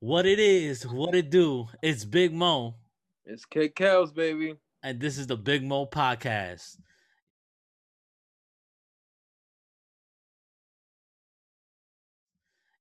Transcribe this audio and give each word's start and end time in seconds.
What 0.00 0.26
it 0.26 0.38
is, 0.38 0.86
what 0.86 1.14
it 1.14 1.30
do. 1.30 1.66
It's 1.82 2.04
Big 2.04 2.32
Mo, 2.32 2.74
It's 3.24 3.44
Kid 3.44 3.74
Kels, 3.74 4.14
baby. 4.14 4.56
and 4.82 5.00
this 5.00 5.16
is 5.18 5.26
the 5.26 5.36
Big 5.36 5.64
Mo 5.64 5.86
podcast. 5.86 6.76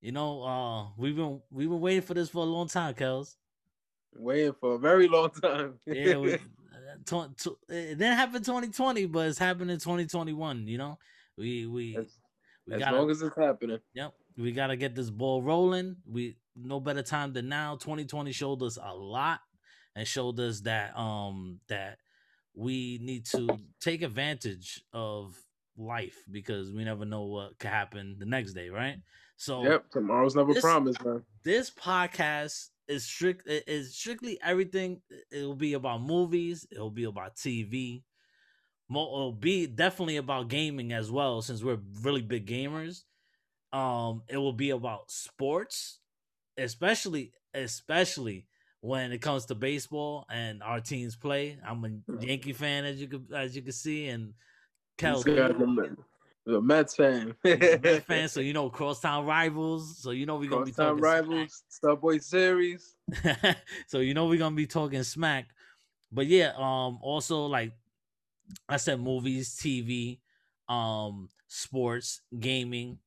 You 0.01 0.11
know, 0.11 0.43
uh, 0.43 0.87
we've 0.97 1.15
been 1.15 1.41
we've 1.49 1.69
been 1.69 1.79
waiting 1.79 2.01
for 2.01 2.13
this 2.13 2.29
for 2.29 2.39
a 2.39 2.45
long 2.45 2.67
time, 2.67 2.93
Kels. 2.93 3.35
Waiting 4.15 4.53
for 4.59 4.75
a 4.75 4.79
very 4.79 5.07
long 5.07 5.29
time. 5.29 5.75
Yeah, 5.87 6.17
we, 6.17 6.33
it 6.33 6.39
didn't 7.69 8.01
happen 8.17 8.43
2020, 8.43 9.05
but 9.07 9.27
it's 9.27 9.39
happening 9.39 9.69
in 9.69 9.79
2021. 9.79 10.67
You 10.67 10.77
know, 10.77 10.99
we 11.37 11.65
we 11.67 11.95
as, 11.95 12.17
we 12.67 12.73
as 12.73 12.79
gotta 12.81 12.97
long 12.97 13.09
as 13.09 13.21
it's 13.21 13.37
happening. 13.37 13.79
Yep. 13.93 14.13
We 14.37 14.51
got 14.51 14.67
to 14.67 14.75
get 14.75 14.95
this 14.95 15.09
ball 15.09 15.41
rolling. 15.41 15.95
We 16.05 16.35
no 16.55 16.79
better 16.79 17.01
time 17.03 17.33
than 17.33 17.49
now. 17.49 17.75
2020 17.75 18.31
showed 18.31 18.61
us 18.63 18.77
a 18.81 18.93
lot 18.93 19.39
and 19.95 20.07
showed 20.07 20.39
us 20.39 20.61
that 20.61 20.97
um 20.97 21.59
that 21.67 21.97
we 22.55 22.99
need 23.01 23.25
to 23.25 23.47
take 23.81 24.01
advantage 24.01 24.83
of 24.93 25.35
life 25.77 26.17
because 26.31 26.71
we 26.71 26.83
never 26.83 27.05
know 27.05 27.23
what 27.23 27.57
could 27.59 27.69
happen 27.71 28.15
the 28.19 28.25
next 28.25 28.53
day, 28.53 28.69
right? 28.69 28.97
So 29.37 29.63
Yep, 29.63 29.89
tomorrow's 29.91 30.35
never 30.35 30.53
this- 30.53 30.63
promised, 30.63 31.03
man. 31.03 31.23
this 31.43 31.71
podcast 31.71 32.69
is 32.87 33.05
strict 33.05 33.47
is 33.47 33.95
strictly 33.95 34.39
everything. 34.43 35.01
It'll 35.31 35.55
be 35.55 35.73
about 35.73 36.01
movies. 36.01 36.67
It'll 36.71 36.91
be 36.91 37.05
about 37.05 37.35
TV. 37.35 38.03
It'll 38.89 39.31
be 39.31 39.65
definitely 39.65 40.17
about 40.17 40.49
gaming 40.49 40.93
as 40.93 41.09
well, 41.09 41.41
since 41.41 41.63
we're 41.63 41.79
really 42.01 42.21
big 42.21 42.45
gamers. 42.45 43.03
Um, 43.71 44.21
it 44.27 44.37
will 44.37 44.53
be 44.53 44.69
about 44.69 45.09
sports, 45.09 45.99
especially 46.57 47.31
especially 47.53 48.47
when 48.81 49.11
it 49.11 49.19
comes 49.19 49.45
to 49.45 49.55
baseball 49.55 50.25
and 50.29 50.61
our 50.61 50.81
teams 50.81 51.15
play. 51.15 51.57
I'm 51.65 51.85
a 51.85 52.25
Yankee 52.25 52.53
fan, 52.53 52.85
as 52.85 52.99
you 52.99 53.07
could 53.07 53.27
as 53.33 53.55
you 53.55 53.61
can 53.61 53.71
see, 53.71 54.07
and 54.07 54.33
guy's 54.97 55.25
a, 55.25 56.61
Mets 56.61 56.95
fan. 56.95 57.33
Mets 57.45 58.05
fan, 58.05 58.27
so 58.27 58.39
you 58.41 58.51
know 58.51 58.69
crosstown 58.69 59.25
rivals. 59.25 59.97
So 59.99 60.11
you 60.11 60.25
know 60.25 60.35
we're 60.35 60.49
gonna 60.49 60.65
be 60.65 60.71
talking 60.71 60.97
smack. 60.97 61.11
rivals, 61.13 61.63
Subway 61.69 62.19
Series. 62.19 62.95
so 63.87 63.99
you 63.99 64.13
know 64.13 64.27
we're 64.27 64.39
gonna 64.39 64.55
be 64.55 64.67
talking 64.67 65.03
smack. 65.03 65.45
But 66.11 66.27
yeah, 66.27 66.51
um 66.57 66.99
also 67.01 67.45
like 67.45 67.71
I 68.67 68.77
said 68.77 68.99
movies, 68.99 69.55
TV, 69.55 70.19
um, 70.67 71.29
sports, 71.47 72.21
gaming, 72.37 72.99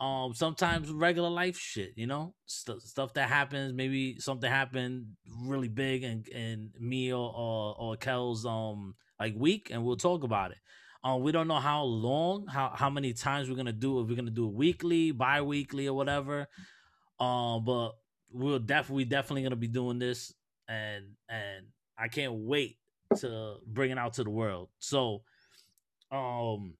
um, 0.00 0.32
sometimes 0.32 0.90
regular 0.90 1.28
life 1.28 1.58
shit, 1.58 1.92
you 1.96 2.06
know, 2.06 2.34
St- 2.46 2.80
stuff 2.82 3.14
that 3.14 3.28
happens, 3.28 3.72
maybe 3.72 4.18
something 4.20 4.50
happened 4.50 5.06
really 5.42 5.68
big 5.68 6.04
and 6.04 6.26
and 6.28 6.70
me 6.78 7.12
or 7.12 7.32
or, 7.34 7.74
or 7.78 7.96
Kel's 7.96 8.46
um 8.46 8.94
like 9.18 9.34
week 9.36 9.70
and 9.72 9.84
we'll 9.84 9.96
talk 9.96 10.22
about 10.22 10.52
it. 10.52 10.58
Um, 11.02 11.22
we 11.22 11.32
don't 11.32 11.48
know 11.48 11.56
how 11.58 11.82
long, 11.82 12.46
how 12.46 12.72
how 12.74 12.90
many 12.90 13.12
times 13.12 13.48
we're 13.48 13.56
gonna 13.56 13.72
do 13.72 14.00
if 14.00 14.08
we're 14.08 14.16
gonna 14.16 14.30
do 14.30 14.46
it 14.46 14.54
weekly, 14.54 15.10
bi-weekly 15.10 15.88
or 15.88 15.94
whatever. 15.94 16.46
Um, 17.18 17.64
but 17.64 17.92
we'll 18.30 18.58
definitely 18.60 19.04
definitely 19.04 19.42
gonna 19.42 19.56
be 19.56 19.68
doing 19.68 19.98
this 19.98 20.32
and 20.68 21.06
and 21.28 21.66
I 21.98 22.08
can't 22.08 22.34
wait 22.34 22.76
to 23.16 23.56
bring 23.66 23.90
it 23.90 23.98
out 23.98 24.14
to 24.14 24.24
the 24.24 24.30
world. 24.30 24.68
So 24.78 25.22
um 26.12 26.74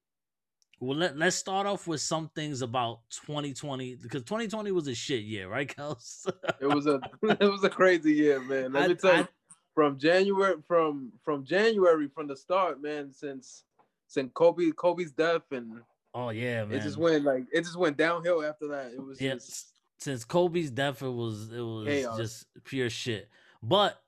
well 0.81 0.97
let, 0.97 1.17
let's 1.17 1.37
start 1.37 1.67
off 1.67 1.87
with 1.87 2.01
some 2.01 2.31
things 2.35 2.63
about 2.63 3.01
2020 3.11 3.97
because 3.97 4.23
2020 4.23 4.71
was 4.73 4.87
a 4.89 4.95
shit 4.95 5.23
year, 5.25 5.49
right, 5.49 5.69
Kels? 5.75 6.31
It 6.61 6.67
was 6.67 6.87
a 6.87 7.01
it 7.23 7.41
was 7.51 7.65
a 7.65 7.71
crazy 7.71 8.13
year, 8.15 8.41
man. 8.41 8.73
Let 8.73 8.85
I- 8.85 8.89
me 8.89 8.95
tell 8.95 9.17
you, 9.19 9.29
from 9.75 9.99
January 9.99 10.57
from 10.67 11.13
from 11.25 11.45
January 11.45 12.09
from 12.09 12.27
the 12.27 12.37
start, 12.37 12.81
man, 12.83 13.13
since 13.13 13.65
since 14.07 14.31
Kobe 14.35 14.71
Kobe's 14.73 15.13
death 15.13 15.43
and 15.53 15.81
oh 16.15 16.31
yeah, 16.31 16.65
man. 16.65 16.79
it 16.79 16.83
just 16.83 16.97
went 16.97 17.25
like 17.25 17.45
it 17.53 17.61
just 17.63 17.77
went 17.77 17.97
downhill 17.97 18.43
after 18.45 18.69
that. 18.69 18.93
It 18.93 19.03
was 19.05 19.21
Yeah, 19.21 19.35
just 19.35 19.73
since 19.99 20.25
Kobe's 20.25 20.71
death, 20.71 21.03
it 21.03 21.09
was 21.09 21.53
it 21.53 21.61
was 21.61 21.87
Chaos. 21.87 22.17
just 22.17 22.47
pure 22.65 22.89
shit. 22.91 23.29
But 23.63 24.01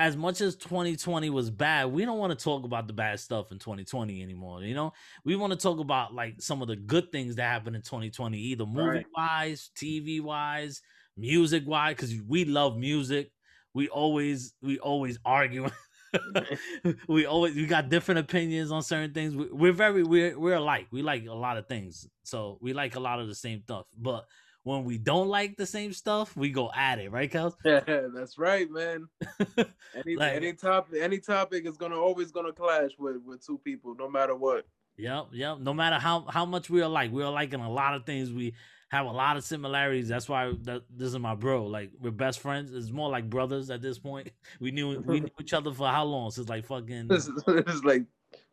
as 0.00 0.16
much 0.16 0.40
as 0.40 0.56
2020 0.56 1.28
was 1.28 1.50
bad, 1.50 1.92
we 1.92 2.06
don't 2.06 2.18
want 2.18 2.36
to 2.36 2.42
talk 2.42 2.64
about 2.64 2.86
the 2.86 2.92
bad 2.94 3.20
stuff 3.20 3.52
in 3.52 3.58
2020 3.58 4.22
anymore. 4.22 4.62
You 4.62 4.74
know, 4.74 4.94
we 5.26 5.36
want 5.36 5.52
to 5.52 5.58
talk 5.58 5.78
about 5.78 6.14
like 6.14 6.40
some 6.40 6.62
of 6.62 6.68
the 6.68 6.76
good 6.76 7.12
things 7.12 7.36
that 7.36 7.42
happened 7.42 7.76
in 7.76 7.82
2020, 7.82 8.38
either 8.38 8.64
movie 8.64 9.04
wise, 9.14 9.70
TV 9.76 10.22
wise, 10.22 10.80
music 11.18 11.64
wise, 11.66 11.96
because 11.96 12.14
we 12.26 12.46
love 12.46 12.78
music. 12.78 13.30
We 13.74 13.88
always 13.88 14.54
we 14.62 14.78
always 14.78 15.18
argue. 15.22 15.68
we 17.06 17.26
always 17.26 17.54
we 17.54 17.66
got 17.66 17.90
different 17.90 18.20
opinions 18.20 18.72
on 18.72 18.82
certain 18.82 19.12
things. 19.12 19.36
We, 19.36 19.48
we're 19.52 19.72
very 19.72 20.02
we're 20.02 20.36
we're 20.40 20.56
alike. 20.56 20.86
We 20.90 21.02
like 21.02 21.26
a 21.26 21.34
lot 21.34 21.58
of 21.58 21.68
things, 21.68 22.08
so 22.24 22.56
we 22.62 22.72
like 22.72 22.96
a 22.96 23.00
lot 23.00 23.20
of 23.20 23.28
the 23.28 23.34
same 23.34 23.60
stuff. 23.62 23.84
But 23.96 24.24
when 24.62 24.84
we 24.84 24.98
don't 24.98 25.28
like 25.28 25.56
the 25.56 25.66
same 25.66 25.92
stuff, 25.92 26.36
we 26.36 26.50
go 26.50 26.70
at 26.74 26.98
it, 26.98 27.10
right, 27.10 27.30
Kels? 27.32 27.54
yeah, 27.64 27.80
that's 28.14 28.38
right, 28.38 28.70
man. 28.70 29.06
Any 29.94 30.16
Like- 30.16 30.34
any 30.36 30.52
topic 30.52 31.00
any 31.02 31.18
topic 31.18 31.66
is 31.66 31.76
gonna 31.76 31.96
always 31.98 32.30
gonna 32.30 32.52
clash 32.52 32.90
with 32.98 33.16
with 33.24 33.44
two 33.44 33.58
people, 33.58 33.94
no 33.98 34.08
matter 34.08 34.34
what. 34.36 34.66
Yep, 34.96 35.28
yep. 35.32 35.58
No 35.60 35.72
matter 35.72 35.96
how 35.96 36.26
how 36.28 36.44
much 36.44 36.68
we 36.68 36.82
are 36.82 36.88
like, 36.88 37.10
we 37.10 37.22
are 37.22 37.32
like 37.32 37.52
in 37.54 37.60
a 37.60 37.70
lot 37.70 37.94
of 37.94 38.04
things. 38.04 38.32
We 38.32 38.54
have 38.90 39.06
a 39.06 39.10
lot 39.10 39.36
of 39.36 39.44
similarities. 39.44 40.08
That's 40.08 40.28
why 40.28 40.52
that, 40.64 40.82
this 40.94 41.08
is 41.08 41.18
my 41.18 41.34
bro. 41.34 41.64
Like 41.66 41.90
we're 42.00 42.10
best 42.10 42.40
friends. 42.40 42.72
It's 42.72 42.90
more 42.90 43.08
like 43.08 43.30
brothers 43.30 43.70
at 43.70 43.80
this 43.80 43.98
point. 43.98 44.30
We 44.60 44.72
knew 44.72 45.00
we 45.00 45.20
knew 45.20 45.30
each 45.40 45.54
other 45.54 45.72
for 45.72 45.88
how 45.88 46.04
long? 46.04 46.30
Since 46.32 46.48
like 46.50 46.66
fucking 46.66 47.08
This 47.08 47.28
is, 47.28 47.42
this 47.46 47.74
is 47.74 47.84
like 47.84 48.02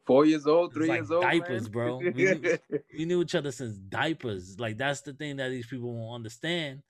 four 0.07 0.25
years 0.25 0.47
old, 0.47 0.73
three 0.73 0.88
like 0.88 1.00
years 1.00 1.12
old. 1.12 1.22
diapers, 1.22 1.63
man. 1.63 1.72
bro. 1.72 1.97
We 1.97 2.12
knew- 2.12 2.57
we 2.97 3.06
knew 3.06 3.22
each 3.22 3.35
other 3.35 3.51
since 3.51 3.78
diapers. 3.78 4.59
Like 4.59 4.78
that's 4.78 5.01
the 5.01 5.13
thing 5.13 5.35
that 5.35 5.50
these 5.50 5.68
people 5.68 5.94
won't 5.94 6.16
understand. 6.16 6.81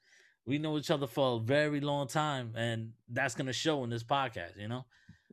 We 0.46 0.60
know 0.60 0.78
each 0.78 0.92
other 0.92 1.08
for 1.08 1.38
a 1.38 1.40
very 1.40 1.82
long 1.82 2.08
time, 2.08 2.54
and 2.56 2.94
that's 3.10 3.36
gonna 3.36 3.52
show 3.52 3.84
in 3.84 3.90
this 3.90 4.04
podcast. 4.04 4.58
You 4.58 4.70
know, 4.70 4.86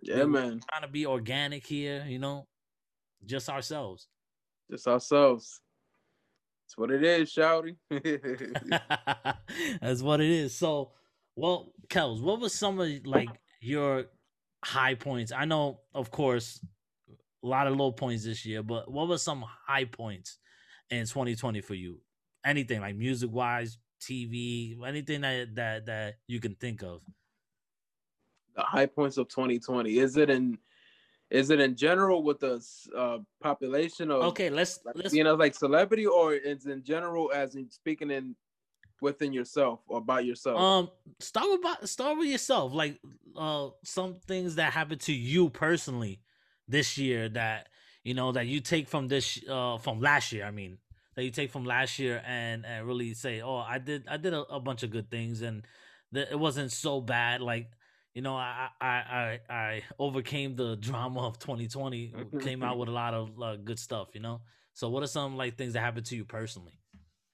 yeah, 0.03 0.25
man. 0.25 0.61
trying 0.69 0.83
to 0.83 0.89
be 0.89 1.07
organic 1.07 1.65
here. 1.65 2.05
You 2.09 2.19
know, 2.19 2.49
just 3.25 3.49
ourselves. 3.49 4.09
Just 4.71 4.89
ourselves. 4.89 5.61
That's 6.65 6.79
what 6.79 6.91
it 6.91 7.05
is, 7.05 7.33
shouty. 7.33 7.77
that's 9.81 10.03
what 10.03 10.21
it 10.21 10.31
is. 10.31 10.57
So, 10.57 10.93
well, 11.37 11.73
Kels, 11.89 12.23
what 12.23 12.41
was 12.41 12.55
some 12.55 12.81
of 12.81 12.89
like 13.05 13.29
your 13.61 14.07
high 14.65 14.95
points? 14.95 15.31
I 15.31 15.45
know, 15.45 15.81
of 15.95 16.11
course, 16.11 16.59
a 17.45 17.47
lot 17.47 17.67
of 17.67 17.77
low 17.77 17.93
points 17.93 18.25
this 18.25 18.45
year, 18.47 18.63
but 18.63 18.91
what 18.91 19.09
were 19.09 19.19
some 19.19 19.45
high 19.67 19.85
points 19.85 20.39
in 20.91 21.07
2020 21.07 21.61
for 21.61 21.75
you? 21.75 22.01
Anything 22.45 22.81
like 22.81 22.97
music 22.97 23.31
wise, 23.31 23.79
TV, 24.01 24.77
anything 24.87 25.21
that 25.21 25.55
that 25.55 25.87
that 25.87 26.15
you 26.27 26.41
can 26.41 26.55
think 26.57 26.83
of. 26.83 27.03
the 28.57 28.63
high 28.63 28.87
points 28.87 29.17
of 29.17 29.29
2020. 29.29 29.99
Is 29.99 30.17
it 30.17 30.31
in 30.31 30.59
is 31.31 31.51
it 31.51 31.61
in 31.61 31.75
general 31.75 32.23
with 32.23 32.41
the 32.41 32.65
uh, 32.97 33.19
population 33.43 34.11
of 34.11 34.23
Okay, 34.25 34.49
let's 34.51 34.81
like, 34.85 34.95
let's 34.97 35.15
you 35.15 35.25
know 35.25 35.35
like 35.35 35.55
celebrity 35.55 36.07
or 36.07 36.35
is 36.35 36.67
in 36.67 36.83
general 36.83 37.33
as 37.35 37.57
in 37.57 37.71
speaking 37.71 38.11
in 38.11 38.37
within 39.01 39.33
yourself 39.33 39.81
or 39.89 39.99
about 39.99 40.25
yourself? 40.25 40.61
um 40.61 40.91
start 41.21 41.47
with 41.51 41.61
about- 41.61 41.89
start 41.89 42.19
with 42.19 42.29
yourself. 42.29 42.73
Like 42.73 43.01
uh 43.37 43.71
some 43.83 44.15
things 44.27 44.55
that 44.57 44.73
happened 44.73 45.01
to 45.03 45.13
you 45.13 45.51
personally 45.51 46.21
this 46.69 46.99
year 46.99 47.29
that 47.31 47.69
you 48.03 48.15
know 48.15 48.33
that 48.33 48.47
you 48.47 48.61
take 48.61 48.89
from 48.89 49.09
this 49.09 49.41
uh 49.49 49.79
from 49.79 50.01
last 50.01 50.33
year. 50.33 50.45
I 50.45 50.51
mean 50.51 50.79
that 51.17 51.25
you 51.25 51.31
take 51.31 51.51
from 51.51 51.65
last 51.65 51.99
year 51.99 52.23
and 52.27 52.65
and 52.67 52.87
really 52.87 53.15
say, 53.15 53.41
oh, 53.41 53.57
I 53.57 53.79
did 53.79 54.07
I 54.09 54.17
did 54.17 54.35
a, 54.35 54.41
a 54.43 54.61
bunch 54.61 54.83
of 54.83 54.91
good 54.91 55.11
things 55.11 55.43
and 55.43 55.67
that 56.13 56.31
it 56.31 56.39
wasn't 56.39 56.73
so 56.73 57.01
bad. 57.01 57.41
Like 57.41 57.71
you 58.15 58.23
know, 58.23 58.37
I 58.37 58.69
I 58.81 58.87
I 58.87 59.41
I 59.51 59.83
overcame 59.99 60.55
the 60.57 60.77
drama 60.81 61.27
of 61.27 61.39
2020. 61.39 62.15
Came 62.41 62.63
out 62.63 62.79
with 62.79 62.89
a 62.89 62.93
lot 62.93 63.15
of 63.15 63.41
uh, 63.43 63.57
good 63.57 63.79
stuff. 63.79 64.09
You 64.15 64.21
know. 64.21 64.41
So 64.73 64.89
what 64.89 65.03
are 65.03 65.09
some 65.09 65.37
like 65.37 65.57
things 65.57 65.75
that 65.75 65.81
happened 65.81 66.07
to 66.07 66.17
you 66.17 66.25
personally? 66.25 66.79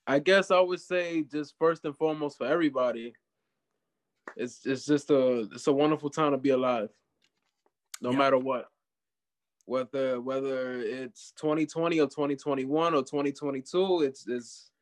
I 0.07 0.19
guess 0.19 0.51
I 0.51 0.61
would 0.61 0.81
say 0.81 1.23
just 1.23 1.55
first 1.59 1.85
and 1.85 1.97
foremost 1.97 2.39
for 2.39 2.47
everybody, 2.47 3.15
it's 4.37 4.65
it's 4.67 4.85
just 4.85 5.11
a 5.11 5.49
it's 5.53 5.67
a 5.67 5.73
wonderful 5.73 6.11
time 6.11 6.33
to 6.33 6.39
be 6.39 6.51
alive, 6.51 6.91
no 8.01 8.11
Yeah. 8.13 8.19
matter 8.19 8.39
what. 8.39 8.67
Whether 9.71 10.21
whether 10.21 10.81
it's 10.81 11.33
2020 11.37 12.01
or 12.01 12.09
2021 12.09 12.93
or 12.93 13.05
2022, 13.05 14.03
it's 14.03 14.27
it's 14.27 14.73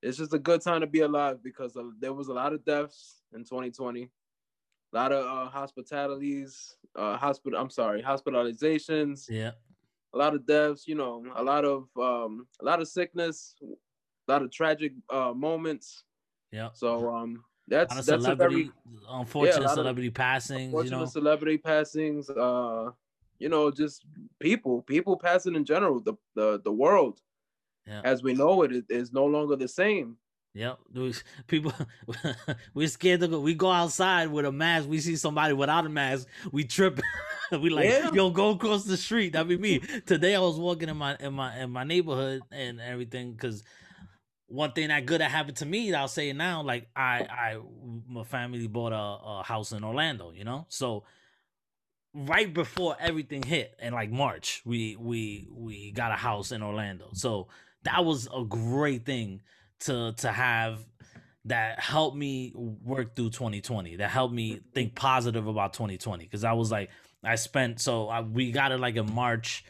it's 0.00 0.16
just 0.16 0.32
a 0.32 0.38
good 0.38 0.62
time 0.62 0.80
to 0.80 0.86
be 0.86 1.00
alive 1.00 1.42
because 1.42 1.76
of, 1.76 2.00
there 2.00 2.14
was 2.14 2.28
a 2.28 2.32
lot 2.32 2.54
of 2.54 2.64
deaths 2.64 3.20
in 3.34 3.40
2020, 3.40 4.04
a 4.04 4.96
lot 4.96 5.12
of 5.12 5.26
uh, 5.26 5.50
hospitalities, 5.50 6.78
uh, 6.96 7.18
hospital. 7.18 7.60
I'm 7.60 7.68
sorry, 7.68 8.02
hospitalizations 8.02 9.28
Yeah. 9.28 9.50
a 10.14 10.16
lot 10.16 10.34
of 10.34 10.46
deaths, 10.46 10.88
you 10.88 10.94
know, 10.94 11.26
a 11.36 11.42
lot 11.42 11.66
of 11.66 11.88
um, 12.00 12.46
a 12.62 12.64
lot 12.64 12.80
of 12.80 12.88
sickness, 12.88 13.54
a 13.60 14.32
lot 14.32 14.40
of 14.40 14.50
tragic 14.50 14.94
uh, 15.10 15.34
moments. 15.34 16.04
Yeah. 16.52 16.70
So 16.72 17.14
um, 17.14 17.44
That's 17.66 17.98
of 17.98 18.06
that's 18.06 18.24
a 18.24 18.34
very 18.34 18.70
unfortunate 19.10 19.66
of 19.66 19.72
celebrity 19.72 20.08
passings. 20.08 20.72
You 20.72 20.90
know, 20.90 21.04
celebrity 21.04 21.58
passings. 21.58 22.30
Uh, 22.30 22.92
you 23.38 23.48
know, 23.48 23.70
just 23.70 24.04
people, 24.40 24.82
people 24.82 25.16
passing 25.16 25.54
in 25.54 25.64
general. 25.64 26.00
The 26.00 26.14
the 26.34 26.60
the 26.62 26.72
world, 26.72 27.20
Yeah. 27.86 28.00
as 28.04 28.22
we 28.22 28.34
know 28.34 28.62
it, 28.62 28.84
is, 28.88 29.12
no 29.12 29.24
longer 29.24 29.56
the 29.56 29.68
same. 29.68 30.16
Yeah, 30.54 30.74
People, 31.46 31.72
we're 32.74 32.88
scared 32.88 33.20
to 33.20 33.28
go. 33.28 33.38
We 33.38 33.54
go 33.54 33.70
outside 33.70 34.28
with 34.28 34.44
a 34.44 34.50
mask. 34.50 34.88
We 34.88 34.98
see 34.98 35.14
somebody 35.14 35.52
without 35.54 35.86
a 35.86 35.88
mask. 35.88 36.26
We 36.50 36.64
trip. 36.64 37.00
we 37.52 37.70
like, 37.70 37.84
Yeah. 37.84 38.10
yo, 38.12 38.30
go 38.30 38.50
across 38.50 38.84
the 38.84 38.96
street. 38.96 39.34
That'd 39.34 39.48
be 39.48 39.56
me. 39.58 39.78
Today 40.06 40.34
I 40.34 40.40
was 40.40 40.58
walking 40.58 40.88
in 40.88 40.96
my 40.96 41.16
in 41.20 41.34
my 41.34 41.56
in 41.58 41.70
my 41.70 41.84
neighborhood 41.84 42.42
and 42.50 42.80
everything 42.80 43.32
because 43.32 43.62
one 44.48 44.72
thing 44.72 44.88
that 44.88 45.04
good 45.06 45.20
that 45.20 45.30
happened 45.30 45.58
to 45.58 45.66
me, 45.66 45.92
I'll 45.94 46.08
say 46.08 46.30
it 46.30 46.34
now. 46.34 46.62
Like 46.62 46.88
I 46.96 47.26
I 47.30 47.58
my 48.08 48.24
family 48.24 48.66
bought 48.66 48.92
a, 48.92 48.96
a 48.96 49.42
house 49.44 49.72
in 49.72 49.84
Orlando. 49.84 50.32
You 50.32 50.44
know, 50.44 50.66
so 50.70 51.04
right 52.26 52.52
before 52.52 52.96
everything 52.98 53.42
hit 53.42 53.74
in 53.80 53.92
like 53.92 54.10
March, 54.10 54.62
we 54.64 54.96
we 54.96 55.48
we 55.52 55.92
got 55.92 56.12
a 56.12 56.16
house 56.16 56.52
in 56.52 56.62
Orlando. 56.62 57.10
So 57.12 57.48
that 57.84 58.04
was 58.04 58.28
a 58.34 58.44
great 58.44 59.04
thing 59.04 59.42
to 59.80 60.12
to 60.18 60.32
have 60.32 60.84
that 61.44 61.80
helped 61.80 62.16
me 62.16 62.52
work 62.56 63.14
through 63.14 63.30
2020 63.30 63.96
that 63.96 64.10
helped 64.10 64.34
me 64.34 64.60
think 64.74 64.94
positive 64.94 65.46
about 65.46 65.72
2020 65.72 66.24
because 66.24 66.44
i 66.44 66.52
was 66.52 66.70
like 66.70 66.90
i 67.24 67.36
spent 67.36 67.80
so 67.80 68.08
I, 68.08 68.20
we 68.20 68.50
got 68.50 68.72
it 68.72 68.80
like 68.80 68.96
in 68.96 69.12
march. 69.12 69.64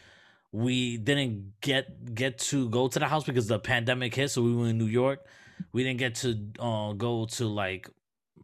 We 0.51 0.97
didn't 0.97 1.61
get 1.61 2.15
get 2.15 2.39
to 2.39 2.71
go 2.71 2.89
to 2.89 2.99
the 2.99 3.07
house 3.07 3.25
because 3.25 3.49
the 3.49 3.59
pandemic 3.59 4.15
hit 4.15 4.31
so 4.31 4.43
we 4.43 4.55
were 4.55 4.69
in 4.69 4.79
new 4.79 4.87
york. 4.87 5.27
We 5.73 5.85
didn't 5.85 5.99
get 5.99 6.15
to 6.17 6.39
uh, 6.59 6.93
go 6.95 7.27
to 7.27 7.47
like 7.47 7.89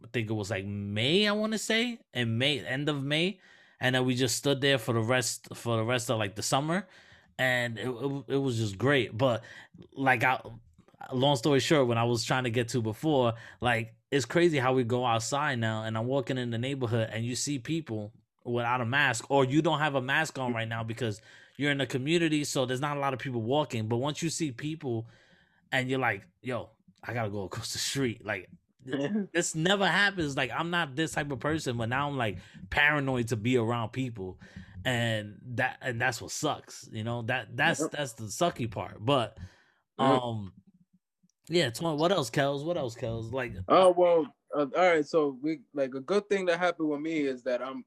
i 0.03 0.07
think 0.13 0.29
it 0.29 0.33
was 0.33 0.51
like 0.51 0.65
may 0.65 1.27
i 1.27 1.31
want 1.31 1.53
to 1.53 1.57
say 1.57 1.97
in 2.13 2.37
may 2.37 2.59
end 2.59 2.89
of 2.89 3.03
may 3.03 3.39
and 3.79 3.95
then 3.95 4.05
we 4.05 4.15
just 4.15 4.35
stood 4.37 4.61
there 4.61 4.77
for 4.77 4.93
the 4.93 5.01
rest 5.01 5.47
for 5.53 5.77
the 5.77 5.83
rest 5.83 6.09
of 6.09 6.17
like 6.17 6.35
the 6.35 6.43
summer 6.43 6.87
and 7.37 7.77
it, 7.77 7.87
it, 7.87 8.23
it 8.27 8.37
was 8.37 8.57
just 8.57 8.77
great 8.77 9.17
but 9.17 9.43
like 9.95 10.23
i 10.23 10.39
long 11.13 11.35
story 11.35 11.59
short, 11.59 11.87
when 11.87 11.97
I 11.97 12.03
was 12.03 12.23
trying 12.23 12.45
to 12.45 12.49
get 12.49 12.69
to 12.69 12.81
before, 12.81 13.33
like 13.61 13.93
it's 14.11 14.25
crazy 14.25 14.57
how 14.57 14.73
we 14.73 14.83
go 14.83 15.05
outside 15.05 15.59
now 15.59 15.83
and 15.83 15.97
I'm 15.97 16.07
walking 16.07 16.37
in 16.37 16.51
the 16.51 16.57
neighborhood 16.57 17.09
and 17.11 17.25
you 17.25 17.35
see 17.35 17.59
people 17.59 18.13
without 18.43 18.81
a 18.81 18.85
mask 18.85 19.25
or 19.29 19.45
you 19.45 19.61
don't 19.61 19.79
have 19.79 19.95
a 19.95 20.01
mask 20.01 20.37
on 20.37 20.51
mm. 20.51 20.55
right 20.55 20.67
now 20.67 20.83
because 20.83 21.21
you're 21.57 21.71
in 21.71 21.77
the 21.77 21.85
community, 21.85 22.43
so 22.43 22.65
there's 22.65 22.81
not 22.81 22.97
a 22.97 22.99
lot 22.99 23.13
of 23.13 23.19
people 23.19 23.41
walking. 23.41 23.87
But 23.87 23.97
once 23.97 24.21
you 24.21 24.29
see 24.29 24.51
people 24.51 25.07
and 25.71 25.89
you're 25.89 25.99
like, 25.99 26.27
yo, 26.41 26.69
I 27.03 27.13
gotta 27.13 27.29
go 27.29 27.43
across 27.43 27.73
the 27.73 27.79
street, 27.79 28.25
like 28.25 28.49
this 29.33 29.55
never 29.55 29.85
happens. 29.87 30.37
Like 30.37 30.51
I'm 30.51 30.69
not 30.69 30.95
this 30.95 31.13
type 31.13 31.31
of 31.31 31.39
person, 31.39 31.77
but 31.77 31.89
now 31.89 32.07
I'm 32.07 32.17
like 32.17 32.37
paranoid 32.69 33.29
to 33.29 33.35
be 33.35 33.57
around 33.57 33.89
people. 33.89 34.39
And 34.85 35.39
that 35.55 35.77
and 35.81 35.99
that's 35.99 36.21
what 36.21 36.31
sucks, 36.31 36.87
you 36.91 37.03
know. 37.03 37.23
That 37.23 37.55
that's 37.57 37.79
Yep. 37.79 37.91
that's 37.91 38.13
the 38.13 38.25
sucky 38.25 38.69
part. 38.69 39.03
But 39.03 39.37
Yep. 39.99 40.07
um 40.09 40.53
yeah, 41.49 41.69
twenty. 41.69 41.97
What 41.97 42.11
else, 42.11 42.29
Kels? 42.29 42.63
What 42.63 42.77
else, 42.77 42.95
Kels? 42.95 43.31
Like, 43.31 43.53
Oh 43.67 43.91
well, 43.91 44.25
uh, 44.55 44.65
all 44.75 44.89
right. 44.93 45.05
So 45.05 45.37
we 45.41 45.59
like 45.73 45.93
a 45.95 46.01
good 46.01 46.27
thing 46.29 46.45
that 46.45 46.59
happened 46.59 46.89
with 46.89 47.01
me 47.01 47.21
is 47.21 47.43
that 47.43 47.61
I'm 47.61 47.83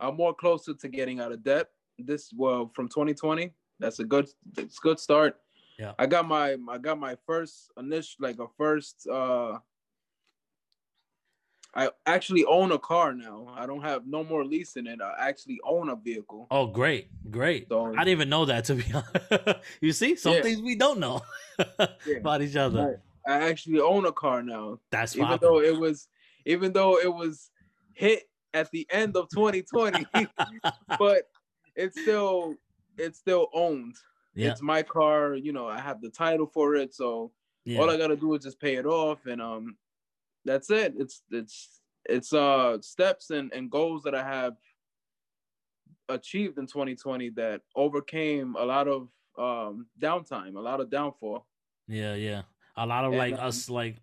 I'm 0.00 0.16
more 0.16 0.34
closer 0.34 0.74
to 0.74 0.88
getting 0.88 1.20
out 1.20 1.32
of 1.32 1.42
debt. 1.42 1.68
This 1.98 2.32
well 2.36 2.70
from 2.74 2.88
2020. 2.88 3.52
That's 3.78 3.98
a 4.00 4.04
good 4.04 4.28
it's 4.56 4.78
a 4.78 4.80
good 4.80 4.98
start. 4.98 5.36
Yeah. 5.78 5.92
I 5.98 6.06
got 6.06 6.26
my 6.26 6.56
I 6.68 6.78
got 6.78 6.98
my 6.98 7.16
first 7.26 7.70
initial 7.76 8.16
like 8.20 8.38
a 8.38 8.46
first 8.56 9.06
uh 9.08 9.58
I 11.76 11.90
actually 12.06 12.44
own 12.44 12.70
a 12.72 12.78
car 12.78 13.12
now. 13.12 13.52
I 13.56 13.66
don't 13.66 13.82
have 13.82 14.06
no 14.06 14.22
more 14.22 14.44
lease 14.44 14.76
in 14.76 14.86
it. 14.86 15.00
I 15.00 15.28
actually 15.28 15.58
own 15.64 15.88
a 15.88 15.96
vehicle. 15.96 16.46
oh, 16.50 16.66
great, 16.66 17.08
great. 17.30 17.68
So- 17.68 17.86
I 17.86 18.04
didn't 18.04 18.08
even 18.08 18.28
know 18.28 18.44
that. 18.44 18.64
To 18.66 18.74
be 18.76 18.84
honest, 18.94 19.60
you 19.80 19.92
see, 19.92 20.14
some 20.16 20.34
Yeah. 20.34 20.42
things 20.42 20.62
we 20.62 20.76
don't 20.76 21.00
know 21.00 21.22
about 22.18 22.42
each 22.42 22.56
other. 22.56 23.00
I 23.26 23.48
actually 23.48 23.80
own 23.80 24.04
a 24.04 24.12
car 24.12 24.42
now. 24.42 24.78
That's 24.90 25.16
even 25.16 25.38
though 25.40 25.60
it 25.60 25.76
was 25.78 26.08
even 26.44 26.72
though 26.72 26.98
it 26.98 27.12
was 27.12 27.50
hit 27.94 28.24
at 28.52 28.70
the 28.70 28.86
end 28.90 29.16
of 29.16 29.28
2020 29.30 30.06
but 30.98 31.28
it's 31.74 32.00
still 32.00 32.54
it's 32.98 33.18
still 33.18 33.48
owned 33.52 33.96
yeah, 34.34 34.50
it's 34.50 34.62
my 34.62 34.82
car 34.82 35.34
you 35.34 35.52
know 35.52 35.66
i 35.66 35.78
have 35.78 36.00
the 36.00 36.10
title 36.10 36.46
for 36.46 36.76
it 36.76 36.94
so 36.94 37.32
yeah. 37.64 37.80
all 37.80 37.90
i 37.90 37.96
gotta 37.96 38.16
do 38.16 38.32
is 38.34 38.44
just 38.44 38.60
pay 38.60 38.76
it 38.76 38.86
off 38.86 39.26
and 39.26 39.40
um 39.42 39.76
that's 40.44 40.70
it 40.70 40.94
it's 40.98 41.22
it's 41.30 41.80
it's 42.06 42.32
uh 42.32 42.78
steps 42.80 43.30
and, 43.30 43.52
and 43.52 43.70
goals 43.70 44.02
that 44.02 44.14
i 44.14 44.22
have 44.22 44.54
achieved 46.08 46.58
in 46.58 46.66
2020 46.66 47.30
that 47.30 47.62
overcame 47.76 48.56
a 48.58 48.64
lot 48.64 48.86
of 48.88 49.08
um 49.38 49.86
downtime 50.00 50.56
a 50.56 50.60
lot 50.60 50.80
of 50.80 50.90
downfall 50.90 51.46
Yeah, 51.88 52.14
yeah. 52.14 52.42
A 52.76 52.86
lot 52.86 53.04
of 53.04 53.12
And, 53.12 53.18
like 53.18 53.34
um, 53.34 53.48
us, 53.48 53.68
like, 53.70 53.96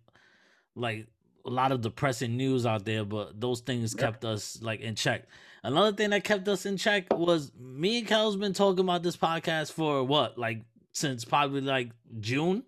like 0.74 1.06
a 1.44 1.50
lot 1.50 1.72
of 1.72 1.80
depressing 1.80 2.36
news 2.36 2.64
out 2.66 2.84
there, 2.84 3.04
but 3.04 3.40
those 3.40 3.60
things 3.60 3.94
Yeah. 3.94 4.06
kept 4.06 4.24
us 4.24 4.60
like 4.62 4.80
in 4.80 4.94
check. 4.94 5.26
Another 5.62 5.92
thing 5.96 6.10
that 6.10 6.24
kept 6.24 6.46
us 6.48 6.64
in 6.66 6.76
check 6.76 7.12
was 7.16 7.52
me 7.58 7.98
and 7.98 8.06
Kels 8.08 8.38
been 8.38 8.52
talking 8.52 8.84
about 8.84 9.02
this 9.02 9.16
podcast 9.16 9.72
for 9.72 10.04
what, 10.04 10.38
like 10.38 10.64
since 10.92 11.24
probably 11.24 11.60
like 11.60 11.90
June. 12.20 12.64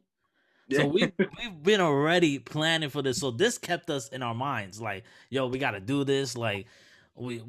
So 0.73 0.87
we 0.87 1.13
we've 1.39 1.63
been 1.63 1.81
already 1.81 2.39
planning 2.39 2.91
for 2.91 3.03
this. 3.03 3.19
So 3.19 3.31
this 3.31 3.59
kept 3.59 3.91
us 3.91 4.09
in 4.09 4.23
our 4.23 4.35
minds, 4.35 4.81
like, 4.81 5.05
yo, 5.31 5.47
we 5.47 5.59
got 5.59 5.73
to 5.73 5.81
do 5.81 6.05
this. 6.05 6.37
Like, 6.37 6.67
we 7.15 7.43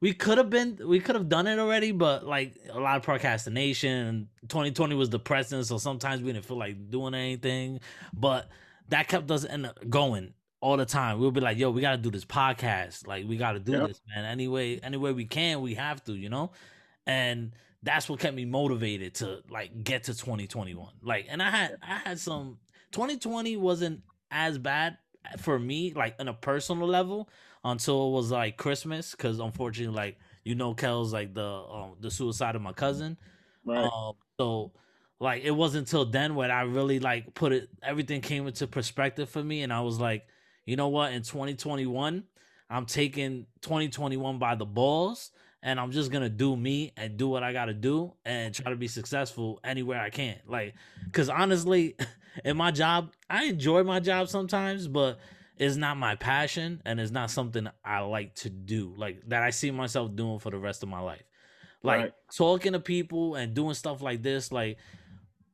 we 0.00 0.12
could 0.12 0.38
have 0.38 0.50
been 0.50 0.78
we 0.86 1.00
could 1.00 1.14
have 1.14 1.28
done 1.28 1.46
it 1.46 1.58
already, 1.58 1.92
but 1.92 2.26
like 2.26 2.54
a 2.70 2.78
lot 2.78 2.96
of 2.96 3.02
procrastination. 3.02 4.28
2020 4.48 4.94
was 4.94 5.08
depressing, 5.08 5.62
so 5.64 5.78
sometimes 5.78 6.22
we 6.22 6.32
didn't 6.32 6.44
feel 6.44 6.58
like 6.58 6.90
doing 6.90 7.14
anything. 7.14 7.80
But 8.12 8.48
that 8.88 9.08
kept 9.08 9.30
us 9.30 9.44
in 9.44 9.70
going 9.88 10.34
all 10.60 10.76
the 10.76 10.86
time. 10.86 11.18
We'll 11.18 11.30
be 11.30 11.40
like, 11.40 11.58
yo, 11.58 11.70
we 11.70 11.80
got 11.80 11.92
to 11.92 11.98
do 11.98 12.10
this 12.10 12.24
podcast. 12.24 13.06
Like, 13.06 13.26
we 13.26 13.36
got 13.36 13.52
to 13.52 13.60
do 13.60 13.72
Yep. 13.72 13.88
this, 13.88 14.00
man. 14.08 14.24
Anyway, 14.24 14.78
any 14.82 14.96
way 14.96 15.12
we 15.12 15.26
can, 15.26 15.60
we 15.60 15.74
have 15.74 16.02
to, 16.04 16.12
you 16.14 16.28
know. 16.28 16.52
And 17.06 17.52
that's 17.84 18.08
what 18.08 18.18
kept 18.18 18.34
me 18.34 18.44
motivated 18.44 19.14
to 19.14 19.42
like 19.50 19.84
get 19.84 20.04
to 20.04 20.14
2021 20.14 20.88
like 21.02 21.26
and 21.28 21.42
i 21.42 21.50
had 21.50 21.76
i 21.82 21.96
had 21.96 22.18
some 22.18 22.58
2020 22.92 23.56
wasn't 23.56 24.00
as 24.30 24.58
bad 24.58 24.96
for 25.38 25.58
me 25.58 25.92
like 25.94 26.14
on 26.18 26.28
a 26.28 26.34
personal 26.34 26.88
level 26.88 27.28
until 27.64 28.08
it 28.08 28.10
was 28.12 28.30
like 28.30 28.56
christmas 28.56 29.12
because 29.12 29.38
unfortunately 29.38 29.94
like 29.94 30.18
you 30.44 30.54
know 30.54 30.74
kel's 30.74 31.12
like 31.12 31.34
the 31.34 31.46
um 31.46 31.94
the 32.00 32.10
suicide 32.10 32.56
of 32.56 32.62
my 32.62 32.72
cousin. 32.72 33.16
Right. 33.64 33.84
Um 33.84 34.14
so 34.38 34.72
like 35.20 35.44
it 35.44 35.52
wasn't 35.52 35.86
until 35.86 36.04
then 36.04 36.34
when 36.34 36.50
i 36.50 36.62
really 36.62 37.00
like 37.00 37.32
put 37.34 37.52
it 37.52 37.68
everything 37.82 38.20
came 38.20 38.46
into 38.46 38.66
perspective 38.66 39.28
for 39.28 39.42
me 39.42 39.62
and 39.62 39.72
i 39.72 39.80
was 39.80 39.98
like 40.00 40.26
you 40.66 40.76
know 40.76 40.88
what? 40.88 41.12
In 41.12 41.22
2021 41.22 42.24
i'm 42.70 42.86
taking 42.86 43.46
2021 43.62 44.38
by 44.38 44.54
the 44.54 44.66
balls 44.66 45.30
and 45.64 45.80
I'm 45.80 45.90
just 45.90 46.12
gonna 46.12 46.30
do 46.30 46.56
me 46.56 46.92
and 46.96 47.16
do 47.16 47.28
what 47.28 47.42
I 47.42 47.52
gotta 47.52 47.74
do 47.74 48.14
and 48.24 48.54
try 48.54 48.70
to 48.70 48.76
be 48.76 48.88
successful 48.88 49.60
anywhere 49.64 50.00
I 50.00 50.10
can. 50.10 50.38
Like, 50.46 50.76
cause 51.12 51.30
honestly, 51.30 51.96
in 52.44 52.56
my 52.56 52.70
job, 52.70 53.12
I 53.30 53.46
enjoy 53.46 53.84
my 53.84 54.00
job 54.00 54.28
sometimes, 54.28 54.88
but 54.88 55.18
it's 55.58 55.76
not 55.76 55.96
my 55.96 56.16
passion 56.16 56.82
and 56.84 57.00
it's 57.00 57.12
not 57.12 57.30
something 57.30 57.68
I 57.84 58.00
like 58.00 58.34
to 58.36 58.50
do, 58.50 58.94
like 58.96 59.28
that 59.28 59.42
I 59.42 59.50
see 59.50 59.72
myself 59.72 60.14
doing 60.14 60.38
for 60.38 60.50
the 60.50 60.58
rest 60.58 60.84
of 60.84 60.90
my 60.90 61.00
life. 61.00 61.24
Like 61.82 61.98
Right. 62.00 62.12
talking 62.34 62.72
to 62.72 62.80
people 62.80 63.36
and 63.36 63.54
doing 63.54 63.74
stuff 63.74 64.02
like 64.02 64.22
this, 64.22 64.52
like 64.52 64.78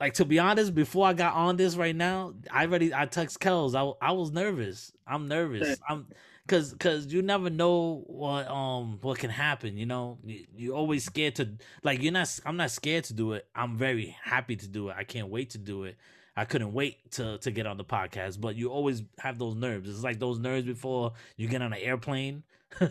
like 0.00 0.14
to 0.14 0.24
be 0.24 0.38
honest, 0.38 0.74
before 0.74 1.06
I 1.06 1.12
got 1.12 1.34
on 1.34 1.56
this 1.56 1.76
right 1.76 1.94
now, 1.94 2.34
I 2.50 2.64
already 2.64 2.94
I 2.94 3.06
text 3.06 3.40
Kels. 3.40 3.74
I 3.74 4.08
I 4.08 4.12
was 4.12 4.32
nervous. 4.32 4.92
I'm 5.06 5.28
nervous. 5.28 5.80
I'm 5.88 6.08
cause 6.50 6.74
cause 6.78 7.06
you 7.06 7.22
never 7.22 7.48
know 7.48 8.02
what 8.06 8.48
um 8.48 8.98
what 9.02 9.18
can 9.18 9.30
happen. 9.30 9.76
You 9.76 9.86
know, 9.86 10.18
you, 10.24 10.44
you're 10.56 10.74
always 10.76 11.04
scared 11.04 11.36
to 11.36 11.48
like 11.82 12.02
you're 12.02 12.12
not. 12.12 12.28
I'm 12.44 12.56
not 12.56 12.70
scared 12.70 13.04
to 13.04 13.14
do 13.14 13.32
it. 13.34 13.46
I'm 13.54 13.76
very 13.76 14.16
happy 14.22 14.56
to 14.56 14.68
do 14.68 14.88
it. 14.88 14.96
I 14.98 15.04
can't 15.04 15.28
wait 15.28 15.50
to 15.50 15.58
do 15.58 15.84
it. 15.84 15.96
I 16.36 16.44
couldn't 16.44 16.72
wait 16.72 17.10
to 17.12 17.38
to 17.38 17.50
get 17.50 17.66
on 17.66 17.76
the 17.76 17.84
podcast, 17.84 18.40
but 18.40 18.56
you 18.56 18.70
always 18.70 19.02
have 19.18 19.38
those 19.38 19.54
nerves. 19.54 19.88
It's 19.88 20.02
like 20.02 20.18
those 20.18 20.38
nerves 20.38 20.66
before 20.66 21.12
you 21.36 21.48
get 21.48 21.62
on 21.62 21.72
an 21.72 21.78
airplane. 21.80 22.42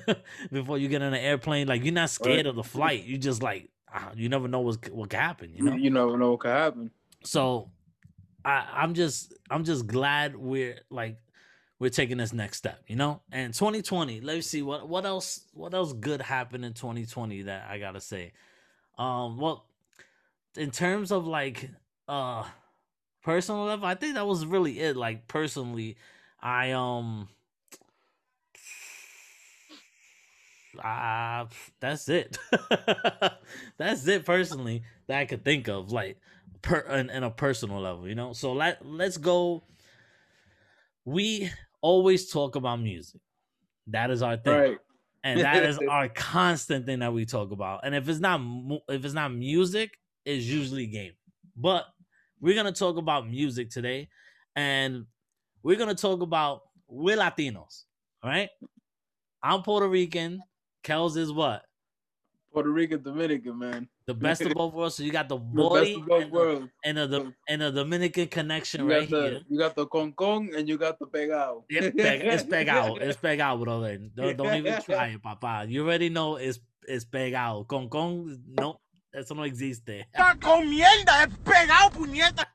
before 0.51 0.77
you 0.77 0.87
get 0.89 1.01
on 1.01 1.13
an 1.13 1.23
airplane, 1.23 1.67
like 1.67 1.83
you're 1.83 1.93
not 1.93 2.09
scared 2.09 2.37
Right. 2.37 2.45
of 2.47 2.55
the 2.55 2.63
flight. 2.63 3.03
You 3.03 3.17
just 3.17 3.41
like 3.43 3.69
ah, 3.93 4.11
you 4.15 4.29
never 4.29 4.47
know 4.47 4.59
what 4.61 4.89
what 4.89 5.09
can 5.09 5.19
happen. 5.19 5.51
You 5.55 5.65
you, 5.65 5.69
know 5.69 5.75
you 5.77 5.89
never 5.89 6.17
know 6.17 6.31
what 6.31 6.39
could 6.41 6.51
happen 6.51 6.91
so 7.23 7.69
I, 8.45 8.65
I'm 8.73 8.93
just 8.93 9.33
I'm 9.49 9.63
just 9.63 9.87
glad 9.87 10.35
we're 10.35 10.79
like 10.89 11.17
we're 11.79 11.89
taking 11.89 12.17
this 12.17 12.33
next 12.33 12.57
step, 12.57 12.83
you 12.88 12.95
know. 12.95 13.21
And 13.31 13.53
2020, 13.53 14.21
let's 14.21 14.48
see 14.48 14.62
what 14.62 14.88
what 14.88 15.05
else 15.05 15.41
what 15.53 15.74
else 15.74 15.93
good 15.93 16.21
happened 16.21 16.65
in 16.65 16.74
2020 16.74 17.43
that 17.43 17.67
I 17.69 17.79
gotta 17.79 18.01
say. 18.01 18.33
Um, 18.98 19.38
well, 19.38 19.65
in 20.57 20.71
terms 20.71 21.12
of 21.12 21.25
like 21.25 21.69
uh 22.07 22.43
personal 23.24 23.63
level, 23.63 23.86
I 23.86 23.95
think 23.95 24.15
that 24.15 24.27
was 24.27 24.45
really 24.45 24.79
it. 24.79 24.98
Like 24.98 25.27
personally, 25.27 25.98
I 26.41 26.71
um 26.71 27.29
uh, 30.83 31.45
that's 31.79 32.09
it. 32.09 32.38
that's 33.77 34.07
it 34.07 34.25
personally 34.25 34.83
that 35.07 35.19
I 35.19 35.25
could 35.25 35.43
think 35.43 35.67
of, 35.67 35.91
like 35.91 36.17
per 36.62 36.79
in, 36.79 37.09
in 37.09 37.24
a 37.24 37.29
personal 37.29 37.79
level, 37.79 38.07
you 38.07 38.15
know. 38.15 38.33
So 38.33 38.53
let 38.53 38.86
let's 38.86 39.17
go. 39.17 39.63
We 41.05 41.51
always 41.81 42.29
talk 42.29 42.55
about 42.55 42.81
music. 42.81 43.21
That 43.88 44.12
is 44.12 44.21
our 44.21 44.38
thing. 44.38 44.53
Right. 44.53 44.77
And 45.24 45.39
that 45.41 45.63
is 45.63 45.77
our 45.89 46.09
constant 46.09 46.86
thing 46.86 47.00
that 47.00 47.13
we 47.13 47.25
talk 47.25 47.51
about. 47.51 47.81
And 47.83 47.93
if 47.95 48.07
it's 48.07 48.19
not 48.19 48.41
if 48.88 49.03
it's 49.03 49.13
not 49.13 49.33
music, 49.33 49.98
it's 50.25 50.45
usually 50.45 50.88
game. 50.88 51.13
But 51.55 51.86
we're 52.39 52.55
gonna 52.55 52.71
talk 52.71 52.98
about 52.98 53.29
music 53.29 53.69
today, 53.69 54.09
and 54.55 55.05
we're 55.63 55.77
gonna 55.77 55.95
talk 55.95 56.21
about 56.21 56.62
we're 56.88 57.17
Latinos, 57.17 57.83
all 58.24 58.29
right? 58.29 58.50
I'm 59.43 59.62
Puerto 59.63 59.88
Rican. 59.88 60.41
Kels 60.83 61.17
is 61.17 61.31
what? 61.31 61.63
Puerto 62.51 62.70
Rican, 62.72 63.01
Dominican, 63.03 63.58
man. 63.60 63.88
The 64.06 64.13
best 64.25 64.41
of 64.41 64.53
both 64.53 64.74
worlds. 64.74 64.96
So 64.96 65.03
you 65.03 65.12
got 65.12 65.29
the 65.29 65.38
The 65.38 65.41
boy 65.44 65.82
best 65.86 65.98
of 65.98 66.06
both 66.08 66.22
and, 66.24 66.32
the, 66.32 66.36
worlds. 66.36 66.68
and, 66.84 66.98
the, 66.98 67.34
and 67.48 67.62
the 67.62 67.72
Dominican 67.72 68.27
connection 68.27 68.86
right 68.88 69.10
the 69.10 69.22
here. 69.29 69.39
you 69.50 69.60
got 69.60 69.75
the 69.75 69.86
con 69.86 70.13
con 70.13 70.50
and 70.56 70.68
you 70.68 70.77
got 70.77 70.98
the 71.00 71.06
pegado. 71.08 71.63
It's, 71.70 71.96
peg, 71.96 72.22
it's 72.22 72.44
pegado. 72.51 73.00
It's 73.01 73.18
pegado, 73.18 73.63
brother. 73.63 73.98
Don't, 74.15 74.38
don't 74.38 74.56
even 74.56 74.82
try 74.86 75.08
it, 75.10 75.22
papa. 75.22 75.65
You 75.70 75.84
already 75.86 76.10
know 76.10 76.38
it's 76.38 76.60
it's 76.88 77.06
pegado. 77.06 77.68
Con 77.68 77.88
con, 77.89 78.41
no, 78.48 78.79
eso 79.13 79.36
no 79.36 79.44
existe. 79.44 80.06
con 80.41 80.68
mierda, 80.70 81.24
es 81.27 81.34
pegado, 81.44 81.91
puñeta. 81.91 82.46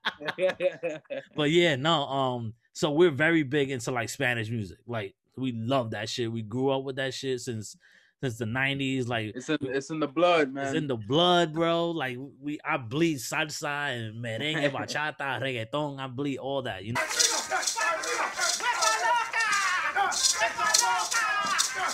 But 1.36 1.50
yeah, 1.50 1.76
no. 1.76 2.04
Um, 2.04 2.54
so 2.72 2.90
we're 2.90 3.10
very 3.10 3.42
big 3.44 3.70
into 3.70 3.90
like 3.92 4.08
Spanish 4.08 4.50
music. 4.50 4.78
Like 4.86 5.14
we 5.36 5.52
love 5.52 5.90
that 5.92 6.08
shit. 6.08 6.30
We 6.32 6.42
grew 6.42 6.70
up 6.70 6.82
with 6.84 6.96
that 6.96 7.14
shit 7.14 7.40
since 7.40 7.76
since 8.22 8.38
the 8.38 8.46
nineties. 8.46 9.08
Like 9.08 9.32
it's 9.34 9.48
in 9.48 9.58
it's 9.62 9.90
in 9.90 10.00
the 10.00 10.08
blood, 10.08 10.52
man. 10.52 10.66
it's 10.66 10.74
in 10.74 10.86
the 10.86 10.96
blood, 10.96 11.54
bro. 11.54 11.90
Like 11.90 12.16
we, 12.40 12.58
I 12.64 12.76
bleed 12.76 13.18
salsa 13.18 13.96
and 13.96 14.24
merengue, 14.24 14.70
bachata, 14.72 15.40
reggaeton. 15.40 15.98
I 15.98 16.06
bleed 16.06 16.38
all 16.38 16.62
that. 16.62 16.84
You 16.84 16.94
know. 16.94 17.02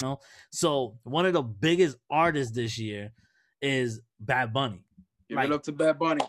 You 0.00 0.06
know? 0.06 0.20
So 0.50 0.98
one 1.04 1.26
of 1.26 1.32
the 1.32 1.42
biggest 1.42 1.96
artists 2.10 2.54
this 2.54 2.78
year 2.78 3.12
is 3.60 4.00
Bad 4.18 4.52
Bunny. 4.52 4.84
Give 5.28 5.36
like- 5.36 5.46
it 5.46 5.52
up 5.52 5.62
to 5.64 5.72
Bad 5.72 5.98
Bunny. 5.98 6.24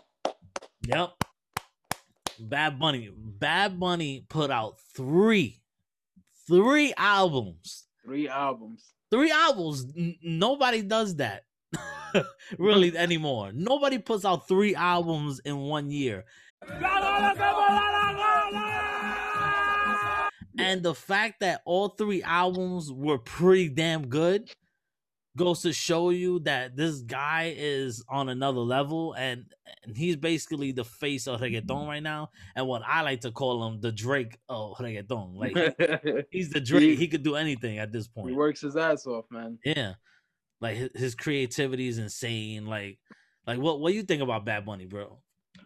Yep. 0.86 1.12
Bad 2.40 2.78
Bunny. 2.78 3.10
Bad 3.16 3.78
Bunny 3.78 4.24
put 4.28 4.50
out 4.50 4.76
three, 4.94 5.60
three 6.48 6.92
albums. 6.96 7.86
Three 8.04 8.28
albums. 8.28 8.92
Three 9.12 9.30
albums. 9.30 9.86
N- 9.94 10.16
nobody 10.22 10.80
does 10.80 11.16
that 11.16 11.44
really 12.58 12.96
anymore. 12.96 13.52
Nobody 13.52 13.98
puts 13.98 14.24
out 14.24 14.48
three 14.48 14.74
albums 14.74 15.38
in 15.44 15.58
one 15.58 15.90
year. 15.90 16.24
And 20.58 20.82
the 20.82 20.94
fact 20.94 21.40
that 21.40 21.60
all 21.66 21.90
three 21.90 22.22
albums 22.22 22.90
were 22.90 23.18
pretty 23.18 23.68
damn 23.68 24.08
good 24.08 24.50
goes 25.36 25.62
to 25.62 25.72
show 25.72 26.10
you 26.10 26.40
that 26.40 26.76
this 26.76 27.00
guy 27.00 27.54
is 27.56 28.04
on 28.08 28.28
another 28.28 28.60
level 28.60 29.14
and, 29.14 29.46
and 29.84 29.96
he's 29.96 30.16
basically 30.16 30.72
the 30.72 30.84
face 30.84 31.26
of 31.26 31.40
reggaeton 31.40 31.66
mm-hmm. 31.66 31.88
right 31.88 32.02
now. 32.02 32.30
And 32.54 32.66
what 32.66 32.82
I 32.86 33.00
like 33.02 33.22
to 33.22 33.30
call 33.30 33.66
him 33.66 33.80
the 33.80 33.92
Drake 33.92 34.38
of 34.48 34.76
reggaeton. 34.76 35.36
Like 35.36 36.26
he's 36.30 36.50
the 36.50 36.60
Drake. 36.60 36.98
He 36.98 37.08
could 37.08 37.22
do 37.22 37.36
anything 37.36 37.78
at 37.78 37.92
this 37.92 38.08
point. 38.08 38.28
he 38.30 38.36
works 38.36 38.60
his 38.60 38.76
ass 38.76 39.06
off, 39.06 39.24
man. 39.30 39.58
Yeah. 39.64 39.94
Like 40.60 40.76
his, 40.76 40.90
his 40.94 41.14
creativity 41.14 41.88
is 41.88 41.98
insane. 41.98 42.66
Like 42.66 42.98
like 43.46 43.58
what 43.58 43.80
what 43.80 43.94
you 43.94 44.02
think 44.02 44.22
about 44.22 44.44
Bad 44.44 44.66
Bunny, 44.66 44.86
bro? 44.86 45.18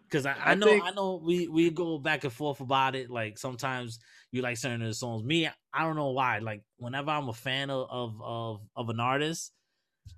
Because 0.03 0.25
I, 0.25 0.33
I 0.33 0.51
I 0.51 0.55
know 0.55 0.67
think- 0.67 0.85
I 0.85 0.91
know 0.91 1.21
we 1.23 1.47
we 1.47 1.69
go 1.69 1.97
back 1.97 2.23
and 2.23 2.33
forth 2.33 2.61
about 2.61 2.95
it. 2.95 3.09
Like 3.09 3.37
sometimes 3.37 3.99
you 4.31 4.41
like 4.41 4.57
certain 4.57 4.81
of 4.81 4.87
the 4.87 4.93
songs. 4.93 5.23
Me, 5.23 5.49
I 5.73 5.83
don't 5.83 5.95
know 5.95 6.11
why. 6.11 6.39
Like 6.39 6.63
whenever 6.77 7.11
I'm 7.11 7.29
a 7.29 7.33
fan 7.33 7.69
of 7.69 7.87
of 7.89 8.21
of, 8.23 8.61
of 8.75 8.89
an 8.89 8.99
artist, 8.99 9.51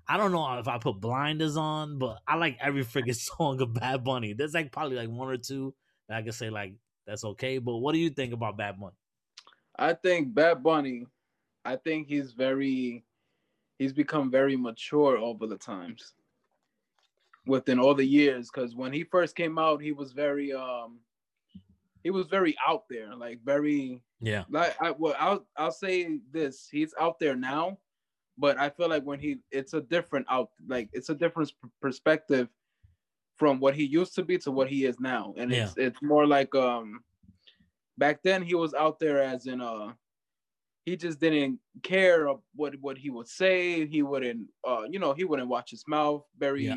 I 0.08 0.16
don't 0.16 0.32
know 0.32 0.58
if 0.58 0.68
I 0.68 0.78
put 0.78 1.00
blinders 1.00 1.56
on, 1.56 1.98
but 1.98 2.20
I 2.26 2.36
like 2.36 2.58
every 2.60 2.84
freaking 2.84 3.14
song 3.36 3.60
of 3.60 3.74
Bad 3.74 4.04
Bunny. 4.04 4.32
There's 4.32 4.54
like 4.54 4.72
probably 4.72 4.96
like 4.96 5.08
one 5.08 5.28
or 5.28 5.36
two 5.36 5.74
that 6.08 6.16
I 6.18 6.22
can 6.22 6.32
say 6.32 6.50
like 6.50 6.74
that's 7.06 7.24
okay. 7.24 7.58
But 7.58 7.76
what 7.78 7.92
do 7.92 7.98
you 7.98 8.10
think 8.10 8.32
about 8.32 8.56
Bad 8.56 8.78
Bunny? 8.80 8.96
I 9.78 9.94
think 9.94 10.34
Bad 10.34 10.62
Bunny, 10.62 11.06
I 11.64 11.76
think 11.76 12.08
he's 12.08 12.32
very, 12.32 13.04
he's 13.78 13.92
become 13.92 14.30
very 14.30 14.56
mature 14.56 15.16
over 15.16 15.46
the 15.46 15.56
times. 15.56 16.14
Within 17.46 17.78
all 17.80 17.94
the 17.94 18.04
years, 18.04 18.50
because 18.50 18.74
when 18.76 18.92
he 18.92 19.02
first 19.02 19.34
came 19.34 19.58
out, 19.58 19.80
he 19.80 19.92
was 19.92 20.12
very, 20.12 20.52
um, 20.52 21.00
he 22.04 22.10
was 22.10 22.26
very 22.26 22.54
out 22.68 22.84
there, 22.90 23.16
like 23.16 23.40
very, 23.42 24.02
Yeah. 24.20 24.44
like 24.50 24.76
I, 24.80 24.90
well, 24.90 25.16
I'll, 25.18 25.46
I'll 25.56 25.72
say 25.72 26.20
this: 26.30 26.68
he's 26.70 26.94
out 27.00 27.18
there 27.18 27.34
now, 27.34 27.78
but 28.40 28.58
I 28.58 28.68
feel 28.70 28.88
like 28.88 29.04
when 29.04 29.20
he, 29.20 29.30
it's 29.52 29.74
a 29.74 29.82
different 29.94 30.26
out, 30.30 30.50
like 30.66 30.88
it's 30.92 31.10
a 31.10 31.14
different 31.14 31.52
perspective 31.84 32.48
from 33.36 33.60
what 33.60 33.74
he 33.74 33.84
used 33.84 34.14
to 34.16 34.22
be 34.22 34.36
to 34.38 34.50
what 34.50 34.68
he 34.68 34.84
is 34.90 34.98
now, 34.98 35.34
and 35.36 35.52
it's 35.52 35.74
it's 35.76 36.00
more 36.02 36.26
like 36.36 36.52
um 36.54 37.00
back 37.98 38.16
then 38.22 38.42
he 38.42 38.54
was 38.54 38.72
out 38.74 38.98
there 38.98 39.20
as 39.22 39.46
in 39.46 39.60
uh 39.60 39.92
he 40.86 40.96
just 40.96 41.20
didn't 41.20 41.58
care 41.82 42.28
what 42.54 42.74
what 42.80 42.96
he 42.96 43.10
would 43.10 43.28
say 43.28 43.86
he 43.86 44.02
wouldn't 44.02 44.42
uh 44.66 44.84
you 44.92 44.98
know 44.98 45.12
he 45.12 45.24
wouldn't 45.24 45.48
watch 45.48 45.70
his 45.70 45.84
mouth 45.86 46.22
very 46.38 46.64
Yeah. 46.66 46.76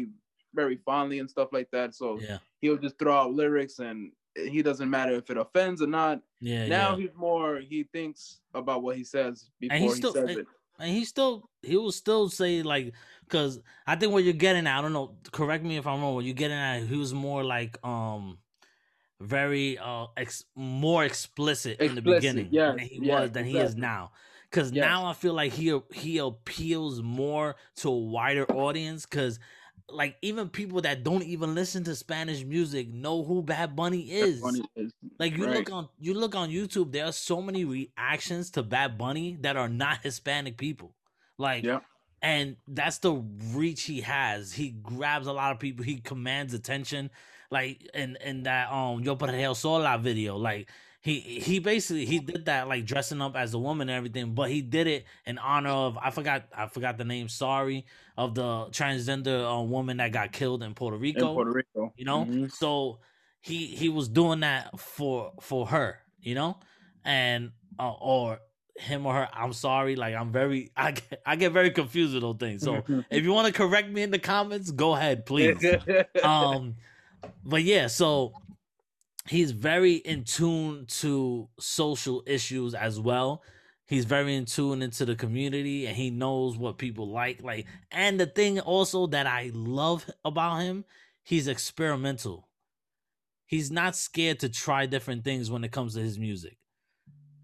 very 0.54 0.78
fondly 0.86 1.20
and 1.20 1.30
stuff 1.30 1.50
like 1.58 1.70
that 1.72 1.96
so 1.96 2.20
Yeah. 2.20 2.40
he'll 2.62 2.78
just 2.78 3.00
throw 3.00 3.14
out 3.22 3.34
lyrics 3.34 3.80
and 3.80 4.12
he 4.36 4.62
doesn't 4.62 4.90
matter 4.90 5.14
if 5.22 5.30
it 5.30 5.38
offends 5.38 5.82
or 5.82 5.88
not 5.88 6.20
Yeah. 6.42 6.68
now 6.68 6.90
yeah. 6.92 6.98
he's 7.02 7.16
more 7.16 7.60
he 7.60 7.84
thinks 7.96 8.42
about 8.54 8.84
what 8.84 8.98
he 8.98 9.04
says 9.06 9.50
before 9.62 9.78
he 9.78 9.84
he 9.88 9.90
still- 9.92 10.14
says 10.14 10.30
and- 10.30 10.40
it 10.40 10.48
and 10.84 10.92
he 10.92 11.06
still 11.06 11.50
he 11.62 11.78
will 11.78 11.92
still 11.92 12.30
say 12.30 12.62
like 12.64 12.94
because 13.22 13.60
I 13.88 13.96
think 13.96 14.12
what 14.14 14.24
you're 14.24 14.34
getting 14.34 14.68
at, 14.68 14.80
I 14.80 14.82
don't 14.82 14.94
know, 14.94 15.18
correct 15.32 15.64
me 15.64 15.78
if 15.78 15.88
I'm 15.88 16.02
wrong. 16.02 16.16
What 16.16 16.26
you're 16.26 16.36
getting 16.36 16.58
at, 16.58 16.84
he 16.84 16.98
was 16.98 17.14
more 17.14 17.44
like 17.44 17.78
um 17.86 18.40
very 19.22 19.78
uh 19.78 20.08
ex- 20.18 20.46
more 20.56 21.06
explicit, 21.06 21.80
in 21.80 21.96
the 21.96 22.02
beginning 22.02 22.50
yeah, 22.52 22.72
than 22.72 22.80
he 22.80 23.00
was 23.00 23.32
than 23.32 23.46
he 23.46 23.58
is 23.60 23.76
now. 23.76 24.12
Because 24.50 24.72
Yes. 24.72 24.84
now 24.84 25.06
I 25.08 25.14
feel 25.14 25.34
like 25.34 25.54
he 25.54 25.80
he 25.94 26.18
appeals 26.20 27.02
more 27.02 27.56
to 27.78 27.90
a 27.90 27.98
wider 27.98 28.46
audience. 28.52 29.06
Because 29.06 29.40
like 29.90 30.18
even 30.22 30.50
people 30.50 30.82
that 30.82 31.04
don't 31.04 31.24
even 31.24 31.56
listen 31.56 31.84
to 31.86 31.96
Spanish 31.96 32.44
music 32.44 32.90
know 32.94 33.24
who 33.24 33.42
Bad 33.42 33.76
Bunny 33.76 34.02
is. 34.12 34.42
Bad 34.42 34.44
Bunny 34.44 34.66
is 34.76 34.92
Like 35.20 35.38
you 35.38 35.46
Right. 35.46 35.56
look 35.56 35.72
on 35.72 35.90
you 36.00 36.14
look 36.14 36.36
on 36.36 36.50
YouTube, 36.50 36.92
there 36.92 37.06
are 37.06 37.12
so 37.12 37.42
many 37.42 37.66
reactions 37.66 38.52
to 38.52 38.64
Bad 38.64 38.98
Bunny 38.98 39.38
that 39.42 39.58
are 39.58 39.70
not 39.70 40.00
Hispanic 40.04 40.58
people. 40.58 40.96
Like 41.38 41.64
yeah 41.66 41.80
and 42.22 42.56
that's 42.68 43.00
the 43.00 43.14
reach 43.54 43.84
he 43.84 44.02
has. 44.02 44.54
He 44.54 44.70
grabs 44.72 45.28
a 45.28 45.34
lot 45.34 45.52
of 45.52 45.60
people, 45.60 45.84
he 45.86 45.98
commands 46.00 46.54
attention. 46.54 47.12
Like 47.52 47.88
in 47.94 48.18
in 48.24 48.44
that 48.44 48.72
um 48.72 49.02
Yo 49.02 49.16
Perreo 49.16 49.56
Sola 49.56 49.98
video, 49.98 50.38
like 50.38 50.70
he 51.04 51.20
he 51.20 51.60
basically 51.60 52.06
he 52.06 52.20
did 52.20 52.46
that 52.46 52.70
like 52.70 52.86
dressing 52.86 53.22
up 53.22 53.36
as 53.36 53.54
a 53.54 53.60
woman 53.60 53.90
and 53.90 53.98
everything, 53.98 54.34
but 54.34 54.50
he 54.50 54.62
did 54.62 54.88
it 54.88 55.04
in 55.26 55.38
honor 55.38 55.70
of 55.70 55.98
I 55.98 56.12
forgot 56.12 56.46
I 56.56 56.68
forgot 56.68 56.98
the 56.98 57.04
name, 57.04 57.28
sorry, 57.28 57.86
of 58.18 58.36
the 58.36 58.68
transgender 58.72 59.60
uh, 59.60 59.62
woman 59.64 59.98
that 59.98 60.14
got 60.14 60.32
killed 60.32 60.64
in 60.64 60.74
Puerto 60.74 60.96
in 60.96 61.02
Rico 61.02 61.34
Puerto 61.34 61.52
Rico. 61.52 61.94
you 61.98 62.06
know? 62.06 62.24
Mhm. 62.24 62.50
so 62.50 63.00
he 63.42 63.66
he 63.68 63.90
was 63.90 64.08
doing 64.08 64.40
that 64.40 64.80
for 64.80 65.34
for 65.42 65.68
her 65.68 66.00
you 66.22 66.36
know? 66.36 66.58
And 67.04 67.52
uh, 67.78 67.92
or 68.00 68.40
him 68.78 69.06
or 69.06 69.14
her 69.14 69.30
i'm 69.34 69.54
sorry 69.54 69.96
like 69.96 70.16
i'm 70.16 70.32
very 70.32 70.72
i 70.78 70.92
get, 70.92 71.22
i 71.26 71.36
get 71.36 71.52
very 71.52 71.70
confused 71.70 72.14
with 72.14 72.24
those 72.24 72.38
things. 72.38 72.64
So 72.64 72.82
if 73.12 73.26
you 73.26 73.34
want 73.34 73.48
to 73.48 73.54
correct 73.54 73.90
me 73.90 74.04
in 74.04 74.10
the 74.10 74.20
comments 74.20 74.72
go 74.72 74.96
ahead 74.96 75.26
please. 75.26 75.58
Um 76.24 76.76
but 77.44 77.64
yeah 77.64 77.88
so 77.88 78.32
he's 79.28 79.52
very 79.52 79.96
in 79.96 80.24
tune 80.24 80.86
to 80.88 81.50
social 81.60 82.24
issues 82.26 82.74
as 82.74 83.00
well. 83.00 83.44
He's 83.86 84.06
very 84.06 84.36
in 84.36 84.46
tune 84.46 84.82
into 84.82 85.06
the 85.06 85.16
community 85.16 85.86
and 85.88 85.96
he 85.96 86.10
knows 86.10 86.58
what 86.58 86.78
people 86.78 87.10
like 87.12 87.44
like 87.44 87.68
and 87.92 88.20
the 88.20 88.26
thing 88.26 88.60
also 88.60 89.08
that 89.08 89.28
i 89.28 89.52
love 89.54 90.10
about 90.24 90.62
him 90.62 90.86
he's 91.24 91.48
experimental. 91.48 92.48
He's 93.46 93.72
not 93.72 93.96
scared 93.96 94.40
to 94.40 94.50
try 94.50 94.86
different 94.86 95.24
things 95.24 95.50
when 95.50 95.64
it 95.64 95.72
comes 95.72 95.96
to 95.96 96.02
his 96.02 96.20
music. 96.20 96.58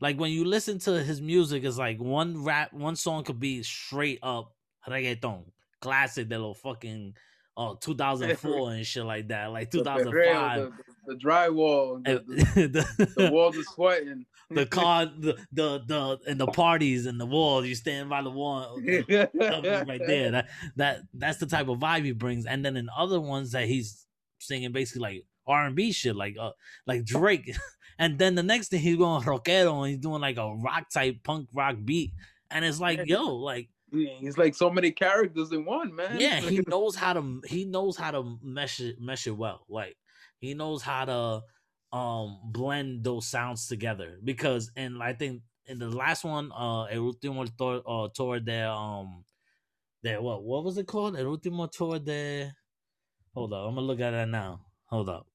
Like 0.01 0.19
when 0.19 0.31
you 0.31 0.45
listen 0.45 0.79
to 0.79 1.03
his 1.03 1.21
music 1.21 1.63
it's 1.63 1.77
like 1.77 1.99
one 1.99 2.43
rap 2.43 2.73
one 2.73 2.95
song 2.95 3.23
could 3.23 3.39
be 3.39 3.63
straight 3.63 4.19
up 4.23 4.53
reggaeton 4.87 5.43
classic 5.81 6.29
de 6.29 6.39
lo 6.39 6.53
fucking 6.53 7.13
uh 7.57 7.75
2004 7.81 8.71
and 8.71 8.85
shit 8.85 9.03
like 9.03 9.27
that 9.27 9.51
like 9.51 9.69
2005 9.69 10.13
perreo, 10.13 10.73
the- 11.05 11.15
drywall, 11.15 12.03
the, 12.03 12.23
the, 12.55 13.13
the 13.17 13.31
walls 13.31 13.57
are 13.57 13.63
sweating. 13.63 14.25
the 14.51 14.65
car, 14.65 15.05
the, 15.05 15.37
the 15.51 15.83
the 15.85 16.19
and 16.27 16.39
the 16.39 16.47
parties 16.47 17.05
and 17.05 17.19
the 17.19 17.25
walls. 17.25 17.65
You 17.67 17.75
stand 17.75 18.09
by 18.09 18.21
the 18.23 18.31
wall, 18.31 18.79
right 18.85 20.01
there. 20.07 20.31
That 20.31 20.47
that 20.75 21.01
that's 21.13 21.37
the 21.37 21.45
type 21.45 21.67
of 21.67 21.79
vibe 21.79 22.05
he 22.05 22.13
brings. 22.13 22.45
And 22.45 22.65
then 22.65 22.75
in 22.75 22.89
other 22.95 23.19
ones 23.21 23.51
that 23.51 23.67
he's 23.67 24.05
singing 24.39 24.71
basically 24.71 25.01
like 25.01 25.25
R 25.45 25.65
and 25.65 25.75
B 25.75 25.91
shit, 25.91 26.15
like 26.15 26.35
uh 26.39 26.51
like 26.87 27.05
Drake. 27.05 27.55
And 28.01 28.17
then 28.17 28.35
the 28.35 28.43
next 28.43 28.69
thing 28.69 28.79
he's 28.79 28.95
going 28.95 29.21
rockero 29.23 29.83
and 29.83 29.89
he's 29.89 29.97
doing 29.99 30.21
like 30.21 30.37
a 30.37 30.55
rock 30.55 30.89
type 30.89 31.17
punk 31.23 31.49
rock 31.53 31.75
beat. 31.83 32.13
And 32.49 32.63
it's 32.63 32.79
like, 32.79 33.01
yo, 33.05 33.35
like 33.35 33.67
He's 33.91 34.37
like 34.37 34.55
so 34.55 34.69
many 34.69 34.91
characters 34.91 35.51
in 35.51 35.65
one, 35.65 35.95
man. 35.95 36.19
yeah, 36.19 36.39
he 36.39 36.61
knows 36.67 36.95
how 36.95 37.13
to 37.13 37.41
he 37.47 37.65
knows 37.65 37.97
how 37.97 38.11
to 38.11 38.37
mesh 38.41 38.79
it 38.79 39.01
mesh 39.01 39.27
it 39.27 39.31
well. 39.31 39.65
Like 39.67 39.97
he 40.39 40.53
knows 40.53 40.81
how 40.81 41.05
to 41.05 41.43
um 41.95 42.39
blend 42.45 43.03
those 43.03 43.27
sounds 43.27 43.67
together. 43.67 44.19
Because 44.23 44.71
and 44.75 45.01
I 45.01 45.13
think 45.13 45.41
in 45.65 45.79
the 45.79 45.89
last 45.89 46.23
one, 46.23 46.51
uh 46.51 46.85
El 46.85 47.13
Último 47.13 47.45
Tour, 47.57 47.81
uh, 47.85 48.07
tour 48.13 48.39
de 48.39 48.69
um 48.69 49.23
de 50.03 50.17
what 50.21 50.43
what 50.43 50.63
was 50.63 50.77
it 50.77 50.87
called? 50.87 51.17
El 51.17 51.25
Último 51.25 51.71
Tour 51.71 51.99
de 51.99 52.51
Hold 53.33 53.53
up, 53.53 53.67
I'm 53.67 53.75
gonna 53.75 53.87
look 53.87 53.99
at 53.99 54.11
that 54.11 54.27
now. 54.27 54.61
Hold 54.85 55.09
up. 55.09 55.27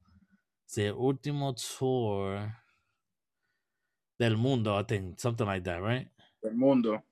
It's 0.66 0.78
El 0.78 0.94
Último 0.94 1.54
Tour 1.56 2.52
del 4.18 4.37
Mundo, 4.37 4.75
I 4.75 4.82
think, 4.82 5.20
something 5.20 5.46
like 5.46 5.64
that, 5.64 5.80
right? 5.80 6.08
Del 6.42 6.54
mundo. 6.54 7.02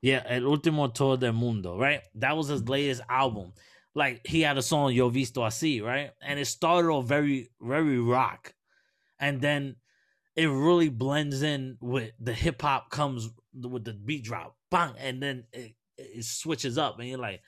Yeah, 0.00 0.22
El 0.26 0.42
Último 0.42 0.92
Tour 0.92 1.16
del 1.18 1.32
Mundo, 1.32 1.78
right? 1.78 2.00
That 2.14 2.36
was 2.36 2.48
his 2.48 2.68
latest 2.68 3.02
album. 3.08 3.52
Like 3.94 4.26
he 4.26 4.40
had 4.40 4.58
a 4.58 4.62
song 4.62 4.92
Yo 4.92 5.08
Visto 5.08 5.42
Así, 5.42 5.82
right? 5.82 6.10
And 6.22 6.38
it 6.38 6.46
started 6.46 6.88
off 6.88 7.06
very, 7.06 7.50
very 7.60 7.98
rock. 7.98 8.54
And 9.20 9.40
then 9.40 9.76
it 10.34 10.46
really 10.46 10.88
blends 10.88 11.42
in 11.42 11.76
with 11.80 12.12
the 12.18 12.32
hip 12.32 12.62
hop 12.62 12.90
comes 12.90 13.28
with 13.54 13.84
the 13.84 13.92
beat 13.92 14.24
drop. 14.24 14.56
Bang, 14.70 14.94
and 14.98 15.22
then 15.22 15.44
it, 15.52 15.74
it 15.98 16.24
switches 16.24 16.78
up 16.78 16.98
and 16.98 17.08
you're 17.08 17.18
like, 17.18 17.42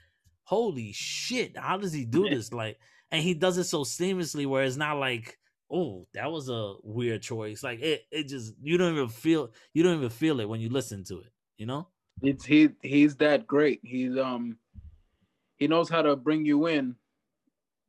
holy 0.44 0.92
shit, 0.92 1.56
how 1.56 1.78
does 1.78 1.92
he 1.92 2.04
do 2.04 2.28
this? 2.28 2.52
Like, 2.52 2.78
and 3.10 3.22
he 3.22 3.34
does 3.34 3.56
it 3.58 3.64
so 3.64 3.84
seamlessly 3.84 4.46
where 4.46 4.64
it's 4.64 4.76
not 4.76 4.98
like, 4.98 5.38
oh, 5.70 6.06
that 6.14 6.30
was 6.30 6.48
a 6.48 6.74
weird 6.82 7.22
choice. 7.22 7.62
Like 7.62 7.80
it 7.80 8.02
it 8.10 8.28
just 8.28 8.54
you 8.62 8.76
don't 8.76 8.92
even 8.92 9.08
feel 9.08 9.50
you 9.72 9.82
don't 9.82 9.96
even 9.96 10.10
feel 10.10 10.40
it 10.40 10.48
when 10.48 10.60
you 10.60 10.68
listen 10.68 11.04
to 11.04 11.20
it, 11.20 11.32
you 11.56 11.66
know? 11.66 11.88
It's 12.22 12.44
he 12.44 12.70
he's 12.82 13.16
that 13.16 13.46
great. 13.46 13.80
He's 13.82 14.16
um 14.16 14.58
he 15.58 15.66
knows 15.68 15.88
how 15.88 16.02
to 16.02 16.16
bring 16.16 16.44
you 16.44 16.66
in 16.66 16.96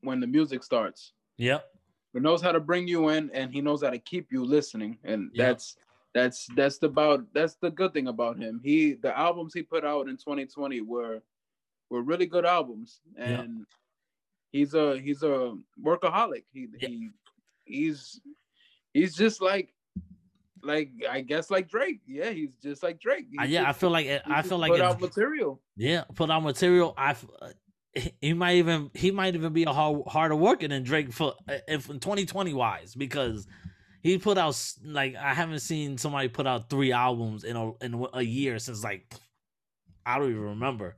when 0.01 0.19
the 0.19 0.27
music 0.27 0.63
starts. 0.63 1.13
Yep. 1.37 1.65
He 2.13 2.19
knows 2.19 2.41
how 2.41 2.51
to 2.51 2.59
bring 2.59 2.87
you 2.87 3.09
in 3.09 3.29
and 3.31 3.51
he 3.53 3.61
knows 3.61 3.83
how 3.83 3.89
to 3.89 3.99
keep 3.99 4.31
you 4.31 4.45
listening. 4.45 4.97
And 5.03 5.31
Yeah. 5.33 5.47
that's 5.47 5.75
that's 6.13 6.47
that's 6.55 6.77
the 6.77 6.87
about 6.87 7.25
that's 7.33 7.55
the 7.55 7.69
good 7.69 7.93
thing 7.93 8.07
about 8.07 8.37
him. 8.37 8.61
He 8.63 8.93
the 8.93 9.17
albums 9.17 9.53
he 9.53 9.63
put 9.63 9.83
out 9.83 10.07
in 10.07 10.15
2020 10.15 10.81
were 10.81 11.21
were 11.89 12.01
really 12.01 12.25
good 12.25 12.45
albums. 12.45 13.01
And 13.17 13.65
he's 14.51 14.73
a 14.75 14.97
he's 14.99 15.23
a 15.23 15.57
workaholic. 15.83 16.45
He 16.53 16.67
Yeah. 16.79 16.87
he 16.87 17.09
he's 17.65 18.21
he's 18.93 19.13
just 19.15 19.41
like 19.41 19.73
like 20.65 20.89
I 21.09 21.21
guess 21.21 21.49
like 21.49 21.69
Drake. 21.69 22.01
Yeah, 22.07 22.31
he's 22.31 22.55
just 22.55 22.83
like 22.83 22.99
Drake. 22.99 23.27
He's 23.29 23.49
yeah, 23.49 23.69
I 23.69 23.73
feel 23.73 23.89
like 23.89 24.07
it, 24.07 24.23
I 24.25 24.41
feel 24.41 24.57
like 24.57 24.71
put 24.71 24.81
out 24.81 24.99
material. 24.99 25.61
yeah, 25.77 26.03
put 26.15 26.29
out 26.29 26.43
material. 26.43 26.93
I 26.97 27.11
uh, 27.41 27.49
he 28.21 28.33
might 28.33 28.55
even 28.57 28.91
he 28.93 29.11
might 29.11 29.35
even 29.35 29.53
be 29.53 29.63
a 29.63 29.71
hard, 29.71 30.01
harder 30.07 30.35
worker 30.35 30.67
than 30.67 30.83
Drake 30.83 31.13
for 31.13 31.33
if 31.67 31.89
in 31.89 31.99
2020 31.99 32.53
wise 32.53 32.93
because 32.93 33.47
he 34.01 34.17
put 34.17 34.37
out 34.37 34.59
like 34.83 35.15
I 35.15 35.33
haven't 35.33 35.59
seen 35.59 35.97
somebody 35.97 36.27
put 36.27 36.45
out 36.45 36.69
three 36.69 36.91
albums 36.91 37.43
in 37.43 37.55
a 37.55 37.71
in 37.83 38.05
a 38.13 38.21
year 38.21 38.59
since 38.59 38.83
like 38.83 39.13
I 40.05 40.19
don't 40.19 40.29
even 40.29 40.41
remember. 40.41 40.95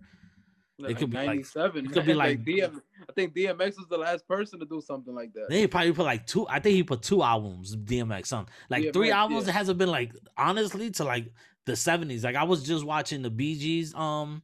Like 0.79 0.98
could 1.00 1.10
be 1.10 1.17
like- 1.17 1.39
it 1.39 1.91
could 1.91 2.06
be 2.06 2.13
like- 2.13 2.43
DM. 2.43 2.82
I 3.10 3.13
think 3.13 3.34
DMX 3.36 3.78
was 3.78 3.88
the 3.89 3.97
last 3.97 4.28
person 4.28 4.60
to 4.60 4.65
do 4.65 4.80
something 4.82 5.13
like 5.15 5.34
that. 5.34 5.47
They 5.49 5.65
probably 5.67 5.91
put 5.93 6.06
like 6.06 6.28
two. 6.28 6.47
I 6.47 6.60
think 6.60 6.75
he 6.75 6.84
put 6.84 7.01
two 7.01 7.23
albums. 7.23 7.75
DMX 7.75 8.32
on 8.34 8.47
like 8.69 8.93
three 8.93 9.12
albums. 9.12 9.45
yeah. 9.45 9.49
It 9.51 9.54
hasn't 9.54 9.78
been 9.78 9.89
like 9.89 10.13
honestly 10.38 10.91
to 10.91 11.04
like 11.04 11.32
the 11.65 11.75
seventies. 11.75 12.23
Like 12.23 12.36
I 12.36 12.43
was 12.43 12.63
just 12.63 12.86
watching 12.86 13.21
the 13.21 13.30
Bee 13.30 13.56
Gees 13.58 13.93
um 13.95 14.43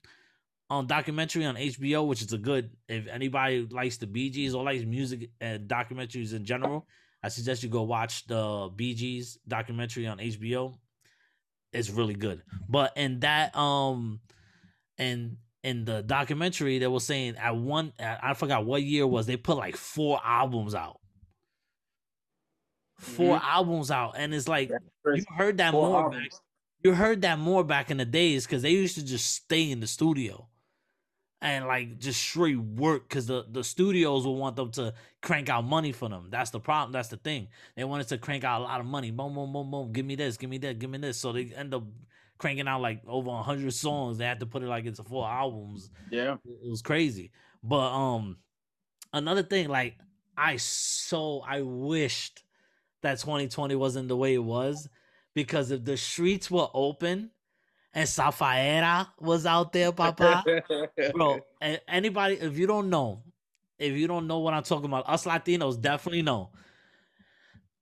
on 0.69 0.88
documentary 0.88 1.45
on 1.45 1.55
HBO, 1.55 2.07
which 2.07 2.21
is 2.23 2.34
a 2.34 2.38
good. 2.38 2.71
If 2.88 3.07
anybody 3.07 3.67
likes 3.69 3.97
the 3.97 4.07
Bee 4.07 4.29
Gees 4.31 4.55
or 4.55 4.63
likes 4.63 4.84
music 4.86 5.29
and 5.39 5.67
documentaries 5.67 6.34
in 6.34 6.45
general, 6.45 6.88
I 7.21 7.27
suggest 7.29 7.62
you 7.63 7.69
go 7.69 7.84
watch 7.84 8.25
the 8.27 8.71
Bee 8.75 8.95
Gees 8.95 9.38
documentary 9.47 10.07
on 10.07 10.17
HBO. 10.17 10.73
It's 11.73 11.89
really 11.89 12.13
good. 12.15 12.41
But 12.69 12.93
in 12.97 13.19
that 13.21 13.55
um 13.55 14.19
and 14.97 15.38
in 15.63 15.86
the 15.86 16.04
documentary 16.04 16.78
they 16.78 16.88
were 16.88 16.99
saying 16.99 17.36
at 17.38 17.56
one 17.56 17.93
I 17.99 18.17
I 18.21 18.34
forgot 18.34 18.65
what 18.65 18.84
year 18.84 19.04
it 19.04 19.08
was 19.08 19.26
they 19.26 19.38
put 19.38 19.58
like 19.58 19.76
four 19.76 20.19
albums 20.23 20.76
out. 20.76 20.99
4 22.99 23.41
albums 23.43 23.91
out 23.91 24.13
and 24.17 24.34
it's 24.34 24.47
like 24.47 24.69
you 24.69 25.26
heard 25.36 25.58
that 25.58 25.71
Four 25.71 25.89
more 25.89 26.10
back 26.10 26.30
you 26.84 26.93
heard 26.93 27.21
that 27.23 27.38
more 27.38 27.63
back 27.63 27.91
in 27.91 27.97
the 27.97 28.06
days 28.06 28.45
because 28.45 28.62
they 28.62 28.71
used 28.71 28.95
to 28.95 29.04
just 29.04 29.34
stay 29.34 29.69
in 29.69 29.82
the 29.82 29.88
studio 29.88 30.47
and 31.43 31.65
like 31.65 31.99
just 31.99 32.21
straight 32.21 32.58
work 32.58 33.08
because 33.08 33.28
the, 33.28 33.45
the 33.52 33.63
studios 33.63 34.26
will 34.26 34.38
want 34.38 34.56
them 34.56 34.71
to 34.71 34.93
crank 35.21 35.49
out 35.49 35.65
money 35.65 35.91
for 35.91 36.08
them. 36.08 36.28
That's 36.30 36.52
the 36.52 36.60
problem. 36.60 36.93
That's 36.93 37.10
the 37.10 37.17
thing. 37.17 37.49
They 37.76 37.84
wanted 37.84 38.08
to 38.08 38.17
crank 38.17 38.45
out 38.45 38.62
a 38.62 38.63
lot 38.63 38.80
of 38.80 38.86
money. 38.86 39.12
Boom, 39.12 39.36
boom, 39.36 39.52
boom, 39.52 39.69
boom. 39.69 39.91
Give 39.91 40.06
me 40.06 40.15
this, 40.15 40.38
give 40.38 40.49
me 40.49 40.58
that, 40.60 40.80
give 40.80 40.89
me 40.89 40.97
this. 40.99 41.17
So 41.17 41.34
they 41.34 41.52
end 41.56 41.73
up 41.73 41.84
cranking 42.43 42.67
out 42.67 42.82
like 42.82 43.01
over 43.08 43.29
a 43.29 43.41
hundred 43.41 43.73
songs. 43.73 44.17
They 44.17 44.25
had 44.25 44.41
to 44.41 44.45
put 44.45 44.63
it 44.63 44.67
like 44.67 44.86
into 44.86 45.01
four 45.03 45.25
albums 45.25 45.89
Yeah. 46.12 46.36
it 46.43 46.69
was 46.69 46.82
crazy. 46.82 47.32
But 47.63 47.89
um 47.93 48.38
another 49.13 49.43
thing, 49.43 49.69
like 49.69 49.97
I 50.38 50.58
so 50.58 51.41
I 51.47 51.62
wished 51.62 52.43
that 53.01 53.19
2020 53.19 53.75
wasn't 53.75 54.10
the 54.10 54.17
way 54.17 54.34
it 54.34 54.43
was 54.43 54.89
because 55.34 55.71
if 55.71 55.86
the 55.86 55.95
streets 55.95 56.51
were 56.51 56.67
open 56.73 57.32
and 57.93 58.08
Safaera 58.10 59.08
was 59.19 59.45
out 59.45 59.71
there, 59.71 59.91
Papa, 59.93 60.43
bro. 61.13 61.39
Anybody, 61.88 62.36
if 62.36 62.58
you 62.58 62.67
don't 62.67 62.89
know, 62.89 63.23
if 63.79 63.93
you 63.93 64.08
don't 64.08 64.27
know 64.27 64.39
what 64.39 64.53
I'm 64.53 64.63
talking 64.63 64.86
about, 64.86 65.08
us 65.08 65.25
Latinos 65.25 65.79
definitely 65.79 66.23
know. 66.23 66.49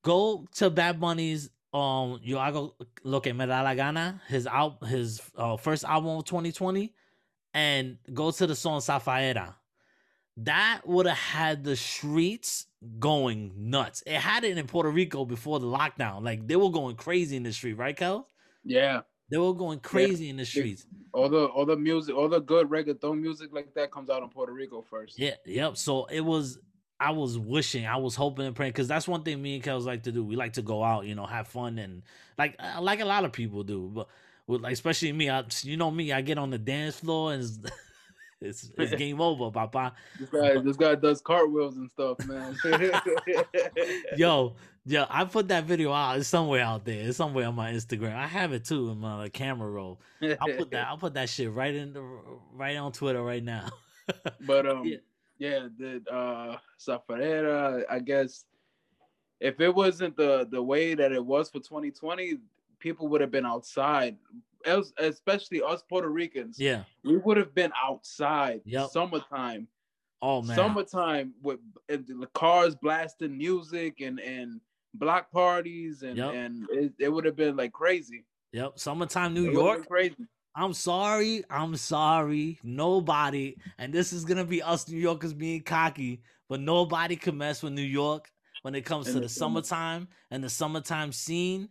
Go 0.02 0.46
to 0.56 0.70
Bad 0.70 1.00
Bunny's 1.00 1.50
um 1.72 2.20
Yo 2.22 2.38
Hago 2.38 2.74
Lo 3.04 3.20
Que 3.20 3.32
Me 3.32 3.46
Da 3.46 3.62
La 3.62 3.74
Gana, 3.74 4.20
his 4.28 4.46
out 4.46 4.84
his 4.86 5.20
uh, 5.36 5.56
first 5.56 5.84
album 5.84 6.18
of 6.18 6.24
2020, 6.24 6.92
and 7.54 7.98
go 8.12 8.30
to 8.30 8.46
the 8.46 8.54
song 8.54 8.80
Safaera. 8.80 9.54
That 10.38 10.80
would 10.86 11.06
have 11.06 11.18
had 11.18 11.64
the 11.64 11.76
streets 11.76 12.66
going 12.98 13.52
nuts. 13.70 14.02
It 14.06 14.14
had 14.16 14.44
it 14.44 14.56
in 14.56 14.66
Puerto 14.66 14.90
Rico 14.90 15.24
before 15.26 15.60
the 15.60 15.66
lockdown. 15.66 16.24
Like 16.24 16.46
they 16.46 16.56
were 16.56 16.70
going 16.70 16.96
crazy 16.96 17.36
in 17.36 17.42
the 17.42 17.52
street, 17.52 17.74
right, 17.74 17.96
Kel? 17.96 18.26
yeah. 18.64 19.00
They 19.30 19.38
were 19.38 19.54
going 19.54 19.80
crazy 19.80 20.28
in 20.28 20.36
the 20.36 20.44
streets. 20.44 20.84
All 21.14 21.30
the 21.30 21.46
all 21.46 21.64
the 21.64 21.76
music, 21.76 22.14
all 22.14 22.28
the 22.28 22.40
good 22.40 22.68
reggaeton 22.68 23.18
music 23.18 23.48
like 23.50 23.72
that 23.74 23.90
comes 23.90 24.10
out 24.10 24.22
in 24.22 24.28
Puerto 24.28 24.52
Rico 24.52 24.82
first. 24.82 25.18
Yeah, 25.18 25.36
yep. 25.46 25.78
So 25.78 26.04
it 26.06 26.20
was. 26.20 26.58
I 27.02 27.10
was 27.10 27.36
wishing, 27.36 27.84
I 27.84 27.96
was 27.96 28.14
hoping 28.14 28.46
and 28.46 28.54
praying 28.54 28.72
because 28.72 28.86
that's 28.86 29.08
one 29.08 29.24
thing 29.24 29.42
me 29.42 29.56
and 29.56 29.64
Kels 29.64 29.84
like 29.84 30.04
to 30.04 30.12
do. 30.12 30.22
We 30.22 30.36
like 30.36 30.52
to 30.54 30.62
go 30.62 30.84
out, 30.84 31.04
you 31.04 31.16
know, 31.16 31.26
have 31.26 31.48
fun 31.48 31.78
and 31.78 32.02
like 32.38 32.54
uh, 32.60 32.80
like 32.80 33.00
a 33.00 33.04
lot 33.04 33.24
of 33.24 33.32
people 33.32 33.64
do. 33.64 33.90
But 33.92 34.08
with 34.46 34.60
like 34.62 34.72
especially 34.72 35.12
me, 35.12 35.28
I, 35.28 35.44
you 35.62 35.76
know 35.76 35.90
me, 35.90 36.12
I 36.12 36.20
get 36.20 36.38
on 36.38 36.50
the 36.50 36.58
dance 36.58 37.00
floor 37.00 37.32
and 37.32 37.42
it's 37.42 37.58
it's, 38.40 38.70
it's 38.78 38.94
game 38.96 39.20
over, 39.20 39.50
Papa. 39.50 39.94
This 40.20 40.28
guy, 40.28 40.58
this 40.58 40.76
guy 40.76 40.94
does 40.94 41.20
cartwheels 41.20 41.76
and 41.76 41.90
stuff, 41.90 42.24
man. 42.24 42.56
Yo, 44.16 44.54
yo, 44.86 45.06
I 45.10 45.24
put 45.24 45.48
that 45.48 45.64
video 45.64 45.92
out. 45.92 46.18
It's 46.18 46.28
somewhere 46.28 46.62
out 46.62 46.84
there. 46.84 47.08
It's 47.08 47.16
somewhere 47.16 47.48
on 47.48 47.56
my 47.56 47.72
Instagram. 47.72 48.14
I 48.14 48.28
have 48.28 48.52
it 48.52 48.64
too 48.64 48.90
in 48.90 48.98
my 48.98 49.28
camera 49.28 49.68
roll. 49.68 50.00
I'll 50.22 50.56
put 50.56 50.70
that. 50.70 50.86
I'll 50.86 50.98
put 50.98 51.14
that 51.14 51.28
shit 51.28 51.50
right 51.52 51.74
in 51.74 51.94
the 51.94 52.02
right 52.54 52.76
on 52.76 52.92
Twitter 52.92 53.22
right 53.22 53.42
now. 53.42 53.70
But 54.40 54.66
um, 54.66 54.84
Yeah. 54.84 54.98
Yeah, 55.42 55.66
the 55.76 56.02
uh, 56.08 56.56
Safaera, 56.78 57.82
I 57.90 57.98
guess, 57.98 58.44
if 59.40 59.60
it 59.60 59.74
wasn't 59.74 60.16
the 60.16 60.46
the 60.48 60.62
way 60.62 60.94
that 60.94 61.10
it 61.10 61.24
was 61.24 61.50
for 61.50 61.58
2020, 61.58 62.38
people 62.78 63.08
would 63.08 63.20
have 63.20 63.32
been 63.32 63.46
outside. 63.46 64.16
Else, 64.64 64.92
especially 64.98 65.60
us 65.60 65.82
Puerto 65.88 66.08
Ricans, 66.08 66.60
yeah. 66.60 66.84
we 67.02 67.16
would 67.16 67.36
have 67.36 67.52
been 67.52 67.72
outside. 67.84 68.60
Yep. 68.64 68.90
Summertime, 68.90 69.66
Oh 70.20 70.42
man. 70.42 70.54
summertime 70.54 71.34
with 71.42 71.58
the 71.88 72.28
cars 72.34 72.76
blasting 72.76 73.36
music 73.36 74.00
and 74.00 74.20
and 74.20 74.60
block 74.94 75.32
parties 75.32 76.04
and 76.04 76.16
Yep. 76.16 76.34
and 76.34 76.68
it, 76.70 76.92
it 77.00 77.08
would 77.08 77.24
have 77.24 77.34
been 77.34 77.56
like 77.56 77.72
crazy. 77.72 78.24
Yep. 78.52 78.78
Summertime 78.78 79.34
New 79.34 79.48
It 79.48 79.54
York. 79.54 79.88
crazy. 79.88 80.14
I'm 80.54 80.72
sorry. 80.74 81.44
I'm 81.48 81.76
sorry. 81.76 82.58
Nobody, 82.62 83.56
and 83.78 83.92
this 83.92 84.12
is 84.12 84.24
gonna 84.24 84.44
be 84.44 84.62
us 84.62 84.88
New 84.88 84.98
Yorkers 84.98 85.32
being 85.32 85.62
cocky, 85.62 86.22
but 86.48 86.60
nobody 86.60 87.16
can 87.16 87.38
mess 87.38 87.62
with 87.62 87.72
New 87.72 87.82
York 87.82 88.30
when 88.62 88.74
it 88.74 88.82
comes 88.82 89.06
to 89.06 89.14
the 89.14 89.20
the 89.20 89.28
summer. 89.28 89.62
summertime 89.62 90.08
and 90.30 90.42
the 90.42 90.50
summertime 90.50 91.12
scene. 91.12 91.68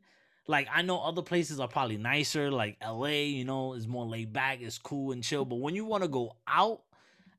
Like 0.48 0.68
I 0.74 0.82
know 0.82 1.00
other 1.00 1.22
places 1.22 1.60
are 1.60 1.68
probably 1.68 1.98
nicer, 1.98 2.52
like 2.52 2.78
LA, 2.84 3.28
you 3.30 3.46
know, 3.46 3.74
is 3.74 3.88
more 3.88 4.06
laid 4.06 4.34
back, 4.34 4.62
it's 4.62 4.78
cool 4.78 5.12
and 5.12 5.24
chill. 5.24 5.46
But 5.46 5.60
when 5.60 5.76
you 5.76 5.86
want 5.86 6.04
to 6.04 6.10
go 6.10 6.36
out 6.48 6.82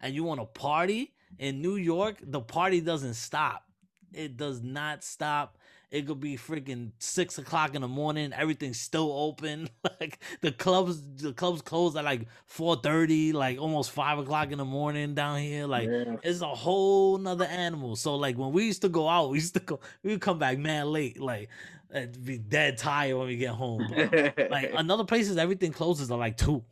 and 0.00 0.14
you 0.14 0.24
want 0.24 0.40
to 0.40 0.46
party 0.46 1.12
in 1.38 1.60
New 1.60 1.76
York, 1.76 2.18
the 2.22 2.40
party 2.40 2.80
doesn't 2.80 3.14
stop. 3.14 3.64
It 4.12 4.36
does 4.36 4.62
not 4.62 5.02
stop. 5.02 5.58
It 5.92 6.06
could 6.06 6.20
be 6.20 6.36
freaking 6.38 6.92
six 6.98 7.36
o'clock 7.36 7.74
in 7.74 7.82
the 7.82 7.88
morning. 7.88 8.32
Everything's 8.32 8.80
still 8.80 9.12
open. 9.12 9.68
Like 10.00 10.18
the 10.40 10.50
clubs, 10.50 11.00
the 11.22 11.32
clubs 11.32 11.60
close 11.62 11.94
at 11.94 12.04
like 12.04 12.26
four 12.46 12.74
thirty, 12.76 13.32
like 13.32 13.58
almost 13.60 13.90
five 13.92 14.18
o'clock 14.18 14.50
in 14.50 14.58
the 14.58 14.64
morning 14.64 15.14
down 15.14 15.38
here. 15.38 15.66
Like 15.66 15.88
Yeah. 15.88 16.16
it's 16.24 16.40
a 16.40 16.46
whole 16.48 17.18
nother 17.18 17.44
animal. 17.44 17.94
So 17.94 18.16
like 18.16 18.36
when 18.36 18.52
we 18.52 18.64
used 18.64 18.82
to 18.82 18.88
go 18.88 19.08
out, 19.08 19.30
we 19.30 19.38
used 19.38 19.54
to 19.54 19.60
go, 19.60 19.78
we 20.02 20.10
would 20.12 20.20
come 20.20 20.38
back 20.38 20.58
man 20.58 20.86
late, 20.90 21.20
like 21.20 21.50
and 21.90 22.24
be 22.24 22.38
dead 22.38 22.78
tired 22.78 23.16
when 23.16 23.26
we 23.28 23.36
get 23.36 23.50
home. 23.50 23.86
But, 23.94 24.50
like 24.50 24.72
another 24.76 25.04
places, 25.04 25.36
everything 25.36 25.72
closes 25.72 26.10
at 26.10 26.18
like 26.18 26.36
two. 26.38 26.64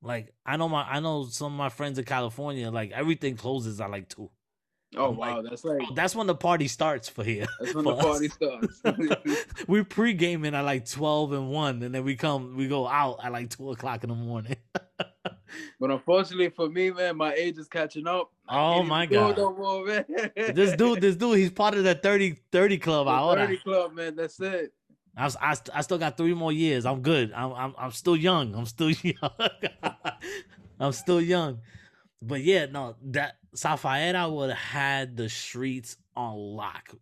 Like 0.00 0.32
I 0.46 0.56
know 0.56 0.68
my, 0.68 0.84
I 0.84 1.00
know 1.00 1.26
some 1.26 1.52
of 1.52 1.58
my 1.58 1.68
friends 1.68 1.98
in 1.98 2.04
California, 2.04 2.70
like 2.70 2.92
everything 2.92 3.36
closes 3.36 3.80
at 3.80 3.90
like 3.90 4.08
two. 4.08 4.30
Oh 4.96 5.10
like, 5.10 5.18
wow, 5.18 5.42
that's 5.42 5.64
like 5.64 5.80
oh, 5.82 5.94
That's 5.94 6.14
when 6.14 6.26
the 6.26 6.34
party 6.34 6.68
starts 6.68 7.08
for 7.08 7.24
here. 7.24 7.46
that's 7.60 7.74
when 7.74 7.84
the 7.84 7.92
us. 7.92 8.04
party 8.04 8.28
starts. 8.28 8.82
we 9.66 9.82
pre-gaming 9.82 10.54
at 10.54 10.62
like 10.62 10.88
twelve 10.88 11.32
and 11.32 11.50
one, 11.50 11.82
and 11.82 11.94
then 11.94 12.04
we 12.04 12.16
come, 12.16 12.56
we 12.56 12.68
go 12.68 12.86
out 12.86 13.18
at 13.22 13.32
like 13.32 13.50
two 13.50 13.70
o'clock 13.70 14.02
in 14.04 14.10
the 14.10 14.16
morning. 14.16 14.56
but 15.80 15.90
unfortunately 15.90 16.50
for 16.50 16.68
me, 16.68 16.90
man, 16.90 17.16
my 17.16 17.32
age 17.34 17.58
is 17.58 17.68
catching 17.68 18.06
up. 18.06 18.30
Oh, 18.48 18.82
my 18.82 19.06
God. 19.06 19.36
no 19.36 19.52
more, 19.54 19.84
man. 19.84 20.04
this 20.34 20.74
dude, 20.76 21.00
this 21.00 21.16
dude, 21.16 21.38
he's 21.38 21.50
part 21.50 21.74
of 21.74 21.84
the 21.84 21.94
30, 21.94 22.36
30 22.50 22.78
club. 22.78 23.06
The. 23.06 23.46
30 23.46 23.56
club, 23.58 23.94
man. 23.94 24.16
That's 24.16 24.40
it. 24.40 24.72
I, 25.16 25.24
was- 25.24 25.36
I, 25.36 25.54
I 25.74 25.80
still 25.82 25.98
got 25.98 26.16
three 26.16 26.34
more 26.34 26.52
years. 26.52 26.86
I'm 26.86 27.02
good. 27.02 27.32
I'm, 27.32 27.52
I'm, 27.52 27.74
I'm 27.76 27.90
still 27.90 28.16
young. 28.16 28.54
I'm 28.54 28.66
still 28.66 28.90
young. 28.90 29.30
I'm 30.80 30.92
still 30.92 31.20
young. 31.20 31.60
But 32.22 32.42
yeah, 32.42 32.66
no, 32.66 32.96
that 33.10 33.36
Safaera 33.58 34.32
would 34.32 34.50
have 34.50 34.58
had 34.58 35.16
the 35.16 35.28
streets 35.28 35.96
on 36.14 36.36
lock, 36.36 36.94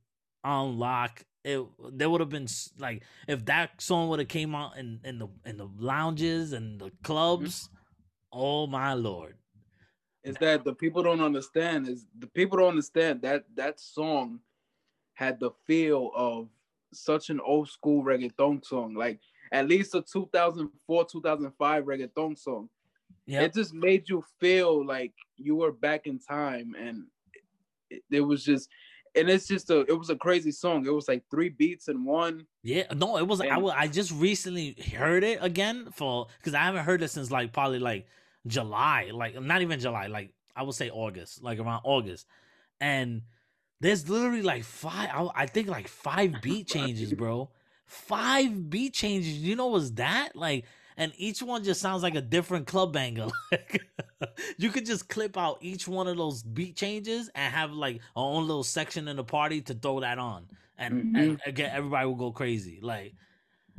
on 0.42 0.78
lock. 0.78 1.22
It 1.44 1.62
there 1.92 2.08
would 2.08 2.20
have 2.20 2.30
been 2.30 2.48
like 2.78 3.02
if 3.28 3.44
that 3.44 3.80
song 3.80 4.08
would 4.08 4.20
have 4.20 4.28
came 4.28 4.54
out 4.54 4.78
in 4.78 5.00
in 5.04 5.18
the 5.18 5.28
in 5.44 5.58
the 5.58 5.68
lounges 5.78 6.54
and 6.54 6.80
the 6.80 6.86
mm-hmm. 6.86 7.04
clubs. 7.04 7.68
Oh 8.32 8.66
my 8.66 8.94
lord! 8.94 9.36
Is 10.24 10.36
that 10.40 10.64
the 10.64 10.74
people 10.74 11.02
don't 11.02 11.20
understand? 11.20 11.88
Is 11.88 12.06
the 12.18 12.26
people 12.26 12.58
don't 12.58 12.70
understand 12.70 13.20
that 13.22 13.44
that 13.54 13.78
song 13.78 14.40
had 15.12 15.38
the 15.38 15.50
feel 15.66 16.10
of 16.16 16.48
such 16.92 17.28
an 17.28 17.38
old 17.40 17.68
school 17.68 18.02
reggaeton 18.02 18.64
song, 18.64 18.94
like 18.94 19.20
at 19.52 19.68
least 19.68 19.94
a 19.94 20.00
2004 20.00 21.04
2005 21.04 21.84
reggaeton 21.84 22.38
song. 22.38 22.70
Yeah, 23.26 23.42
It 23.42 23.54
just 23.54 23.74
made 23.74 24.08
you 24.08 24.24
feel 24.40 24.86
like 24.86 25.12
you 25.36 25.56
were 25.56 25.72
back 25.72 26.06
in 26.06 26.18
time, 26.18 26.74
and 26.78 27.04
it, 27.90 28.02
it 28.10 28.20
was 28.20 28.44
just, 28.44 28.68
and 29.16 29.28
it's 29.28 29.48
just 29.48 29.68
a, 29.70 29.80
it 29.80 29.98
was 29.98 30.10
a 30.10 30.16
crazy 30.16 30.52
song. 30.52 30.86
It 30.86 30.90
was 30.94 31.08
like 31.08 31.24
three 31.30 31.48
beats 31.48 31.88
in 31.88 32.04
one. 32.04 32.46
Yeah, 32.62 32.84
no, 32.94 33.16
it 33.18 33.26
was. 33.26 33.40
I 33.40 33.46
And- 33.46 33.62
wa- 33.62 33.74
I 33.76 33.88
just 33.88 34.12
recently 34.12 34.76
heard 34.96 35.24
it 35.24 35.38
again 35.42 35.88
for 35.92 36.26
because 36.38 36.54
I 36.54 36.60
haven't 36.62 36.84
heard 36.84 37.02
it 37.02 37.08
since 37.08 37.30
like 37.30 37.52
probably 37.52 37.78
like 37.80 38.06
July, 38.46 39.10
like 39.12 39.40
not 39.40 39.60
even 39.62 39.80
July, 39.80 40.06
like 40.06 40.32
I 40.54 40.62
would 40.62 40.74
say 40.74 40.88
August, 40.90 41.42
like 41.42 41.58
around 41.58 41.80
August, 41.84 42.26
and 42.80 43.22
there's 43.80 44.08
literally 44.08 44.42
like 44.42 44.62
five. 44.64 45.10
I, 45.12 45.28
I 45.42 45.46
think 45.46 45.66
like 45.68 45.88
five 45.88 46.40
beat 46.42 46.66
changes, 46.76 47.12
bro. 47.12 47.50
Five 47.86 48.70
beat 48.70 48.94
changes. 48.94 49.38
You 49.38 49.56
know 49.56 49.66
what's 49.66 49.90
that 49.92 50.36
like? 50.36 50.64
And 50.96 51.12
each 51.16 51.42
one 51.42 51.62
just 51.62 51.80
sounds 51.80 52.02
like 52.02 52.14
a 52.14 52.20
different 52.20 52.66
club 52.66 52.92
banger. 52.92 53.28
Like 53.52 53.82
you 54.58 54.70
could 54.70 54.86
just 54.86 55.08
clip 55.08 55.36
out 55.36 55.58
each 55.60 55.86
one 55.86 56.08
of 56.08 56.16
those 56.16 56.42
beat 56.42 56.76
changes 56.76 57.30
and 57.34 57.52
have 57.52 57.72
like 57.72 58.00
our 58.16 58.24
own 58.24 58.46
little 58.46 58.64
section 58.64 59.08
in 59.08 59.16
the 59.16 59.24
party 59.24 59.60
to 59.62 59.74
throw 59.74 60.00
that 60.00 60.18
on. 60.18 60.46
And, 60.78 61.14
and 61.14 61.38
mm-hmm. 61.38 61.48
again 61.48 61.70
everybody 61.72 62.06
will 62.06 62.14
go 62.14 62.32
crazy. 62.32 62.78
Like 62.82 63.14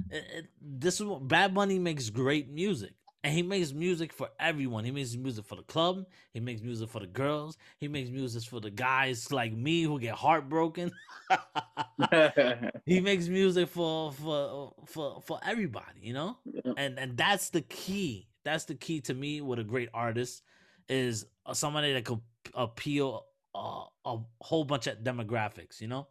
it, 0.10 0.24
it- 0.36 0.46
this 0.62 1.00
is 1.00 1.06
what 1.08 1.28
bad 1.28 1.54
bunny 1.54 1.80
makes 1.80 2.10
great 2.10 2.50
music 2.50 2.94
and 3.24 3.34
he 3.34 3.42
makes 3.42 3.74
music 3.74 4.14
for 4.14 4.30
everyone. 4.40 4.86
He 4.86 4.92
makes 4.92 5.16
music 5.16 5.46
for 5.46 5.56
the 5.56 5.64
club. 5.64 6.06
He 6.34 6.40
makes 6.40 6.62
music 6.62 6.90
for 6.90 7.00
the 7.00 7.08
girls. 7.08 7.58
He 7.80 7.88
makes 7.88 8.10
music 8.10 8.44
for 8.44 8.60
the 8.62 8.70
guys 8.70 9.32
like 9.32 9.54
me 9.54 9.84
who 9.84 10.00
get 10.00 10.16
heartbroken. 10.16 10.92
He 12.86 13.00
makes 13.02 13.28
music 13.28 13.70
for 13.70 14.12
for 14.14 14.74
for 14.86 15.22
for 15.22 15.40
everybody 15.46 16.00
you 16.02 16.14
know? 16.14 16.38
Yeah. 16.46 16.74
and 16.78 17.00
and 17.00 17.18
that's 17.18 17.50
the 17.50 17.62
key. 17.62 18.28
That's 18.44 18.66
the 18.66 18.76
key 18.76 19.02
to 19.02 19.14
me 19.14 19.42
with 19.42 19.60
a 19.60 19.64
great 19.64 19.90
artist 19.94 20.44
is 20.88 21.26
somebody 21.54 21.94
that 21.94 22.06
could 22.06 22.22
appeal 22.54 23.26
uh, 23.54 23.84
a 24.06 24.18
whole 24.40 24.64
bunch 24.64 24.88
of 24.88 25.00
demographics 25.00 25.82
you 25.82 25.88
know? 25.88 26.08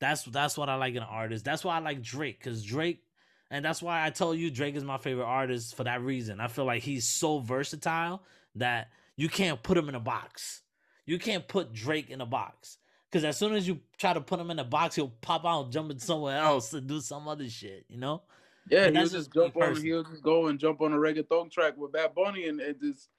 That's 0.00 0.24
that's 0.24 0.58
what 0.58 0.68
i 0.68 0.74
like 0.74 0.94
in 0.94 1.02
an 1.02 1.08
artist. 1.08 1.44
That's 1.44 1.64
why 1.64 1.76
i 1.76 1.78
like 1.78 2.02
drake 2.02 2.38
because 2.38 2.64
drake 2.64 3.02
and 3.50 3.64
that's 3.64 3.82
why 3.82 4.04
i 4.04 4.10
told 4.10 4.36
you 4.38 4.50
drake 4.50 4.74
is 4.76 4.84
my 4.84 4.98
favorite 4.98 5.24
artist 5.24 5.74
for 5.76 5.84
that 5.84 6.02
reason 6.02 6.40
i 6.40 6.48
feel 6.48 6.64
like 6.64 6.82
he's 6.82 7.06
so 7.08 7.38
versatile 7.38 8.22
that 8.54 8.88
you 9.16 9.28
can't 9.28 9.62
put 9.62 9.76
him 9.76 9.88
in 9.88 9.94
a 9.94 10.00
box 10.00 10.62
you 11.06 11.18
can't 11.18 11.46
put 11.48 11.72
drake 11.72 12.10
in 12.10 12.20
a 12.20 12.26
box 12.26 12.78
because 13.10 13.24
as 13.24 13.36
soon 13.36 13.54
as 13.54 13.66
you 13.68 13.78
try 13.98 14.12
to 14.12 14.20
put 14.20 14.40
him 14.40 14.50
in 14.50 14.58
a 14.58 14.64
box 14.64 14.94
he'll 14.96 15.12
pop 15.20 15.44
out 15.44 15.70
jump 15.70 15.90
in 15.90 15.98
somewhere 15.98 16.38
else 16.38 16.72
and 16.72 16.86
do 16.86 17.00
some 17.00 17.28
other 17.28 17.48
shit 17.48 17.84
you 17.88 17.98
know 17.98 18.22
Yeah, 18.70 18.88
he'll 18.90 19.06
just 19.06 19.30
jump 19.32 19.54
on. 19.58 19.76
He'll 19.76 20.04
just 20.04 20.22
go 20.22 20.46
and 20.46 20.58
jump 20.58 20.80
on 20.80 20.94
a 20.94 20.96
reggaeton 20.96 21.50
track 21.50 21.76
with 21.76 21.92
Bad 21.92 22.14
Bunny, 22.14 22.48
and 22.48 22.60
it 22.62 22.80
just. 22.80 23.10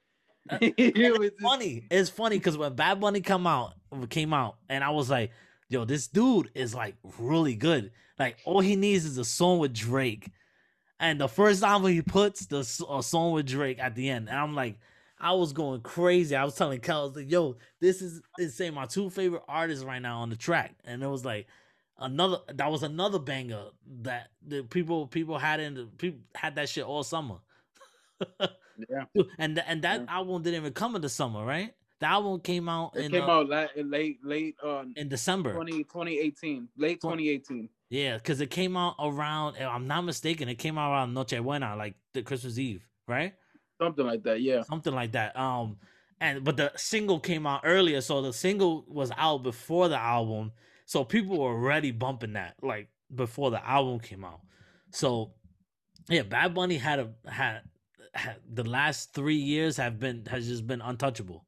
Uh, 0.50 0.58
it 0.76 1.16
was 1.16 1.30
just- 1.30 1.40
funny. 1.40 1.86
It's 1.88 2.10
funny 2.10 2.36
because 2.36 2.58
when 2.58 2.74
Bad 2.74 3.00
Bunny 3.00 3.20
come 3.20 3.46
out, 3.46 3.74
came 4.10 4.34
out, 4.34 4.56
and 4.68 4.82
I 4.82 4.90
was 4.90 5.08
like, 5.08 5.30
"Yo, 5.68 5.84
this 5.84 6.08
dude 6.08 6.50
is 6.56 6.74
like 6.74 6.96
really 7.20 7.54
good. 7.54 7.92
Like 8.18 8.38
all 8.44 8.60
he 8.60 8.76
needs 8.76 9.04
is 9.04 9.18
a 9.18 9.24
song 9.24 9.58
with 9.58 9.74
Drake." 9.74 10.30
And 10.98 11.20
the 11.20 11.28
first 11.28 11.62
album 11.62 11.92
he 11.92 12.02
puts 12.02 12.46
the 12.46 12.60
a 12.90 13.02
song 13.02 13.32
with 13.32 13.46
Drake 13.46 13.78
at 13.78 13.94
the 13.94 14.08
end, 14.10 14.28
and 14.28 14.38
I'm 14.38 14.54
like, 14.54 14.78
I 15.18 15.32
was 15.34 15.52
going 15.52 15.82
crazy. 15.82 16.34
I 16.36 16.44
was 16.44 16.54
telling 16.56 16.80
Kel, 16.80 17.00
I 17.02 17.04
was 17.04 17.16
like, 17.16 17.30
"Yo, 17.30 17.56
this 17.80 18.02
is 18.02 18.22
insane. 18.38 18.74
My 18.74 18.86
two 18.86 19.10
favorite 19.10 19.42
artists 19.48 19.84
right 19.84 20.00
now 20.00 20.20
on 20.20 20.30
the 20.30 20.36
track," 20.36 20.74
and 20.84 21.02
it 21.02 21.06
was 21.08 21.24
like 21.24 21.48
another. 21.98 22.38
That 22.54 22.70
was 22.70 22.82
another 22.82 23.18
banger 23.18 23.66
that 24.02 24.30
the 24.42 24.62
people 24.64 25.06
people 25.06 25.38
had 25.38 25.60
in 25.60 25.74
the 25.74 25.86
people 25.98 26.20
had 26.34 26.54
that 26.56 26.68
shit 26.70 26.84
all 26.84 27.02
summer. 27.04 27.36
Yeah, 28.88 29.04
and 29.38 29.58
and 29.58 29.82
that 29.82 30.02
Yeah. 30.02 30.06
album 30.08 30.42
didn't 30.42 30.60
even 30.60 30.72
come 30.74 30.96
in 30.96 31.02
the 31.02 31.08
summer, 31.08 31.44
right? 31.44 31.74
The 31.98 32.06
album 32.06 32.40
came 32.40 32.68
out 32.68 32.92
it 32.94 33.06
in 33.06 33.12
came 33.12 33.22
uh, 33.22 33.40
out 33.40 33.48
la- 33.48 33.66
late, 33.76 34.18
late, 34.22 34.56
uh, 34.62 34.84
in 34.96 35.08
December. 35.08 35.54
20, 35.54 35.84
2018, 35.84 36.68
late 36.76 37.00
2018. 37.00 37.68
Yeah, 37.88 38.18
because 38.18 38.40
it 38.40 38.50
came 38.50 38.76
out 38.76 38.96
around. 39.00 39.56
If 39.56 39.66
I'm 39.66 39.86
not 39.86 40.02
mistaken, 40.02 40.48
it 40.48 40.56
came 40.56 40.76
out 40.76 40.92
around 40.92 41.14
Noche 41.14 41.40
Buena, 41.40 41.74
like 41.76 41.94
the 42.12 42.22
Christmas 42.22 42.58
Eve, 42.58 42.86
right? 43.08 43.34
Something 43.80 44.06
like 44.06 44.22
that. 44.24 44.40
Yeah. 44.40 44.62
Something 44.62 44.94
like 44.94 45.12
that. 45.12 45.36
Um, 45.38 45.78
and 46.20 46.44
but 46.44 46.56
the 46.56 46.72
single 46.76 47.20
came 47.20 47.46
out 47.46 47.60
earlier, 47.64 48.00
so 48.00 48.22
the 48.22 48.32
single 48.32 48.84
was 48.88 49.10
out 49.16 49.42
before 49.42 49.88
the 49.88 49.98
album, 49.98 50.52
so 50.86 51.04
people 51.04 51.38
were 51.38 51.50
already 51.50 51.92
bumping 51.92 52.32
that 52.34 52.54
like 52.62 52.88
before 53.14 53.50
the 53.50 53.66
album 53.66 54.00
came 54.00 54.24
out. 54.24 54.40
So 54.90 55.32
yeah, 56.08 56.22
Bad 56.22 56.54
Bunny 56.54 56.78
had 56.78 57.00
a 57.00 57.30
had, 57.30 57.62
had 58.14 58.36
the 58.50 58.64
last 58.64 59.12
three 59.12 59.36
years 59.36 59.76
have 59.76 59.98
been 59.98 60.24
has 60.26 60.46
just 60.46 60.66
been 60.66 60.80
untouchable. 60.80 61.44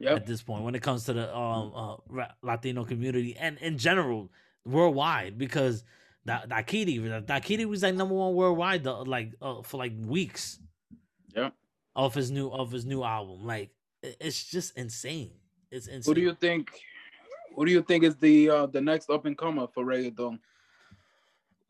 Yep. 0.00 0.16
at 0.16 0.26
this 0.26 0.42
point 0.42 0.62
when 0.62 0.74
it 0.76 0.82
comes 0.82 1.04
to 1.04 1.12
the 1.12 1.36
um 1.36 1.72
uh, 1.74 2.26
Latino 2.42 2.84
community 2.84 3.36
and 3.36 3.58
in 3.58 3.78
general 3.78 4.30
worldwide 4.64 5.36
because 5.38 5.82
that 6.24 6.48
Dakiti 6.48 7.00
Dakiti 7.26 7.64
was 7.64 7.82
like 7.82 7.94
number 7.94 8.14
one 8.14 8.34
worldwide 8.34 8.84
though, 8.84 9.02
like 9.02 9.32
uh, 9.42 9.62
for 9.62 9.78
like 9.78 9.92
weeks 9.98 10.60
Yeah. 11.34 11.50
of 11.96 12.14
his 12.14 12.30
new 12.30 12.48
of 12.48 12.70
his 12.70 12.84
new 12.86 13.02
album 13.02 13.44
like 13.44 13.70
it's 14.02 14.44
just 14.44 14.76
insane 14.78 15.32
it's 15.70 15.88
insane 15.88 16.10
Who 16.10 16.14
do 16.14 16.20
you 16.20 16.34
think? 16.34 16.70
Who 17.56 17.66
do 17.66 17.72
you 17.72 17.82
think 17.82 18.04
is 18.04 18.14
the 18.16 18.48
uh, 18.50 18.66
the 18.66 18.80
next 18.80 19.10
up 19.10 19.26
and 19.26 19.36
comer 19.36 19.66
for 19.66 19.84
reggaeton? 19.84 20.38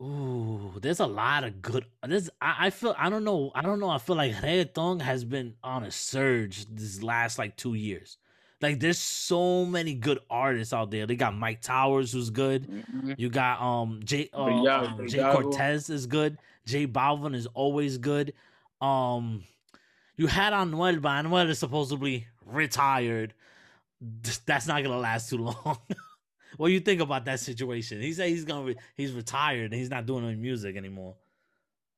Ooh, 0.01 0.73
there's 0.81 1.01
a 1.01 1.05
lot 1.07 1.43
of 1.43 1.61
good. 1.61 1.85
This 2.07 2.29
I, 2.41 2.67
I 2.67 2.69
feel 2.69 2.95
I 2.97 3.09
don't 3.09 3.23
know 3.25 3.51
I 3.53 3.61
don't 3.61 3.79
know 3.81 3.89
I 3.89 3.97
feel 3.97 4.15
like 4.15 4.33
reggaeton 4.35 5.01
has 5.01 5.25
been 5.25 5.55
on 5.63 5.83
a 5.83 5.91
surge 5.91 6.65
this 6.67 7.03
last 7.03 7.37
like 7.37 7.57
two 7.57 7.73
years. 7.73 8.17
Like 8.61 8.79
there's 8.79 8.97
so 8.97 9.65
many 9.65 9.93
good 9.93 10.19
artists 10.29 10.73
out 10.73 10.89
there. 10.91 11.05
They 11.05 11.15
got 11.15 11.33
Myke 11.33 11.61
Towers 11.61 12.13
who's 12.13 12.29
good. 12.29 12.67
Mhm. 12.69 13.15
You 13.17 13.29
got 13.29 13.61
um 13.61 13.99
Jay 14.03 14.29
uh, 14.33 14.45
Brigado- 14.45 14.87
um, 14.87 14.97
Jhay 14.99 15.33
Cortez 15.33 15.89
is 15.89 16.05
good. 16.07 16.37
J 16.65 16.87
Balvin 16.87 17.35
is 17.35 17.47
always 17.47 17.97
good. 17.97 18.33
Um 18.81 19.43
you 20.15 20.27
had 20.27 20.53
Anuel, 20.53 21.01
but 21.01 21.09
Anuel 21.09 21.49
is 21.49 21.59
supposedly 21.59 22.27
retired. 22.45 23.33
That's 24.45 24.67
not 24.67 24.81
gonna 24.81 24.97
last 24.97 25.29
too 25.29 25.37
long. 25.39 25.77
what 26.57 26.67
do 26.67 26.73
you 26.73 26.79
think 26.79 27.01
about 27.01 27.25
that 27.25 27.39
situation? 27.39 28.01
He 28.01 28.13
said 28.13 28.29
he's 28.29 28.45
gonna 28.45 28.65
re- 28.65 28.77
he's 28.95 29.11
retired 29.13 29.71
and 29.71 29.73
he's 29.73 29.89
not 29.89 30.05
doing 30.05 30.25
any 30.25 30.35
music 30.35 30.75
anymore. 30.75 31.15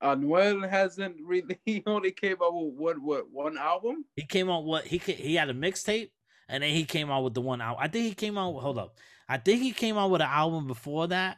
Anuel 0.01 0.67
hasn't 0.67 1.15
really. 1.23 1.59
He 1.65 1.83
only 1.85 2.11
came 2.11 2.37
out 2.41 2.53
with 2.53 2.73
what? 2.75 2.99
What 2.99 3.31
one 3.31 3.57
album? 3.57 4.05
He 4.15 4.25
came 4.25 4.49
out 4.49 4.63
what 4.63 4.85
he 4.85 4.97
he 4.97 5.35
had 5.35 5.49
a 5.49 5.53
mixtape 5.53 6.11
and 6.49 6.63
then 6.63 6.71
he 6.71 6.85
came 6.85 7.09
out 7.09 7.23
with 7.23 7.33
the 7.33 7.41
one 7.41 7.61
out. 7.61 7.77
I 7.79 7.87
think 7.87 8.05
he 8.05 8.13
came 8.13 8.37
out. 8.37 8.53
Hold 8.53 8.77
up, 8.77 8.97
I 9.27 9.37
think 9.37 9.61
he 9.61 9.71
came 9.71 9.97
out 9.97 10.11
with 10.11 10.21
an 10.21 10.29
album 10.29 10.67
before 10.67 11.07
that. 11.07 11.37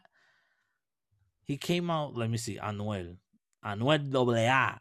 He 1.43 1.57
came 1.57 1.89
out. 1.89 2.15
Let 2.15 2.29
me 2.29 2.37
see. 2.37 2.57
Anuel, 2.57 3.17
Anuel 3.63 4.11
doble 4.11 4.35
A. 4.35 4.79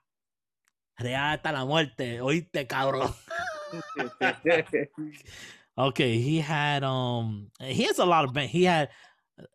Real 1.00 1.16
hasta 1.16 1.52
la 1.52 1.64
muerte. 1.64 2.20
Oíste, 2.20 2.66
cabrón. 2.66 3.12
Okay, 5.78 6.18
he 6.18 6.38
had 6.38 6.84
um 6.84 7.48
he 7.60 7.84
has 7.84 7.98
a 7.98 8.04
lot 8.04 8.24
of 8.24 8.32
band. 8.32 8.50
He 8.50 8.64
had 8.64 8.90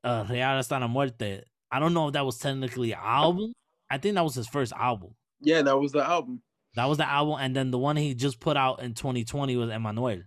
uh 0.03 0.25
Real 0.29 0.47
hasta 0.47 0.79
la 0.79 0.87
muerte. 0.87 1.43
I 1.71 1.79
don't 1.79 1.93
know 1.93 2.07
if 2.07 2.13
that 2.13 2.25
was 2.25 2.37
technically 2.37 2.93
an 2.93 2.99
album. 3.01 3.53
I 3.89 3.97
think 3.97 4.15
that 4.15 4.23
was 4.23 4.35
his 4.35 4.47
first 4.47 4.73
album. 4.73 5.15
yeah, 5.41 5.61
that 5.61 5.77
was 5.77 5.91
the 5.91 6.07
album. 6.07 6.41
That 6.75 6.85
was 6.85 6.97
the 6.97 7.09
album, 7.09 7.37
and 7.39 7.55
then 7.55 7.71
the 7.71 7.77
one 7.77 7.95
he 7.95 8.13
just 8.13 8.39
put 8.39 8.55
out 8.57 8.81
in 8.81 8.93
2020 8.93 9.55
was 9.57 9.69
Emmanuel. 9.69 10.21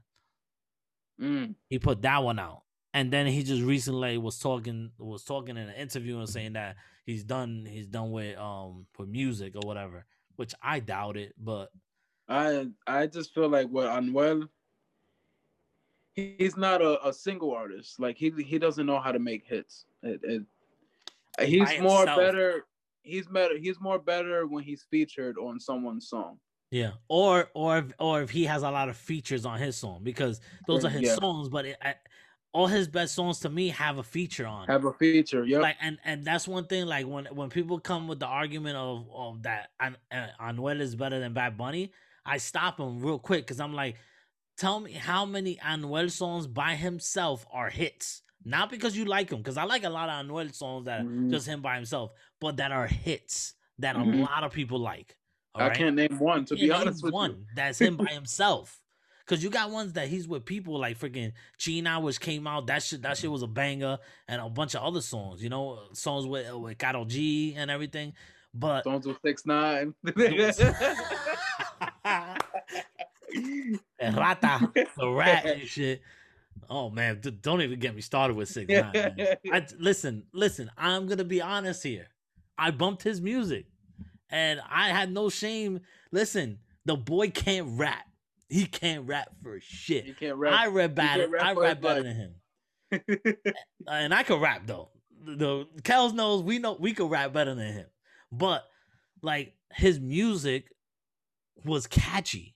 Mm. 1.20 1.54
He 1.68 1.78
put 1.78 2.02
that 2.02 2.22
one 2.22 2.38
out, 2.38 2.62
and 2.94 3.12
then 3.12 3.26
he 3.26 3.42
just 3.42 3.62
recently 3.62 4.18
was 4.18 4.38
talking 4.38 4.90
was 4.98 5.24
talking 5.24 5.56
in 5.56 5.68
an 5.68 5.74
interview 5.74 6.18
and 6.18 6.28
saying 6.28 6.54
that 6.54 6.76
he's 7.04 7.24
done 7.24 7.66
he's 7.68 7.86
done 7.86 8.10
with 8.10 8.38
um 8.38 8.86
with 8.98 9.08
music 9.08 9.54
or 9.56 9.66
whatever, 9.66 10.06
which 10.36 10.54
I 10.62 10.80
doubt 10.80 11.16
it, 11.16 11.34
but 11.38 11.70
I 12.28 12.68
I 12.86 13.06
just 13.06 13.34
feel 13.34 13.48
like 13.48 13.68
what 13.68 13.86
Anuel. 13.88 14.48
He- 16.20 16.34
He's 16.44 16.56
not 16.56 16.80
a, 16.82 17.06
a 17.06 17.12
single 17.12 17.52
artist. 17.52 17.98
Like 18.00 18.16
he 18.16 18.30
he 18.42 18.58
doesn't 18.58 18.86
know 18.86 19.00
how 19.00 19.12
to 19.12 19.18
make 19.18 19.44
hits. 19.46 19.84
It, 20.02 20.20
it, 20.22 20.42
he's 21.48 21.68
By 21.68 21.80
more 21.80 21.98
himself. 22.00 22.18
better. 22.18 22.64
He's 23.02 23.26
better. 23.26 23.56
He's 23.58 23.80
more 23.80 23.98
better 23.98 24.46
when 24.46 24.62
he's 24.62 24.82
featured 24.90 25.36
on 25.38 25.58
someone's 25.58 26.08
song. 26.08 26.38
Yeah, 26.70 26.92
or 27.08 27.48
or 27.54 27.78
if, 27.78 27.92
or 27.98 28.22
if 28.22 28.30
he 28.30 28.44
has 28.44 28.62
a 28.62 28.70
lot 28.70 28.88
of 28.88 28.96
features 28.96 29.44
on 29.44 29.58
his 29.58 29.76
song 29.76 30.00
because 30.04 30.40
those 30.68 30.84
are 30.84 30.88
his 30.90 31.02
Yeah. 31.02 31.14
songs, 31.16 31.48
but 31.48 31.64
it, 31.66 31.76
I, 31.82 31.94
all 32.52 32.68
his 32.68 32.86
best 32.86 33.14
songs 33.14 33.40
to 33.40 33.48
me 33.48 33.68
have 33.70 33.98
a 33.98 34.02
feature 34.04 34.46
on. 34.46 34.68
Have 34.68 34.84
a 34.84 34.92
feature. 34.92 35.44
Yep. 35.44 35.62
Like 35.62 35.76
and 35.80 35.98
and 36.04 36.24
that's 36.24 36.46
one 36.46 36.66
thing. 36.66 36.86
Like 36.86 37.06
when 37.08 37.24
when 37.26 37.48
people 37.50 37.80
come 37.80 38.06
with 38.06 38.20
the 38.20 38.26
argument 38.26 38.76
of 38.76 39.06
of 39.12 39.42
that 39.42 39.70
An, 39.80 39.96
uh, 40.12 40.26
Anuel 40.40 40.80
is 40.80 40.94
better 40.94 41.18
than 41.18 41.32
Bad 41.32 41.56
Bunny, 41.56 41.90
I 42.24 42.36
stop 42.38 42.76
them 42.76 43.00
real 43.00 43.18
quick 43.18 43.46
because 43.46 43.58
I'm 43.58 43.74
like, 43.74 43.96
tell 44.60 44.78
me 44.78 44.92
how 44.92 45.24
many 45.24 45.56
Anuel 45.56 46.10
songs 46.10 46.46
by 46.46 46.74
himself 46.74 47.46
are 47.50 47.70
hits. 47.70 48.22
Not 48.44 48.70
because 48.70 48.96
you 48.96 49.06
like 49.06 49.30
him, 49.30 49.38
because 49.38 49.56
I 49.56 49.64
like 49.64 49.84
a 49.84 49.90
lot 49.90 50.10
of 50.10 50.26
Anuel 50.26 50.54
songs 50.54 50.84
that 50.84 51.04
Mhm. 51.04 51.30
just 51.30 51.46
him 51.46 51.62
by 51.62 51.76
himself, 51.76 52.12
but 52.40 52.58
that 52.58 52.70
are 52.70 52.86
hits 52.86 53.54
that 53.78 53.96
a 53.96 54.00
Mhm. 54.00 54.20
lot 54.20 54.44
of 54.44 54.52
people 54.52 54.78
like. 54.78 55.16
I 55.54 55.68
right? 55.68 55.76
can't 55.76 55.96
name 55.96 56.18
one 56.18 56.44
to 56.44 56.54
be 56.54 56.70
honest 56.70 57.02
with 57.02 57.14
one 57.14 57.46
that's 57.54 57.80
him 57.80 57.96
by 57.96 58.12
himself. 58.12 58.78
Cause 59.26 59.42
you 59.42 59.48
got 59.48 59.70
ones 59.70 59.94
that 59.94 60.08
he's 60.08 60.28
with 60.28 60.44
people 60.44 60.78
like 60.78 60.98
freaking 60.98 61.32
China, 61.56 62.00
which 62.00 62.20
came 62.20 62.46
out. 62.46 62.66
That 62.66 62.82
shit, 62.82 63.00
that 63.02 63.16
shit 63.16 63.30
was 63.30 63.42
a 63.42 63.46
banger, 63.46 63.98
and 64.28 64.42
a 64.42 64.50
bunch 64.50 64.74
of 64.74 64.82
other 64.82 65.00
songs. 65.00 65.42
You 65.42 65.48
know, 65.48 65.88
songs 65.92 66.26
with 66.26 66.52
with 66.52 66.78
Karol 66.78 67.04
G 67.04 67.54
and 67.56 67.70
everything. 67.70 68.12
But 68.52 68.84
songs 68.84 69.06
with 69.06 69.18
six 69.24 69.46
nine. 69.46 69.94
Rata, 74.00 74.70
the 74.96 75.08
rat 75.08 75.46
and 75.46 75.62
shit. 75.68 76.02
Oh 76.68 76.90
man, 76.90 77.20
d- 77.20 77.30
don't 77.30 77.62
even 77.62 77.78
get 77.78 77.94
me 77.94 78.00
started 78.00 78.36
with 78.36 78.48
six 78.48 78.70
nine. 78.70 78.92
I 79.52 79.66
listen, 79.78 80.24
listen. 80.32 80.70
I'm 80.76 81.06
gonna 81.06 81.24
be 81.24 81.40
honest 81.40 81.82
here. 81.82 82.08
I 82.58 82.70
bumped 82.70 83.02
his 83.02 83.20
music, 83.20 83.66
and 84.30 84.60
I 84.68 84.88
had 84.88 85.12
no 85.12 85.30
shame. 85.30 85.80
Listen, 86.12 86.58
the 86.84 86.96
boy 86.96 87.30
can't 87.30 87.78
rap. 87.78 88.04
He 88.48 88.66
can't 88.66 89.06
rap 89.06 89.30
for 89.42 89.60
shit. 89.60 90.04
you 90.04 90.14
can't 90.14 90.36
rap. 90.36 90.52
I 90.52 90.66
rap 90.66 90.94
better. 90.94 91.28
rap 91.28 91.42
I 91.44 91.52
rap 91.54 91.80
better 91.80 92.02
than 92.02 92.16
him, 92.16 93.16
and 93.86 94.12
I 94.12 94.22
can 94.22 94.40
rap 94.40 94.62
though. 94.66 94.90
The, 95.22 95.66
the 95.74 95.82
Kels 95.82 96.14
knows 96.14 96.42
we 96.42 96.58
know 96.58 96.76
we 96.78 96.92
can 96.92 97.06
rap 97.06 97.32
better 97.32 97.54
than 97.54 97.72
him, 97.72 97.86
but 98.32 98.64
like 99.22 99.54
his 99.72 100.00
music 100.00 100.72
was 101.64 101.86
catchy. 101.86 102.54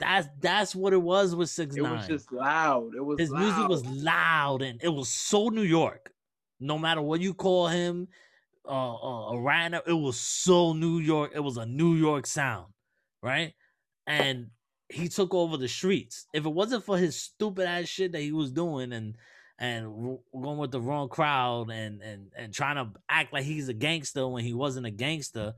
That's 0.00 0.28
that's 0.40 0.74
what 0.74 0.92
it 0.92 1.02
was 1.02 1.34
with 1.34 1.50
six 1.50 1.76
Nine. 1.76 1.92
it 1.92 1.96
was 1.96 2.06
just 2.08 2.32
loud. 2.32 2.94
It 2.96 3.04
was 3.04 3.20
His 3.20 3.30
music 3.30 3.68
was 3.68 3.84
loud. 3.84 4.02
loud 4.04 4.62
and 4.62 4.80
it 4.82 4.88
was 4.88 5.08
so 5.08 5.48
New 5.50 5.62
York. 5.62 6.12
No 6.58 6.78
matter 6.78 7.00
what 7.00 7.20
you 7.20 7.32
call 7.34 7.68
him, 7.68 8.08
uh, 8.66 8.70
uh, 8.94 9.32
a 9.32 9.40
rhino, 9.40 9.80
it 9.86 9.92
was 9.92 10.18
so 10.18 10.72
New 10.72 10.98
York. 10.98 11.32
It 11.34 11.40
was 11.40 11.56
a 11.56 11.64
New 11.66 11.94
York 11.94 12.26
sound, 12.26 12.66
right? 13.22 13.54
And 14.06 14.48
he 14.88 15.08
took 15.08 15.32
over 15.34 15.56
the 15.56 15.68
streets. 15.68 16.26
If 16.34 16.44
it 16.44 16.50
wasn't 16.50 16.84
for 16.84 16.98
his 16.98 17.16
stupid 17.16 17.66
ass 17.66 17.86
shit 17.86 18.12
that 18.12 18.20
he 18.22 18.32
was 18.32 18.50
doing 18.50 18.92
and 18.92 19.16
and 19.58 20.18
going 20.32 20.58
with 20.58 20.70
the 20.70 20.80
wrong 20.80 21.08
crowd 21.08 21.70
and 21.70 22.00
and 22.02 22.30
and 22.36 22.52
trying 22.52 22.76
to 22.76 22.98
act 23.08 23.32
like 23.32 23.44
he's 23.44 23.68
a 23.68 23.74
gangster 23.74 24.26
when 24.26 24.44
he 24.44 24.54
wasn't 24.54 24.86
a 24.86 24.90
gangster, 24.90 25.54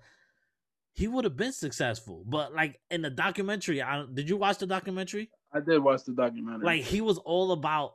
he 0.94 1.08
would 1.08 1.24
have 1.24 1.36
been 1.36 1.52
successful. 1.52 2.22
But 2.26 2.54
like 2.54 2.80
in 2.90 3.02
the 3.02 3.10
documentary, 3.10 3.82
I, 3.82 4.04
did 4.12 4.28
you 4.28 4.36
watch 4.36 4.58
the 4.58 4.66
documentary? 4.66 5.30
I 5.52 5.60
did 5.60 5.78
watch 5.78 6.04
the 6.04 6.12
documentary. 6.12 6.64
like 6.64 6.82
he 6.82 7.00
was 7.00 7.18
all 7.18 7.52
about 7.52 7.94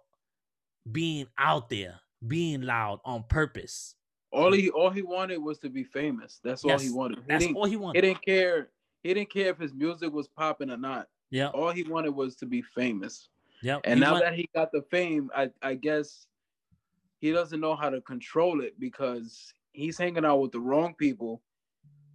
being 0.92 1.28
out 1.38 1.70
there, 1.70 1.96
being 2.28 2.62
loud 2.62 3.00
on 3.06 3.24
purpose. 3.30 3.96
all 4.32 4.52
he 4.52 4.70
all 4.70 4.90
he 4.90 5.02
wanted 5.02 5.38
was 5.38 5.58
to 5.60 5.70
be 5.70 5.84
famous. 5.84 6.40
That's 6.44 6.64
all 6.64 6.78
he 6.80 6.90
wanted. 6.92 7.20
He 7.20 7.24
That's 7.28 7.44
didn't, 7.46 7.58
all 7.58 7.66
he 7.66 7.76
wanted. 7.78 8.04
he 8.04 8.08
didn't 8.10 8.24
care. 8.26 8.70
He 9.04 9.14
didn't 9.14 9.30
care 9.32 9.50
if 9.50 9.58
his 9.58 9.74
music 9.74 10.12
was 10.12 10.28
popping 10.28 10.70
or 10.72 10.78
not. 10.78 11.08
Yeah, 11.30 11.48
All 11.50 11.72
he 11.72 11.84
wanted 11.84 12.12
was 12.16 12.36
to 12.38 12.46
be 12.46 12.62
famous. 12.62 13.28
yeah. 13.62 13.80
And 13.84 14.00
now 14.00 14.18
that 14.20 14.34
he 14.34 14.50
got 14.56 14.72
the 14.72 14.82
fame, 14.90 15.30
I, 15.36 15.50
I 15.62 15.76
guess 15.76 16.26
he 17.20 17.32
doesn't 17.34 17.60
know 17.60 17.76
how 17.76 17.90
to 17.90 18.00
control 18.02 18.62
it 18.62 18.80
because 18.80 19.52
he's 19.74 19.98
hanging 19.98 20.24
out 20.24 20.38
with 20.38 20.52
the 20.54 20.60
wrong 20.62 20.94
people, 20.98 21.42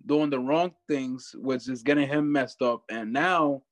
doing 0.07 0.31
the 0.31 0.39
wrong 0.39 0.73
things, 0.89 1.35
which 1.39 1.69
is 1.69 1.83
getting 1.83 2.09
him 2.09 2.31
messed 2.31 2.63
up. 2.63 2.83
And 2.91 3.13
now, 3.13 3.63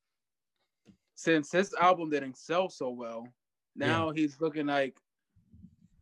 since 1.15 1.53
his 1.53 1.75
album 1.75 2.11
didn't 2.11 2.37
sell 2.39 2.69
so 2.69 2.91
well, 2.91 3.27
now 3.77 4.11
he's 4.11 4.41
looking 4.41 4.67
like, 4.67 4.97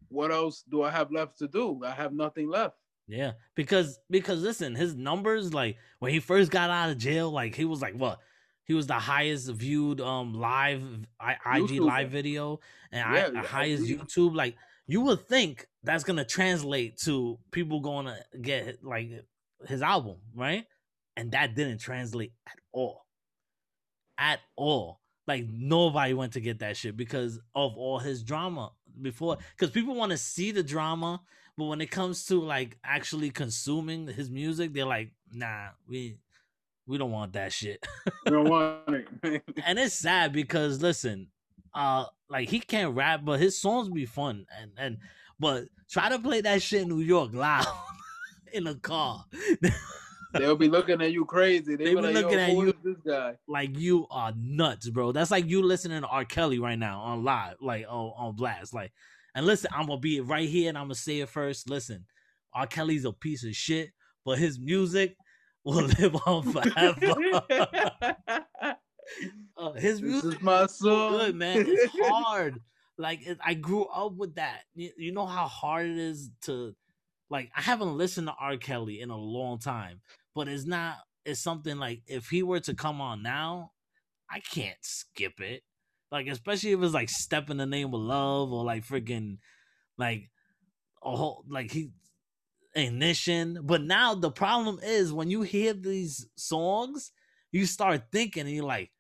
what 0.09 0.31
else 0.31 0.63
do 0.69 0.83
I 0.83 0.91
have 0.91 1.11
left 1.13 1.39
to 1.39 1.49
do? 1.49 1.81
I 1.85 1.91
have 1.91 2.13
nothing 2.13 2.49
left. 2.49 2.77
yeah, 3.07 3.33
because 3.55 3.99
because 4.11 4.43
listen, 4.43 4.75
his 4.75 4.95
numbers 4.95 5.53
like 5.55 5.77
when 5.99 6.13
he 6.13 6.21
first 6.21 6.51
got 6.51 6.71
out 6.71 6.91
of 6.91 6.99
jail, 6.99 7.31
like 7.31 7.55
he 7.55 7.65
was 7.65 7.81
like 7.83 7.95
what. 7.95 8.19
He 8.65 8.75
was 8.75 8.87
the 8.87 8.95
highest 8.95 9.51
viewed 9.53 10.01
um 10.01 10.35
live 10.35 10.83
I, 11.19 11.33
IG 11.59 11.81
YouTuber. 11.81 11.81
live 11.81 12.11
video 12.11 12.61
and 12.93 13.03
I, 13.03 13.15
Yeah, 13.17 13.29
the 13.29 13.35
yeah, 13.37 13.43
highest 13.43 13.89
IG. 13.89 13.99
YouTube. 13.99 14.35
Like 14.37 14.57
you 14.87 15.01
would 15.03 15.27
think 15.27 15.67
that's 15.83 16.05
gonna 16.05 16.25
translate 16.25 16.99
to 16.99 17.39
people 17.51 17.81
going 17.81 18.07
to 18.07 18.19
get 18.41 18.85
like 18.85 19.25
his 19.67 19.83
album, 19.83 20.17
right? 20.35 20.67
And 21.17 21.33
that 21.33 21.55
didn't 21.55 21.79
translate 21.79 22.33
at 22.47 22.59
all. 22.73 23.07
At 24.19 24.41
all. 24.57 25.01
Like 25.27 25.47
nobody 25.49 26.15
went 26.15 26.33
to 26.35 26.41
get 26.41 26.61
that 26.61 26.77
shit 26.77 26.97
because 26.97 27.39
of 27.55 27.77
all 27.77 27.99
his 27.99 28.23
drama 28.23 28.73
before. 29.03 29.39
Because 29.57 29.71
people 29.71 29.95
want 29.95 30.13
to 30.13 30.19
see 30.19 30.53
the 30.53 30.63
drama, 30.63 31.21
but 31.57 31.65
when 31.65 31.81
it 31.81 31.91
comes 31.91 32.25
to 32.27 32.41
like 32.41 32.79
actually 32.85 33.31
consuming 33.31 34.07
his 34.07 34.31
music, 34.31 34.73
they're 34.73 34.87
like, 34.87 35.11
nah, 35.33 35.69
we 35.87 36.17
we 36.87 36.97
don't 36.97 37.11
want 37.11 37.35
that 37.35 37.53
shit. 37.53 37.87
we 38.25 38.31
don't 38.33 38.49
want 38.49 38.79
it. 38.89 39.43
and 39.67 39.79
it's 39.79 39.95
sad 39.95 40.33
because 40.33 40.81
listen, 40.81 41.29
uh, 41.75 42.07
like 42.31 42.49
he 42.49 42.61
can't 42.61 42.95
rap, 42.95 43.21
but 43.25 43.39
his 43.39 43.61
songs 43.61 43.89
be 43.91 44.07
fun 44.07 44.47
and 44.59 44.71
and 44.79 44.99
but 45.39 45.65
try 45.91 46.09
to 46.09 46.19
play 46.19 46.41
that 46.41 46.63
shit 46.63 46.83
in 46.83 46.89
New 46.89 47.01
York 47.01 47.35
loud 47.35 47.67
in 48.53 48.67
a 48.67 48.75
car. 48.75 49.25
They'll 50.35 50.57
be 50.57 50.69
looking 50.69 51.01
at 51.01 51.11
you 51.13 51.25
crazy. 51.25 51.75
They, 51.77 51.85
They 51.87 51.95
be 51.95 52.01
like, 52.03 52.15
looking 52.15 52.39
at 52.39 52.53
you- 52.53 52.75
this 52.85 52.97
guy? 53.07 53.37
like 53.49 53.79
you 53.79 54.07
are 54.11 54.33
nuts, 54.37 54.89
bro. 54.91 55.13
That's 55.13 55.31
like 55.31 55.49
you 55.49 55.63
listening 55.63 56.03
to 56.03 56.07
R. 56.09 56.25
Kelly 56.27 56.59
right 56.59 56.79
now 56.79 57.01
on 57.01 57.25
live, 57.25 57.57
like 57.63 57.87
on, 57.89 58.13
on 58.17 58.37
blast. 58.37 58.75
Like, 58.75 58.93
and 59.35 59.47
listen, 59.47 59.71
I'm 59.75 59.87
gonna 59.87 60.01
be 60.01 60.21
right 60.21 60.49
here 60.49 60.69
and 60.69 60.77
I'm 60.77 60.85
gonna 60.85 60.95
say 60.97 61.21
it 61.21 61.29
first. 61.31 61.71
Listen, 61.71 62.05
R. 62.53 62.67
Kelly's 62.67 63.05
a 63.07 63.13
piece 63.13 63.43
of 63.45 63.55
shit, 63.57 63.91
but 64.25 64.39
his 64.39 64.59
music 64.61 65.17
will 65.65 65.85
live 65.99 66.17
on 66.27 66.53
forever. 66.53 67.15
Uh, 69.57 69.73
his 69.73 70.01
this 70.01 70.03
music 70.03 70.35
is 70.39 70.43
my 70.43 70.67
song. 70.67 71.13
good, 71.13 71.35
man. 71.35 71.65
It's 71.67 71.93
hard. 72.03 72.61
like 72.99 73.27
it, 73.27 73.39
I 73.45 73.55
grew 73.55 73.87
up 73.87 74.13
with 74.15 74.35
that. 74.35 74.61
You, 74.75 74.91
you 74.99 75.13
know 75.13 75.25
how 75.27 75.47
hard 75.47 75.87
it 75.87 75.97
is 75.99 76.31
to, 76.43 76.75
like, 77.31 77.51
I 77.57 77.61
haven't 77.61 77.97
listened 77.97 78.29
to 78.29 78.35
R. 78.39 78.57
Kelly 78.57 79.01
in 79.01 79.11
a 79.11 79.17
long 79.17 79.59
time, 79.59 80.01
but 80.35 80.49
it's 80.49 80.67
not. 80.67 80.97
It's 81.25 81.41
something 81.41 81.77
like 81.77 82.01
if 82.07 82.29
he 82.29 82.43
were 82.43 82.61
to 82.61 82.75
come 82.75 83.01
on 83.01 83.23
now, 83.23 83.73
I 84.31 84.41
can't 84.41 84.79
skip 84.81 85.41
it. 85.41 85.63
Like 86.11 86.27
especially 86.27 86.73
if 86.73 86.83
it's 86.83 86.95
like 86.95 87.11
"Step 87.11 87.51
in 87.51 87.59
the 87.59 87.67
Name 87.67 87.93
of 87.93 88.01
Love" 88.01 88.51
or 88.51 88.65
like 88.65 88.87
freaking 88.87 89.39
like 89.99 90.31
a 91.03 91.15
whole 91.15 91.45
like 91.49 91.71
he 91.71 91.91
ignition. 92.75 93.61
But 93.63 93.83
now 93.83 94.15
the 94.15 94.31
problem 94.31 94.81
is 94.83 95.13
when 95.13 95.31
you 95.31 95.43
hear 95.43 95.75
these 95.75 96.27
songs, 96.37 97.13
you 97.53 97.67
start 97.67 98.05
thinking 98.13 98.47
and 98.47 98.51
you're 98.51 98.65
like, 98.65 98.91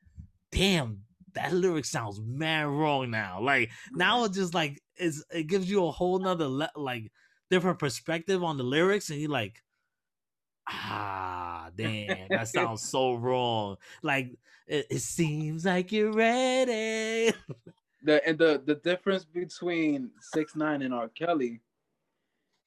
damn, 0.52 1.02
that 1.34 1.52
lyric 1.52 1.84
sounds 1.84 2.20
mad 2.22 2.66
wrong 2.66 3.10
now. 3.10 3.40
Like 3.40 3.70
now 3.92 4.24
it's 4.24 4.36
just 4.36 4.54
like 4.54 4.80
it's 4.96 5.24
it 5.30 5.46
gives 5.46 5.70
you 5.70 5.86
a 5.86 5.90
whole 5.90 6.18
nother 6.18 6.48
le- 6.48 6.72
like 6.76 7.10
different 7.50 7.78
perspective 7.78 8.42
on 8.42 8.56
the 8.56 8.64
lyrics, 8.64 9.10
and 9.10 9.20
you're 9.20 9.30
like, 9.30 9.62
ah, 10.68 11.68
damn, 11.76 12.28
that 12.30 12.48
sounds 12.54 12.82
so 12.82 13.14
wrong. 13.14 13.76
Like 14.02 14.38
it, 14.66 14.86
it 14.90 15.00
seems 15.00 15.64
like 15.64 15.92
you're 15.92 16.12
ready. 16.12 17.34
The 18.02 18.26
and 18.26 18.38
the 18.38 18.62
the 18.64 18.76
difference 18.76 19.24
between 19.24 20.10
six 20.20 20.54
nine 20.54 20.82
and 20.82 20.94
R. 20.94 21.08
Kelly 21.08 21.60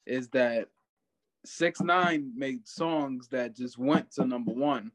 is 0.06 0.28
that 0.30 0.68
six 1.46 1.80
nine 1.82 2.32
made 2.36 2.68
songs 2.68 3.28
that 3.30 3.56
just 3.56 3.78
went 3.78 4.12
to 4.12 4.26
number 4.26 4.52
one. 4.52 4.92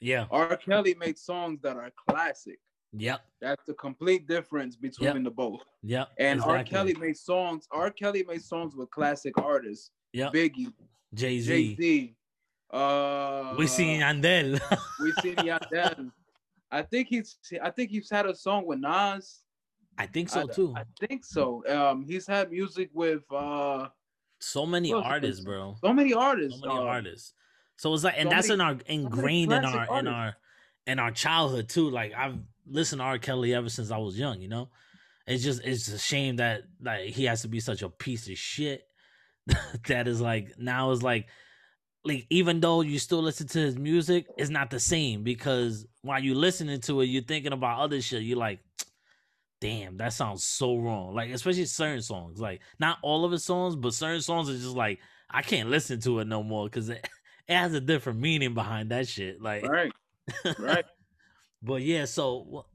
yeah. 0.00 0.26
R. 0.30 0.56
Kelly 0.56 0.94
made 0.94 1.18
songs 1.18 1.60
that 1.62 1.76
are 1.76 1.90
classic. 2.08 2.58
Yep. 2.92 3.20
That's 3.40 3.64
the 3.66 3.74
complete 3.74 4.26
difference 4.26 4.76
between 4.76 5.22
the 5.22 5.30
both. 5.30 5.60
Yep. 5.82 6.08
And 6.18 6.40
R. 6.42 6.64
Kelly 6.64 6.94
made 6.94 7.16
songs. 7.16 7.66
R. 7.70 7.90
Kelly 7.90 8.24
made 8.26 8.42
songs 8.42 8.74
with 8.74 8.90
classic 8.90 9.34
artists. 9.38 9.90
Yep. 10.12 10.32
Biggie, 10.32 10.72
Jay 11.14 11.40
Jay 11.40 11.40
Z. 11.40 11.76
Z, 11.76 12.14
uh, 12.72 13.54
Wisin 13.56 14.00
Yandel. 14.00 14.60
we 15.00 15.12
seen 15.22 15.36
Yandel. 15.36 16.10
I 16.72 16.82
think 16.82 17.08
he's. 17.08 17.36
I 17.62 17.70
think 17.70 17.90
he's 17.90 18.10
had 18.10 18.26
a 18.26 18.34
song 18.34 18.66
with 18.66 18.80
Nas. 18.80 19.40
I 19.98 20.06
think 20.06 20.28
so 20.28 20.42
I- 20.42 20.46
too. 20.46 20.74
I 20.76 20.82
think 21.06 21.24
so. 21.24 21.62
Um, 21.68 22.04
he's 22.04 22.26
had 22.26 22.50
music 22.50 22.90
with 22.92 23.22
uh 23.30 23.88
so 24.40 24.66
many 24.66 24.92
artists, 24.92 25.44
bro. 25.44 25.76
so 25.84 25.92
many 25.92 26.14
artists. 26.14 26.60
so 26.60 26.66
many 26.68 26.80
uh, 26.80 26.84
artists. 26.84 27.34
So 27.76 27.92
it's 27.94 28.04
like, 28.04 28.14
and 28.16 28.28
so 28.28 28.34
that's 28.34 28.48
many- 28.48 28.54
in 28.54 28.60
our 28.60 28.76
ingrained 28.86 29.52
in 29.52 29.64
our 29.64 29.98
in 29.98 30.06
our 30.06 30.36
in 30.86 30.98
our 30.98 31.10
childhood 31.10 31.68
too. 31.68 31.90
Like 31.90 32.12
I've 32.16 32.38
listened 32.66 33.00
to 33.00 33.04
R. 33.04 33.18
Kelly 33.18 33.54
ever 33.54 33.68
since 33.68 33.90
I 33.90 33.98
was 33.98 34.18
young. 34.18 34.40
You 34.40 34.48
know, 34.48 34.68
it's 35.26 35.42
just 35.42 35.64
it's 35.64 35.88
a 35.88 35.98
shame 35.98 36.36
that 36.36 36.62
like 36.82 37.10
he 37.10 37.24
has 37.24 37.42
to 37.42 37.48
be 37.48 37.60
such 37.60 37.82
a 37.82 37.88
piece 37.88 38.28
of 38.28 38.38
shit. 38.38 38.86
that 39.88 40.06
is 40.06 40.20
like 40.20 40.58
now 40.58 40.90
is 40.90 41.02
like 41.02 41.28
like 42.04 42.26
even 42.30 42.60
though 42.60 42.80
you 42.80 42.98
still 42.98 43.22
listen 43.22 43.46
to 43.48 43.58
his 43.58 43.76
music, 43.76 44.26
it's 44.38 44.50
not 44.50 44.70
the 44.70 44.80
same 44.80 45.22
because 45.22 45.86
while 46.02 46.22
you 46.22 46.34
listening 46.34 46.80
to 46.82 47.00
it, 47.00 47.06
you're 47.06 47.22
thinking 47.22 47.52
about 47.52 47.80
other 47.80 48.00
shit. 48.00 48.22
You're 48.22 48.38
like, 48.38 48.60
damn, 49.60 49.96
that 49.98 50.12
sounds 50.12 50.44
so 50.44 50.76
wrong. 50.76 51.14
Like 51.14 51.30
especially 51.30 51.66
certain 51.66 52.02
songs, 52.02 52.40
like 52.40 52.60
not 52.78 52.98
all 53.02 53.24
of 53.24 53.32
his 53.32 53.44
songs, 53.44 53.76
but 53.76 53.94
certain 53.94 54.22
songs 54.22 54.48
are 54.48 54.54
just 54.54 54.76
like 54.76 54.98
I 55.30 55.42
can't 55.42 55.68
listen 55.68 56.00
to 56.00 56.20
it 56.20 56.26
no 56.26 56.42
more 56.42 56.64
because 56.66 56.88
it, 56.88 57.06
it 57.48 57.54
has 57.54 57.74
a 57.74 57.80
different 57.80 58.18
meaning 58.20 58.54
behind 58.54 58.90
that 58.90 59.06
shit. 59.06 59.40
Like, 59.40 59.66
Right, 59.66 59.92
right. 60.58 60.84
But 61.62 61.82
yeah, 61.82 62.04
so 62.04 62.66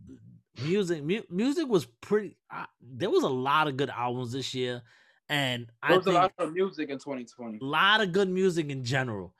music, 0.64 1.04
mu- 1.04 1.24
music 1.30 1.68
was 1.68 1.86
pretty. 2.02 2.38
Uh, 2.54 2.66
there 2.82 3.10
was 3.10 3.24
a 3.24 3.30
lot 3.30 3.68
of 3.68 3.78
good 3.78 3.90
albums 3.90 4.32
this 4.32 4.54
year, 4.54 4.82
and 5.30 5.68
I 5.82 5.90
There 5.90 5.98
was 5.98 6.08
a 6.08 6.10
think 6.12 6.22
lot 6.22 6.34
of 6.38 6.54
music 6.54 6.90
in 6.90 6.98
2020. 7.00 7.60
a 7.62 7.66
lot 7.66 8.02
of 8.02 8.12
good 8.12 8.30
music 8.30 8.70
in 8.70 8.84
general. 8.84 9.34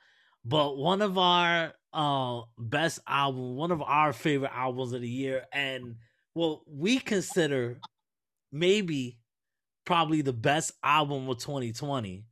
But 0.44 0.76
one 0.76 1.02
of 1.02 1.18
our 1.18 1.72
uh 1.92 2.42
best 2.58 3.00
album, 3.06 3.56
one 3.56 3.70
of 3.70 3.80
our 3.82 4.12
favorite 4.12 4.52
albums 4.54 4.92
of 4.92 5.00
the 5.00 5.08
year, 5.08 5.44
and 5.52 5.96
what 6.34 6.60
we 6.68 6.98
consider 6.98 7.80
maybe 8.52 9.18
probably 9.84 10.20
the 10.22 10.32
best 10.32 10.72
album 10.84 11.28
of 11.28 11.38
2020, 11.38 12.24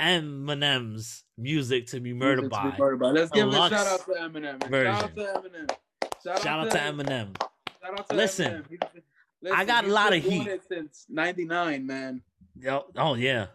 Eminem's 0.00 1.24
"Music 1.38 1.86
to 1.88 2.00
Be 2.00 2.12
Murdered 2.12 2.42
Music 2.42 2.52
to 2.58 2.62
be 2.64 2.70
By." 2.70 2.78
Murdered 2.78 2.98
by. 3.00 3.10
Let's 3.10 3.30
give 3.30 3.48
a 3.48 3.52
shout 3.52 3.72
out 3.72 4.00
to 4.06 4.12
Eminem. 4.12 4.62
Shout 4.70 5.04
out 5.04 5.14
to 5.16 5.22
Eminem. 5.22 5.76
Shout, 6.24 6.42
Shout 6.42 6.60
out 6.60 6.70
to 6.70 6.78
Eminem. 6.78 7.36
Shout 7.38 7.98
out 7.98 8.08
to 8.08 8.14
Listen, 8.16 8.62
Eminem. 8.70 8.82
Listen, 9.42 9.58
I 9.58 9.64
got 9.64 9.84
a 9.84 9.88
lot 9.88 10.10
been 10.10 10.18
of 10.18 10.24
doing 10.24 10.40
heat. 10.42 10.48
it 10.48 10.62
since 10.68 11.06
'99, 11.08 11.86
man. 11.86 12.22
Yo, 12.58 12.84
oh 12.96 13.14
yeah. 13.14 13.46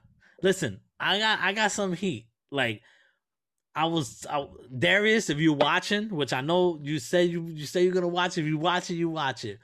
Listen, 0.41 0.80
I 0.99 1.19
got 1.19 1.39
I 1.39 1.53
got 1.53 1.71
some 1.71 1.93
heat. 1.93 2.27
Like 2.51 2.82
I 3.75 3.86
was 3.86 4.25
I, 4.30 4.47
Darius, 4.77 5.30
if 5.30 5.38
you're 5.38 5.53
watching, 5.56 6.10
which 6.10 6.34
I 6.34 6.41
know 6.41 6.80
you 6.82 6.99
said 6.99 7.30
you 7.30 7.43
you 7.47 7.65
say 7.65 7.84
you're 7.84 7.93
gonna 7.93 8.08
watch. 8.08 8.38
If 8.38 8.45
you 8.45 8.58
watch 8.58 8.89
it, 8.89 8.95
you 8.95 9.10
watch 9.10 9.45
it. 9.45 9.60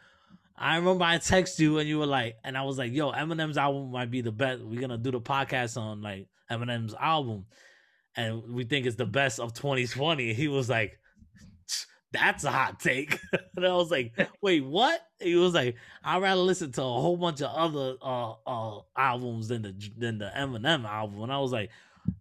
I 0.56 0.78
remember 0.78 1.04
I 1.04 1.18
text 1.18 1.60
you 1.60 1.80
and 1.80 1.90
you 1.90 1.98
were 2.00 2.06
like, 2.06 2.38
and 2.44 2.58
I 2.58 2.62
was 2.62 2.78
like, 2.78 2.94
"Yo, 2.94 3.12
Eminem's 3.12 3.58
album 3.58 3.92
might 3.92 4.12
be 4.12 4.22
the 4.22 4.32
best. 4.32 4.62
We're 4.62 4.80
gonna 4.80 4.98
do 5.00 5.12
the 5.12 5.20
podcast 5.20 5.78
on 5.78 6.02
like 6.02 6.28
Eminem's 6.50 6.94
album, 6.94 7.46
and 8.16 8.44
we 8.54 8.64
think 8.64 8.86
it's 8.86 8.96
the 8.96 9.06
best 9.06 9.40
of 9.40 9.54
2020." 9.54 10.34
He 10.34 10.48
was 10.48 10.70
like, 10.70 11.00
"That's 12.14 12.44
a 12.44 12.52
hot 12.52 12.80
take," 12.80 13.20
and 13.56 13.66
I 13.66 13.74
was 13.74 13.92
like, 13.92 14.14
"Wait, 14.42 14.64
what?" 14.64 15.02
He 15.20 15.36
was 15.36 15.54
like, 15.54 15.76
I'd 16.04 16.22
rather 16.22 16.42
listen 16.42 16.72
to 16.74 16.82
a 16.82 16.86
whole 16.86 17.18
bunch 17.18 17.42
of 17.42 17.52
other 17.54 17.96
uh, 18.02 18.34
uh 18.46 18.82
albums 18.98 19.48
than 19.48 19.64
the 19.64 19.76
than 19.98 20.18
the 20.20 20.32
Eminem 20.36 20.86
album. 20.86 21.24
And 21.24 21.32
I 21.32 21.40
was 21.40 21.52
like, 21.52 21.70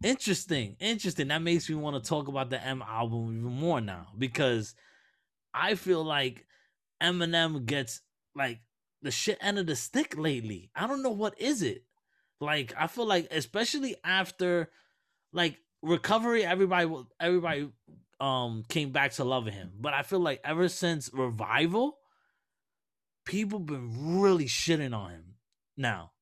interesting, 0.02 0.76
interesting. 0.80 1.28
That 1.28 1.42
makes 1.42 1.68
me 1.68 1.74
want 1.74 2.02
to 2.02 2.08
talk 2.08 2.28
about 2.28 2.50
the 2.50 2.64
M 2.64 2.82
album 2.82 3.36
even 3.36 3.52
more 3.52 3.80
now 3.80 4.08
because 4.16 4.74
I 5.54 5.74
feel 5.74 6.04
like 6.04 6.46
Eminem 7.02 7.66
gets 7.66 8.00
like 8.34 8.60
the 9.02 9.10
shit 9.10 9.38
end 9.40 9.58
of 9.58 9.66
the 9.66 9.76
stick 9.76 10.16
lately. 10.16 10.70
I 10.74 10.86
don't 10.86 11.02
know 11.02 11.10
what 11.10 11.40
is 11.40 11.62
it. 11.62 11.84
Like 12.40 12.72
I 12.78 12.86
feel 12.86 13.06
like 13.06 13.28
especially 13.30 13.96
after 14.04 14.70
like 15.32 15.58
recovery, 15.82 16.44
everybody 16.44 16.86
will- 16.86 17.10
everybody 17.20 17.68
um 18.22 18.62
came 18.68 18.92
back 18.92 19.12
to 19.12 19.24
loving 19.24 19.52
him. 19.52 19.72
But 19.78 19.94
I 19.94 20.02
feel 20.02 20.20
like 20.20 20.40
ever 20.44 20.68
since 20.68 21.10
revival, 21.12 21.98
people 23.24 23.58
been 23.58 24.20
really 24.20 24.46
shitting 24.46 24.96
on 24.96 25.10
him 25.10 25.24
now. 25.76 26.12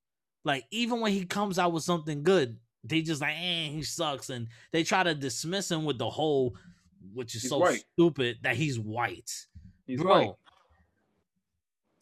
Like 0.44 0.64
even 0.70 1.00
when 1.00 1.12
he 1.12 1.26
comes 1.26 1.58
out 1.58 1.72
with 1.72 1.82
something 1.82 2.22
good, 2.22 2.58
they 2.82 3.02
just 3.02 3.20
like, 3.20 3.34
eh, 3.36 3.68
he 3.68 3.82
sucks, 3.82 4.30
and 4.30 4.48
they 4.72 4.82
try 4.82 5.02
to 5.02 5.14
dismiss 5.14 5.70
him 5.70 5.84
with 5.84 5.98
the 5.98 6.08
whole, 6.08 6.56
which 7.12 7.34
is 7.34 7.42
He's 7.42 7.50
so 7.50 7.58
white. 7.58 7.84
stupid 7.92 8.38
that 8.42 8.56
he's 8.56 8.78
white, 8.78 9.30
He's 9.86 10.00
bro. 10.00 10.18
white. 10.18 10.34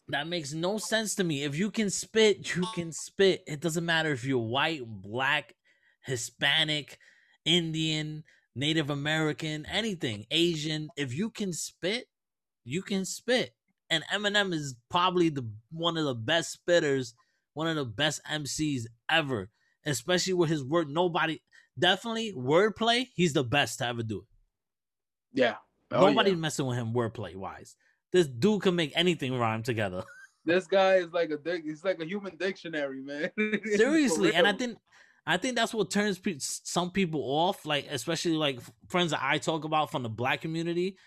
That 0.07 0.27
makes 0.27 0.53
no 0.53 0.77
sense 0.77 1.15
to 1.15 1.23
me. 1.25 1.43
If 1.43 1.55
you 1.57 1.69
can 1.69 1.89
spit, 1.89 2.55
you 2.55 2.65
can 2.73 2.91
spit. 2.93 3.43
It 3.45 3.59
doesn't 3.59 3.85
matter 3.85 4.11
if 4.11 4.23
you're 4.23 4.39
white, 4.39 4.81
black, 4.87 5.53
Hispanic, 6.05 6.97
Indian, 7.45 8.23
Native 8.55 8.89
American, 8.89 9.65
anything, 9.65 10.25
Asian. 10.31 10.89
If 10.97 11.13
you 11.13 11.29
can 11.29 11.53
spit, 11.53 12.05
you 12.63 12.81
can 12.81 13.05
spit. 13.05 13.53
And 13.89 14.03
Eminem 14.13 14.53
is 14.53 14.75
probably 14.89 15.29
the 15.29 15.47
one 15.71 15.97
of 15.97 16.05
the 16.05 16.15
best 16.15 16.59
spitters, 16.59 17.13
one 17.53 17.67
of 17.67 17.75
the 17.75 17.85
best 17.85 18.21
MCs 18.29 18.83
ever. 19.09 19.49
Especially 19.85 20.33
with 20.33 20.49
his 20.49 20.63
word. 20.63 20.89
Nobody 20.89 21.41
definitely 21.77 22.33
wordplay, 22.37 23.07
he's 23.15 23.33
the 23.33 23.43
best 23.43 23.79
to 23.79 23.87
ever 23.87 24.03
do 24.03 24.19
it. 24.19 25.39
Yeah. 25.39 25.55
Oh, 25.91 26.07
Nobody 26.07 26.31
yeah. 26.31 26.37
messing 26.37 26.65
with 26.65 26.77
him 26.77 26.93
wordplay 26.93 27.35
wise. 27.35 27.75
This 28.11 28.27
dude 28.27 28.61
can 28.63 28.75
make 28.75 28.91
anything 28.95 29.37
rhyme 29.37 29.63
together. 29.63 30.03
This 30.45 30.65
guy 30.67 30.95
is 30.95 31.11
like 31.11 31.29
a 31.29 31.37
dic- 31.37 31.65
he's 31.65 31.83
like 31.83 31.99
a 31.99 32.05
human 32.05 32.35
dictionary, 32.37 33.01
man. 33.01 33.29
Seriously 33.75 34.33
and 34.33 34.47
i 34.47 34.53
think 34.53 34.77
i 35.29 35.37
think 35.37 35.55
that's 35.55 35.73
what 35.73 35.91
turns 35.91 36.17
pe- 36.17 36.35
some 36.39 36.89
people 36.89 37.21
off 37.21 37.65
like 37.65 37.85
especially 37.91 38.33
like 38.33 38.59
friends 38.87 39.11
that 39.11 39.21
i 39.21 39.37
talk 39.37 39.63
about 39.63 39.91
from 39.91 40.03
the 40.03 40.09
black 40.09 40.41
community. 40.41 40.97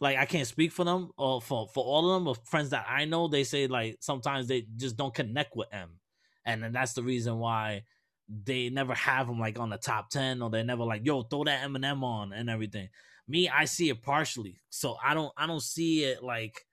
Like 0.00 0.16
i 0.16 0.26
can't 0.26 0.46
speak 0.46 0.72
for 0.72 0.84
them 0.84 1.10
or 1.16 1.40
for 1.40 1.68
for 1.68 1.84
all 1.84 2.10
of 2.10 2.16
them 2.16 2.24
but 2.24 2.46
friends 2.46 2.70
that 2.70 2.86
i 2.88 3.04
know 3.04 3.26
they 3.26 3.44
say 3.44 3.66
like 3.66 3.96
sometimes 4.00 4.46
they 4.46 4.64
just 4.76 4.96
don't 4.96 5.14
connect 5.14 5.56
with 5.56 5.68
m. 5.72 5.98
And 6.44 6.62
then 6.62 6.72
that's 6.72 6.92
the 6.92 7.02
reason 7.02 7.38
why 7.38 7.82
they 8.28 8.68
never 8.70 8.94
have 8.94 9.28
him 9.28 9.40
like 9.40 9.58
on 9.58 9.70
the 9.70 9.76
top 9.76 10.10
10 10.10 10.40
or 10.42 10.50
they 10.50 10.62
never 10.62 10.84
like 10.84 11.04
yo 11.04 11.22
throw 11.22 11.44
that 11.44 11.62
eminem 11.62 12.02
on 12.02 12.32
and 12.32 12.48
everything. 12.48 12.88
Me 13.26 13.48
i 13.48 13.64
see 13.64 13.88
it 13.88 14.02
partially. 14.02 14.60
So 14.70 14.96
i 15.04 15.14
don't 15.14 15.32
i 15.36 15.46
don't 15.46 15.62
see 15.62 16.04
it 16.04 16.22
like 16.22 16.64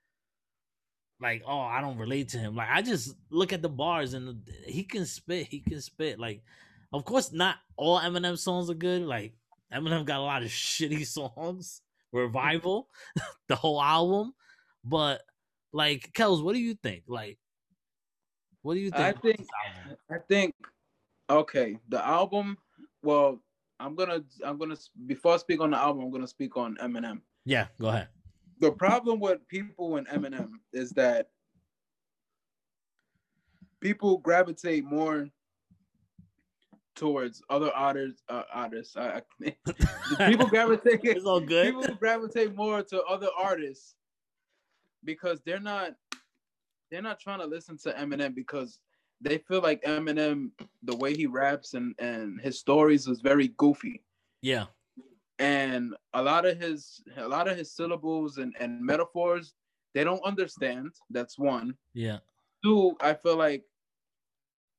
like 1.20 1.42
oh 1.46 1.60
i 1.60 1.80
don't 1.80 1.98
relate 1.98 2.28
to 2.30 2.38
him. 2.38 2.54
Like 2.54 2.68
i 2.70 2.80
just 2.80 3.14
look 3.30 3.52
at 3.52 3.62
the 3.62 3.68
bars 3.68 4.14
and 4.14 4.48
he 4.66 4.84
can 4.84 5.04
spit 5.04 5.48
he 5.48 5.60
can 5.60 5.80
spit. 5.80 6.20
Like 6.20 6.42
of 6.92 7.04
course 7.04 7.32
not 7.32 7.56
all 7.76 7.98
eminem 8.00 8.38
songs 8.38 8.70
are 8.70 8.74
good. 8.74 9.02
Like 9.02 9.34
eminem 9.72 10.04
got 10.04 10.20
a 10.20 10.22
lot 10.22 10.42
of 10.42 10.48
shitty 10.50 11.06
songs. 11.06 11.82
Revival 12.12 12.88
the 13.48 13.56
whole 13.56 13.82
album. 13.82 14.32
But 14.84 15.22
like 15.72 16.12
kels 16.14 16.42
what 16.42 16.54
do 16.54 16.60
you 16.60 16.74
think? 16.74 17.04
Like 17.06 17.38
what 18.62 18.74
do 18.74 18.80
you 18.80 18.90
think? 18.90 19.02
I 19.02 19.12
think- 19.12 19.46
I 20.10 20.18
think 20.28 20.54
okay, 21.28 21.78
the 21.88 22.04
album. 22.06 22.56
Well, 23.02 23.40
I'm 23.78 23.94
gonna 23.94 24.22
I'm 24.44 24.58
gonna 24.58 24.76
before 25.06 25.34
I 25.34 25.36
speak 25.36 25.60
on 25.60 25.70
the 25.72 25.76
album, 25.78 26.04
I'm 26.04 26.10
gonna 26.10 26.26
speak 26.26 26.56
on 26.56 26.76
Eminem. 26.76 27.20
yeah 27.44 27.66
go 27.80 27.88
ahead. 27.88 28.08
The 28.60 28.72
problem 28.72 29.20
with 29.20 29.46
people 29.48 29.96
in 29.98 30.06
Eminem 30.06 30.52
is 30.72 30.90
that 30.92 31.28
people 33.80 34.18
gravitate 34.18 34.84
more 34.84 35.28
towards 36.96 37.42
other 37.48 37.70
artists. 37.72 38.22
Uh, 38.28 38.42
artists. 38.52 38.96
I, 38.96 39.22
I, 39.44 40.30
people 40.30 40.48
gravitate. 40.48 41.00
It's 41.04 41.24
all 41.24 41.40
good. 41.40 41.74
People 41.74 41.94
gravitate 41.94 42.56
more 42.56 42.82
to 42.82 43.02
other 43.04 43.28
artists 43.38 43.94
because 45.04 45.40
they're 45.44 45.60
not 45.60 45.92
they're 46.90 47.02
not 47.02 47.20
trying 47.20 47.40
to 47.40 47.46
listen 47.46 47.76
to 47.78 47.92
Eminem 47.92 48.34
because 48.34 48.80
they 49.20 49.38
feel 49.38 49.60
like 49.60 49.82
Eminem, 49.84 50.50
the 50.82 50.96
way 50.96 51.14
he 51.14 51.26
raps 51.26 51.74
and 51.74 51.94
and 51.98 52.40
his 52.40 52.58
stories 52.58 53.06
is 53.06 53.20
very 53.20 53.48
goofy. 53.56 54.02
Yeah. 54.42 54.66
And 55.38 55.94
a 56.14 56.22
lot 56.22 56.46
of 56.46 56.58
his 56.58 57.02
a 57.16 57.28
lot 57.28 57.48
of 57.48 57.56
his 57.56 57.70
syllables 57.70 58.38
and, 58.38 58.54
and 58.58 58.80
metaphors 58.80 59.54
they 59.94 60.04
don't 60.04 60.24
understand. 60.26 60.92
That's 61.08 61.38
one. 61.38 61.74
Yeah. 61.94 62.18
Two, 62.62 62.96
I 63.00 63.14
feel 63.14 63.36
like 63.36 63.64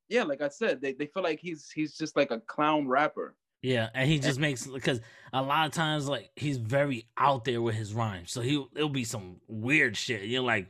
yeah, 0.10 0.24
like 0.24 0.42
I 0.42 0.50
said, 0.50 0.82
they, 0.82 0.94
they 0.94 1.08
feel 1.08 1.24
like 1.24 1.40
he's 1.40 1.70
he's 1.70 1.96
just 1.96 2.16
like 2.16 2.32
a 2.32 2.40
clown 2.40 2.88
rapper. 2.88 3.36
Yeah, 3.62 3.90
and 3.94 4.10
he 4.10 4.20
just 4.20 4.40
makes 4.40 4.68
because 4.68 5.02
a 5.34 5.42
lot 5.42 5.66
of 5.66 5.74
times 5.74 6.08
like 6.08 6.30
he's 6.36 6.58
very 6.58 7.08
out 7.18 7.44
there 7.44 7.62
with 7.62 7.76
his 7.76 7.94
rhymes, 7.94 8.32
so 8.32 8.42
he 8.42 8.64
it'll 8.76 8.90
be 8.90 9.04
some 9.04 9.38
weird 9.48 9.98
shit. 9.98 10.24
You're 10.24 10.44
like, 10.44 10.68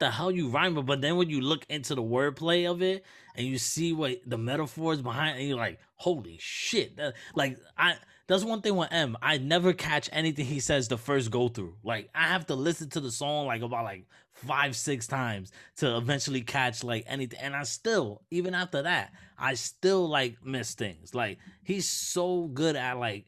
the 0.00 0.10
hell 0.10 0.30
you 0.30 0.48
rhyming? 0.48 0.86
But 0.86 1.00
then 1.00 1.16
when 1.16 1.28
you 1.28 1.40
look 1.40 1.66
into 1.68 1.94
the 1.94 2.02
wordplay 2.02 2.70
of 2.70 2.82
it 2.82 3.04
and 3.36 3.46
you 3.46 3.58
see 3.58 3.92
what 3.92 4.18
the 4.26 4.38
metaphors 4.38 5.02
behind, 5.02 5.38
and 5.38 5.48
you're 5.48 5.58
like, 5.58 5.78
holy 5.96 6.38
shit! 6.40 6.96
That, 6.96 7.14
like 7.34 7.58
I 7.76 7.96
that's 8.26 8.44
one 8.44 8.62
thing 8.62 8.76
with 8.76 8.88
M. 8.90 9.16
I 9.20 9.38
never 9.38 9.72
catch 9.72 10.08
anything 10.12 10.46
he 10.46 10.60
says 10.60 10.88
the 10.88 10.96
first 10.96 11.30
go 11.30 11.48
through. 11.48 11.76
Like 11.82 12.08
I 12.14 12.28
have 12.28 12.46
to 12.46 12.54
listen 12.54 12.88
to 12.90 13.00
the 13.00 13.10
song 13.10 13.46
like 13.46 13.62
about 13.62 13.84
like 13.84 14.06
five, 14.32 14.76
six 14.76 15.06
times 15.06 15.52
to 15.76 15.96
eventually 15.96 16.40
catch 16.40 16.82
like 16.82 17.04
anything. 17.06 17.38
And 17.40 17.54
I 17.54 17.64
still, 17.64 18.22
even 18.30 18.54
after 18.54 18.82
that, 18.82 19.12
I 19.38 19.54
still 19.54 20.08
like 20.08 20.38
miss 20.44 20.74
things. 20.74 21.14
Like 21.14 21.38
he's 21.62 21.88
so 21.88 22.46
good 22.46 22.76
at 22.76 22.98
like 22.98 23.26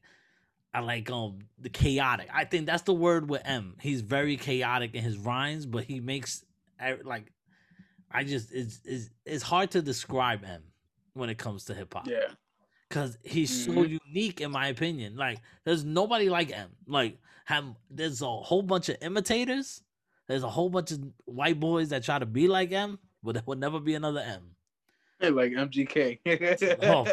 I 0.73 0.81
like 0.81 1.11
um 1.11 1.41
the 1.59 1.69
chaotic. 1.69 2.29
I 2.33 2.45
think 2.45 2.67
that's 2.67 2.83
the 2.83 2.95
word 2.95 3.29
with 3.29 3.43
M. 3.45 3.77
He's 3.81 4.01
very 4.01 4.37
chaotic 4.39 4.95
in 4.95 5.03
his 5.03 5.19
rhymes, 5.19 5.67
but 5.67 5.85
he 5.85 6.01
makes 6.01 6.43
like 7.05 7.33
I 8.11 8.25
just 8.25 8.51
it's 8.51 8.81
it's, 8.85 9.11
it's 9.27 9.43
hard 9.43 9.73
to 9.73 9.83
describe 9.83 10.43
M 10.43 10.63
when 11.13 11.29
it 11.29 11.37
comes 11.37 11.67
to 11.67 11.75
hip 11.75 11.93
hop. 11.93 12.07
Yeah 12.09 12.33
because 12.89 13.19
he's 13.23 13.67
mm-hmm. 13.67 13.75
so 13.75 13.99
unique 14.07 14.41
in 14.41 14.51
my 14.51 14.69
opinion. 14.69 15.17
Like 15.17 15.41
there's 15.65 15.85
nobody 15.85 16.29
like 16.29 16.51
him. 16.51 16.71
Like 16.87 17.19
there's 17.91 18.23
a 18.23 18.27
whole 18.27 18.63
bunch 18.63 18.89
of 18.89 18.97
imitators. 19.01 19.83
There's 20.29 20.43
a 20.43 20.49
whole 20.51 20.71
bunch 20.71 20.91
of 20.91 21.01
white 21.25 21.61
boys 21.61 21.91
that 21.91 22.03
try 22.03 22.19
to 22.19 22.27
be 22.27 22.49
like 22.49 22.71
him, 22.71 22.99
but 23.23 23.35
there 23.35 23.43
will 23.47 23.57
never 23.57 23.79
be 23.79 23.95
another 23.95 24.21
M. 24.21 24.51
Like 25.35 25.53
MGK. 25.53 26.19
oh, 26.83 27.07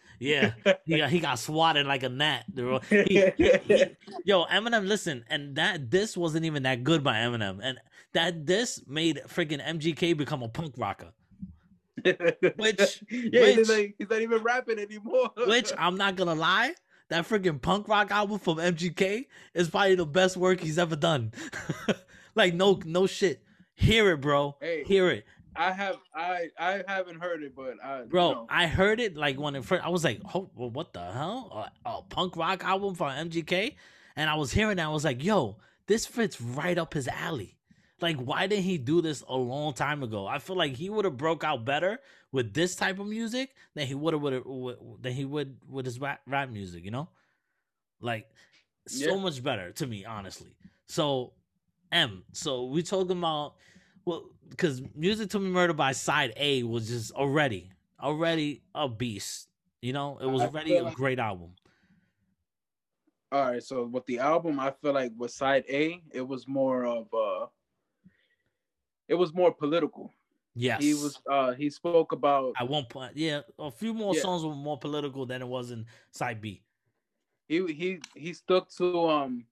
yeah, 0.20 0.52
he 0.84 0.98
got, 0.98 1.10
he 1.10 1.20
got 1.20 1.38
swatted 1.38 1.86
like 1.86 2.04
a 2.04 2.08
gnat. 2.08 2.44
He, 2.88 3.32
he, 3.36 3.52
he, 3.66 3.84
yo, 4.24 4.44
Eminem, 4.44 4.86
listen, 4.86 5.24
and 5.28 5.56
that 5.56 5.90
this 5.90 6.16
wasn't 6.16 6.44
even 6.44 6.62
that 6.62 6.84
good 6.84 7.02
by 7.02 7.16
Eminem, 7.16 7.58
and 7.62 7.78
that 8.14 8.46
this 8.46 8.82
made 8.86 9.20
freaking 9.26 9.62
MGK 9.62 10.16
become 10.16 10.42
a 10.42 10.48
punk 10.48 10.74
rocker. 10.78 11.12
Which, 12.04 13.04
yeah, 13.10 13.40
which, 13.40 13.56
he's, 13.56 13.70
like, 13.70 13.94
he's 13.98 14.10
not 14.10 14.20
even 14.20 14.42
rapping 14.42 14.78
anymore. 14.78 15.30
which 15.46 15.72
I'm 15.78 15.96
not 15.96 16.16
gonna 16.16 16.34
lie, 16.34 16.74
that 17.08 17.28
freaking 17.28 17.60
punk 17.60 17.88
rock 17.88 18.10
album 18.10 18.38
from 18.38 18.56
MGK 18.56 19.26
is 19.54 19.68
probably 19.70 19.94
the 19.94 20.06
best 20.06 20.36
work 20.36 20.60
he's 20.60 20.78
ever 20.78 20.96
done. 20.96 21.32
like 22.34 22.54
no, 22.54 22.80
no 22.84 23.06
shit. 23.06 23.42
Hear 23.74 24.12
it, 24.12 24.20
bro. 24.20 24.56
Hey, 24.60 24.84
Hear 24.84 25.10
it. 25.10 25.24
I 25.54 25.72
have 25.72 25.96
I 26.14 26.48
I 26.58 26.82
haven't 26.86 27.20
heard 27.20 27.42
it, 27.42 27.54
but 27.54 27.74
I 27.84 28.02
bro, 28.04 28.28
you 28.28 28.34
know. 28.34 28.46
I 28.48 28.66
heard 28.66 29.00
it 29.00 29.16
like 29.16 29.38
when 29.38 29.54
it 29.54 29.64
first. 29.64 29.84
I 29.84 29.90
was 29.90 30.04
like, 30.04 30.20
oh, 30.34 30.50
well, 30.54 30.70
what 30.70 30.92
the 30.92 31.04
hell? 31.12 31.70
A, 31.84 31.88
a, 31.88 32.02
punk 32.02 32.36
rock 32.36 32.64
album 32.64 32.94
from 32.94 33.10
MGK, 33.28 33.74
and 34.16 34.30
I 34.30 34.34
was 34.36 34.52
hearing 34.52 34.76
that. 34.76 34.86
I 34.86 34.90
was 34.90 35.04
like, 35.04 35.22
yo, 35.22 35.58
this 35.86 36.06
fits 36.06 36.40
right 36.40 36.78
up 36.78 36.94
his 36.94 37.08
alley. 37.08 37.58
Like, 38.02 38.16
why 38.16 38.48
didn't 38.48 38.64
he 38.64 38.78
do 38.78 39.00
this 39.00 39.22
a 39.28 39.36
long 39.36 39.74
time 39.74 40.02
ago? 40.02 40.26
I 40.26 40.40
feel 40.40 40.56
like 40.56 40.74
he 40.74 40.90
would 40.90 41.04
have 41.04 41.16
broke 41.16 41.44
out 41.44 41.64
better 41.64 42.00
with 42.32 42.52
this 42.52 42.74
type 42.74 42.98
of 42.98 43.06
music 43.06 43.54
than 43.74 43.86
he 43.86 43.94
would 43.94 44.12
have 44.12 44.22
than 45.00 45.12
he 45.12 45.24
would 45.24 45.56
with 45.70 45.86
his 45.86 46.00
rap, 46.00 46.20
rap 46.26 46.50
music. 46.50 46.84
You 46.84 46.90
know, 46.90 47.08
like 48.00 48.28
so 48.88 49.14
yeah. 49.14 49.22
much 49.22 49.42
better 49.42 49.70
to 49.72 49.86
me, 49.86 50.04
honestly. 50.04 50.56
So, 50.86 51.32
M. 51.92 52.24
So 52.32 52.64
we 52.64 52.82
talking 52.82 53.18
about 53.18 53.54
well, 54.04 54.24
because 54.50 54.82
music 54.96 55.30
to 55.30 55.38
be 55.38 55.46
murdered 55.46 55.76
by 55.76 55.92
side 55.92 56.32
A 56.36 56.64
was 56.64 56.88
just 56.88 57.12
already 57.12 57.70
already 58.00 58.62
a 58.74 58.88
beast. 58.88 59.48
You 59.80 59.92
know, 59.92 60.18
it 60.20 60.26
was 60.26 60.42
already 60.42 60.76
a 60.76 60.90
great 60.90 61.20
album. 61.20 61.50
All 63.30 63.52
right, 63.52 63.62
so 63.62 63.86
with 63.86 64.04
the 64.06 64.18
album, 64.18 64.60
I 64.60 64.72
feel 64.82 64.92
like 64.92 65.12
with 65.16 65.30
side 65.30 65.64
A, 65.70 66.02
it 66.12 66.26
was 66.26 66.48
more 66.48 66.84
of 66.84 67.06
uh 67.14 67.46
it 69.08 69.14
was 69.14 69.32
more 69.32 69.52
political. 69.52 70.12
Yes. 70.54 70.82
He 70.82 70.94
was 70.94 71.18
uh 71.30 71.52
he 71.52 71.70
spoke 71.70 72.12
about 72.12 72.52
at 72.60 72.68
one 72.68 72.84
point, 72.84 73.16
yeah, 73.16 73.40
a 73.58 73.70
few 73.70 73.94
more 73.94 74.14
yeah. 74.14 74.20
songs 74.20 74.44
were 74.44 74.54
more 74.54 74.78
political 74.78 75.24
than 75.24 75.40
it 75.40 75.48
was 75.48 75.70
in 75.70 75.86
side 76.10 76.40
B. 76.40 76.62
He 77.48 77.72
he 77.72 78.00
he 78.14 78.34
stuck 78.34 78.68
to 78.76 79.08
um 79.08 79.46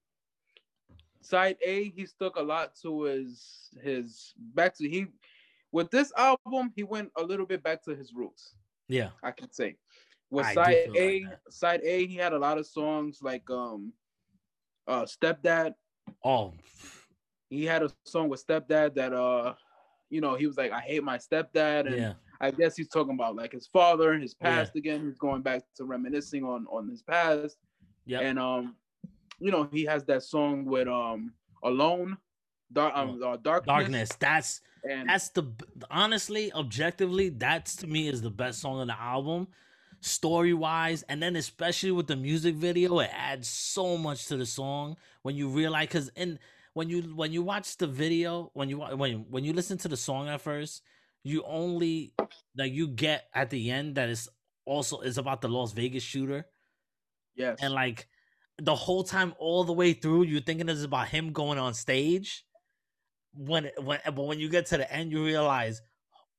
side 1.22 1.56
A, 1.64 1.90
he 1.90 2.04
stuck 2.04 2.36
a 2.36 2.42
lot 2.42 2.74
to 2.82 3.02
his 3.04 3.70
his 3.82 4.34
back 4.36 4.76
to 4.76 4.88
he 4.88 5.06
with 5.72 5.90
this 5.90 6.12
album, 6.16 6.72
he 6.74 6.82
went 6.82 7.10
a 7.16 7.22
little 7.22 7.46
bit 7.46 7.62
back 7.62 7.82
to 7.84 7.94
his 7.94 8.12
roots. 8.12 8.56
Yeah. 8.88 9.10
I 9.22 9.30
can 9.30 9.52
say. 9.52 9.76
With 10.28 10.46
I 10.46 10.54
side 10.54 10.90
A, 10.96 11.24
like 11.24 11.38
side 11.48 11.80
A, 11.82 12.06
he 12.06 12.16
had 12.16 12.32
a 12.32 12.38
lot 12.38 12.58
of 12.58 12.66
songs 12.66 13.20
like 13.22 13.48
um 13.50 13.92
uh 14.86 15.02
Stepdad. 15.04 15.74
Oh 16.24 16.52
he 17.50 17.64
had 17.64 17.82
a 17.82 17.90
song 18.04 18.28
with 18.28 18.44
stepdad 18.46 18.94
that 18.94 19.12
uh 19.12 19.52
you 20.08 20.20
know 20.20 20.34
he 20.34 20.46
was 20.46 20.56
like 20.56 20.72
i 20.72 20.80
hate 20.80 21.04
my 21.04 21.18
stepdad 21.18 21.86
and 21.86 21.96
yeah. 21.96 22.12
i 22.40 22.50
guess 22.50 22.76
he's 22.76 22.88
talking 22.88 23.14
about 23.14 23.36
like 23.36 23.52
his 23.52 23.66
father 23.66 24.16
his 24.18 24.34
past 24.34 24.72
yeah. 24.74 24.78
again 24.78 25.04
he's 25.04 25.18
going 25.18 25.42
back 25.42 25.62
to 25.76 25.84
reminiscing 25.84 26.44
on 26.44 26.66
on 26.70 26.88
his 26.88 27.02
past 27.02 27.58
yeah 28.06 28.20
and 28.20 28.38
um 28.38 28.74
you 29.38 29.50
know 29.50 29.68
he 29.72 29.84
has 29.84 30.04
that 30.04 30.22
song 30.22 30.64
with 30.64 30.88
um 30.88 31.32
alone 31.64 32.16
dark 32.72 32.96
um 32.96 33.20
uh, 33.22 33.36
darkness. 33.36 33.66
darkness 33.66 34.08
that's 34.18 34.60
and 34.88 35.08
that's 35.08 35.28
the 35.30 35.44
honestly 35.90 36.52
objectively 36.54 37.28
that's 37.28 37.76
to 37.76 37.86
me 37.86 38.08
is 38.08 38.22
the 38.22 38.30
best 38.30 38.60
song 38.60 38.78
on 38.78 38.86
the 38.86 39.00
album 39.00 39.46
story 40.00 40.54
wise 40.54 41.02
and 41.08 41.22
then 41.22 41.36
especially 41.36 41.90
with 41.90 42.06
the 42.06 42.16
music 42.16 42.54
video 42.54 43.00
it 43.00 43.10
adds 43.12 43.46
so 43.46 43.98
much 43.98 44.26
to 44.26 44.36
the 44.36 44.46
song 44.46 44.96
when 45.22 45.34
you 45.36 45.48
realize 45.48 45.86
because 45.86 46.10
in 46.16 46.38
when 46.74 46.88
you 46.88 47.02
when 47.16 47.32
you 47.32 47.42
watch 47.42 47.76
the 47.76 47.86
video 47.86 48.50
when 48.54 48.68
you 48.68 48.78
when 48.78 49.26
when 49.30 49.44
you 49.44 49.52
listen 49.52 49.76
to 49.78 49.88
the 49.88 49.96
song 49.96 50.28
at 50.28 50.40
first 50.40 50.82
you 51.22 51.42
only 51.46 52.14
like 52.56 52.72
you 52.72 52.88
get 52.88 53.24
at 53.34 53.50
the 53.50 53.70
end 53.70 53.96
that 53.96 54.08
it's 54.08 54.28
also 54.64 55.00
is 55.00 55.18
about 55.18 55.40
the 55.40 55.48
Las 55.48 55.72
Vegas 55.72 56.02
shooter. 56.02 56.46
Yes. 57.34 57.58
And 57.60 57.74
like 57.74 58.08
the 58.58 58.74
whole 58.74 59.02
time 59.02 59.34
all 59.38 59.64
the 59.64 59.72
way 59.72 59.92
through 59.92 60.24
you're 60.24 60.40
thinking 60.40 60.68
it's 60.68 60.84
about 60.84 61.08
him 61.08 61.32
going 61.32 61.58
on 61.58 61.74
stage 61.74 62.44
when 63.32 63.70
when 63.82 64.00
but 64.04 64.26
when 64.26 64.38
you 64.38 64.48
get 64.48 64.66
to 64.66 64.76
the 64.76 64.92
end 64.92 65.10
you 65.10 65.24
realize 65.24 65.80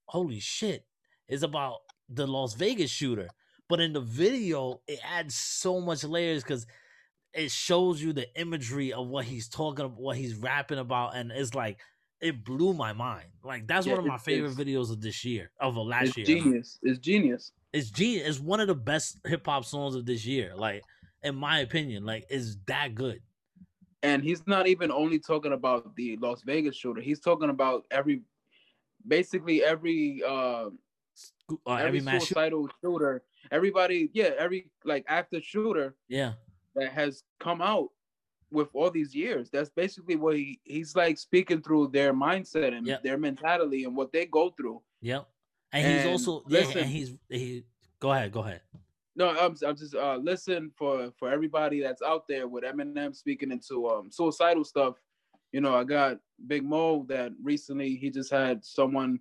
holy 0.05 0.39
shit 0.39 0.85
it's 1.27 1.43
about 1.43 1.77
the 2.09 2.27
Las 2.27 2.53
Vegas 2.53 2.91
shooter. 2.91 3.27
But 3.69 3.79
in 3.79 3.93
the 3.93 4.01
video 4.01 4.81
it 4.87 4.99
adds 5.03 5.35
so 5.35 5.79
much 5.79 6.03
layers 6.03 6.43
cuz 6.43 6.65
it 7.33 7.51
shows 7.51 8.01
you 8.01 8.13
the 8.13 8.27
imagery 8.39 8.93
of 8.93 9.07
what 9.07 9.25
he's 9.25 9.47
talking 9.47 9.85
about, 9.85 9.99
what 9.99 10.17
he's 10.17 10.35
rapping 10.35 10.79
about, 10.79 11.15
and 11.15 11.31
it's 11.31 11.53
like 11.53 11.79
it 12.19 12.43
blew 12.43 12.73
my 12.73 12.93
mind. 12.93 13.27
Like 13.43 13.67
that's 13.67 13.85
yeah, 13.85 13.93
one 13.93 14.01
of 14.01 14.05
my 14.05 14.17
favorite 14.17 14.53
videos 14.53 14.91
of 14.91 15.01
this 15.01 15.23
year, 15.23 15.51
of 15.59 15.75
last 15.75 16.09
it's 16.09 16.17
year. 16.17 16.25
Genius. 16.25 16.79
It's 16.83 16.99
genius. 16.99 17.51
It's 17.73 17.89
genius. 17.89 18.27
It's 18.27 18.39
one 18.39 18.59
of 18.59 18.67
the 18.67 18.75
best 18.75 19.19
hip 19.25 19.45
hop 19.45 19.65
songs 19.65 19.95
of 19.95 20.05
this 20.05 20.25
year. 20.25 20.53
Like 20.55 20.83
in 21.23 21.35
my 21.35 21.59
opinion, 21.59 22.05
like 22.05 22.25
it's 22.29 22.57
that 22.67 22.95
good. 22.95 23.21
And 24.03 24.23
he's 24.23 24.45
not 24.47 24.67
even 24.67 24.91
only 24.91 25.19
talking 25.19 25.53
about 25.53 25.95
the 25.95 26.17
Las 26.17 26.41
Vegas 26.43 26.75
shooter. 26.75 27.01
He's 27.01 27.19
talking 27.19 27.51
about 27.51 27.85
every, 27.91 28.23
basically 29.07 29.63
every 29.63 30.23
uh, 30.27 30.69
uh 31.67 31.73
every, 31.75 31.99
every 31.99 32.19
suicidal 32.19 32.67
shooter. 32.83 33.23
Everybody, 33.51 34.09
yeah, 34.13 34.31
every 34.37 34.69
like 34.83 35.05
active 35.07 35.43
shooter. 35.43 35.95
Yeah 36.09 36.33
that 36.75 36.91
has 36.91 37.23
come 37.39 37.61
out 37.61 37.89
with 38.51 38.67
all 38.73 38.91
these 38.91 39.15
years. 39.15 39.49
That's 39.49 39.69
basically 39.69 40.15
what 40.15 40.35
he, 40.35 40.59
he's 40.63 40.95
like 40.95 41.17
speaking 41.17 41.61
through 41.61 41.87
their 41.87 42.13
mindset 42.13 42.75
and 42.75 42.85
yep. 42.85 43.03
their 43.03 43.17
mentality 43.17 43.85
and 43.85 43.95
what 43.95 44.11
they 44.11 44.25
go 44.25 44.49
through. 44.51 44.81
Yep. 45.01 45.27
And, 45.73 45.87
and 45.87 45.97
he's 45.97 46.11
also 46.11 46.43
listen, 46.47 46.77
yeah, 46.77 46.83
and 46.83 46.91
he's 46.91 47.17
he 47.29 47.63
go 47.99 48.11
ahead, 48.11 48.31
go 48.31 48.41
ahead. 48.41 48.61
No, 49.15 49.29
I'm, 49.29 49.55
I'm 49.65 49.75
just 49.75 49.95
uh 49.95 50.17
listen 50.17 50.71
for 50.77 51.11
for 51.17 51.31
everybody 51.31 51.81
that's 51.81 52.01
out 52.01 52.27
there 52.27 52.47
with 52.47 52.63
Eminem 52.63 53.15
speaking 53.15 53.51
into 53.51 53.87
um 53.87 54.11
suicidal 54.11 54.65
stuff. 54.65 54.95
You 55.53 55.61
know, 55.61 55.75
I 55.75 55.85
got 55.85 56.17
Big 56.47 56.63
Mo 56.63 57.05
that 57.07 57.31
recently 57.41 57.95
he 57.95 58.09
just 58.09 58.31
had 58.31 58.65
someone 58.65 59.19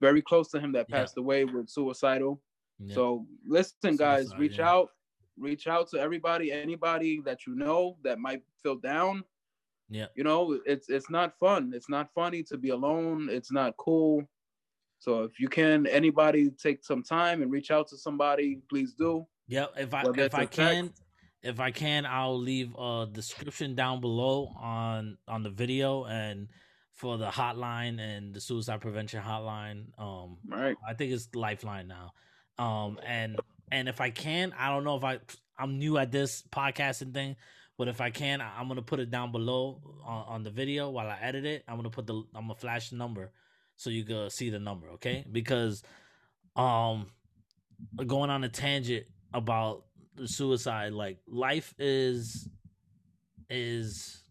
very 0.00 0.22
close 0.22 0.48
to 0.48 0.60
him 0.60 0.72
that 0.72 0.88
passed 0.88 1.16
away 1.16 1.44
with 1.44 1.68
suicidal. 1.68 2.40
Yeah. 2.78 2.94
So 2.94 3.26
listen, 3.46 3.96
guys, 3.96 4.26
Suicide, 4.26 4.38
reach 4.38 4.58
yeah. 4.58 4.70
out, 4.70 4.90
reach 5.38 5.66
out 5.66 5.88
to 5.90 5.98
everybody, 6.00 6.52
anybody 6.52 7.20
that 7.24 7.46
you 7.46 7.54
know 7.54 7.96
that 8.04 8.18
might 8.18 8.42
feel 8.62 8.76
down. 8.76 9.24
Yeah. 9.90 10.06
You 10.14 10.24
know, 10.24 10.58
it's 10.66 10.88
it's 10.88 11.08
not 11.10 11.38
fun. 11.38 11.72
It's 11.74 11.88
not 11.88 12.10
funny 12.14 12.42
to 12.44 12.58
be 12.58 12.70
alone. 12.70 13.28
It's 13.30 13.50
not 13.52 13.76
cool. 13.78 14.22
So 14.98 15.22
if 15.22 15.38
you 15.40 15.48
can, 15.48 15.86
anybody 15.86 16.50
take 16.50 16.84
some 16.84 17.02
time 17.02 17.40
and 17.42 17.50
reach 17.50 17.70
out 17.70 17.88
to 17.88 17.96
somebody, 17.96 18.58
please 18.68 18.94
do. 18.94 19.26
Yeah, 19.46 19.66
If 19.76 19.94
I 19.94 20.04
Whether 20.04 20.22
if 20.24 20.34
I 20.34 20.38
I 20.38 20.42
a 20.42 20.44
text- 20.46 20.56
can, 20.58 20.92
if 21.42 21.60
I 21.60 21.70
can, 21.70 22.04
I'll 22.04 22.38
leave 22.38 22.74
a 22.76 23.06
description 23.10 23.74
down 23.74 24.00
below 24.00 24.52
on 24.60 25.16
on 25.26 25.42
the 25.42 25.50
video 25.50 26.04
and 26.04 26.48
for 26.92 27.16
the 27.16 27.28
hotline 27.28 28.00
and 28.00 28.34
the 28.34 28.40
suicide 28.40 28.80
prevention 28.80 29.22
hotline. 29.22 29.84
Um, 29.98 30.36
right. 30.48 30.76
I 30.86 30.94
think 30.94 31.12
it's 31.12 31.28
Lifeline 31.32 31.86
now. 31.86 32.12
Um, 32.58 32.98
and 33.06 33.38
and 33.70 33.88
if 33.88 34.00
I 34.00 34.10
can, 34.10 34.52
I 34.58 34.68
don't 34.68 34.84
know 34.84 34.96
if 34.96 35.04
I 35.04 35.18
I'm 35.58 35.78
new 35.78 35.98
at 35.98 36.12
this 36.12 36.42
podcasting 36.50 37.12
thing, 37.12 37.36
but 37.76 37.88
if 37.88 38.00
I 38.00 38.10
can, 38.10 38.40
I'm 38.40 38.68
gonna 38.68 38.82
put 38.82 39.00
it 39.00 39.10
down 39.10 39.32
below 39.32 39.80
on, 40.04 40.24
on 40.28 40.42
the 40.42 40.50
video 40.50 40.90
while 40.90 41.08
I 41.08 41.18
edit 41.20 41.44
it. 41.44 41.64
I'm 41.68 41.76
gonna 41.76 41.90
put 41.90 42.06
the 42.06 42.14
I'm 42.34 42.42
gonna 42.42 42.54
flash 42.54 42.90
the 42.90 42.96
number 42.96 43.32
so 43.76 43.90
you 43.90 44.04
can 44.04 44.30
see 44.30 44.50
the 44.50 44.58
number, 44.58 44.90
okay? 44.90 45.24
Because 45.30 45.82
um, 46.56 47.06
going 48.06 48.30
on 48.30 48.44
a 48.44 48.48
tangent 48.48 49.06
about 49.32 49.84
suicide, 50.24 50.92
like 50.92 51.18
life 51.26 51.74
is 51.78 52.48
is 53.50 54.22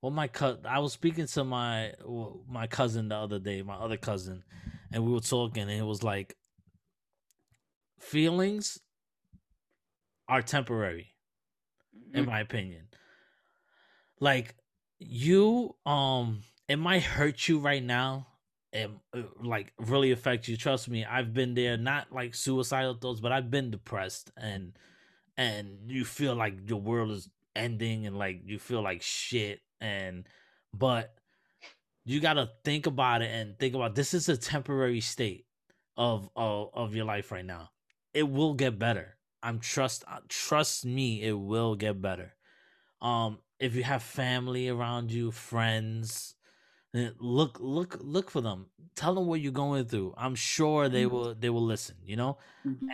well 0.00 0.10
my 0.10 0.26
cut 0.26 0.60
i 0.66 0.80
was 0.80 0.92
speaking 0.92 1.26
to 1.26 1.44
my 1.44 1.92
my 2.48 2.66
cousin 2.66 3.08
the 3.08 3.14
other 3.14 3.38
day 3.38 3.62
my 3.62 3.74
other 3.76 3.96
cousin 3.96 4.42
and 4.92 5.04
we 5.04 5.12
were 5.12 5.20
talking 5.20 5.62
and 5.62 5.70
it 5.70 5.84
was 5.84 6.02
like 6.02 6.36
feelings 8.02 8.80
are 10.28 10.42
temporary 10.42 11.14
in 12.14 12.24
Mhm. 12.24 12.26
my 12.26 12.40
opinion. 12.40 12.88
Like 14.20 14.54
you 14.98 15.74
um 15.84 16.42
it 16.68 16.76
might 16.76 17.02
hurt 17.02 17.48
you 17.48 17.58
right 17.58 17.82
now 17.82 18.28
and 18.72 19.00
uh, 19.12 19.22
like 19.42 19.72
really 19.78 20.12
affect 20.12 20.46
you. 20.48 20.56
Trust 20.56 20.88
me 20.88 21.04
i've 21.04 21.34
been 21.34 21.54
there 21.54 21.76
not 21.76 22.12
like 22.12 22.34
suicidal 22.34 22.94
thoughts 22.94 23.20
but 23.20 23.32
i've 23.32 23.50
been 23.50 23.70
depressed 23.72 24.30
and 24.36 24.78
and 25.36 25.90
you 25.90 26.04
feel 26.04 26.36
like 26.36 26.68
your 26.68 26.80
world 26.80 27.10
is 27.10 27.28
ending 27.56 28.06
and 28.06 28.16
like 28.18 28.42
you 28.44 28.60
feel 28.60 28.82
like 28.82 29.02
shit 29.02 29.62
and 29.80 30.28
but 30.72 31.16
you 32.04 32.20
got 32.20 32.34
to 32.34 32.50
think 32.64 32.86
about 32.86 33.22
it 33.22 33.30
and 33.32 33.58
think 33.58 33.74
about 33.74 33.96
this 33.96 34.14
is 34.14 34.28
a 34.28 34.36
temporary 34.38 35.00
state 35.02 35.46
of, 35.96 36.30
of 36.36 36.70
of 36.74 36.96
your 36.96 37.06
life 37.06 37.32
right 37.32 37.46
now 37.46 37.71
it 38.14 38.28
will 38.28 38.54
get 38.54 38.78
better. 38.78 39.16
I'm 39.42 39.58
trust 39.60 40.04
uh, 40.08 40.20
trust 40.28 40.84
me 40.84 41.22
it 41.22 41.32
will 41.32 41.74
get 41.76 42.00
better. 42.00 42.34
Um 43.00 43.40
if 43.60 43.74
you 43.74 43.84
have 43.84 44.02
family 44.02 44.68
around 44.68 45.12
you 45.12 45.30
friends 45.32 46.36
eh, 46.94 47.10
look 47.18 47.58
look 47.60 47.98
look 48.00 48.30
for 48.30 48.40
them. 48.40 48.66
Tell 48.96 49.14
them 49.14 49.26
what 49.26 49.40
you're 49.40 49.52
going 49.52 49.86
through. 49.86 50.14
I'm 50.16 50.34
sure 50.34 50.88
they 50.88 51.06
Mhm. 51.06 51.10
will 51.12 51.34
they 51.34 51.50
will 51.50 51.64
listen 51.64 51.96
you 52.04 52.16
know? 52.16 52.38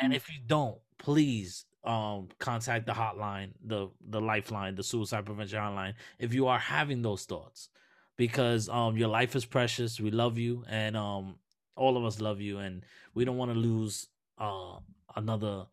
And 0.02 0.12
if 0.12 0.28
you 0.30 0.38
don't 0.46 0.78
please 0.98 1.64
um 1.84 2.28
contact 2.38 2.86
the 2.86 2.92
hotline 2.92 3.52
the 3.64 3.88
the 4.00 4.20
lifeline 4.20 4.74
the 4.74 4.82
suicide 4.82 5.24
prevention 5.26 5.58
hotline 5.60 5.94
if 6.18 6.34
you 6.34 6.46
are 6.48 6.58
having 6.58 7.02
those 7.02 7.24
thoughts. 7.24 7.68
Because 8.16 8.68
um 8.68 8.96
your 8.96 9.08
life 9.08 9.36
is 9.36 9.44
precious. 9.44 10.00
We 10.00 10.10
love 10.10 10.38
you 10.38 10.64
and 10.68 10.96
um 10.96 11.38
all 11.76 11.96
of 11.96 12.04
us 12.04 12.20
love 12.20 12.40
you 12.40 12.58
and 12.58 12.84
we 13.14 13.24
don't 13.24 13.36
want 13.36 13.52
to 13.52 13.58
lose 13.58 14.08
uh 14.38 14.78
another 15.16 15.66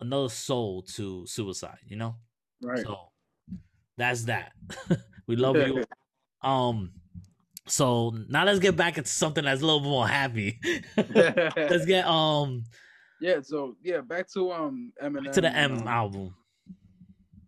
another 0.00 0.28
soul 0.28 0.82
to 0.82 1.26
suicide 1.26 1.78
you 1.86 1.96
know 1.96 2.14
right. 2.62 2.84
so 2.84 2.96
that's 3.96 4.24
that 4.24 4.52
we 5.26 5.36
love 5.36 5.56
you 5.56 5.84
um 6.48 6.92
so 7.66 8.14
now 8.28 8.44
let's 8.44 8.60
get 8.60 8.76
back 8.76 8.96
into 8.96 9.10
something 9.10 9.44
that's 9.44 9.60
a 9.60 9.64
little 9.64 9.80
bit 9.80 9.88
more 9.88 10.08
happy 10.08 10.58
let's 11.14 11.84
get 11.84 12.06
um 12.06 12.64
yeah. 13.20 13.40
So 13.42 13.76
yeah, 13.82 14.00
back 14.00 14.28
to 14.32 14.52
um 14.52 14.92
Eminem. 15.02 15.32
to 15.32 15.40
the 15.40 15.54
M 15.54 15.78
um, 15.78 15.88
album. 15.88 16.34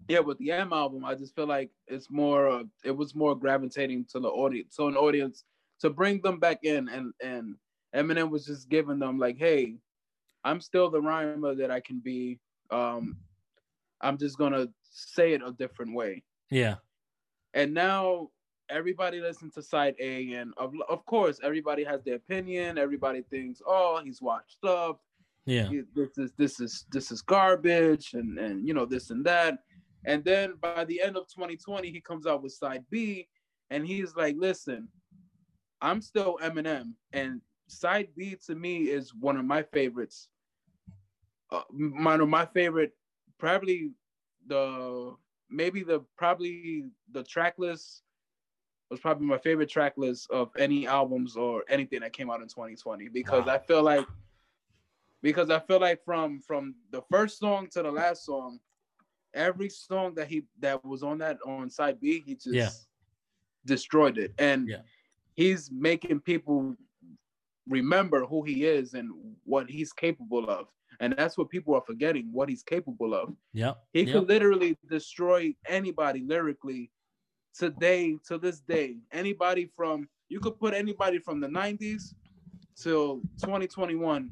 Yeah, 0.09 0.21
with 0.21 0.39
the 0.39 0.51
M 0.51 0.73
album, 0.73 1.05
I 1.05 1.15
just 1.15 1.35
feel 1.35 1.47
like 1.47 1.71
it's 1.87 2.11
more. 2.11 2.49
Uh, 2.49 2.63
it 2.85 2.97
was 2.97 3.15
more 3.15 3.37
gravitating 3.37 4.07
to 4.13 4.21
the 4.21 4.29
audience, 4.29 4.75
so 4.75 4.89
an 4.89 4.97
audience 4.97 5.45
to 5.81 5.91
bring 5.91 6.21
them 6.23 6.41
back 6.41 6.59
in, 6.65 6.89
and 6.89 7.13
and 7.23 7.55
Eminem 7.95 8.31
was 8.31 8.47
just 8.47 8.69
giving 8.69 8.99
them 8.99 9.19
like, 9.19 9.39
hey, 9.39 9.77
I'm 10.45 10.61
still 10.61 10.91
the 10.91 11.01
rhymer 11.01 11.55
that 11.55 11.71
I 11.71 11.81
can 11.81 12.01
be. 12.01 12.39
Um, 12.71 13.17
I'm 14.01 14.17
just 14.19 14.39
gonna 14.39 14.69
say 14.83 15.33
it 15.35 15.43
a 15.45 15.53
different 15.53 15.95
way. 15.95 16.23
Yeah, 16.51 16.77
And 17.55 17.75
now 17.75 18.31
everybody 18.69 19.21
listens 19.21 19.55
to 19.55 19.63
side 19.63 19.95
A, 20.01 20.33
and 20.35 20.53
of 20.57 20.73
of 20.89 21.05
course 21.07 21.39
everybody 21.43 21.85
has 21.85 22.03
their 22.03 22.17
opinion. 22.17 22.79
Everybody 22.79 23.23
thinks, 23.31 23.61
oh, 23.67 24.01
he's 24.05 24.21
washed 24.23 24.65
up. 24.65 25.01
yeah, 25.47 25.69
he- 25.69 25.83
this 25.95 26.17
is 26.19 26.33
this 26.37 26.61
is 26.61 26.87
this 26.93 27.11
is 27.13 27.23
garbage 27.23 28.15
and 28.15 28.39
and 28.39 28.67
you 28.67 28.75
know 28.75 28.87
this 28.87 29.11
and 29.11 29.25
that 29.27 29.59
and 30.07 30.25
then 30.25 30.55
by 30.61 30.85
the 30.85 31.01
end 31.03 31.17
of 31.17 31.27
2020 31.29 31.91
he 31.91 32.01
comes 32.01 32.27
out 32.27 32.43
with 32.43 32.53
side 32.53 32.85
b 32.91 33.29
and 33.71 33.87
he's 33.87 34.15
like 34.17 34.35
listen 34.39 34.89
i'm 35.83 36.01
still 36.01 36.39
eminem 36.43 36.93
and 37.13 37.41
side 37.71 38.09
b 38.17 38.37
to 38.47 38.55
me 38.55 38.85
is 38.91 39.15
one 39.15 39.37
of 39.37 39.45
my 39.45 39.63
favorites 39.63 40.29
uh, 41.53 41.63
one 41.71 42.21
of 42.21 42.29
my 42.29 42.45
favorite 42.47 42.93
probably 43.39 43.93
the 44.47 45.15
maybe 45.51 45.83
the 45.83 46.01
probably 46.17 46.85
the 47.13 47.23
track 47.25 47.55
list 47.59 48.03
was 48.91 49.01
probably 49.01 49.27
my 49.27 49.39
favorite 49.39 49.69
track 49.69 49.95
list 49.97 50.31
of 50.31 50.51
any 50.59 50.87
albums 50.87 51.37
or 51.37 51.63
anything 51.69 52.01
that 52.01 52.13
came 52.13 52.31
out 52.31 52.41
in 52.43 52.49
2020 52.49 53.09
because 53.09 53.47
Wow. 53.47 53.55
i 53.55 53.59
feel 53.59 53.83
like 53.83 54.07
because 55.23 55.51
I 55.51 55.59
feel 55.59 55.81
like 55.81 56.03
from 56.05 56.41
from 56.41 56.75
the 56.91 57.03
first 57.11 57.39
song 57.39 57.69
to 57.73 57.83
the 57.83 57.91
last 57.91 58.25
song, 58.25 58.59
every 59.35 59.69
song 59.69 60.15
that 60.15 60.29
he 60.29 60.45
that 60.61 60.83
was 60.85 61.03
on 61.03 61.19
that 61.19 61.39
on 61.45 61.69
side 61.69 62.01
B, 62.01 62.23
he 62.25 62.35
just 62.35 62.55
Yeah. 62.55 62.71
destroyed 63.67 64.19
it, 64.19 64.33
and 64.39 64.69
Yeah. 64.69 64.83
he's 65.35 65.71
making 65.71 66.21
people 66.21 66.77
remember 67.71 68.27
who 68.27 68.43
he 68.43 68.67
is 68.67 68.93
and 68.95 69.11
what 69.45 69.71
he's 69.71 69.93
capable 69.93 70.51
of, 70.51 70.67
and 71.01 71.15
that's 71.17 71.39
what 71.39 71.49
people 71.49 71.75
are 71.75 71.83
forgetting 71.87 72.29
what 72.33 72.49
he's 72.49 72.63
capable 72.63 73.15
of. 73.15 73.35
Yeah. 73.55 73.75
He 73.93 74.03
yep. 74.03 74.13
could 74.13 74.29
literally 74.29 74.77
destroy 74.89 75.55
anybody 75.67 76.23
lyrically 76.27 76.91
today 77.57 78.19
to 78.27 78.37
this 78.37 78.61
day. 78.61 78.97
Anybody 79.13 79.71
from 79.77 80.09
you 80.29 80.41
could 80.41 80.59
put 80.59 80.75
anybody 80.75 81.19
from 81.19 81.41
the 81.41 81.49
90s 81.49 82.15
till 82.77 83.21
2021 83.41 84.31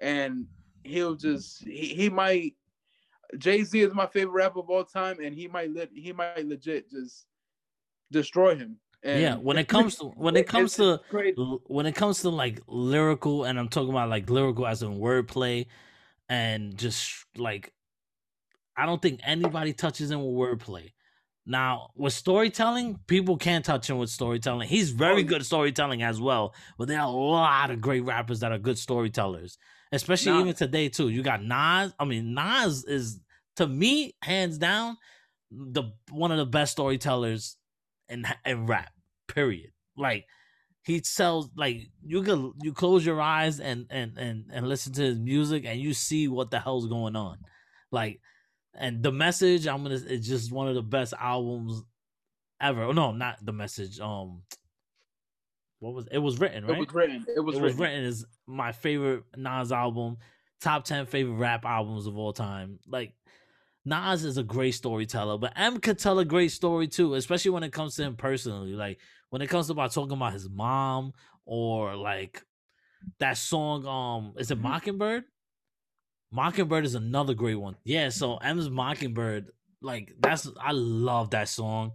and 0.00 0.46
he'll 0.82 1.14
just 1.14 1.62
he, 1.64 1.88
he 1.94 2.08
might 2.08 2.54
Jay-Z 3.38 3.78
is 3.78 3.94
my 3.94 4.06
favorite 4.06 4.32
rapper 4.32 4.60
of 4.60 4.70
all 4.70 4.84
time 4.84 5.18
and 5.22 5.34
he 5.34 5.46
might 5.46 5.72
let 5.72 5.90
he 5.94 6.12
might 6.12 6.46
legit 6.46 6.90
just 6.90 7.26
destroy 8.10 8.56
him. 8.56 8.76
And 9.02 9.20
yeah. 9.22 9.36
When 9.36 9.56
it 9.58 9.68
comes 9.68 9.96
to 9.96 10.06
when 10.06 10.36
it 10.36 10.46
comes 10.46 10.74
to 10.76 11.00
when 11.66 11.86
it 11.86 11.94
comes 11.94 12.20
to 12.22 12.30
like 12.30 12.60
lyrical, 12.66 13.44
and 13.44 13.58
I'm 13.58 13.68
talking 13.68 13.90
about 13.90 14.08
like 14.10 14.28
lyrical 14.30 14.66
as 14.66 14.82
in 14.82 14.98
wordplay, 14.98 15.66
and 16.28 16.76
just 16.76 17.24
like 17.36 17.72
I 18.76 18.86
don't 18.86 19.00
think 19.02 19.20
anybody 19.24 19.72
touches 19.72 20.10
him 20.10 20.20
with 20.24 20.34
wordplay. 20.34 20.92
Now 21.46 21.90
with 21.96 22.12
storytelling, 22.12 22.98
people 23.06 23.36
can't 23.36 23.64
touch 23.64 23.88
him 23.88 23.98
with 23.98 24.10
storytelling. 24.10 24.68
He's 24.68 24.90
very 24.90 25.22
Oh, 25.22 25.26
good 25.26 25.40
at 25.40 25.46
storytelling 25.46 26.02
as 26.02 26.20
well, 26.20 26.54
but 26.78 26.86
there 26.88 27.00
are 27.00 27.06
a 27.08 27.10
lot 27.10 27.70
of 27.70 27.80
great 27.80 28.04
rappers 28.04 28.40
that 28.40 28.52
are 28.52 28.58
good 28.58 28.78
storytellers, 28.78 29.58
especially 29.92 30.32
Nas. 30.32 30.40
even 30.42 30.54
today 30.54 30.88
too. 30.90 31.08
You 31.08 31.22
got 31.22 31.42
Nas. 31.42 31.94
I 31.98 32.04
mean, 32.04 32.34
Nas 32.34 32.84
is 32.84 33.20
to 33.56 33.66
me 33.66 34.14
hands 34.22 34.58
down 34.58 34.98
the 35.50 35.84
one 36.10 36.30
of 36.30 36.38
the 36.38 36.46
best 36.46 36.72
storytellers 36.72 37.56
in 38.10 38.26
in 38.44 38.66
rap. 38.66 38.90
Period. 39.28 39.70
Like 39.96 40.26
he 40.82 41.02
sells 41.02 41.50
like 41.56 41.78
you 42.02 42.22
could 42.22 42.52
you 42.62 42.72
close 42.72 43.04
your 43.04 43.20
eyes 43.20 43.60
and 43.60 43.86
and 43.90 44.18
and 44.18 44.46
and 44.52 44.68
listen 44.68 44.92
to 44.94 45.02
his 45.02 45.18
music 45.18 45.64
and 45.66 45.80
you 45.80 45.94
see 45.94 46.28
what 46.28 46.50
the 46.50 46.58
hell's 46.58 46.88
going 46.88 47.16
on. 47.16 47.38
Like 47.90 48.20
and 48.74 49.02
the 49.02 49.12
message 49.12 49.66
I'm 49.66 49.82
gonna 49.82 50.00
it's 50.06 50.26
just 50.26 50.52
one 50.52 50.68
of 50.68 50.74
the 50.74 50.82
best 50.82 51.14
albums 51.18 51.82
ever. 52.60 52.82
Oh, 52.84 52.92
no, 52.92 53.12
not 53.12 53.44
the 53.44 53.52
message. 53.52 54.00
Um, 54.00 54.42
what 55.78 55.94
was 55.94 56.08
it 56.10 56.18
was 56.18 56.38
written 56.38 56.66
right? 56.66 56.76
It 56.76 56.80
was 56.80 56.94
written. 56.94 57.26
It 57.34 57.40
was, 57.40 57.56
it 57.56 57.62
was 57.62 57.74
written. 57.74 57.80
written 57.80 58.04
is 58.04 58.26
my 58.46 58.72
favorite 58.72 59.24
Nas 59.36 59.72
album, 59.72 60.18
top 60.60 60.84
ten 60.84 61.06
favorite 61.06 61.36
rap 61.36 61.64
albums 61.64 62.06
of 62.06 62.18
all 62.18 62.32
time. 62.32 62.78
Like 62.86 63.14
Nas 63.84 64.24
is 64.24 64.36
a 64.36 64.42
great 64.42 64.72
storyteller, 64.72 65.38
but 65.38 65.52
M 65.56 65.80
could 65.80 65.98
tell 65.98 66.18
a 66.18 66.24
great 66.24 66.52
story 66.52 66.86
too, 66.86 67.14
especially 67.14 67.50
when 67.50 67.62
it 67.62 67.72
comes 67.72 67.96
to 67.96 68.02
him 68.02 68.16
personally. 68.16 68.74
Like 68.74 69.00
when 69.30 69.42
it 69.42 69.48
comes 69.48 69.66
to 69.66 69.72
about 69.72 69.92
talking 69.92 70.16
about 70.16 70.34
his 70.34 70.48
mom 70.48 71.12
or 71.46 71.96
like 71.96 72.42
that 73.18 73.36
song. 73.36 73.86
Um, 73.86 74.34
is 74.38 74.50
it 74.50 74.58
Mockingbird? 74.58 75.24
Mockingbird 76.32 76.84
is 76.84 76.94
another 76.94 77.34
great 77.34 77.56
one. 77.56 77.76
Yeah, 77.84 78.08
so 78.10 78.36
M's 78.36 78.70
Mockingbird, 78.70 79.50
like 79.82 80.12
that's 80.20 80.48
I 80.60 80.72
love 80.72 81.30
that 81.30 81.48
song. 81.48 81.92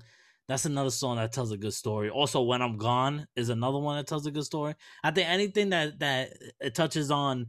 That's 0.48 0.66
another 0.66 0.92
song 0.92 1.18
that 1.18 1.32
tells 1.32 1.52
a 1.52 1.58
good 1.58 1.74
story. 1.74 2.10
Also, 2.10 2.42
When 2.44 2.62
I'm 2.62 2.78
Gone 2.78 3.28
is 3.36 3.50
another 3.50 3.80
one 3.80 3.98
that 3.98 4.08
tells 4.08 4.28
a 4.28 4.32
good 4.32 4.44
story. 4.44 4.76
I 5.04 5.12
think 5.12 5.28
anything 5.28 5.70
that 5.70 6.00
that 6.00 6.34
it 6.60 6.76
touches 6.76 7.12
on 7.12 7.48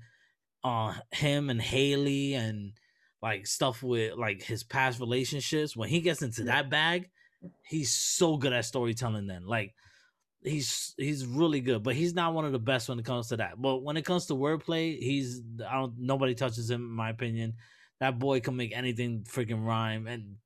uh 0.65 0.95
him 1.13 1.51
and 1.51 1.61
Hailie 1.61 2.35
and 2.35 2.73
like 3.23 3.47
stuff 3.47 3.83
with 3.83 4.15
like 4.17 4.43
his 4.43 4.63
past 4.63 5.01
relationships, 5.01 5.77
when 5.77 5.89
he 5.89 6.01
gets 6.01 6.23
into 6.23 6.45
that 6.45 6.71
bag, 6.71 7.11
he's 7.63 7.93
so 7.95 8.37
good 8.37 8.53
at 8.53 8.65
storytelling 8.65 9.27
then. 9.27 9.47
Like 9.47 9.75
he's 10.43 10.95
he's 10.97 11.27
really 11.27 11.61
good, 11.61 11.83
but 11.83 11.95
he's 11.95 12.15
not 12.15 12.35
one 12.35 12.45
of 12.45 12.53
the 12.53 12.59
best 12.59 12.89
when 12.89 12.99
it 12.99 13.05
comes 13.05 13.29
to 13.29 13.37
that. 13.39 13.61
But 13.61 13.83
when 13.83 13.97
it 13.97 14.05
comes 14.05 14.27
to 14.27 14.35
wordplay, 14.35 14.99
he's 14.99 15.43
I 15.69 15.75
don't 15.75 15.99
nobody 15.99 16.35
touches 16.35 16.71
him 16.71 16.83
in 16.83 16.91
my 16.91 17.11
opinion. 17.11 17.55
That 18.01 18.19
boy 18.19 18.41
can 18.41 18.57
make 18.57 18.77
anything 18.77 19.25
freaking 19.29 19.65
rhyme 19.65 20.07
and 20.07 20.37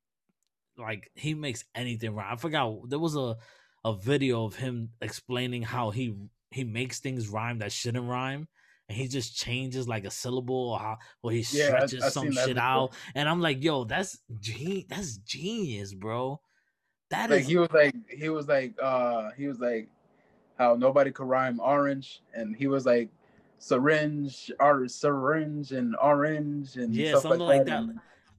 like 0.79 1.11
he 1.15 1.35
makes 1.35 1.65
anything 1.75 2.15
rhyme. 2.15 2.33
I 2.33 2.37
forgot 2.37 2.89
there 2.89 2.99
was 2.99 3.17
a 3.17 3.37
a 3.85 3.95
video 3.95 4.45
of 4.45 4.57
him 4.57 4.91
explaining 5.01 5.63
how 5.63 5.91
he 5.91 6.15
he 6.51 6.65
makes 6.65 7.01
things 7.01 7.29
rhyme 7.29 7.59
that 7.59 7.73
shouldn't 7.73 8.09
rhyme. 8.09 8.49
And 8.91 8.99
he 8.99 9.07
just 9.07 9.37
changes 9.37 9.87
like 9.87 10.05
a 10.05 10.11
syllable 10.11 10.71
or 10.71 10.79
how 10.81 10.99
or 11.23 11.31
he 11.31 11.45
Yeah, 11.53 11.63
I- 11.63 11.67
stretches 11.87 12.03
I've 12.03 12.13
some 12.13 12.33
shit 12.33 12.59
out. 12.59 12.93
And 13.15 13.29
I'm 13.29 13.41
like, 13.41 13.63
yo, 13.63 13.85
that's 13.85 14.19
ge- 14.41 14.85
that's 14.89 15.19
genius, 15.19 15.95
bro. 15.95 16.41
That 17.11 17.31
like 17.31 17.43
is 17.43 17.47
he 17.47 17.57
was 17.57 17.71
like 17.71 17.95
he 18.11 18.29
was 18.31 18.49
like 18.49 18.75
uh 18.83 19.31
he 19.37 19.47
was 19.47 19.61
like 19.61 19.89
how 20.59 20.75
nobody 20.75 21.13
could 21.13 21.29
rhyme 21.29 21.61
orange 21.61 22.21
and 22.35 22.57
he 22.57 22.67
was 22.67 22.85
like 22.85 23.11
syringe 23.59 24.51
or 24.59 24.89
syringe 24.89 25.71
and 25.71 25.95
orange 26.03 26.75
and 26.75 26.93
Yeah, 26.93 27.11
stuff 27.11 27.23
something 27.23 27.47
like 27.47 27.59
like 27.59 27.67
that. 27.67 27.85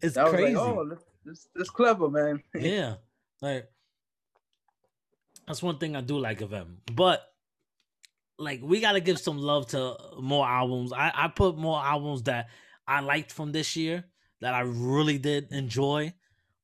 it's 0.02 0.18
I 0.18 0.28
crazy. 0.30 0.56
like, 0.56 0.62
oh, 0.62 0.86
this, 0.90 1.00
this, 1.24 1.48
this 1.56 1.70
clever, 1.70 2.10
man. 2.10 2.44
yeah, 2.60 2.96
like 3.42 3.70
that's 5.48 5.64
one 5.64 5.78
thing 5.78 5.96
I 5.96 6.02
do 6.02 6.20
like 6.20 6.42
of 6.42 6.52
him. 6.52 6.82
But 6.94 7.31
like, 8.42 8.62
we 8.64 8.82
got 8.82 8.94
to 8.94 9.00
give 9.00 9.20
some 9.20 9.38
love 9.38 9.68
to 9.68 9.96
more 10.20 10.48
albums. 10.48 10.92
I 10.94 11.12
I 11.14 11.28
put 11.28 11.58
more 11.58 11.80
albums 11.80 12.24
that 12.24 12.50
I 12.88 13.02
liked 13.02 13.32
from 13.32 13.52
this 13.52 13.76
year 13.76 14.06
that 14.42 14.54
I 14.54 14.62
really 14.62 15.18
did 15.18 15.52
enjoy. 15.52 16.14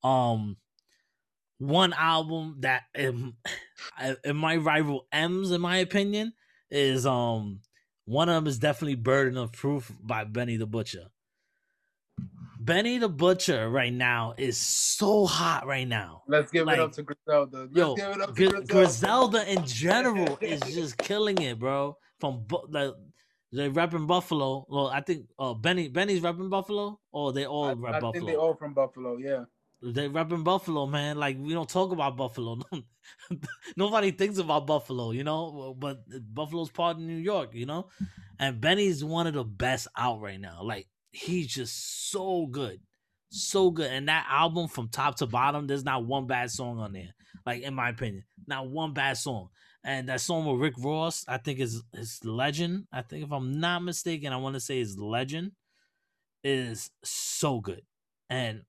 Um, 0.03 0.57
one 1.59 1.93
album 1.93 2.57
that 2.59 2.83
um, 2.97 3.35
it 4.23 4.35
might 4.35 4.57
rival 4.57 5.07
M's 5.11 5.51
in 5.51 5.61
my 5.61 5.77
opinion 5.77 6.33
is 6.69 7.05
um 7.05 7.61
one 8.05 8.29
of 8.29 8.35
them 8.35 8.47
is 8.47 8.59
definitely 8.59 8.95
Burden 8.95 9.37
of 9.37 9.51
Proof 9.51 9.91
by 10.01 10.23
Benny 10.23 10.57
the 10.57 10.67
Butcher. 10.67 11.07
Benny 12.67 12.97
the 12.97 13.07
Butcher 13.09 13.69
right 13.69 13.93
now 13.93 14.35
is 14.37 14.57
so 14.57 15.25
hot 15.25 15.65
right 15.65 15.87
now. 15.87 16.21
Let's 16.27 16.51
give 16.51 16.67
Like, 16.67 16.77
it 16.77 16.81
up 16.81 16.91
to 16.91 17.03
Griselda. 17.03 17.57
Let's 17.61 17.75
Yo, 17.75 17.95
give 17.95 18.09
it 18.09 18.21
up 18.21 18.27
to 18.27 18.33
Gri- 18.33 18.47
Griselda. 18.49 18.73
Griselda 18.73 19.51
in 19.51 19.65
general 19.65 20.37
is 20.41 20.59
just 20.61 20.97
killing 20.97 21.41
it, 21.41 21.57
bro. 21.57 21.97
From 22.19 22.45
the 22.69 22.95
they 23.53 23.69
repping 23.69 24.05
Buffalo. 24.05 24.65
Well, 24.69 24.87
I 24.87 24.99
think 25.01 25.27
uh 25.39 25.53
Benny 25.53 25.87
Benny's 25.87 26.21
repping 26.21 26.49
Buffalo, 26.49 26.99
or 27.11 27.31
they 27.31 27.45
all 27.45 27.65
I, 27.69 27.73
rep 27.73 27.95
I 27.95 27.99
Buffalo. 27.99 28.11
think 28.11 28.25
they 28.27 28.35
all 28.35 28.53
from 28.55 28.73
Buffalo. 28.73 29.17
Yeah. 29.17 29.45
They 29.81 30.09
repping 30.09 30.43
Buffalo, 30.43 30.85
man. 30.87 31.17
Like 31.17 31.37
we 31.39 31.53
don't 31.53 31.69
talk 31.69 31.91
about 31.93 32.17
Buffalo. 32.17 32.59
Nobody 33.77 34.11
thinks 34.11 34.39
about 34.39 34.67
Buffalo, 34.67 35.11
you 35.11 35.23
know. 35.23 35.73
But 35.79 35.99
Buffalo's 36.33 36.69
part 36.69 36.97
of 36.97 37.03
New 37.03 37.15
York, 37.17 37.53
you 37.53 37.65
know. 37.65 37.87
And 38.39 38.59
Benny's 38.59 39.03
one 39.03 39.27
of 39.27 39.33
the 39.33 39.43
best 39.45 39.87
out 39.97 40.19
right 40.19 40.39
now. 40.39 40.61
Like 40.63 40.87
he's 41.11 41.47
just 41.47 42.11
so 42.11 42.47
good, 42.47 42.79
so 43.29 43.71
good. 43.71 43.91
And 43.91 44.07
that 44.07 44.27
album 44.29 44.67
from 44.67 44.89
top 44.89 45.15
to 45.17 45.27
bottom, 45.27 45.67
there's 45.67 45.85
not 45.85 46.05
one 46.05 46.27
bad 46.27 46.51
song 46.51 46.79
on 46.79 46.93
there. 46.93 47.13
Like 47.45 47.61
in 47.63 47.73
my 47.73 47.89
opinion, 47.89 48.23
not 48.45 48.69
one 48.69 48.93
bad 48.93 49.17
song. 49.17 49.49
And 49.83 50.09
that 50.09 50.21
song 50.21 50.45
with 50.45 50.59
Rick 50.59 50.73
Ross, 50.79 51.23
I 51.27 51.37
think 51.37 51.59
is 51.59 51.81
his 51.93 52.19
Legend. 52.25 52.87
I 52.91 53.01
think 53.01 53.23
if 53.23 53.31
I'm 53.31 53.59
not 53.59 53.83
mistaken, 53.83 54.33
I 54.33 54.37
want 54.37 54.55
to 54.55 54.59
say 54.59 54.79
is 54.79 54.97
Legend. 54.97 55.53
Is 56.43 56.91
so 57.03 57.59
good. 57.59 57.81
And 58.29 58.63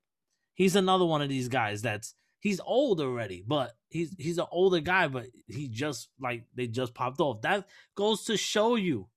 he's 0.55 0.75
another 0.75 1.05
one 1.05 1.23
of 1.23 1.29
these 1.29 1.49
guys 1.49 1.83
that's 1.83 2.15
he's 2.41 2.61
old 2.61 3.01
already, 3.01 3.45
but 3.47 3.73
he's 3.89 4.15
he's 4.19 4.39
an 4.39 4.47
older 4.51 4.81
guy, 4.81 5.09
but 5.09 5.27
he 5.47 5.69
just 5.69 6.09
like 6.21 6.45
they 6.55 6.67
just 6.67 6.95
popped 6.95 7.21
off. 7.21 7.43
That 7.43 7.67
goes 7.95 8.25
to 8.25 8.37
show 8.37 8.77
you 8.77 9.09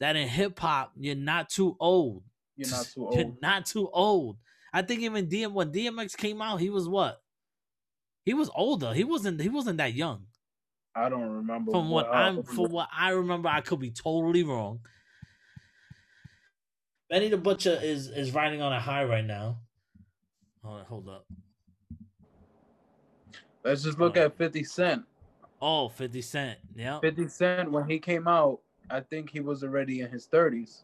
that 0.00 0.16
in 0.16 0.28
hip 0.28 0.58
hop, 0.58 0.92
you're 0.98 1.14
not 1.14 1.48
too 1.48 1.76
old. 1.78 2.22
You're 2.56 2.70
not 2.70 2.86
too 2.86 3.08
You're 3.12 3.24
old. 3.24 3.42
not 3.42 3.66
too 3.66 3.90
old. 3.92 4.36
I 4.72 4.82
think 4.82 5.00
even 5.02 5.26
DM 5.28 5.52
when 5.52 5.72
DMX 5.72 6.16
came 6.16 6.42
out, 6.42 6.60
he 6.60 6.70
was 6.70 6.88
what? 6.88 7.20
He 8.24 8.34
was 8.34 8.50
older. 8.54 8.92
He 8.92 9.04
wasn't 9.04 9.40
he 9.40 9.48
wasn't 9.48 9.78
that 9.78 9.94
young. 9.94 10.26
I 10.94 11.08
don't 11.08 11.28
remember. 11.28 11.72
From 11.72 11.90
what 11.90 12.08
what 12.08 12.16
I'm 12.16 12.42
from 12.42 12.70
what 12.70 12.88
I 12.96 13.10
remember, 13.10 13.48
I 13.48 13.60
could 13.60 13.80
be 13.80 13.90
totally 13.90 14.44
wrong. 14.44 14.80
Benny 17.10 17.28
the 17.28 17.36
Butcher 17.36 17.78
is 17.82 18.08
is 18.08 18.32
riding 18.32 18.62
on 18.62 18.72
a 18.72 18.80
high 18.80 19.04
right 19.04 19.24
now. 19.24 19.58
Hold, 20.62 20.80
on, 20.80 20.86
hold 20.86 21.08
up. 21.08 21.26
Let's 23.64 23.82
just 23.82 23.98
look 23.98 24.16
at 24.16 24.36
50 24.36 24.64
Cent. 24.64 25.04
Oh, 25.60 25.88
50 25.88 26.20
Cent. 26.22 26.58
Yeah. 26.74 27.00
50 27.00 27.28
Cent, 27.28 27.70
when 27.70 27.88
he 27.88 27.98
came 27.98 28.28
out, 28.28 28.60
I 28.90 29.00
think 29.00 29.30
he 29.30 29.40
was 29.40 29.62
already 29.62 30.00
in 30.00 30.10
his 30.10 30.26
30s. 30.26 30.82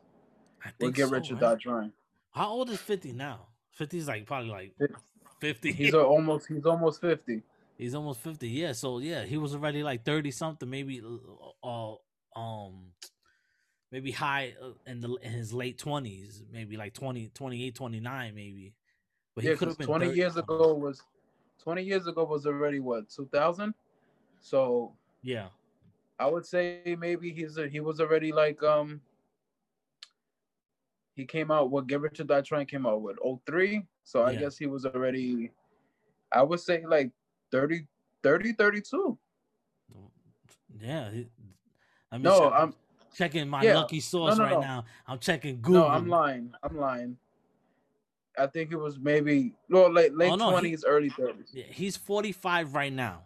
I 0.64 0.70
We'll 0.78 0.90
think 0.90 0.96
get 0.96 1.26
so? 1.26 1.34
Dot 1.36 1.60
Trying. 1.60 1.92
How 2.32 2.48
old 2.48 2.70
is 2.70 2.78
50 2.78 3.12
now? 3.12 3.46
50 3.72 3.98
is 3.98 4.08
like 4.08 4.26
probably 4.26 4.50
like 4.50 4.74
50. 5.40 5.72
He's 5.72 5.94
almost 5.94 6.46
he's 6.48 6.66
almost 6.66 7.00
50. 7.00 7.42
He's 7.76 7.94
almost 7.94 8.20
50. 8.20 8.48
Yeah. 8.48 8.72
So 8.72 8.98
yeah, 8.98 9.24
he 9.24 9.38
was 9.38 9.54
already 9.54 9.82
like 9.82 10.04
30 10.04 10.30
something, 10.30 10.68
maybe 10.68 11.02
uh 11.64 11.94
um 12.36 12.92
maybe 13.90 14.10
high 14.10 14.54
uh, 14.62 14.72
in 14.86 15.00
the 15.00 15.14
in 15.22 15.32
his 15.32 15.52
late 15.52 15.78
20s, 15.78 16.42
maybe 16.52 16.76
like 16.76 16.94
20 16.94 17.28
28 17.28 17.74
29 17.74 18.34
maybe. 18.34 18.74
But 19.34 19.44
Yeah, 19.44 19.52
he 19.52 19.56
could 19.56 19.68
have 19.68 19.78
been 19.78 19.86
20 19.86 20.06
30 20.06 20.16
years 20.16 20.36
ago 20.36 20.74
was 20.74 21.02
20 21.62 21.82
years 21.82 22.06
ago 22.06 22.24
was 22.24 22.46
already 22.46 22.80
what 22.80 23.08
2000. 23.08 23.74
So 24.40 24.92
Yeah. 25.22 25.48
I 26.18 26.26
would 26.26 26.44
say 26.44 26.96
maybe 26.98 27.32
he's 27.32 27.56
a, 27.56 27.66
he 27.66 27.80
was 27.80 27.98
already 28.00 28.30
like 28.30 28.62
um 28.62 29.00
he 31.14 31.24
came 31.24 31.50
out 31.50 31.70
what 31.70 31.86
Get 31.86 32.00
Rich 32.00 32.20
or 32.20 32.24
Die 32.24 32.40
Trying 32.42 32.66
came 32.66 32.86
out 32.86 33.02
with 33.02 33.18
03. 33.46 33.84
So 34.04 34.22
I 34.22 34.32
Yeah. 34.32 34.40
guess 34.40 34.56
he 34.58 34.66
was 34.66 34.86
already 34.86 35.50
I 36.32 36.42
would 36.42 36.60
say 36.60 36.84
like 36.86 37.10
30 37.50 37.86
30 38.22 38.52
32. 38.52 39.18
Yeah. 40.78 41.10
I 42.12 42.16
mean, 42.16 42.22
No, 42.22 42.50
I'm 42.50 42.74
checking 43.14 43.48
my 43.48 43.62
yeah. 43.62 43.74
lucky 43.78 44.00
source 44.00 44.36
no, 44.38 44.44
right 44.44 44.52
no. 44.54 44.60
now. 44.60 44.84
I'm 45.06 45.18
checking 45.18 45.60
Google. 45.60 45.82
no, 45.82 45.88
I'm 45.88 46.08
lying. 46.08 46.52
I'm 46.62 46.76
lying. 46.78 47.16
I 48.38 48.46
think 48.46 48.70
it 48.72 48.76
was 48.76 48.98
maybe 48.98 49.54
no 49.68 49.86
late 49.88 50.14
late 50.16 50.30
Oh, 50.30 50.36
no, 50.36 50.56
he- 50.56 50.70
20s, 50.72 50.84
early 50.86 51.10
30s. 51.10 51.48
Yeah, 51.52 51.64
he's 51.64 51.96
45 51.96 52.74
right 52.74 52.92
now. 52.92 53.24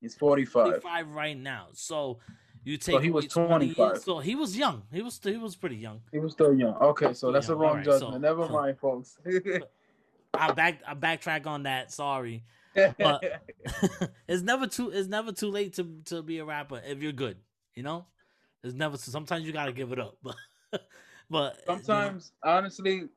He's 0.00 0.14
45. 0.16 0.64
45 0.82 1.08
right 1.10 1.36
now. 1.38 1.68
So 1.72 2.18
you 2.64 2.76
take 2.76 2.94
So 2.94 2.98
he 3.00 3.10
was 3.10 3.24
away 3.36 3.46
20 3.48 3.66
years- 3.66 3.76
25. 3.76 4.02
So 4.02 4.18
he 4.18 4.34
was 4.34 4.56
young. 4.56 4.82
He 4.92 5.02
was 5.02 5.20
he 5.22 5.36
was 5.36 5.56
pretty 5.56 5.76
young. 5.76 6.00
He 6.12 6.18
was 6.18 6.32
still 6.32 6.54
young. 6.54 6.74
Okay, 6.74 7.12
so 7.14 7.32
that's 7.32 7.48
Yeah, 7.48 7.54
a 7.54 7.56
wrong 7.56 7.70
alright, 7.70 7.84
so- 7.86 7.98
judgment. 8.00 8.22
Never 8.22 8.46
so- 8.46 8.52
mind, 8.60 8.78
folks. 8.78 9.18
I 10.34 10.52
back 10.52 10.82
I 10.86 10.94
backtrack 10.94 11.46
on 11.46 11.62
that. 11.64 11.92
Sorry. 11.92 12.44
But- 12.74 13.42
it's 14.28 14.42
never 14.42 14.66
too 14.66 14.90
it's 14.90 15.08
never 15.08 15.32
too 15.32 15.50
late 15.50 15.74
to 15.74 15.84
to 16.06 16.22
be 16.22 16.38
a 16.38 16.44
rapper 16.44 16.80
if 16.84 17.02
you're 17.02 17.12
good. 17.12 17.38
You 17.74 17.82
know, 17.82 18.06
it's 18.62 18.74
never. 18.74 18.96
Sometimes 18.96 19.44
you 19.46 19.52
gotta 19.52 19.72
give 19.72 19.92
it 19.92 19.98
up. 20.00 20.16
But 20.22 20.36
but 21.30 21.56
you 21.58 21.74
know, 21.74 21.74
Sometimes, 21.82 22.32
honestly, 22.42 23.08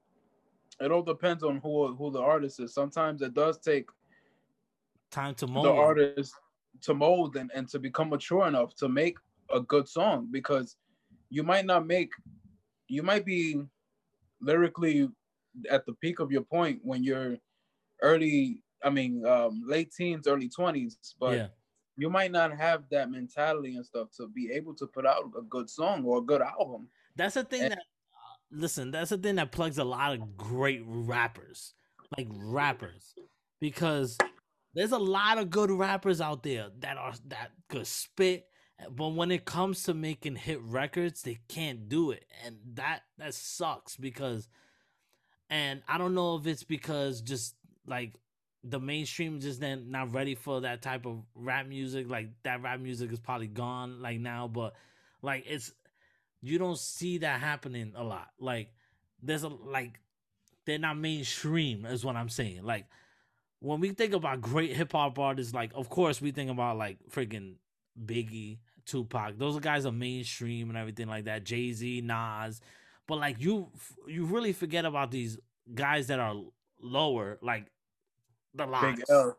it 0.79 0.91
all 0.91 1.01
depends 1.03 1.43
on 1.43 1.57
who 1.57 1.93
who 1.95 2.11
the 2.11 2.19
artist 2.21 2.59
is. 2.59 2.73
Sometimes 2.73 3.21
it 3.21 3.33
does 3.33 3.57
take 3.57 3.89
time 5.11 5.35
to 5.35 5.47
mold. 5.47 5.65
the 5.65 5.71
artist 5.71 6.33
to 6.81 6.93
mold 6.93 7.35
and, 7.35 7.51
and 7.53 7.67
to 7.69 7.79
become 7.79 8.09
mature 8.09 8.47
enough 8.47 8.73
to 8.75 8.87
make 8.89 9.17
a 9.53 9.61
good 9.61 9.87
song 9.87 10.27
because 10.31 10.75
you 11.29 11.43
might 11.43 11.65
not 11.65 11.85
make 11.85 12.11
you 12.87 13.03
might 13.03 13.25
be 13.25 13.61
lyrically 14.41 15.07
at 15.69 15.85
the 15.85 15.93
peak 15.93 16.19
of 16.19 16.31
your 16.31 16.41
point 16.41 16.79
when 16.83 17.03
you're 17.03 17.37
early 18.01 18.63
i 18.83 18.89
mean 18.89 19.25
um 19.25 19.61
late 19.65 19.91
teens 19.91 20.27
early 20.27 20.49
20s 20.49 20.95
but 21.19 21.37
yeah. 21.37 21.47
you 21.97 22.09
might 22.09 22.31
not 22.31 22.55
have 22.57 22.83
that 22.89 23.11
mentality 23.11 23.75
and 23.75 23.85
stuff 23.85 24.07
to 24.15 24.27
be 24.29 24.51
able 24.51 24.73
to 24.73 24.87
put 24.87 25.05
out 25.05 25.31
a 25.37 25.41
good 25.43 25.69
song 25.69 26.03
or 26.05 26.17
a 26.19 26.21
good 26.21 26.41
album 26.41 26.87
That's 27.15 27.35
the 27.35 27.43
thing 27.43 27.63
And- 27.63 27.71
that 27.71 27.79
uh, 27.79 28.35
listen, 28.51 28.91
that's 28.91 29.09
the 29.09 29.17
thing 29.17 29.35
that 29.35 29.51
plugs 29.51 29.77
a 29.77 29.83
lot 29.83 30.13
of 30.13 30.37
great 30.37 30.81
rappers. 30.85 31.73
Like 32.17 32.27
rappers. 32.31 33.13
Because 33.59 34.17
there's 34.73 34.91
a 34.91 34.97
lot 34.97 35.37
of 35.37 35.49
good 35.49 35.71
rappers 35.71 36.19
out 36.21 36.43
there 36.43 36.67
that 36.79 36.97
are 36.97 37.13
that 37.27 37.51
could 37.69 37.87
spit 37.87 38.45
But 38.89 39.09
when 39.09 39.31
it 39.31 39.45
comes 39.45 39.83
to 39.83 39.93
making 39.93 40.37
hit 40.37 40.61
records, 40.61 41.21
they 41.21 41.39
can't 41.47 41.87
do 41.87 42.11
it. 42.11 42.25
And 42.45 42.57
that 42.73 43.01
that 43.17 43.33
sucks 43.33 43.95
because 43.95 44.47
and 45.49 45.81
I 45.87 45.97
don't 45.97 46.15
know 46.15 46.37
if 46.37 46.47
it's 46.47 46.63
because 46.63 47.21
just 47.21 47.55
like 47.85 48.13
the 48.63 48.79
mainstream 48.79 49.39
just 49.39 49.59
then 49.59 49.91
not 49.91 50.13
ready 50.13 50.35
for 50.35 50.61
that 50.61 50.81
type 50.81 51.05
of 51.05 51.23
rap 51.35 51.67
music. 51.67 52.09
Like 52.09 52.29
that 52.43 52.61
rap 52.61 52.79
music 52.79 53.11
is 53.11 53.19
probably 53.19 53.47
gone 53.47 54.01
like 54.01 54.19
now, 54.19 54.47
but 54.47 54.73
like 55.21 55.45
it's 55.47 55.73
you 56.41 56.57
don't 56.57 56.77
see 56.77 57.19
that 57.19 57.39
happening 57.39 57.93
a 57.95 58.03
lot. 58.03 58.29
Like 58.39 58.73
there's 59.21 59.43
a 59.43 59.49
like 59.49 59.99
they're 60.65 60.79
not 60.79 60.97
mainstream 60.97 61.85
is 61.85 62.05
what 62.05 62.15
I'm 62.15 62.29
saying. 62.29 62.63
Like 62.63 62.85
when 63.59 63.79
we 63.79 63.89
think 63.89 64.13
about 64.13 64.41
great 64.41 64.75
hip 64.75 64.93
hop 64.93 65.19
artists, 65.19 65.53
like 65.53 65.71
of 65.75 65.89
course 65.89 66.21
we 66.21 66.31
think 66.31 66.49
about 66.49 66.77
like 66.77 66.97
freaking 67.11 67.55
Biggie, 67.99 68.59
Tupac. 68.91 69.37
Those 69.37 69.59
guys 69.59 69.85
are 69.85 69.91
mainstream 69.91 70.69
and 70.69 70.77
everything 70.77 71.07
like 71.07 71.25
that. 71.25 71.43
Jay 71.43 71.71
Z, 71.71 72.01
Nas, 72.01 72.61
but 73.07 73.17
like 73.17 73.39
you, 73.39 73.69
you 74.07 74.25
really 74.25 74.53
forget 74.53 74.85
about 74.85 75.11
these 75.11 75.37
guys 75.73 76.07
that 76.07 76.19
are 76.19 76.35
lower, 76.81 77.37
like 77.41 77.65
the 78.53 78.65
LOX, 78.65 78.99
Big 78.99 79.05
L. 79.09 79.37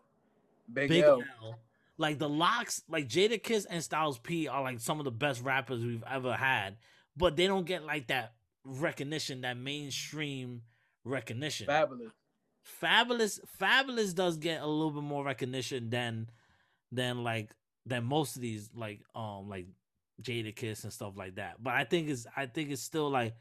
Big, 0.72 0.88
Big 0.88 1.04
L. 1.04 1.22
L. 1.42 1.58
Like 1.98 2.18
the 2.18 2.28
LOX, 2.28 2.82
like 2.88 3.08
Jadakiss 3.08 3.66
and 3.68 3.84
Styles 3.84 4.18
P 4.18 4.48
are 4.48 4.62
like 4.62 4.80
some 4.80 4.98
of 4.98 5.04
the 5.04 5.10
best 5.10 5.42
rappers 5.42 5.84
we've 5.84 6.04
ever 6.10 6.32
had, 6.32 6.76
but 7.16 7.36
they 7.36 7.46
don't 7.46 7.66
get 7.66 7.84
like 7.84 8.08
that 8.08 8.32
recognition, 8.64 9.42
that 9.42 9.56
mainstream 9.56 10.62
recognition. 11.04 11.66
Fabolous. 11.66 12.12
Fabolous 12.82 13.40
Fabolous 13.60 14.14
does 14.14 14.36
get 14.36 14.62
a 14.62 14.66
little 14.66 14.92
bit 14.92 15.02
more 15.02 15.24
recognition 15.24 15.90
than 15.90 16.28
than 16.90 17.24
like 17.24 17.50
than 17.86 18.04
most 18.04 18.36
of 18.36 18.42
these 18.42 18.70
like 18.74 19.00
um 19.14 19.48
like 19.48 19.66
Jadakiss 20.22 20.84
and 20.84 20.92
stuff 20.92 21.14
like 21.16 21.36
that. 21.36 21.62
But 21.62 21.74
I 21.74 21.84
think 21.84 22.08
it's 22.08 22.26
I 22.36 22.46
think 22.46 22.70
it's 22.70 22.82
still 22.82 23.10
like 23.10 23.34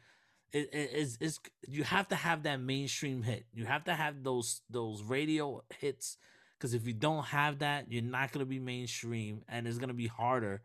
it, 0.52 0.70
it, 0.74 0.90
it's 0.94 1.18
it's 1.22 1.40
you 1.68 1.84
have 1.84 2.08
to 2.10 2.16
have 2.16 2.44
that 2.44 2.60
mainstream 2.60 3.24
hit. 3.24 3.46
You 3.54 3.66
have 3.66 3.86
to 3.86 3.94
have 3.94 4.24
those 4.24 4.62
those 4.70 5.04
radio 5.04 5.64
hits 5.80 6.18
because 6.58 6.74
if 6.74 6.86
you 6.86 6.94
don't 6.94 7.26
have 7.26 7.60
that, 7.60 7.92
you're 7.92 8.04
not 8.04 8.32
gonna 8.32 8.46
be 8.46 8.60
mainstream, 8.60 9.44
and 9.48 9.68
it's 9.68 9.78
gonna 9.78 9.94
be 9.94 10.08
harder 10.08 10.62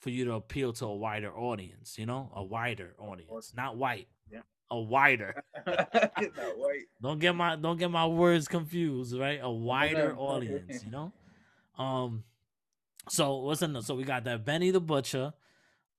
for 0.00 0.10
you 0.10 0.24
to 0.26 0.34
appeal 0.34 0.72
to 0.74 0.86
a 0.86 0.94
wider 0.94 1.34
audience. 1.36 1.98
You 1.98 2.06
know, 2.06 2.30
a 2.34 2.42
wider 2.44 2.94
audience, 2.98 3.52
not 3.56 3.76
white. 3.76 4.08
Yeah. 4.30 4.40
A 4.70 4.80
wider. 4.80 5.42
White. 5.66 6.86
Don't 7.02 7.18
get 7.18 7.36
my 7.36 7.54
don't 7.54 7.78
get 7.78 7.90
my 7.90 8.06
words 8.06 8.48
confused, 8.48 9.16
right? 9.16 9.38
A 9.42 9.50
wider 9.50 10.16
audience, 10.16 10.82
you 10.82 10.90
know. 10.90 11.12
Um, 11.76 12.24
so 13.08 13.36
what's 13.38 13.62
in 13.62 13.72
the, 13.72 13.82
so 13.82 13.94
we 13.94 14.04
got 14.04 14.24
that 14.24 14.44
Benny 14.44 14.70
the 14.70 14.80
Butcher. 14.80 15.32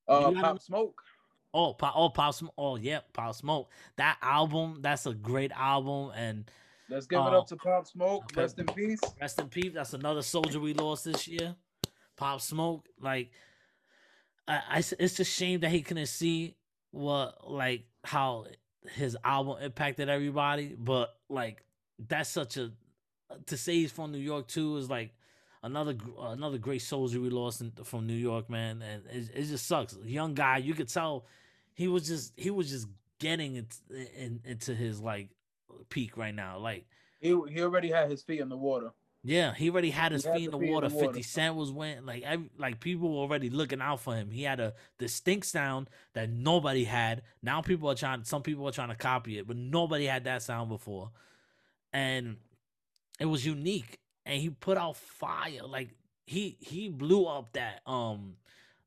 Uh, 0.07 0.31
Pop 0.31 0.61
Smoke. 0.61 1.01
Oh, 1.53 1.73
pop, 1.73 1.93
oh, 1.95 2.09
pop, 2.09 2.33
Sm- 2.33 2.47
oh, 2.57 2.75
yeah, 2.75 2.99
pop 3.13 3.33
smoke. 3.33 3.71
That 3.95 4.17
album, 4.21 4.79
that's 4.81 5.05
a 5.05 5.13
great 5.13 5.51
album, 5.53 6.11
and 6.15 6.51
Let's 6.89 7.07
give 7.07 7.17
it 7.19 7.21
Uh, 7.21 7.39
up 7.39 7.47
to 7.47 7.55
Pop 7.55 7.87
Smoke. 7.87 8.25
okay. 8.25 8.41
Rest 8.41 8.59
in 8.59 8.65
peace. 8.67 8.99
rest 9.19 9.39
in 9.39 9.47
peace. 9.49 9.71
That's 9.73 9.93
another 9.93 10.21
soldier 10.21 10.59
we 10.59 10.73
lost 10.73 11.05
this 11.05 11.27
year. 11.27 11.55
Pop 12.17 12.41
smoke, 12.41 12.87
like, 12.99 13.31
I, 14.47 14.83
it's 14.99 15.19
a 15.19 15.23
shame 15.23 15.61
that 15.61 15.71
he 15.71 15.81
couldn't 15.81 16.05
see 16.05 16.55
what 16.91 17.49
like 17.49 17.85
how 18.03 18.45
his 18.93 19.17
album 19.23 19.57
impacted 19.61 20.07
everybody, 20.07 20.75
but 20.77 21.15
like 21.29 21.63
that's 21.97 22.29
such 22.29 22.57
a 22.57 22.71
to 23.47 23.57
say 23.57 23.73
he's 23.75 23.91
from 23.91 24.11
New 24.11 24.19
York 24.19 24.47
too 24.47 24.77
is 24.77 24.87
like 24.89 25.11
another 25.65 25.95
another 26.19 26.57
great 26.57 26.81
soldier 26.81 27.19
we 27.19 27.29
lost 27.29 27.61
in, 27.61 27.71
from 27.83 28.07
New 28.07 28.13
York, 28.13 28.49
man, 28.49 28.81
and 28.81 29.03
it, 29.11 29.29
it 29.33 29.43
just 29.45 29.67
sucks. 29.67 29.97
Young 30.05 30.33
guy, 30.33 30.57
you 30.57 30.73
could 30.73 30.89
tell 30.89 31.25
he 31.73 31.87
was 31.87 32.07
just 32.07 32.33
he 32.37 32.49
was 32.51 32.69
just 32.69 32.87
getting 33.19 33.55
it 33.55 33.75
in, 33.89 34.39
into 34.45 34.73
his 34.73 35.01
like 35.01 35.29
peak 35.89 36.17
right 36.17 36.35
now, 36.35 36.57
like. 36.57 36.85
He 37.19 37.29
he 37.49 37.61
already 37.61 37.89
had 37.89 38.09
his 38.11 38.21
feet 38.21 38.39
in 38.39 38.49
the 38.49 38.57
water. 38.57 38.91
Yeah, 39.23 39.55
he 39.55 39.71
already 39.71 39.89
had 39.89 40.11
his 40.11 40.23
He 40.23 40.29
had 40.29 40.37
feet 40.37 40.45
in 40.45 40.51
the 40.51 40.57
be 40.59 40.67
in 40.67 40.73
water. 40.73 40.87
the 40.87 40.95
water. 40.95 41.07
Fifty 41.07 41.23
Cent 41.23 41.55
was 41.55 41.71
went 41.71 42.05
like 42.05 42.21
every, 42.21 42.49
like 42.59 42.79
people 42.79 43.09
were 43.09 43.21
already 43.21 43.49
looking 43.49 43.81
out 43.81 44.01
for 44.01 44.15
him. 44.15 44.29
He 44.29 44.43
had 44.43 44.59
a 44.59 44.75
distinct 44.99 45.47
sound 45.47 45.89
that 46.13 46.29
nobody 46.29 46.83
had. 46.83 47.23
Now 47.41 47.61
people 47.61 47.89
are 47.89 47.95
trying. 47.95 48.23
Some 48.23 48.43
people 48.43 48.67
are 48.67 48.71
trying 48.71 48.89
to 48.89 48.95
copy 48.95 49.39
it, 49.39 49.47
but 49.47 49.57
nobody 49.57 50.05
had 50.05 50.25
that 50.25 50.43
sound 50.43 50.69
before, 50.69 51.09
and 51.91 52.37
it 53.19 53.25
was 53.25 53.43
unique. 53.45 53.99
And 54.25 54.41
he 54.41 54.49
put 54.49 54.77
out 54.77 54.97
fire. 54.97 55.61
Like 55.67 55.89
he 56.25 56.57
he 56.59 56.89
blew 56.89 57.25
up 57.25 57.53
that 57.53 57.81
um 57.85 58.35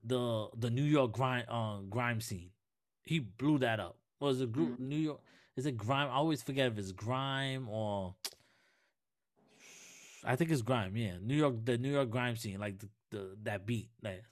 the 0.04 0.48
the 0.56 0.70
New 0.70 0.82
York 0.82 1.12
grime 1.12 1.44
uh, 1.48 1.78
grime 1.88 2.20
scene. 2.20 2.50
He 3.04 3.20
blew 3.20 3.58
that 3.58 3.80
up. 3.80 3.96
Was 4.20 4.40
it 4.40 4.52
group 4.52 4.78
New 4.78 4.96
York? 4.96 5.20
Is 5.56 5.66
it 5.66 5.76
grime? 5.76 6.08
I 6.08 6.14
always 6.14 6.42
forget 6.42 6.70
if 6.70 6.78
it's 6.78 6.92
grime 6.92 7.68
or 7.68 8.14
I 10.24 10.36
think 10.36 10.50
it's 10.50 10.62
grime. 10.62 10.96
Yeah, 10.96 11.14
New 11.22 11.36
York, 11.36 11.64
the 11.64 11.78
New 11.78 11.90
York 11.92 12.10
grime 12.10 12.36
scene, 12.36 12.58
like 12.58 12.78
the, 12.78 12.88
the 13.10 13.36
that 13.44 13.66
beat, 13.66 13.88
like 14.02 14.24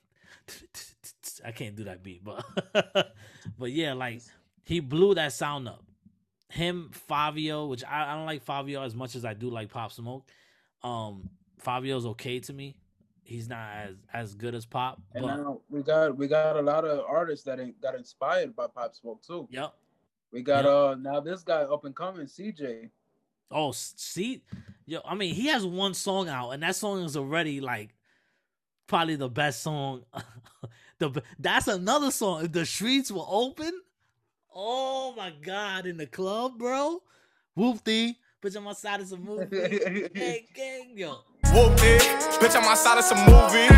I 1.45 1.53
can't 1.53 1.77
do 1.77 1.85
that 1.85 2.03
beat, 2.03 2.25
but 2.25 2.45
but 3.59 3.73
yeah, 3.73 3.93
like 3.95 4.23
he 4.65 4.81
blew 4.81 5.15
that 5.15 5.33
sound 5.33 5.69
up. 5.69 5.85
Him, 6.49 6.91
Fivio, 7.09 7.69
which 7.69 7.85
I, 7.85 8.13
I 8.13 8.15
don't 8.15 8.27
like 8.27 8.45
Fivio 8.45 8.85
as 8.85 8.95
much 8.95 9.17
as 9.17 9.25
I 9.25 9.35
do 9.35 9.51
like 9.51 9.71
Pop 9.71 9.93
Smoke. 9.93 10.29
Um, 10.83 11.29
Fivio's 11.65 12.07
okay 12.07 12.39
to 12.41 12.53
me. 12.53 12.77
He's 13.25 13.49
not 13.49 13.71
as 13.77 13.97
as 14.13 14.35
good 14.35 14.55
as 14.55 14.65
Pop, 14.67 15.01
And 15.15 15.27
now 15.27 15.61
we 15.69 15.83
got 15.83 16.17
we 16.17 16.29
got 16.29 16.57
a 16.57 16.63
lot 16.63 16.85
of 16.85 17.05
artists 17.09 17.45
that 17.47 17.59
ain't- 17.59 17.81
got 17.81 17.97
inspired 17.97 18.55
by 18.55 18.69
Pop 18.69 18.95
Smoke 18.95 19.21
too. 19.23 19.49
yep. 19.51 19.75
We 20.31 20.43
got 20.43 20.65
Yeah. 20.65 20.71
uh 20.71 20.95
now 20.99 21.19
this 21.21 21.43
guy 21.43 21.63
up 21.63 21.85
and 21.85 21.95
coming, 21.97 22.27
CJ. 22.29 22.91
Oh, 23.51 23.73
see, 23.73 24.43
yo, 24.87 25.01
I 25.05 25.15
mean, 25.15 25.35
he 25.35 25.47
has 25.49 25.65
one 25.67 25.95
song 25.95 26.29
out, 26.29 26.51
and 26.51 26.63
that 26.63 26.77
song 26.77 27.03
is 27.03 27.17
already 27.17 27.61
like 27.61 27.95
probably 28.87 29.17
the 29.17 29.29
best 29.29 29.63
song. 29.63 30.05
the 30.99 31.23
that's 31.41 31.67
another 31.69 32.11
song. 32.13 32.45
If 32.45 32.53
the 32.53 32.65
streets 32.67 33.11
were 33.11 33.25
open, 33.27 33.73
oh 34.55 35.15
my 35.17 35.31
god, 35.43 35.87
in 35.87 35.97
the 35.97 36.07
club, 36.07 36.59
bro. 36.59 37.03
Whoopty, 37.59 38.17
bitch 38.47 38.57
on 38.57 38.65
my 38.65 38.73
side 38.73 39.01
is 39.01 39.13
a 39.13 39.17
movie. 39.17 39.47
gang, 40.15 40.41
gang, 40.55 40.93
yo. 40.95 41.19
Whooped 41.53 41.81
it. 41.83 42.03
Bitch, 42.41 42.57
I'm 42.57 42.65
outside 42.65 42.99
of 42.99 43.05
some 43.05 43.19
movie. 43.19 43.69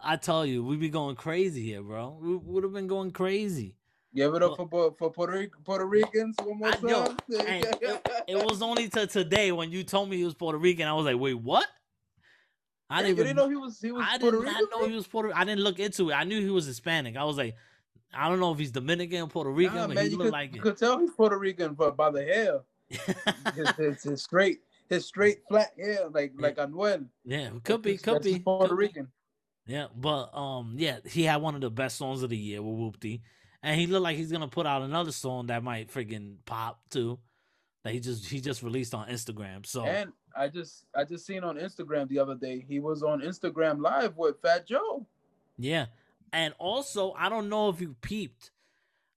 I 0.00 0.16
tell 0.16 0.46
you, 0.46 0.62
we 0.64 0.76
be 0.76 0.88
going 0.88 1.16
crazy 1.16 1.62
here, 1.64 1.82
bro. 1.82 2.16
We 2.20 2.36
would 2.36 2.62
have 2.62 2.72
been 2.72 2.86
going 2.86 3.10
crazy. 3.10 3.74
Give 4.14 4.34
it 4.34 4.42
up 4.42 4.56
for 4.56 4.94
for 4.98 5.10
Puerto 5.10 5.32
Ric- 5.34 5.64
Puerto 5.64 5.84
Ricans 5.84 6.36
one 6.42 6.58
more 6.58 6.68
I- 6.68 6.78
yo, 6.88 7.04
time. 7.06 7.16
Hey, 7.28 7.62
it, 7.82 8.22
it 8.28 8.36
was 8.44 8.62
only 8.62 8.88
to 8.90 9.06
today 9.06 9.52
when 9.52 9.70
you 9.72 9.82
told 9.84 10.08
me 10.08 10.16
he 10.16 10.24
was 10.24 10.34
Puerto 10.34 10.58
Rican. 10.58 10.86
I 10.86 10.92
was 10.94 11.04
like, 11.04 11.18
wait, 11.18 11.34
what? 11.34 11.66
I 12.88 13.02
didn't 13.02 13.12
even 13.18 13.24
didn't 13.24 13.36
know 13.36 13.48
he 13.48 13.56
was 13.56 13.80
he 13.80 13.90
was 13.92 14.06
I 14.08 14.12
did 14.16 14.20
Puerto 14.32 14.42
not 14.42 14.60
Rican. 14.60 14.80
know 14.80 14.88
he 14.88 14.94
was 14.94 15.06
Puerto. 15.06 15.32
I 15.34 15.44
didn't 15.44 15.62
look 15.64 15.78
into 15.80 16.10
it. 16.10 16.14
I 16.14 16.24
knew 16.24 16.40
he 16.40 16.50
was 16.50 16.64
Hispanic. 16.66 17.16
I 17.16 17.24
was 17.24 17.36
like, 17.36 17.56
I 18.14 18.28
don't 18.28 18.38
know 18.40 18.52
if 18.52 18.58
he's 18.58 18.70
Dominican 18.70 19.22
or 19.22 19.26
Puerto 19.28 19.50
Rican, 19.50 19.74
Nah, 19.76 19.86
but 19.88 19.96
man, 19.96 20.04
he 20.04 20.10
you 20.12 20.16
looked 20.18 20.26
could, 20.28 20.32
like 20.32 20.54
you 20.54 20.60
it. 20.60 20.62
could 20.62 20.76
tell 20.78 20.98
he's 20.98 21.10
Puerto 21.10 21.36
Rican, 21.36 21.74
but 21.74 21.96
by 21.96 22.10
the 22.10 22.22
hair, 22.22 22.60
his, 22.88 23.70
his, 23.76 24.02
his 24.02 24.22
straight, 24.22 24.60
his 24.88 25.06
straight 25.06 25.40
flat 25.48 25.72
hair, 25.78 26.08
like 26.10 26.32
like 26.38 26.56
Anuel. 26.56 27.06
yeah, 27.24 27.50
could 27.64 27.82
be, 27.82 27.96
could 27.96 28.22
be, 28.22 28.38
Puerto 28.38 28.68
could 28.68 28.78
be. 28.78 28.86
Rican. 28.86 29.08
Yeah, 29.66 29.86
but 29.96 30.36
um, 30.36 30.74
yeah, 30.78 30.98
he 31.04 31.24
had 31.24 31.42
one 31.42 31.54
of 31.54 31.60
the 31.60 31.70
best 31.70 31.96
songs 31.96 32.22
of 32.22 32.30
the 32.30 32.36
year 32.36 32.62
with 32.62 32.76
Whoopty, 32.76 33.20
and 33.62 33.80
he 33.80 33.86
looked 33.86 34.04
like 34.04 34.16
he's 34.16 34.30
gonna 34.30 34.48
put 34.48 34.66
out 34.66 34.82
another 34.82 35.12
song 35.12 35.46
that 35.48 35.62
might 35.64 35.92
friggin' 35.92 36.36
pop 36.44 36.80
too. 36.90 37.18
That 37.82 37.92
he 37.92 38.00
just 38.00 38.26
he 38.26 38.40
just 38.40 38.62
released 38.62 38.94
on 38.94 39.08
Instagram. 39.08 39.64
So 39.66 39.84
And 39.84 40.12
I 40.36 40.48
just 40.48 40.86
I 40.94 41.04
just 41.04 41.26
seen 41.26 41.44
on 41.44 41.56
Instagram 41.56 42.08
the 42.08 42.18
other 42.18 42.34
day 42.34 42.64
he 42.66 42.80
was 42.80 43.02
on 43.02 43.20
Instagram 43.20 43.80
live 43.80 44.16
with 44.16 44.40
Fat 44.42 44.66
Joe. 44.66 45.06
Yeah. 45.58 45.86
And 46.32 46.54
also, 46.58 47.12
I 47.12 47.28
don't 47.28 47.48
know 47.48 47.68
if 47.68 47.80
you 47.80 47.94
peeped, 48.02 48.50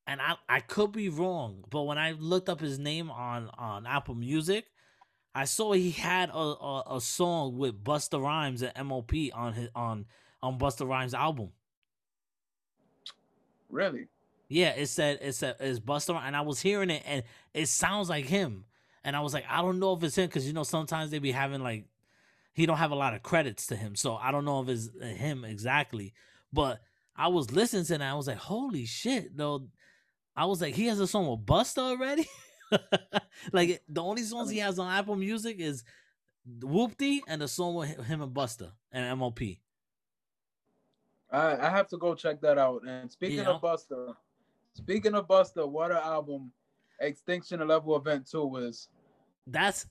and 0.10 0.20
I, 0.24 0.38
I 0.50 0.60
could 0.60 0.92
be 0.92 1.08
wrong, 1.08 1.64
but 1.70 1.84
when 1.84 2.00
I 2.00 2.14
looked 2.14 2.50
up 2.50 2.60
his 2.60 2.80
name 2.80 3.12
on, 3.12 3.48
on 3.60 3.86
Apple 3.86 4.16
Music, 4.16 4.66
I 5.36 5.46
saw 5.46 5.74
he 5.74 5.92
had 5.92 6.32
a, 6.32 6.34
a, 6.34 6.96
a 6.96 7.00
song 7.00 7.60
with 7.60 7.84
Busta 7.84 8.20
Rhymes 8.20 8.64
and 8.64 8.88
MOP 8.88 9.12
on 9.36 9.54
his 9.54 9.70
on 9.76 10.08
on 10.42 10.58
Busta 10.58 10.88
Rhymes 10.88 11.14
album. 11.14 11.52
Really? 13.70 14.08
Yeah, 14.48 14.70
it 14.70 14.88
said 14.88 15.20
it 15.22 15.34
said 15.34 15.58
it's 15.60 15.80
Busta 15.80 16.16
Rhymes, 16.16 16.24
and 16.26 16.36
I 16.36 16.42
was 16.42 16.60
hearing 16.60 16.90
it, 16.90 17.04
and 17.06 17.22
it 17.54 17.68
sounds 17.68 18.10
like 18.10 18.26
him. 18.26 18.66
And 19.04 19.16
I 19.16 19.20
was 19.20 19.36
like, 19.36 19.46
I 19.48 19.62
don't 19.62 19.78
know 19.78 19.94
if 19.94 20.02
it's 20.02 20.18
him 20.18 20.26
because 20.26 20.48
you 20.48 20.54
know 20.54 20.64
sometimes 20.64 21.12
they 21.12 21.20
be 21.20 21.32
having 21.32 21.62
like 21.62 21.86
he 22.54 22.66
don't 22.66 22.78
have 22.78 22.92
a 22.92 22.96
lot 22.96 23.14
of 23.14 23.22
credits 23.22 23.68
to 23.68 23.76
him, 23.76 23.96
so 23.96 24.16
I 24.16 24.32
don't 24.32 24.44
know 24.44 24.64
if 24.64 24.70
it's 24.70 24.90
uh, 25.00 25.06
him 25.06 25.46
exactly. 25.46 26.14
But 26.52 26.82
I 27.16 27.28
was 27.28 27.52
listening 27.52 27.84
to 27.84 27.90
that, 27.90 28.02
and 28.02 28.04
I 28.06 28.16
was 28.16 28.26
like, 28.26 28.38
holy 28.38 28.86
shit, 28.86 29.38
though. 29.38 29.68
I 30.40 30.46
was 30.46 30.62
like, 30.62 30.74
he 30.74 30.86
has 30.86 31.02
a 31.02 31.06
song 31.06 31.28
with 31.28 31.46
Busta 31.46 31.80
already. 31.80 32.26
like 33.52 33.84
the 33.90 34.02
only 34.02 34.22
songs 34.24 34.50
he 34.50 34.60
has 34.60 34.80
on 34.80 34.90
Apple 34.90 35.18
Music 35.18 35.58
is 35.60 35.84
Whoopty 36.62 37.20
and 37.28 37.42
the 37.42 37.48
song 37.50 37.76
with 37.76 37.90
him 38.06 38.22
and 38.22 38.34
Busta 38.34 38.72
and 38.94 39.20
MOP. 39.20 39.42
I, 41.30 41.58
I 41.58 41.70
have 41.70 41.90
to 41.90 41.98
go 41.98 42.16
check 42.16 42.40
that 42.40 42.58
out. 42.58 42.84
And 42.88 43.12
speaking 43.12 43.40
Yeah. 43.40 43.50
of 43.50 43.62
Busta, 43.62 44.16
speaking 44.76 45.14
of 45.14 45.28
Busta, 45.28 45.68
what 45.68 45.92
a 45.92 46.02
album 46.02 46.54
Extinction 47.02 47.68
Level 47.68 47.98
Event 47.98 48.26
2 48.32 48.46
was. 48.46 48.88
That's 49.46 49.88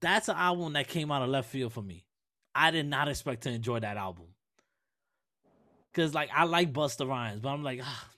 that's 0.00 0.30
an 0.30 0.36
album 0.36 0.72
that 0.72 0.88
came 0.88 1.12
out 1.12 1.20
of 1.20 1.28
left 1.28 1.50
field 1.50 1.74
for 1.74 1.82
me. 1.82 2.06
I 2.54 2.70
did 2.70 2.86
not 2.86 3.08
expect 3.08 3.42
to 3.42 3.50
enjoy 3.50 3.80
that 3.80 3.98
album. 3.98 4.28
Cause 5.92 6.14
like 6.14 6.30
I 6.34 6.44
like 6.44 6.72
Busta 6.72 7.06
Rhymes, 7.06 7.40
but 7.40 7.50
I'm 7.50 7.62
like, 7.62 7.80
ah, 7.82 8.08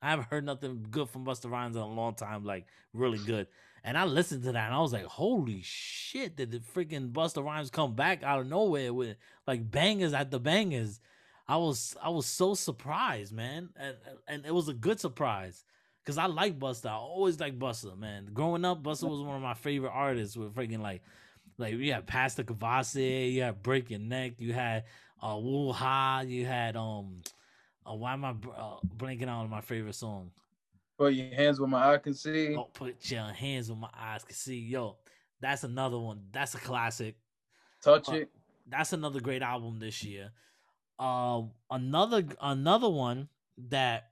I 0.00 0.10
haven't 0.10 0.28
heard 0.30 0.44
nothing 0.44 0.86
good 0.90 1.08
from 1.08 1.24
Busta 1.24 1.50
Rhymes 1.50 1.76
in 1.76 1.82
a 1.82 1.86
long 1.86 2.14
time, 2.14 2.44
like 2.44 2.66
really 2.92 3.18
good. 3.18 3.48
And 3.84 3.96
I 3.96 4.04
listened 4.04 4.42
to 4.44 4.52
that 4.52 4.66
and 4.66 4.74
I 4.74 4.80
was 4.80 4.92
like, 4.92 5.04
holy 5.04 5.60
shit, 5.62 6.36
did 6.36 6.50
the 6.50 6.58
freaking 6.58 7.12
Busta 7.12 7.44
Rhymes 7.44 7.70
come 7.70 7.94
back 7.94 8.22
out 8.22 8.40
of 8.40 8.46
nowhere 8.46 8.92
with 8.92 9.16
like 9.46 9.70
bangers 9.70 10.12
at 10.12 10.30
the 10.30 10.38
bangers? 10.38 11.00
I 11.46 11.56
was 11.56 11.96
I 12.02 12.10
was 12.10 12.26
so 12.26 12.54
surprised, 12.54 13.32
man. 13.32 13.70
And 13.76 13.96
and 14.26 14.46
it 14.46 14.54
was 14.54 14.68
a 14.68 14.74
good 14.74 15.00
surprise. 15.00 15.64
Cause 16.04 16.16
I 16.16 16.26
like 16.26 16.58
Busta. 16.58 16.86
I 16.86 16.94
always 16.94 17.38
like 17.38 17.58
Busta, 17.58 17.98
man. 17.98 18.30
Growing 18.32 18.64
up, 18.64 18.82
Busta 18.82 19.08
was 19.08 19.20
one 19.20 19.36
of 19.36 19.42
my 19.42 19.54
favorite 19.54 19.92
artists 19.92 20.36
with 20.36 20.54
freaking 20.54 20.80
like 20.80 21.02
like 21.58 21.74
you 21.74 21.92
had 21.92 22.06
Pass 22.06 22.34
the 22.34 22.44
Courvoisier, 22.44 23.30
you 23.30 23.42
had 23.42 23.62
Break 23.62 23.90
Your 23.90 23.98
Neck, 24.00 24.32
you 24.38 24.52
had 24.52 24.84
uh 25.22 25.38
Woo 25.38 25.72
Ha, 25.72 26.24
you 26.26 26.46
had 26.46 26.76
um 26.76 27.22
uh, 27.88 27.94
why 27.94 28.12
am 28.12 28.24
I 28.24 28.30
uh, 28.30 28.76
blanking 28.96 29.28
on 29.28 29.48
my 29.48 29.60
favorite 29.60 29.94
song? 29.94 30.30
Put 30.98 31.14
your 31.14 31.32
hands 31.34 31.60
where 31.60 31.68
my 31.68 31.94
eye 31.94 31.98
can 31.98 32.14
see. 32.14 32.56
Oh, 32.56 32.64
put 32.64 33.10
your 33.10 33.22
hands 33.24 33.68
where 33.68 33.78
my 33.78 33.90
eyes 33.96 34.24
can 34.24 34.34
see. 34.34 34.58
Yo, 34.58 34.96
that's 35.40 35.64
another 35.64 35.98
one. 35.98 36.22
That's 36.32 36.54
a 36.54 36.58
classic. 36.58 37.16
Touch 37.82 38.08
uh, 38.08 38.14
it. 38.14 38.30
That's 38.66 38.92
another 38.92 39.20
great 39.20 39.42
album 39.42 39.78
this 39.78 40.02
year. 40.02 40.30
Um, 40.98 41.52
another 41.70 42.24
another 42.42 42.88
one 42.88 43.28
that 43.68 44.10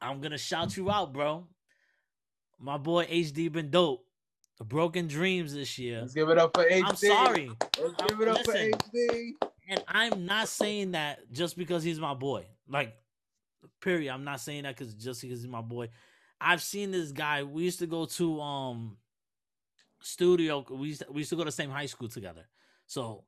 I'm 0.00 0.20
gonna 0.20 0.38
shout 0.38 0.76
you 0.76 0.90
out, 0.90 1.12
bro. 1.12 1.46
My 2.58 2.78
boy 2.78 3.04
HD 3.06 3.52
been 3.52 3.70
dope. 3.70 4.04
Broken 4.64 5.08
Dreams 5.08 5.54
this 5.54 5.76
year. 5.78 6.02
Let's 6.02 6.14
give 6.14 6.28
it 6.28 6.38
up 6.38 6.54
for 6.54 6.64
HD. 6.64 6.82
I'm 6.86 6.96
sorry. 6.96 7.50
Let's 7.80 7.94
give 8.08 8.20
it 8.20 8.28
up 8.28 8.46
listen. 8.46 8.70
for 8.72 8.96
HD. 8.96 9.32
And 9.68 9.82
I'm 9.86 10.26
not 10.26 10.48
saying 10.48 10.92
that 10.92 11.32
just 11.32 11.56
because 11.56 11.82
he's 11.82 12.00
my 12.00 12.14
boy. 12.14 12.46
Like, 12.68 12.94
period. 13.80 14.12
I'm 14.12 14.24
not 14.24 14.40
saying 14.40 14.64
that 14.64 14.76
because 14.76 14.94
just 14.94 15.22
because 15.22 15.40
he's 15.42 15.50
my 15.50 15.60
boy. 15.60 15.88
I've 16.40 16.62
seen 16.62 16.90
this 16.90 17.12
guy. 17.12 17.42
We 17.44 17.62
used 17.64 17.78
to 17.78 17.86
go 17.86 18.06
to 18.06 18.40
um 18.40 18.96
studio. 20.00 20.64
We 20.70 20.88
used 20.88 21.02
to, 21.02 21.12
we 21.12 21.20
used 21.20 21.30
to 21.30 21.36
go 21.36 21.42
to 21.42 21.46
the 21.46 21.52
same 21.52 21.70
high 21.70 21.86
school 21.86 22.08
together. 22.08 22.46
So 22.86 23.24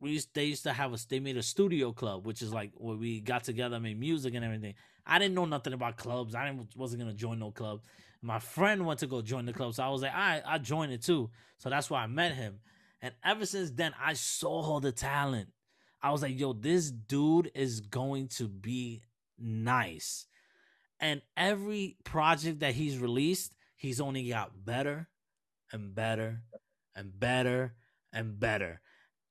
we 0.00 0.12
used 0.12 0.34
they 0.34 0.44
used 0.46 0.64
to 0.64 0.72
have 0.72 0.92
us. 0.92 1.04
They 1.04 1.20
made 1.20 1.36
a 1.36 1.42
studio 1.42 1.92
club, 1.92 2.26
which 2.26 2.42
is 2.42 2.52
like 2.52 2.72
where 2.76 2.96
we 2.96 3.20
got 3.20 3.44
together, 3.44 3.78
made 3.78 3.98
music 3.98 4.34
and 4.34 4.44
everything. 4.44 4.74
I 5.06 5.18
didn't 5.18 5.34
know 5.34 5.44
nothing 5.44 5.74
about 5.74 5.96
clubs. 5.96 6.34
I 6.34 6.46
didn't 6.46 6.76
wasn't 6.76 7.02
gonna 7.02 7.14
join 7.14 7.38
no 7.38 7.50
club. 7.50 7.80
My 8.22 8.38
friend 8.38 8.86
went 8.86 9.00
to 9.00 9.06
go 9.06 9.20
join 9.20 9.44
the 9.44 9.52
club, 9.52 9.74
so 9.74 9.82
I 9.82 9.88
was 9.90 10.02
like, 10.02 10.14
I 10.14 10.42
I 10.46 10.58
joined 10.58 10.92
it 10.92 11.02
too. 11.02 11.30
So 11.58 11.68
that's 11.68 11.90
why 11.90 12.02
I 12.02 12.06
met 12.06 12.34
him. 12.34 12.60
And 13.02 13.14
ever 13.22 13.44
since 13.44 13.70
then, 13.70 13.92
I 14.02 14.14
saw 14.14 14.80
the 14.80 14.92
talent. 14.92 15.48
I 16.04 16.10
was 16.10 16.20
like, 16.20 16.38
yo, 16.38 16.52
this 16.52 16.90
dude 16.90 17.50
is 17.54 17.80
going 17.80 18.28
to 18.36 18.46
be 18.46 19.04
nice. 19.38 20.26
And 21.00 21.22
every 21.34 21.96
project 22.04 22.60
that 22.60 22.74
he's 22.74 22.98
released, 22.98 23.54
he's 23.74 24.02
only 24.02 24.28
got 24.28 24.66
better 24.66 25.08
and 25.72 25.94
better 25.94 26.42
and 26.94 27.18
better 27.18 27.74
and 28.12 28.38
better. 28.38 28.82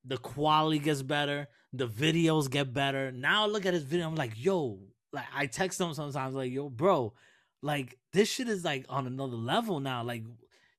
The 0.03 0.17
quality 0.17 0.80
gets 0.80 1.03
better, 1.03 1.47
the 1.71 1.88
videos 1.88 2.49
get 2.49 2.74
better. 2.74 3.11
Now 3.11 3.45
look 3.45 3.67
at 3.67 3.76
his 3.76 3.84
video. 3.84 4.07
I'm 4.07 4.15
like, 4.15 4.34
yo, 4.36 4.80
like 5.11 5.28
I 5.32 5.45
text 5.45 5.80
him 5.80 5.93
sometimes, 5.93 6.34
like, 6.34 6.51
yo, 6.51 6.69
bro, 6.69 7.13
like 7.61 7.99
this 8.13 8.30
shit 8.30 8.49
is 8.49 8.65
like 8.65 8.88
on 8.89 9.05
another 9.05 9.38
level 9.38 9.80
now. 9.80 10.03
Like, 10.03 10.24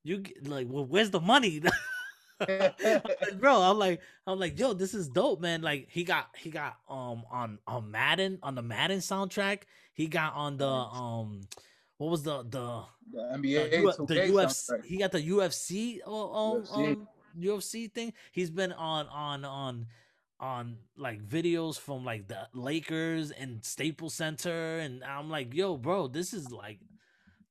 you 0.03 0.25
like, 0.43 0.67
well, 0.69 0.85
where's 0.85 1.11
the 1.11 1.21
money? 1.21 1.63
Like, 2.41 3.39
bro, 3.41 3.61
I'm 3.61 3.79
like, 3.79 4.01
I'm 4.27 4.39
like, 4.39 4.59
yo, 4.59 4.73
this 4.73 4.95
is 4.95 5.09
dope, 5.09 5.41
man. 5.41 5.63
Like 5.63 5.89
he 5.91 6.05
got 6.05 6.29
he 6.37 6.51
got 6.51 6.77
um 6.89 7.25
on 7.31 7.59
on 7.67 7.91
Madden 7.91 8.39
on 8.43 8.55
the 8.55 8.63
Madden 8.63 8.99
soundtrack. 8.99 9.63
He 9.93 10.07
got 10.09 10.35
on 10.35 10.57
the 10.57 10.67
um 10.69 11.43
what 11.99 12.11
was 12.11 12.23
the 12.23 12.43
the 12.43 12.83
The 13.13 13.23
the, 13.69 13.79
U- 13.83 13.93
the 14.07 14.15
UFC 14.33 14.71
soundtrack. 14.71 14.85
he 14.85 14.97
got 14.99 15.13
the 15.13 15.23
UFC 15.29 16.01
uh, 16.07 16.11
um, 16.33 16.63
UFC. 16.63 16.93
um 16.93 17.09
UFC 17.39 17.93
thing. 17.93 18.13
He's 18.33 18.51
been 18.51 18.73
on 18.73 19.07
on 19.09 19.45
on 19.45 19.87
on 20.41 20.77
like 20.97 21.25
videos 21.27 21.79
from 21.79 22.05
like 22.05 22.27
the 22.29 22.49
Lakers 22.53 23.31
and 23.31 23.65
Staples 23.65 24.15
Center 24.15 24.79
and 24.79 25.03
I'm 25.05 25.31
like, 25.31 25.55
yo, 25.55 25.77
bro, 25.77 26.09
this 26.09 26.35
is 26.35 26.51
like 26.51 26.81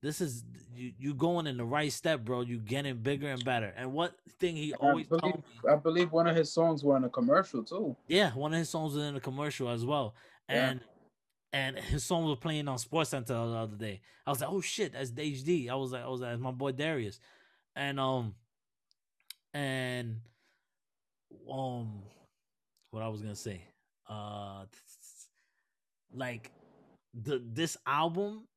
this 0.04 0.22
is 0.22 0.44
you 0.76 0.92
you 1.00 1.14
going 1.16 1.48
in 1.48 1.58
the 1.58 1.66
right 1.66 1.92
step, 1.92 2.24
bro. 2.26 2.42
You 2.42 2.60
getting 2.60 2.98
bigger 2.98 3.30
and 3.30 3.44
better. 3.44 3.74
And 3.76 3.94
what 3.94 4.14
thing 4.40 4.56
he 4.56 4.74
I 4.74 4.78
always 4.78 5.08
believe, 5.08 5.22
told 5.22 5.36
me 5.38 5.72
I 5.72 5.76
believe 5.78 6.12
one 6.12 6.28
of 6.28 6.36
his 6.36 6.52
songs 6.52 6.84
were 6.84 6.98
in 6.98 7.06
a 7.06 7.10
commercial 7.10 7.64
too. 7.64 7.96
yeah, 8.08 8.32
one 8.34 8.54
of 8.54 8.60
his 8.60 8.70
songs 8.70 8.94
was 8.94 9.04
in 9.04 9.16
a 9.16 9.20
commercial 9.20 9.70
as 9.70 9.84
well, 9.86 10.14
Yeah. 10.50 10.70
and 10.72 10.82
and 11.54 11.78
his 11.80 12.04
song 12.04 12.26
was 12.26 12.38
playing 12.40 12.68
on 12.68 12.78
SportsCenter 12.78 13.28
the 13.28 13.36
other 13.36 13.78
day. 13.78 14.02
I 14.28 14.32
was 14.32 14.42
like, 14.42 14.50
oh 14.52 14.60
shit, 14.62 14.94
that's 14.94 15.12
HD. 15.12 15.70
I 15.70 15.76
was 15.76 15.92
like, 15.94 16.04
I 16.04 16.08
was 16.08 16.20
like, 16.22 16.32
that's 16.32 16.42
my 16.42 16.52
boy 16.52 16.74
Darius, 16.74 17.20
and 17.76 18.00
um, 18.00 18.36
and 19.54 20.20
um, 21.52 22.04
what 22.92 23.04
I 23.04 23.08
was 23.08 23.22
gonna 23.22 23.36
say, 23.36 23.62
uh, 24.10 24.66
like 26.14 26.52
the 27.14 27.42
this 27.46 27.78
album. 27.88 28.48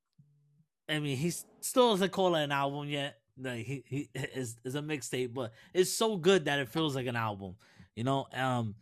I 0.88 0.98
mean, 0.98 1.16
he 1.16 1.30
still 1.60 1.90
doesn't 1.90 2.12
call 2.12 2.34
it 2.36 2.44
an 2.44 2.52
album 2.52 2.88
yet. 2.88 3.16
Like 3.38 3.66
he 3.66 3.84
he 3.86 4.08
is 4.14 4.56
is 4.64 4.74
a 4.74 4.80
mixtape, 4.80 5.34
but 5.34 5.52
it's 5.74 5.90
so 5.90 6.16
good 6.16 6.46
that 6.46 6.58
it 6.58 6.68
feels 6.68 6.96
like 6.96 7.06
an 7.06 7.16
album. 7.16 7.56
You 7.94 8.04
know, 8.04 8.26
um, 8.32 8.74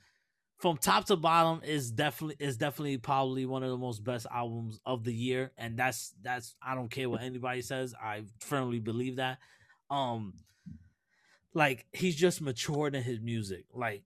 from 0.58 0.76
top 0.76 1.06
to 1.06 1.16
bottom 1.16 1.60
is 1.64 1.90
definitely 1.90 2.36
is 2.38 2.56
definitely 2.56 2.98
probably 2.98 3.46
one 3.46 3.62
of 3.62 3.70
the 3.70 3.76
most 3.76 4.04
best 4.04 4.26
albums 4.32 4.80
of 4.86 5.04
the 5.04 5.12
year, 5.12 5.52
and 5.58 5.76
that's 5.76 6.14
that's 6.22 6.54
I 6.62 6.74
don't 6.74 6.90
care 6.90 7.10
what 7.10 7.22
anybody 7.22 7.62
says. 7.62 7.94
I 8.00 8.24
firmly 8.38 8.78
believe 8.78 9.16
that. 9.16 9.38
Um, 9.90 10.34
like 11.52 11.86
he's 11.92 12.16
just 12.16 12.40
matured 12.40 12.94
in 12.94 13.02
his 13.02 13.20
music. 13.20 13.64
Like, 13.72 14.04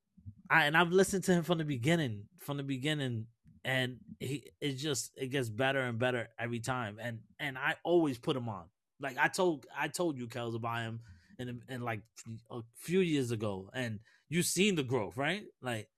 I 0.51 0.65
and 0.65 0.77
I've 0.77 0.93
listened 0.93 1.25
to 1.25 1.33
him 1.33 1.43
from 1.43 1.59
the 1.59 1.65
beginning, 1.65 2.25
from 2.39 2.57
the 2.57 2.63
beginning, 2.63 3.27
and 3.65 3.99
he 4.21 4.51
it 4.61 4.75
just 4.75 5.13
it 5.17 5.29
gets 5.29 5.49
better 5.49 5.81
and 5.81 5.99
better 5.99 6.29
every 6.39 6.61
time. 6.61 6.99
And 7.01 7.21
and 7.39 7.59
I 7.59 7.77
always 7.85 8.19
put 8.19 8.37
him 8.37 8.49
on. 8.49 8.65
Like 9.01 9.17
I 9.19 9.29
told 9.29 9.67
I 9.77 9.89
told 9.89 10.19
you, 10.19 10.27
Kels, 10.27 10.55
about 10.55 10.83
him 10.83 11.01
and 11.39 11.63
and 11.69 11.83
like 11.83 12.03
a 12.51 12.61
few 12.77 13.01
years 13.01 13.31
ago, 13.31 13.71
and 13.73 14.01
you 14.29 14.43
seen 14.43 14.75
the 14.75 14.83
growth, 14.83 15.17
right? 15.17 15.45
Like, 15.63 15.89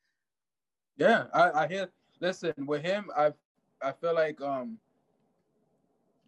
Yeah, 0.97 1.27
I, 1.33 1.65
I 1.65 1.69
hear. 1.69 1.89
Listen, 2.21 2.53
with 2.67 2.83
him, 2.83 3.11
I 3.17 3.33
I 3.83 3.93
feel 3.93 4.15
like 4.15 4.41
um 4.43 4.79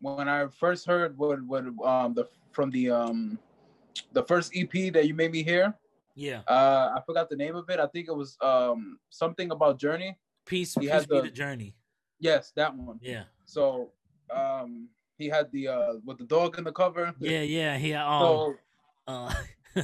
when 0.01 0.29
I 0.29 0.47
first 0.49 0.87
heard 0.87 1.17
what 1.19 1.43
what 1.45 1.65
um 1.85 2.15
the 2.15 2.27
from 2.53 2.71
the 2.71 2.91
um 2.91 3.39
the 4.13 4.25
first 4.25 4.57
EP 4.57 4.91
that 4.93 5.07
you 5.07 5.15
made 5.15 5.33
me 5.33 5.43
hear, 5.43 5.75
yeah, 6.15 6.41
uh 6.49 6.95
I 6.97 7.01
forgot 7.05 7.29
the 7.29 7.37
name 7.37 7.57
of 7.57 7.69
it. 7.69 7.79
I 7.79 7.87
think 7.87 8.09
it 8.09 8.17
was 8.17 8.37
um 8.41 8.99
something 9.11 9.51
about 9.51 9.79
Journey. 9.79 10.17
Peace, 10.45 10.75
He 10.75 10.89
peace 10.89 11.07
be 11.07 11.17
the- 11.17 11.23
the 11.23 11.31
journey. 11.31 11.77
Yes, 12.21 12.53
that 12.57 12.75
one. 12.75 12.99
Yeah, 13.03 13.25
So 13.45 13.91
um 14.31 14.89
he 15.19 15.29
had 15.29 15.51
the 15.53 15.69
uh 15.69 15.93
with 16.05 16.19
the 16.19 16.25
dog 16.25 16.59
in 16.59 16.65
the 16.65 16.73
cover. 16.73 17.15
yeah, 17.21 17.43
yeah. 17.43 17.77
He 17.79 17.93
um, 17.95 18.21
So 18.23 18.55
uh, 19.09 19.35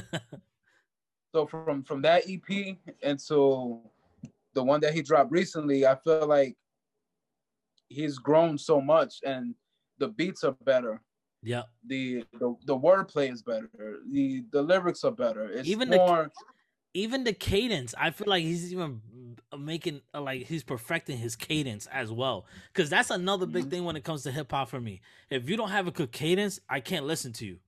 so 1.33 1.45
from 1.45 1.83
from 1.83 2.01
that 2.03 2.23
EP 2.29 2.77
into 3.01 3.81
the 4.53 4.63
one 4.63 4.79
that 4.81 4.93
he 4.93 5.01
dropped 5.01 5.31
recently, 5.31 5.85
I 5.85 5.95
feel 5.95 6.25
like 6.27 6.55
he's 7.89 8.17
grown 8.17 8.57
so 8.57 8.79
much 8.81 9.15
and 9.25 9.53
the 9.97 10.07
beats 10.07 10.43
are 10.43 10.55
better. 10.63 11.01
yeah. 11.43 11.63
The 11.85 12.23
the, 12.39 12.55
the 12.65 12.77
wordplay 12.77 13.31
is 13.31 13.41
better. 13.43 13.69
The 14.11 14.43
the 14.51 14.61
lyrics 14.61 15.03
are 15.03 15.11
better. 15.11 15.49
It's 15.49 15.67
Even 15.67 15.89
the- 15.89 15.97
more 15.97 16.31
even 16.93 17.23
the 17.23 17.33
cadence 17.33 17.93
i 17.97 18.09
feel 18.11 18.27
like 18.27 18.43
he's 18.43 18.71
even 18.71 19.01
making 19.57 20.01
uh, 20.13 20.21
like 20.21 20.45
he's 20.45 20.63
perfecting 20.63 21.17
his 21.17 21.35
cadence 21.35 21.87
as 21.87 22.11
well. 22.11 22.45
Because 22.71 22.87
that's 22.89 23.09
another 23.09 23.47
big 23.47 23.65
Mhm. 23.65 23.69
thing 23.71 23.83
when 23.83 23.95
it 23.95 24.03
comes 24.03 24.21
to 24.23 24.31
hip-hop 24.31 24.69
for 24.69 24.79
me. 24.79 25.01
If 25.31 25.49
you 25.49 25.57
don't 25.57 25.71
have 25.71 25.87
a 25.87 25.91
good 25.91 26.11
cadence 26.11 26.59
i 26.69 26.79
can't 26.79 27.05
listen 27.05 27.33
to 27.33 27.45
you. 27.47 27.59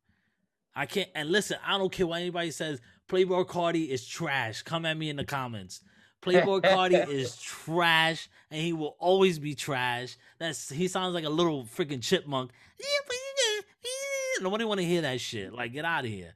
I 0.75 0.85
can't 0.85 1.09
and 1.15 1.29
listen 1.31 1.57
i 1.65 1.77
don't 1.79 1.91
care 1.91 2.05
what 2.05 2.21
anybody 2.21 2.51
says. 2.51 2.81
Playboi 3.09 3.45
Carti 3.47 3.89
is 3.89 4.07
trash. 4.07 4.61
Come 4.61 4.85
at 4.85 4.95
me 4.95 5.09
in 5.09 5.15
the 5.15 5.25
comments. 5.25 5.81
Playboi 6.21 6.61
Carti 6.61 7.07
is 7.19 7.35
trash 7.37 8.29
and 8.51 8.61
he 8.61 8.73
will 8.73 8.95
always 8.99 9.39
be 9.39 9.55
trash. 9.55 10.17
That's 10.37 10.69
he 10.69 10.87
sounds 10.87 11.15
like 11.15 11.25
a 11.25 11.29
little 11.29 11.63
freaking 11.65 12.01
chipmunk. 12.03 12.51
Nobody 14.41 14.65
want 14.65 14.79
to 14.79 14.85
hear 14.85 15.01
that 15.01 15.19
shit. 15.19 15.51
Like 15.53 15.73
get 15.73 15.85
out 15.85 16.05
of 16.05 16.11
here. 16.11 16.33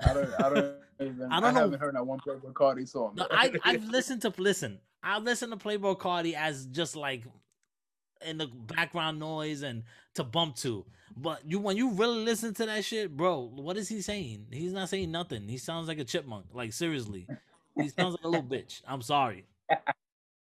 I 0.00 0.12
don't 0.14 0.40
I 0.40 0.48
don't 0.48 0.74
even 1.00 1.30
I 1.30 1.38
I, 1.38 1.40
don't 1.40 1.54
know. 1.54 1.60
haven't 1.60 1.80
heard 1.80 1.94
that 1.94 2.06
one 2.06 2.20
Playboi 2.20 2.52
Carti 2.52 2.88
song. 2.88 3.14
No, 3.16 3.26
I 3.30 3.52
I've 3.64 3.84
listened 3.84 4.22
to 4.22 4.32
listen. 4.38 4.78
I 5.02 5.18
listen 5.18 5.50
to 5.50 5.56
Playboi 5.56 5.98
Carti 5.98 6.34
as 6.34 6.66
just 6.66 6.96
like 6.96 7.24
in 8.24 8.38
the 8.38 8.46
background 8.46 9.18
noise 9.18 9.62
and 9.62 9.84
to 10.14 10.24
bump 10.24 10.56
to. 10.56 10.86
But 11.16 11.42
you 11.46 11.58
when 11.58 11.76
you 11.76 11.90
really 11.92 12.24
listen 12.24 12.54
to 12.54 12.66
that 12.66 12.84
shit, 12.84 13.16
bro, 13.16 13.50
what 13.54 13.76
is 13.76 13.88
he 13.88 14.00
saying? 14.02 14.46
He's 14.52 14.72
not 14.72 14.88
saying 14.88 15.10
nothing. 15.10 15.48
He 15.48 15.58
sounds 15.58 15.88
like 15.88 15.98
a 15.98 16.04
chipmunk. 16.04 16.46
Like 16.52 16.72
seriously. 16.72 17.26
He 17.76 17.88
sounds 17.90 18.14
like 18.14 18.24
a 18.24 18.28
little 18.28 18.46
bitch. 18.46 18.82
I'm 18.86 19.02
sorry. 19.02 19.46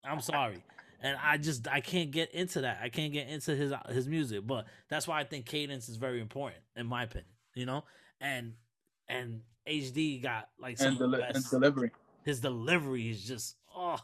I'm 0.03 0.21
sorry. 0.21 0.63
And 1.01 1.17
I 1.23 1.37
just 1.37 1.67
I 1.67 1.81
can't 1.81 2.11
get 2.11 2.31
into 2.33 2.61
that. 2.61 2.79
I 2.81 2.89
can't 2.89 3.13
get 3.13 3.27
into 3.27 3.55
his 3.55 3.73
his 3.89 4.07
music. 4.07 4.47
But 4.47 4.65
that's 4.89 5.07
why 5.07 5.19
I 5.19 5.23
think 5.25 5.45
cadence 5.45 5.89
is 5.89 5.97
very 5.97 6.21
important, 6.21 6.61
in 6.75 6.87
my 6.87 7.03
opinion. 7.03 7.29
You 7.53 7.65
know? 7.65 7.83
And 8.21 8.53
and 9.07 9.41
HD 9.67 10.21
got 10.21 10.49
like 10.59 10.77
some 10.77 10.89
and, 10.89 10.99
deli- 10.99 11.19
best, 11.19 11.35
and 11.35 11.49
delivery. 11.49 11.91
His 12.23 12.39
delivery 12.39 13.09
is 13.09 13.23
just 13.23 13.55
oh 13.75 13.99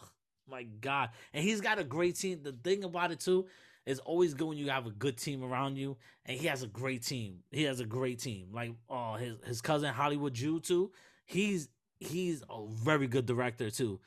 my 0.50 0.64
god. 0.64 1.10
And 1.34 1.44
he's 1.44 1.62
got 1.62 1.80
a 1.80 1.84
great 1.84 2.16
team. 2.16 2.42
The 2.44 2.52
thing 2.52 2.84
about 2.84 3.12
it 3.12 3.20
too 3.20 3.48
is 3.86 4.00
always 4.00 4.34
good 4.34 4.48
when 4.48 4.58
you 4.58 4.70
have 4.70 4.86
a 4.86 4.92
good 4.92 5.18
team 5.18 5.44
around 5.44 5.78
you. 5.78 5.98
And 6.26 6.38
he 6.38 6.48
has 6.48 6.64
a 6.64 6.68
great 6.68 7.04
team. 7.04 7.40
He 7.52 7.64
has 7.64 7.80
a 7.80 7.86
great 7.86 8.20
team. 8.20 8.50
Like 8.54 8.74
oh 8.90 9.16
his 9.16 9.36
his 9.46 9.62
cousin 9.62 9.94
Hollywood 9.94 10.34
Jew 10.34 10.60
too. 10.60 10.92
He's 11.26 11.70
he's 12.00 12.44
a 12.50 12.66
very 12.68 13.08
good 13.08 13.26
director 13.26 13.70
too. 13.70 14.00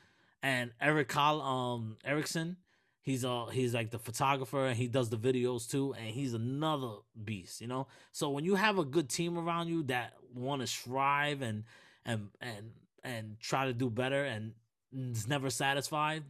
And 0.43 0.71
Eric 0.79 1.09
Col 1.09 1.41
um 1.41 1.97
Erickson, 2.05 2.57
he's 3.05 3.23
uh 3.23 3.45
he's 3.45 3.73
like 3.73 3.91
the 3.91 3.99
photographer 3.99 4.65
and 4.65 4.75
he 4.75 4.87
does 4.87 5.09
the 5.09 5.17
videos 5.17 5.69
too 5.69 5.93
and 5.93 6.07
he's 6.07 6.33
another 6.33 6.95
beast 7.23 7.61
you 7.61 7.67
know 7.67 7.87
so 8.11 8.29
when 8.31 8.43
you 8.43 8.55
have 8.55 8.79
a 8.79 8.83
good 8.83 9.07
team 9.09 9.37
around 9.37 9.67
you 9.67 9.83
that 9.83 10.13
want 10.35 10.61
to 10.61 10.67
strive 10.67 11.41
and 11.41 11.63
and 12.05 12.29
and 12.41 12.71
and 13.03 13.39
try 13.39 13.65
to 13.65 13.73
do 13.73 13.89
better 13.89 14.23
and 14.25 14.53
is 14.93 15.27
never 15.27 15.49
satisfied 15.49 16.23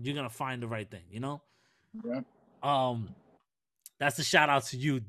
you're 0.00 0.14
gonna 0.14 0.30
find 0.30 0.62
the 0.62 0.66
right 0.68 0.90
thing 0.90 1.02
you 1.10 1.20
know 1.20 1.40
Yeah. 2.04 2.20
um 2.62 3.14
that's 3.98 4.18
a 4.18 4.24
shout 4.24 4.48
out 4.48 4.64
to 4.66 4.76
you 4.76 5.00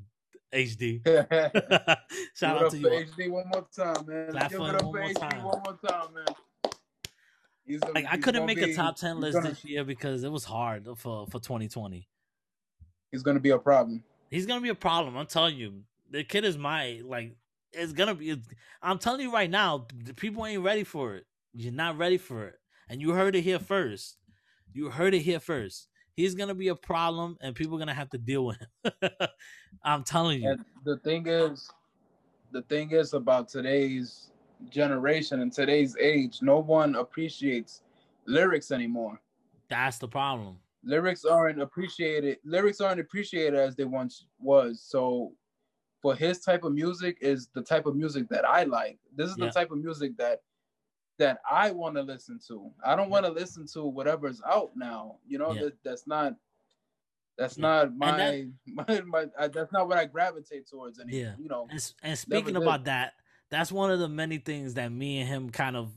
hd 0.52 1.06
shout 2.34 2.62
out 2.62 2.70
to 2.72 2.78
you 2.78 2.86
HD 2.88 3.30
one 3.30 3.48
more 3.52 3.66
time, 3.74 4.04
man. 4.06 4.30
Clap 4.32 4.50
Give 4.50 4.60
it 4.60 4.74
up 4.74 4.82
one 4.82 4.92
more 4.92 5.02
HD 5.08 5.30
time. 5.30 5.42
one 5.44 5.62
more 5.64 5.78
time, 5.88 6.14
man. 6.14 6.24
A- 7.84 7.92
like 7.92 8.06
i 8.10 8.16
couldn't 8.16 8.46
make 8.46 8.58
a 8.60 8.74
top 8.74 8.96
10 8.96 9.20
list 9.20 9.34
gonna- 9.34 9.50
this 9.50 9.64
year 9.64 9.84
because 9.84 10.24
it 10.24 10.30
was 10.32 10.44
hard 10.44 10.86
for 10.96 11.26
for 11.28 11.38
2020 11.38 12.08
He's 13.12 13.22
gonna 13.22 13.40
be 13.40 13.50
a 13.50 13.58
problem. 13.58 14.02
He's 14.30 14.46
gonna 14.46 14.60
be 14.60 14.68
a 14.68 14.74
problem. 14.74 15.16
I'm 15.16 15.26
telling 15.26 15.56
you. 15.56 15.82
The 16.12 16.22
kid 16.24 16.44
is 16.44 16.56
my 16.56 17.00
like. 17.04 17.34
It's 17.72 17.92
gonna 17.92 18.14
be. 18.14 18.30
It's, 18.30 18.46
I'm 18.82 18.98
telling 18.98 19.20
you 19.20 19.32
right 19.32 19.50
now. 19.50 19.86
The 20.04 20.14
people 20.14 20.44
ain't 20.46 20.62
ready 20.62 20.84
for 20.84 21.14
it. 21.14 21.26
You're 21.52 21.72
not 21.72 21.98
ready 21.98 22.18
for 22.18 22.46
it, 22.46 22.56
and 22.88 23.00
you 23.00 23.10
heard 23.10 23.36
it 23.36 23.42
here 23.42 23.58
first. 23.58 24.16
You 24.72 24.90
heard 24.90 25.14
it 25.14 25.20
here 25.20 25.40
first. 25.40 25.88
He's 26.14 26.34
gonna 26.34 26.54
be 26.54 26.68
a 26.68 26.74
problem, 26.74 27.36
and 27.40 27.54
people 27.54 27.76
are 27.76 27.78
gonna 27.78 27.94
have 27.94 28.10
to 28.10 28.18
deal 28.18 28.44
with 28.46 28.58
him. 28.58 29.10
I'm 29.84 30.04
telling 30.04 30.42
you. 30.42 30.50
And 30.50 30.64
the 30.84 30.98
thing 30.98 31.26
is, 31.26 31.70
the 32.52 32.62
thing 32.62 32.90
is 32.90 33.14
about 33.14 33.48
today's 33.48 34.30
generation 34.68 35.40
and 35.40 35.52
today's 35.52 35.96
age, 35.98 36.40
no 36.42 36.58
one 36.58 36.96
appreciates 36.96 37.82
lyrics 38.26 38.70
anymore. 38.70 39.20
That's 39.68 39.98
the 39.98 40.08
problem. 40.08 40.58
Lyrics 40.84 41.24
aren't 41.24 41.60
appreciated. 41.60 42.38
Lyrics 42.44 42.80
aren't 42.80 43.00
appreciated 43.00 43.54
as 43.54 43.76
they 43.76 43.84
once 43.84 44.26
was. 44.38 44.82
So, 44.82 45.32
for 46.02 46.14
his 46.14 46.40
type 46.40 46.64
of 46.64 46.72
music 46.72 47.18
is 47.20 47.48
the 47.54 47.62
type 47.62 47.86
of 47.86 47.94
music 47.96 48.28
that 48.30 48.44
I 48.48 48.64
like. 48.64 48.98
This 49.14 49.30
is 49.30 49.36
Yeah. 49.38 49.46
the 49.46 49.52
type 49.52 49.70
of 49.70 49.78
music 49.78 50.16
that 50.18 50.42
that 51.18 51.38
I 51.50 51.70
want 51.70 51.96
to 51.96 52.02
listen 52.02 52.38
to. 52.48 52.70
I 52.82 52.96
don't 52.96 53.10
want 53.10 53.26
to 53.26 53.30
listen 53.30 53.66
to 53.74 53.84
whatever's 53.84 54.40
out 54.46 54.70
now. 54.74 55.18
You 55.28 55.36
know, 55.38 55.52
Yeah. 55.52 55.64
that, 55.64 55.74
that's 55.84 56.06
not 56.06 56.34
that's 57.36 57.58
Yeah. 57.58 57.62
not 57.62 57.96
my 57.96 58.16
that- 58.16 58.52
my, 58.66 59.00
my 59.02 59.26
I, 59.38 59.48
that's 59.48 59.70
not 59.72 59.86
what 59.88 59.98
I 59.98 60.06
gravitate 60.06 60.66
towards 60.66 60.98
And 60.98 61.10
Yeah. 61.10 61.34
You 61.38 61.48
know, 61.48 61.66
And, 61.70 61.92
and 62.02 62.18
speaking 62.18 62.54
did. 62.54 62.62
about 62.62 62.84
that, 62.84 63.14
that's 63.50 63.70
one 63.70 63.90
of 63.90 63.98
the 63.98 64.08
many 64.08 64.38
things 64.38 64.74
that 64.74 64.90
me 64.92 65.18
and 65.20 65.28
him 65.28 65.50
kind 65.50 65.76
of 65.76 65.92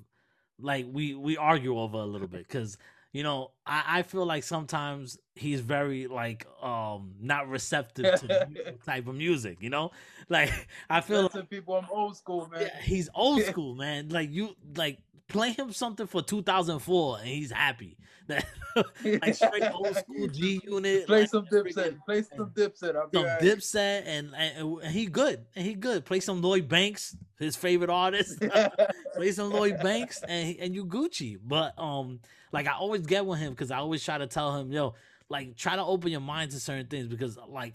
like 0.59 0.85
we 0.91 1.15
we 1.15 1.37
argue 1.37 1.79
over 1.79 1.97
a 1.97 2.05
little 2.05 2.27
bit 2.27 2.45
because 2.47 2.77
you 3.13 3.23
know 3.23 3.51
I, 3.65 3.83
I 3.99 4.01
feel 4.01 4.25
like 4.25 4.43
sometimes 4.43 5.17
he's 5.35 5.61
very 5.61 6.07
like 6.07 6.45
um 6.61 7.13
not 7.21 7.47
receptive 7.47 8.19
to 8.19 8.49
type 8.85 9.07
of 9.07 9.15
music 9.15 9.57
you 9.61 9.69
know 9.69 9.91
like 10.29 10.51
i 10.89 10.99
feel 10.99 11.29
like, 11.33 11.49
people, 11.49 11.75
I'm 11.75 11.87
old 11.89 12.17
school, 12.17 12.49
man. 12.51 12.63
yeah, 12.63 12.81
he's 12.81 13.09
old 13.15 13.41
school 13.51 13.75
man 13.75 14.09
like 14.09 14.31
you 14.31 14.55
like 14.75 14.99
play 15.27 15.51
him 15.51 15.71
something 15.71 16.07
for 16.07 16.21
2004 16.21 17.19
and 17.19 17.27
he's 17.27 17.51
happy 17.51 17.97
that 18.27 18.45
like 19.03 19.35
straight 19.35 19.63
old 19.73 19.95
school 19.95 20.27
g 20.27 20.61
unit 20.63 21.05
Play 21.05 21.21
like, 21.21 21.29
some 21.29 21.45
dipset. 21.45 21.97
Play 22.05 22.21
some 22.23 22.49
dipset. 22.51 22.95
I'll 22.95 23.09
some 23.13 23.23
right. 23.23 23.41
Dipset 23.41 24.03
and, 24.05 24.33
and, 24.35 24.79
and 24.81 24.91
he 24.91 25.05
good 25.07 25.45
and 25.55 25.65
he 25.65 25.73
good. 25.73 26.05
Play 26.05 26.19
some 26.19 26.41
Lloyd 26.41 26.67
Banks, 26.67 27.15
his 27.37 27.55
favorite 27.55 27.89
artist. 27.89 28.41
Play 29.15 29.31
some 29.31 29.51
Lloyd 29.51 29.79
Banks 29.81 30.21
and 30.27 30.55
and 30.59 30.75
you 30.75 30.85
Gucci. 30.85 31.37
But 31.43 31.77
um, 31.77 32.19
like 32.51 32.67
I 32.67 32.73
always 32.73 33.05
get 33.05 33.25
with 33.25 33.39
him 33.39 33.51
because 33.51 33.71
I 33.71 33.77
always 33.77 34.03
try 34.03 34.17
to 34.17 34.27
tell 34.27 34.57
him, 34.57 34.71
yo, 34.71 34.95
like 35.29 35.55
try 35.55 35.75
to 35.75 35.83
open 35.83 36.11
your 36.11 36.21
mind 36.21 36.51
to 36.51 36.59
certain 36.59 36.87
things 36.87 37.07
because 37.07 37.37
like 37.47 37.73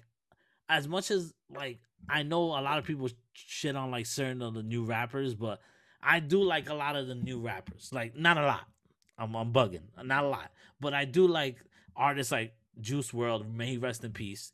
as 0.68 0.88
much 0.88 1.10
as 1.10 1.32
like 1.54 1.78
I 2.08 2.22
know 2.22 2.44
a 2.44 2.62
lot 2.62 2.78
of 2.78 2.84
people 2.84 3.08
shit 3.32 3.76
on 3.76 3.90
like 3.90 4.06
certain 4.06 4.42
of 4.42 4.54
the 4.54 4.62
new 4.62 4.84
rappers, 4.84 5.34
but 5.34 5.60
I 6.08 6.20
do 6.20 6.42
like 6.42 6.70
a 6.70 6.74
lot 6.74 6.96
of 6.96 7.06
the 7.06 7.14
new 7.14 7.38
rappers. 7.38 7.90
Like 7.92 8.16
not 8.16 8.38
a 8.38 8.46
lot. 8.46 8.66
I'm 9.18 9.36
I'm 9.36 9.52
bugging. 9.52 9.82
Not 10.02 10.24
a 10.24 10.28
lot. 10.28 10.50
But 10.80 10.94
I 10.94 11.04
do 11.04 11.26
like 11.26 11.58
artists 11.94 12.32
like 12.32 12.54
Juice 12.80 13.10
WRLD, 13.10 13.52
may 13.52 13.66
he 13.66 13.76
rest 13.76 14.02
in 14.02 14.12
peace. 14.12 14.52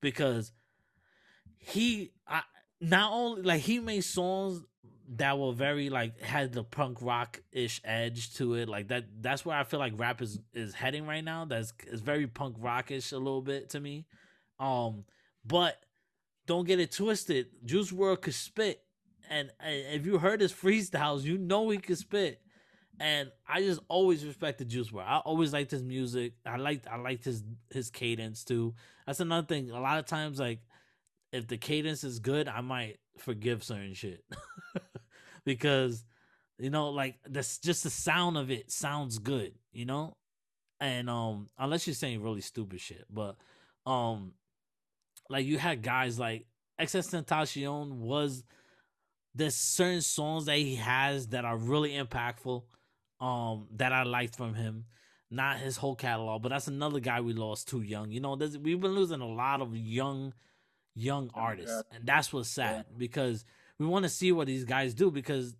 Because 0.00 0.52
he 1.58 2.10
I, 2.26 2.42
not 2.80 3.12
only 3.12 3.42
like 3.42 3.60
he 3.60 3.78
made 3.78 4.02
songs 4.02 4.64
that 5.08 5.38
were 5.38 5.52
very 5.52 5.90
like 5.90 6.20
had 6.20 6.52
the 6.52 6.64
punk 6.64 6.98
rock 7.00 7.40
ish 7.52 7.80
edge 7.84 8.34
to 8.34 8.54
it. 8.54 8.68
Like 8.68 8.88
that 8.88 9.04
that's 9.20 9.44
where 9.44 9.56
I 9.56 9.62
feel 9.62 9.78
like 9.78 9.92
rap 9.96 10.20
is 10.20 10.40
is 10.52 10.74
heading 10.74 11.06
right 11.06 11.22
now. 11.24 11.44
That's 11.44 11.72
is 11.86 12.00
very 12.00 12.26
punk 12.26 12.56
rockish 12.58 13.12
a 13.12 13.18
little 13.18 13.42
bit 13.42 13.70
to 13.70 13.80
me. 13.80 14.06
Um 14.58 15.04
but 15.44 15.78
don't 16.46 16.66
get 16.66 16.80
it 16.80 16.90
twisted. 16.90 17.46
Juice 17.64 17.92
WRLD 17.92 18.22
could 18.22 18.34
spit. 18.34 18.82
And, 19.30 19.50
if 19.60 20.06
you 20.06 20.18
heard 20.18 20.40
his 20.40 20.52
freestyles, 20.52 21.22
you 21.22 21.38
know 21.38 21.68
he 21.70 21.78
could 21.78 21.98
spit. 21.98 22.40
And 22.98 23.30
I 23.46 23.60
just 23.60 23.80
always 23.88 24.24
respected 24.24 24.68
Juice 24.68 24.90
WRLD. 24.90 25.06
I 25.06 25.18
always 25.18 25.52
liked 25.52 25.70
his 25.70 25.82
music. 25.82 26.32
I 26.46 26.56
liked 26.56 26.86
I 26.86 26.96
liked 26.96 27.26
his 27.26 27.44
his 27.70 27.90
cadence 27.90 28.42
too. 28.42 28.74
That's 29.06 29.20
another 29.20 29.46
thing. 29.46 29.70
A 29.70 29.80
lot 29.80 29.98
of 29.98 30.06
times, 30.06 30.40
like 30.40 30.60
if 31.32 31.46
the 31.46 31.58
cadence 31.58 32.04
is 32.04 32.20
good, 32.20 32.48
I 32.48 32.62
might 32.62 32.98
forgive 33.18 33.62
certain 33.62 33.92
shit 33.92 34.24
because 35.44 36.04
you 36.58 36.70
know, 36.70 36.88
like 36.90 37.16
that's 37.28 37.58
just 37.58 37.82
the 37.82 37.90
sound 37.90 38.38
of 38.38 38.50
it 38.50 38.70
sounds 38.70 39.18
good, 39.18 39.52
you 39.72 39.84
know. 39.84 40.16
And 40.80 41.10
um, 41.10 41.50
unless 41.58 41.86
you're 41.86 41.94
saying 41.94 42.22
really 42.22 42.40
stupid 42.40 42.80
shit, 42.80 43.04
but 43.10 43.36
um, 43.84 44.32
like 45.28 45.46
you 45.46 45.58
had 45.58 45.82
guys 45.82 46.18
like 46.18 46.46
XXXTentacion 46.80 47.98
was 47.98 48.42
there's 49.36 49.54
certain 49.54 50.00
songs 50.02 50.46
that 50.46 50.56
he 50.56 50.76
has 50.76 51.28
that 51.28 51.44
are 51.44 51.56
really 51.56 51.92
impactful 51.92 52.62
um 53.20 53.68
that 53.76 53.92
I 53.92 54.02
liked 54.04 54.36
from 54.36 54.54
him. 54.54 54.86
Not 55.30 55.58
his 55.58 55.76
whole 55.76 55.96
catalog, 55.96 56.42
but 56.42 56.50
that's 56.50 56.68
another 56.68 57.00
guy 57.00 57.20
we 57.20 57.32
lost 57.32 57.68
too 57.68 57.82
young. 57.82 58.12
You 58.12 58.20
know, 58.20 58.36
there's, 58.36 58.56
we've 58.56 58.80
been 58.80 58.94
losing 58.94 59.20
a 59.20 59.26
lot 59.28 59.60
of 59.60 59.76
young 59.76 60.32
young 60.94 61.30
artists, 61.34 61.82
and 61.92 62.06
that's 62.06 62.32
what's 62.32 62.48
sad 62.48 62.86
because 62.96 63.44
we 63.78 63.86
want 63.86 64.04
to 64.04 64.08
see 64.08 64.32
what 64.32 64.46
these 64.46 64.64
guys 64.64 64.94
do 64.94 65.10
because 65.10 65.56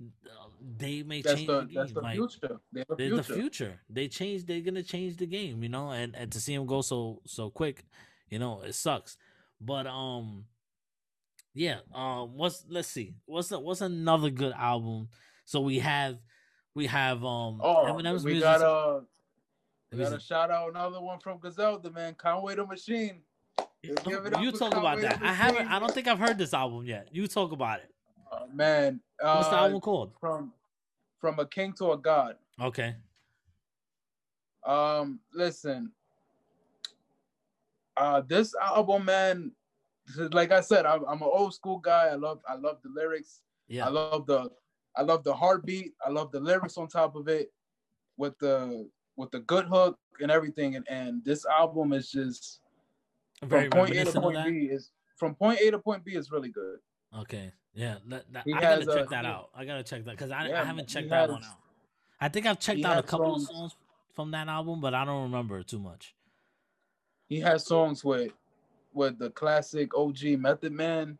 uh, 0.00 0.48
they 0.76 1.02
may 1.02 1.22
That's 1.22 1.36
change 1.36 1.46
the 1.46 1.60
the 1.60 1.64
game. 1.66 1.74
that's 1.74 1.92
the 1.92 2.00
like, 2.00 2.14
future. 2.16 2.60
They're 2.72 2.84
the 2.88 2.94
they're 2.96 3.08
future. 3.08 3.16
the 3.16 3.34
future. 3.34 3.80
They 3.90 4.08
change. 4.08 4.44
They're 4.46 4.60
gonna 4.60 4.82
change 4.82 5.16
the 5.16 5.26
game, 5.26 5.62
you 5.62 5.68
know. 5.68 5.90
And 5.90 6.14
and 6.14 6.30
to 6.32 6.40
see 6.40 6.54
him 6.54 6.66
go 6.66 6.82
so 6.82 7.22
so 7.26 7.50
quick, 7.50 7.84
you 8.28 8.38
know, 8.38 8.60
it 8.62 8.74
sucks. 8.74 9.16
But 9.60 9.86
um, 9.86 10.44
yeah. 11.54 11.78
Um, 11.94 12.34
what's 12.36 12.64
let's 12.68 12.88
see. 12.88 13.14
What's 13.26 13.48
the, 13.48 13.58
what's 13.58 13.80
another 13.80 14.30
good 14.30 14.52
album? 14.52 15.08
So 15.44 15.60
we 15.60 15.78
have 15.80 16.18
we 16.74 16.86
have 16.86 17.24
um 17.24 17.60
Oh, 17.62 17.86
Eminem's 17.88 18.24
we 18.24 18.32
music. 18.32 18.44
got 18.44 18.62
uh, 18.62 19.00
we 19.90 19.98
got 19.98 20.10
to 20.10 20.20
shout 20.20 20.50
out 20.50 20.68
another 20.70 21.00
one 21.00 21.18
from 21.20 21.38
Griselda, 21.38 21.90
man. 21.90 22.14
Conway 22.14 22.54
the 22.54 22.66
Machine. 22.66 23.22
You 23.82 23.94
talk 24.52 24.74
about 24.76 25.00
that. 25.00 25.20
I 25.22 25.32
haven't. 25.32 25.68
I 25.68 25.78
don't 25.78 25.92
think 25.92 26.08
I've 26.08 26.18
heard 26.18 26.36
this 26.36 26.52
album 26.52 26.84
yet. 26.84 27.08
You 27.12 27.26
talk 27.28 27.52
about 27.52 27.80
it. 27.80 27.94
Uh, 28.30 28.40
man, 28.52 29.00
uh, 29.22 29.36
What's 29.36 29.48
the 29.48 29.56
album 29.56 29.80
called? 29.80 30.12
from 30.20 30.52
from 31.20 31.38
a 31.38 31.46
king 31.46 31.72
to 31.74 31.92
a 31.92 31.98
god. 31.98 32.36
Okay. 32.60 32.94
Um, 34.66 35.20
listen, 35.32 35.92
uh, 37.96 38.20
this 38.20 38.54
album, 38.62 39.04
man. 39.06 39.52
Like 40.16 40.52
I 40.52 40.60
said, 40.60 40.86
I'm, 40.86 41.04
I'm 41.04 41.20
an 41.22 41.30
old 41.30 41.54
school 41.54 41.78
guy. 41.78 42.06
I 42.08 42.14
love 42.14 42.40
I 42.48 42.54
love 42.54 42.78
the 42.82 42.90
lyrics. 42.90 43.42
Yeah. 43.68 43.86
I 43.86 43.90
love 43.90 44.26
the 44.26 44.50
I 44.96 45.02
love 45.02 45.22
the 45.24 45.34
heartbeat. 45.34 45.94
I 46.04 46.10
love 46.10 46.32
the 46.32 46.40
lyrics 46.40 46.76
on 46.78 46.88
top 46.88 47.14
of 47.14 47.28
it 47.28 47.52
with 48.16 48.38
the 48.38 48.88
with 49.16 49.30
the 49.30 49.40
good 49.40 49.66
hook 49.66 49.98
and 50.20 50.30
everything. 50.30 50.76
And, 50.76 50.86
and 50.88 51.24
this 51.24 51.44
album 51.46 51.92
is 51.92 52.10
just 52.10 52.60
Very 53.42 53.68
from 53.68 53.80
point 53.80 53.96
A 53.96 54.04
to 54.04 54.20
point. 54.20 54.44
B 54.46 54.50
is 54.66 54.90
from 55.16 55.34
point 55.34 55.60
A 55.60 55.70
to 55.72 55.78
point 55.78 56.04
B 56.04 56.12
is 56.14 56.30
really 56.30 56.50
good. 56.50 56.78
Okay, 57.20 57.52
yeah, 57.74 57.96
that, 58.08 58.30
that- 58.32 58.44
I 58.54 58.60
gotta 58.60 58.84
check 58.86 59.06
uh, 59.06 59.10
that 59.10 59.24
out. 59.24 59.50
I 59.54 59.64
gotta 59.64 59.82
check 59.82 60.04
that 60.04 60.12
because 60.12 60.30
I, 60.30 60.48
Yeah, 60.48 60.62
I 60.62 60.64
haven't 60.64 60.88
checked 60.88 61.10
that 61.10 61.30
one 61.30 61.42
out. 61.42 61.56
I 62.20 62.28
think 62.28 62.46
I've 62.46 62.58
checked 62.58 62.84
out 62.84 62.92
a 62.92 62.94
has 62.96 63.04
couple 63.04 63.34
of 63.34 63.42
songs- 63.42 63.58
songs 63.58 63.76
from 64.14 64.30
that 64.32 64.48
album, 64.48 64.80
but 64.80 64.94
I 64.94 65.04
don't 65.04 65.22
remember 65.22 65.62
too 65.62 65.78
much. 65.78 66.14
He 67.28 67.40
has 67.40 67.64
songs 67.66 68.04
with 68.04 68.32
with 68.92 69.18
the 69.18 69.30
classic 69.30 69.96
OG 69.96 70.38
Method 70.38 70.72
Man, 70.72 71.18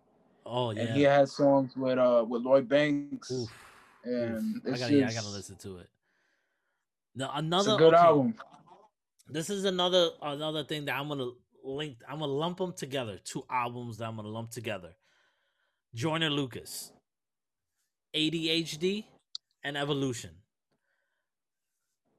Oh 0.51 0.71
yeah, 0.71 0.83
and 0.83 0.97
he 0.97 1.03
has 1.03 1.33
songs 1.33 1.77
with 1.77 1.99
uh 1.99 2.25
with 2.27 2.43
Lloyd 2.43 2.69
Banks, 2.69 3.31
Oof, 3.31 3.51
and. 4.05 4.63
I 4.65 4.71
gotta, 4.71 4.79
just 4.79 4.91
yeah, 4.91 5.09
I 5.09 5.13
gotta 5.13 5.29
listen 5.29 5.57
to 5.57 5.79
it. 5.79 5.91
Now 7.15 7.27
it's 7.27 7.39
another 7.39 7.75
a 7.75 7.77
good 7.77 7.95
okay, 7.95 8.03
album. 8.03 8.35
This 9.29 9.51
is 9.51 9.67
another 9.67 10.09
another 10.23 10.65
thing 10.65 10.87
that 10.87 10.99
I'm 10.99 11.09
gonna 11.09 11.31
link. 11.63 11.99
I'm 12.09 12.21
gonna 12.21 12.33
lump 12.33 12.59
them 12.59 12.73
together. 12.73 13.19
Two 13.23 13.45
albums 13.51 13.99
that 13.99 14.07
I'm 14.07 14.17
gonna 14.17 14.29
lump 14.29 14.51
together. 14.51 14.97
Joyner 15.95 16.31
Lucas, 16.31 16.93
ADHD, 18.17 19.05
and 19.65 19.77
Evolution. 19.77 20.31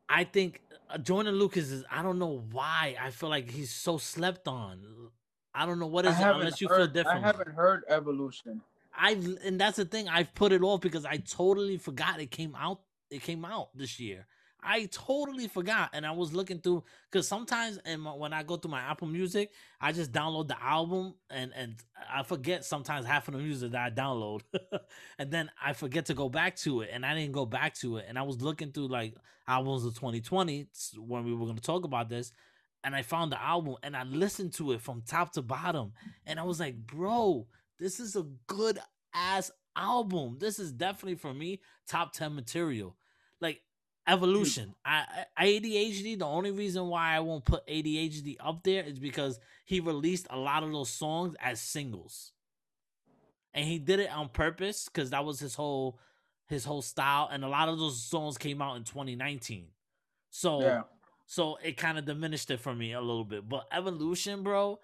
I 0.08 0.24
think 0.24 0.62
uh, 0.88 1.00
Joyner 1.00 1.32
Lucas 1.32 1.72
is. 1.72 1.84
I 1.90 2.04
don't 2.04 2.20
know 2.20 2.44
why. 2.52 2.96
I 3.02 3.10
feel 3.10 3.30
like 3.30 3.50
he's 3.50 3.72
so 3.72 3.98
slept 3.98 4.48
on. 4.48 5.10
I 5.54 5.66
don't 5.66 5.80
know 5.80 5.88
what 5.88 6.06
is 6.06 6.16
I 6.16 6.30
it 6.30 6.36
unless 6.36 6.62
you 6.62 6.68
heard, 6.68 6.78
feel 6.78 6.84
I 6.90 6.94
different. 6.94 7.24
haven't 7.24 7.54
heard 7.54 7.84
Evolution. 7.88 8.62
I've 8.98 9.26
and 9.44 9.60
that's 9.60 9.78
the 9.78 9.86
thing. 9.86 10.08
I've 10.10 10.34
put 10.36 10.52
it 10.52 10.62
off 10.62 10.82
because 10.82 11.06
I 11.06 11.18
totally 11.18 11.78
forgot 11.78 12.20
it 12.20 12.32
came 12.32 12.56
out. 12.56 12.82
It 13.10 13.24
came 13.24 13.46
out 13.46 13.70
this 13.76 14.00
year. 14.00 14.26
I 14.62 14.90
totally 14.92 15.48
forgot, 15.48 15.92
and 15.94 16.06
I 16.06 16.12
was 16.12 16.34
looking 16.34 16.60
through 16.60 16.84
because 17.10 17.28
sometimes, 17.28 17.80
and 17.86 18.06
when 18.18 18.34
I 18.34 18.44
go 18.44 18.58
through 18.58 18.72
my 18.72 18.82
Apple 18.82 19.08
Music, 19.08 19.52
I 19.80 19.94
just 19.94 20.12
download 20.12 20.50
the 20.50 20.62
album, 20.62 21.14
and 21.30 21.54
and 21.56 21.76
I 22.14 22.24
forget 22.24 22.66
sometimes 22.66 23.06
half 23.06 23.28
of 23.30 23.36
the 23.36 23.40
music 23.40 23.72
that 23.72 23.82
I 23.82 23.90
download, 23.90 24.42
and 25.18 25.32
then 25.32 25.50
I 25.64 25.72
forget 25.74 26.08
to 26.08 26.14
go 26.14 26.28
back 26.28 26.58
to 26.58 26.82
it, 26.82 26.90
and 26.92 27.06
I 27.06 27.16
didn't 27.16 27.32
go 27.32 27.46
back 27.46 27.74
to 27.76 27.98
it, 27.98 28.06
and 28.10 28.20
I 28.20 28.24
was 28.24 28.42
looking 28.42 28.74
through 28.74 28.90
like 28.90 29.16
albums 29.48 29.86
of 29.86 29.96
2020 29.96 30.68
when 30.98 31.24
we 31.24 31.34
were 31.34 31.46
going 31.46 31.56
to 31.56 31.62
talk 31.64 31.86
about 31.86 32.10
this, 32.10 32.34
and 32.84 32.96
I 32.96 33.02
found 33.02 33.32
the 33.32 33.42
album, 33.42 33.76
and 33.84 33.96
I 33.96 34.04
listened 34.04 34.54
to 34.54 34.72
it 34.72 34.82
from 34.82 35.02
top 35.02 35.34
to 35.34 35.42
bottom, 35.42 35.94
and 36.26 36.40
I 36.40 36.44
was 36.44 36.60
like, 36.60 36.76
bro, 36.78 37.48
this 37.80 38.00
is 38.00 38.16
a 38.16 38.26
good 38.48 38.80
ass 39.14 39.52
album. 39.76 40.38
This 40.40 40.60
is 40.60 40.72
definitely 40.72 41.16
for 41.16 41.34
me 41.34 41.62
top 41.88 42.14
10 42.14 42.36
material. 42.36 42.96
Like 43.42 43.62
evolution. 44.08 44.76
I, 44.84 45.26
I 45.38 45.46
ADHD, 45.48 46.18
the 46.20 46.26
only 46.26 46.52
reason 46.52 46.88
why 46.88 47.16
I 47.16 47.20
won't 47.20 47.46
put 47.46 47.66
ADHD 47.68 48.38
up 48.40 48.64
there 48.64 48.84
is 48.84 49.00
because 49.00 49.40
he 49.66 49.80
released 49.80 50.28
a 50.30 50.38
lot 50.38 50.64
of 50.64 50.72
those 50.72 50.90
songs 50.90 51.36
as 51.40 51.62
singles. 51.62 52.34
And 53.54 53.66
he 53.66 53.80
did 53.80 54.00
it 54.00 54.12
on 54.12 54.30
purpose 54.30 54.86
because 54.86 55.10
that 55.10 55.26
was 55.26 55.40
his 55.40 55.56
whole 55.56 56.00
his 56.48 56.66
whole 56.66 56.82
style. 56.82 57.30
And 57.32 57.44
a 57.44 57.48
lot 57.48 57.70
of 57.70 57.80
those 57.80 58.02
songs 58.02 58.38
came 58.38 58.62
out 58.62 58.78
in 58.78 58.84
2019. 58.84 59.68
So 60.30 60.62
Yeah, 60.62 60.84
so 61.32 61.60
it 61.64 61.78
kind 61.78 62.00
of 62.00 62.06
diminished 62.06 62.50
it 62.50 62.60
for 62.60 62.74
me 62.74 62.94
a 62.94 63.00
little 63.00 63.24
bit. 63.24 63.48
But 63.48 63.68
Evolution, 63.72 64.42
bro, 64.42 64.80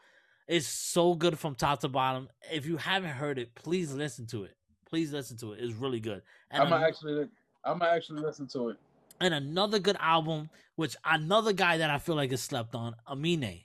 is 0.47 0.67
so 0.67 1.15
good 1.15 1.39
from 1.39 1.55
top 1.55 1.79
to 1.79 1.89
bottom. 1.89 2.29
If 2.51 2.67
you 2.67 2.77
haven't 2.77 3.09
heard 3.09 3.39
it, 3.39 3.55
please 3.55 3.91
listen 3.91 4.27
to 4.27 4.43
it. 4.43 4.55
Please 4.87 5.11
listen 5.11 5.37
to 5.37 5.53
it. 5.53 5.59
It's 5.63 5.73
really 5.73 5.99
good. 5.99 6.21
And, 6.51 6.61
I'm 6.61 6.69
gonna 6.69 6.85
actually 6.85 7.27
I'm 7.63 7.79
gonna 7.79 7.91
actually 7.91 8.21
listen 8.21 8.45
to 8.49 8.69
it. 8.69 8.77
and 9.19 9.33
another 9.33 9.79
good 9.79 9.97
album, 9.99 10.51
which 10.75 10.95
another 11.03 11.51
guy 11.51 11.79
that 11.79 11.89
I 11.89 11.97
feel 11.97 12.15
like 12.15 12.31
is 12.31 12.43
slept 12.43 12.75
on, 12.75 12.95
Amine. 13.07 13.61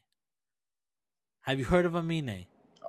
Have 1.43 1.59
you 1.59 1.67
heard 1.67 1.85
of 1.85 1.95
Amine? 1.95 2.47
Oh. 2.83 2.89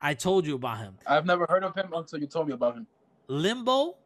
I 0.00 0.14
told 0.14 0.48
you 0.48 0.56
about 0.56 0.78
him. 0.78 0.96
I've 1.06 1.26
never 1.26 1.46
heard 1.48 1.62
of 1.62 1.76
him 1.76 1.92
until 1.94 2.18
you 2.18 2.26
told 2.26 2.48
me 2.48 2.54
about 2.54 2.74
him. 2.74 2.88
Limbo. 3.28 3.98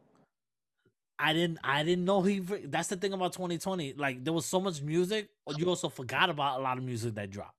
I 1.19 1.33
didn't. 1.33 1.59
I 1.63 1.83
didn't 1.83 2.05
know 2.05 2.21
he. 2.21 2.39
That's 2.39 2.89
the 2.89 2.95
thing 2.95 3.13
about 3.13 3.33
2020. 3.33 3.93
Like 3.93 4.23
there 4.23 4.33
was 4.33 4.45
so 4.45 4.61
much 4.61 4.81
music, 4.81 5.29
you 5.55 5.67
also 5.67 5.89
forgot 5.89 6.29
about 6.29 6.59
a 6.59 6.63
lot 6.63 6.77
of 6.77 6.83
music 6.83 7.15
that 7.15 7.31
dropped 7.31 7.55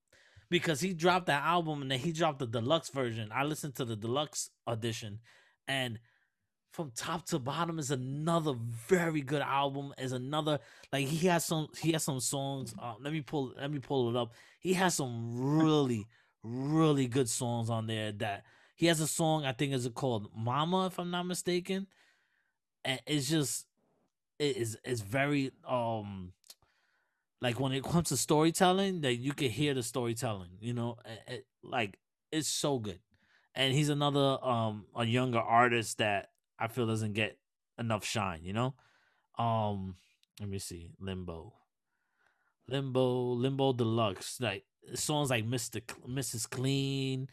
because 0.48 0.80
he 0.80 0.94
dropped 0.94 1.26
that 1.26 1.42
album 1.42 1.82
and 1.82 1.90
then 1.90 1.98
he 1.98 2.12
dropped 2.12 2.38
the 2.38 2.46
deluxe 2.46 2.90
version. 2.90 3.30
I 3.32 3.44
listened 3.44 3.74
to 3.76 3.84
the 3.84 3.96
deluxe 3.96 4.50
edition, 4.66 5.18
and 5.66 5.98
from 6.72 6.92
top 6.94 7.26
to 7.26 7.40
bottom 7.40 7.80
is 7.80 7.90
another 7.90 8.54
very 8.88 9.22
good 9.22 9.42
album. 9.42 9.92
Is 9.98 10.12
another 10.12 10.60
like 10.92 11.08
he 11.08 11.26
has 11.26 11.44
some. 11.44 11.66
He 11.80 11.92
has 11.92 12.04
some 12.04 12.20
songs. 12.20 12.74
Uh, 12.80 12.94
let 13.00 13.12
me 13.12 13.22
pull. 13.22 13.54
Let 13.58 13.72
me 13.72 13.80
pull 13.80 14.10
it 14.10 14.16
up. 14.16 14.34
He 14.60 14.74
has 14.74 14.94
some 14.94 15.60
really, 15.60 16.06
really 16.44 17.08
good 17.08 17.28
songs 17.28 17.70
on 17.70 17.88
there. 17.88 18.12
That 18.12 18.44
he 18.76 18.86
has 18.86 19.00
a 19.00 19.08
song. 19.08 19.44
I 19.44 19.52
think 19.52 19.72
is 19.72 19.88
called 19.96 20.28
Mama, 20.36 20.86
if 20.86 21.00
I'm 21.00 21.10
not 21.10 21.24
mistaken 21.24 21.88
it's 22.84 23.28
just 23.28 23.66
it 24.38 24.56
is 24.56 24.78
it's 24.84 25.00
very 25.02 25.52
um 25.68 26.32
like 27.40 27.60
when 27.60 27.72
it 27.72 27.84
comes 27.84 28.08
to 28.08 28.16
storytelling 28.16 29.00
that 29.02 29.14
you 29.14 29.32
can 29.32 29.50
hear 29.50 29.74
the 29.74 29.82
storytelling 29.82 30.50
you 30.60 30.72
know 30.72 30.96
it, 31.04 31.32
it- 31.32 31.46
like 31.62 31.98
it's 32.30 32.48
so 32.48 32.78
good. 32.78 33.00
And 33.54 33.74
he's 33.74 33.88
another 33.88 34.38
um 34.44 34.86
a 34.94 35.04
younger 35.04 35.40
artist 35.40 35.98
that 35.98 36.30
i 36.58 36.68
feel 36.68 36.86
doesn't 36.86 37.14
get 37.14 37.38
enough 37.78 38.04
shine 38.04 38.40
you 38.44 38.52
know? 38.52 38.74
Um 39.38 39.96
let 40.40 40.48
me 40.48 40.58
see 40.58 40.90
limbo. 41.00 41.54
Limbo 42.68 43.32
limbo 43.32 43.72
deluxe 43.72 44.40
like 44.40 44.64
songs 44.94 45.30
like 45.30 45.44
mr 45.46 45.80
mrs 46.06 46.46
clean. 46.46 47.28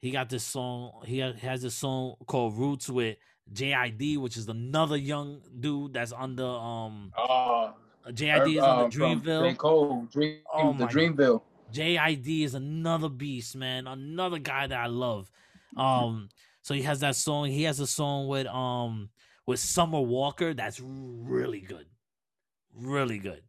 He 0.00 0.10
got 0.10 0.28
this 0.30 0.44
song 0.44 1.02
he 1.06 1.20
ha- 1.20 1.32
has 1.34 1.62
this 1.62 1.74
song 1.76 2.16
called 2.26 2.56
roots 2.58 2.90
with 2.90 3.16
JID, 3.52 4.18
which 4.18 4.36
is 4.36 4.48
another 4.48 4.96
young 4.96 5.40
dude 5.60 5.94
that's 5.94 6.12
under 6.12 6.46
um 6.46 7.12
Uh, 7.16 7.72
JID 8.08 8.56
is 8.56 8.62
uh, 8.62 8.84
under 8.84 8.90
from 8.90 9.20
Dreamville. 9.22 9.56
Cole, 9.56 10.08
Dream, 10.10 10.38
Oh 10.52 10.72
the 10.72 10.86
Dreamville. 10.86 11.42
JID 11.72 12.44
is 12.44 12.54
another 12.54 13.08
beast, 13.08 13.56
man. 13.56 13.86
Another 13.86 14.38
guy 14.38 14.66
that 14.66 14.78
I 14.78 14.86
love. 14.86 15.30
Um, 15.76 16.28
so 16.62 16.74
he 16.74 16.82
has 16.82 17.00
that 17.00 17.16
song. 17.16 17.46
He 17.46 17.64
has 17.64 17.80
a 17.80 17.86
song 17.86 18.28
with 18.28 18.46
um 18.46 19.10
with 19.46 19.60
Summer 19.60 20.00
Walker 20.00 20.54
that's 20.54 20.80
really 20.80 21.60
good, 21.60 21.86
really 22.74 23.18
good. 23.18 23.42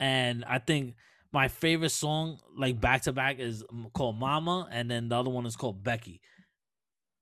And 0.00 0.44
I 0.44 0.58
think 0.58 0.96
my 1.32 1.48
favorite 1.48 1.90
song, 1.90 2.38
like 2.56 2.80
back 2.80 3.02
to 3.02 3.12
back, 3.12 3.38
is 3.38 3.64
called 3.92 4.18
Mama, 4.18 4.68
and 4.70 4.90
then 4.90 5.08
the 5.08 5.16
other 5.16 5.30
one 5.30 5.46
is 5.46 5.56
called 5.56 5.82
Becky. 5.82 6.20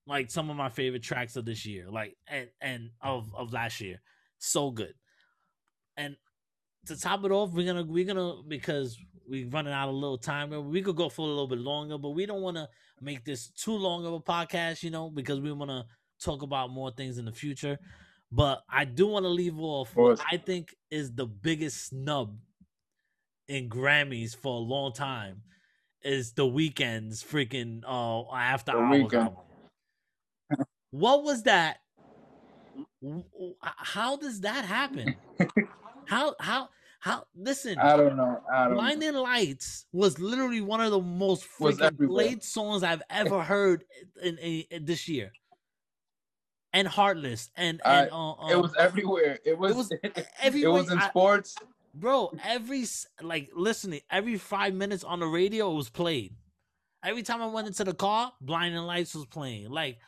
Like 0.07 0.31
some 0.31 0.51
of 0.51 0.57
my 0.57 0.69
favorite 0.69 1.03
tracks 1.03 1.37
of 1.37 1.45
this 1.45 1.65
year, 1.65 1.87
like 1.91 2.17
and 2.27 2.49
and 2.61 2.91
of 3.01 3.33
of 3.37 3.53
last 3.53 3.81
year, 3.81 4.01
so 4.39 4.71
good. 4.71 4.95
And 5.97 6.17
to 6.87 6.99
top 6.99 7.25
it 7.25 7.31
off, 7.31 7.53
we're 7.53 7.67
gonna 7.67 7.85
we're 7.85 8.05
gonna 8.07 8.43
because 8.49 8.99
we're 9.29 9.49
running 9.49 9.73
out 9.73 9.89
of 9.89 9.95
a 9.95 9.99
little 9.99 10.19
time. 10.19 10.51
We 10.71 10.83
could 10.83 10.97
go 10.97 11.09
for 11.09 11.23
a 11.23 11.29
little 11.31 11.47
bit 11.47 11.61
longer, 11.61 11.99
but 11.99 12.11
we 12.11 12.27
don't 12.27 12.43
want 12.43 12.57
to 12.57 12.69
make 13.01 13.25
this 13.25 13.49
too 13.51 13.77
long 13.77 14.05
of 14.05 14.13
a 14.15 14.21
podcast, 14.21 14.83
you 14.83 14.91
know, 14.91 15.09
because 15.09 15.41
we 15.41 15.53
want 15.53 15.71
to 15.71 15.85
talk 16.25 16.43
about 16.43 16.71
more 16.71 16.91
things 16.91 17.19
in 17.19 17.25
the 17.25 17.33
future. 17.33 17.79
But 18.33 18.63
I 18.69 18.85
do 18.85 19.07
want 19.07 19.25
to 19.25 19.29
leave 19.29 19.59
off 19.61 19.95
what. 19.95 20.21
I 20.31 20.37
think 20.39 20.75
is 20.91 21.13
the 21.15 21.27
biggest 21.27 21.89
snub 21.89 22.37
in 23.47 23.69
Grammys 23.69 24.35
for 24.35 24.55
a 24.57 24.59
long 24.61 24.93
time 24.93 25.43
is 26.03 26.33
the 26.33 26.45
Weeknd's 26.45 27.23
freaking 27.23 27.83
uh 27.87 28.29
after 28.35 28.73
The 28.73 28.79
hours 28.79 29.03
Weeknd. 29.03 29.15
album. 29.15 29.37
What 30.93 31.25
was 31.25 31.43
that? 31.43 31.79
How 33.63 34.17
does 34.17 34.41
that 34.43 34.65
happen? 34.65 35.17
How 36.07 36.35
how 36.41 36.69
how? 37.01 37.25
Listen, 37.35 37.79
I 37.79 37.97
don't 37.97 38.17
know. 38.17 38.41
I 38.53 38.65
don't 38.65 38.71
know. 38.71 38.75
Blinding 38.81 39.15
Lights 39.15 39.87
was 39.93 40.19
literally 40.19 40.61
one 40.61 40.81
of 40.81 40.91
the 40.91 41.01
most 41.01 41.47
freaking 41.59 41.81
everywhere. 41.81 42.09
played 42.27 42.43
songs 42.43 42.83
I've 42.83 43.03
ever 43.09 43.43
heard 43.43 43.85
in, 44.23 44.37
in, 44.39 44.65
in 44.71 44.85
this 44.85 45.09
year. 45.09 45.33
And 46.73 46.89
Heartless 46.89 47.51
and 47.57 47.81
and 47.85 48.11
uh, 48.13 48.35
It 48.49 48.55
um, 48.55 48.63
was 48.63 48.75
everywhere. 48.79 49.39
It 49.45 49.59
was. 49.59 49.91
it 49.91 50.03
was 50.03 50.25
it 50.55 50.69
was 50.69 50.91
in 50.91 50.99
I- 50.99 51.09
sports. 51.09 51.55
bro. 51.95 52.33
Every 52.45 52.85
like 53.23 53.51
listening, 53.55 54.01
every 54.11 54.37
five 54.39 54.75
minutes 54.75 55.05
on 55.05 55.21
the 55.21 55.27
radio 55.27 55.71
it 55.73 55.77
was 55.77 55.89
played. 55.91 56.35
Every 57.05 57.23
time 57.23 57.41
I 57.43 57.47
went 57.47 57.67
into 57.69 57.85
the 57.85 57.95
car, 57.95 58.33
Blinding 58.41 58.81
Lights 58.83 59.15
was 59.15 59.27
playing. 59.27 59.71
Like, 59.71 59.99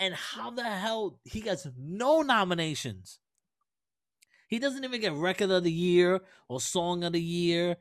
and 0.00 0.14
how 0.14 0.50
the 0.50 0.64
hell 0.64 1.20
he 1.24 1.40
gets 1.40 1.68
no 1.78 2.22
nominations? 2.22 3.20
He 4.48 4.58
doesn't 4.58 4.82
even 4.82 5.00
get 5.00 5.12
record 5.12 5.50
of 5.50 5.62
the 5.62 5.70
year 5.72 6.20
or 6.48 6.60
song 6.60 7.04
of 7.04 7.12
the 7.12 7.22
year. 7.22 7.76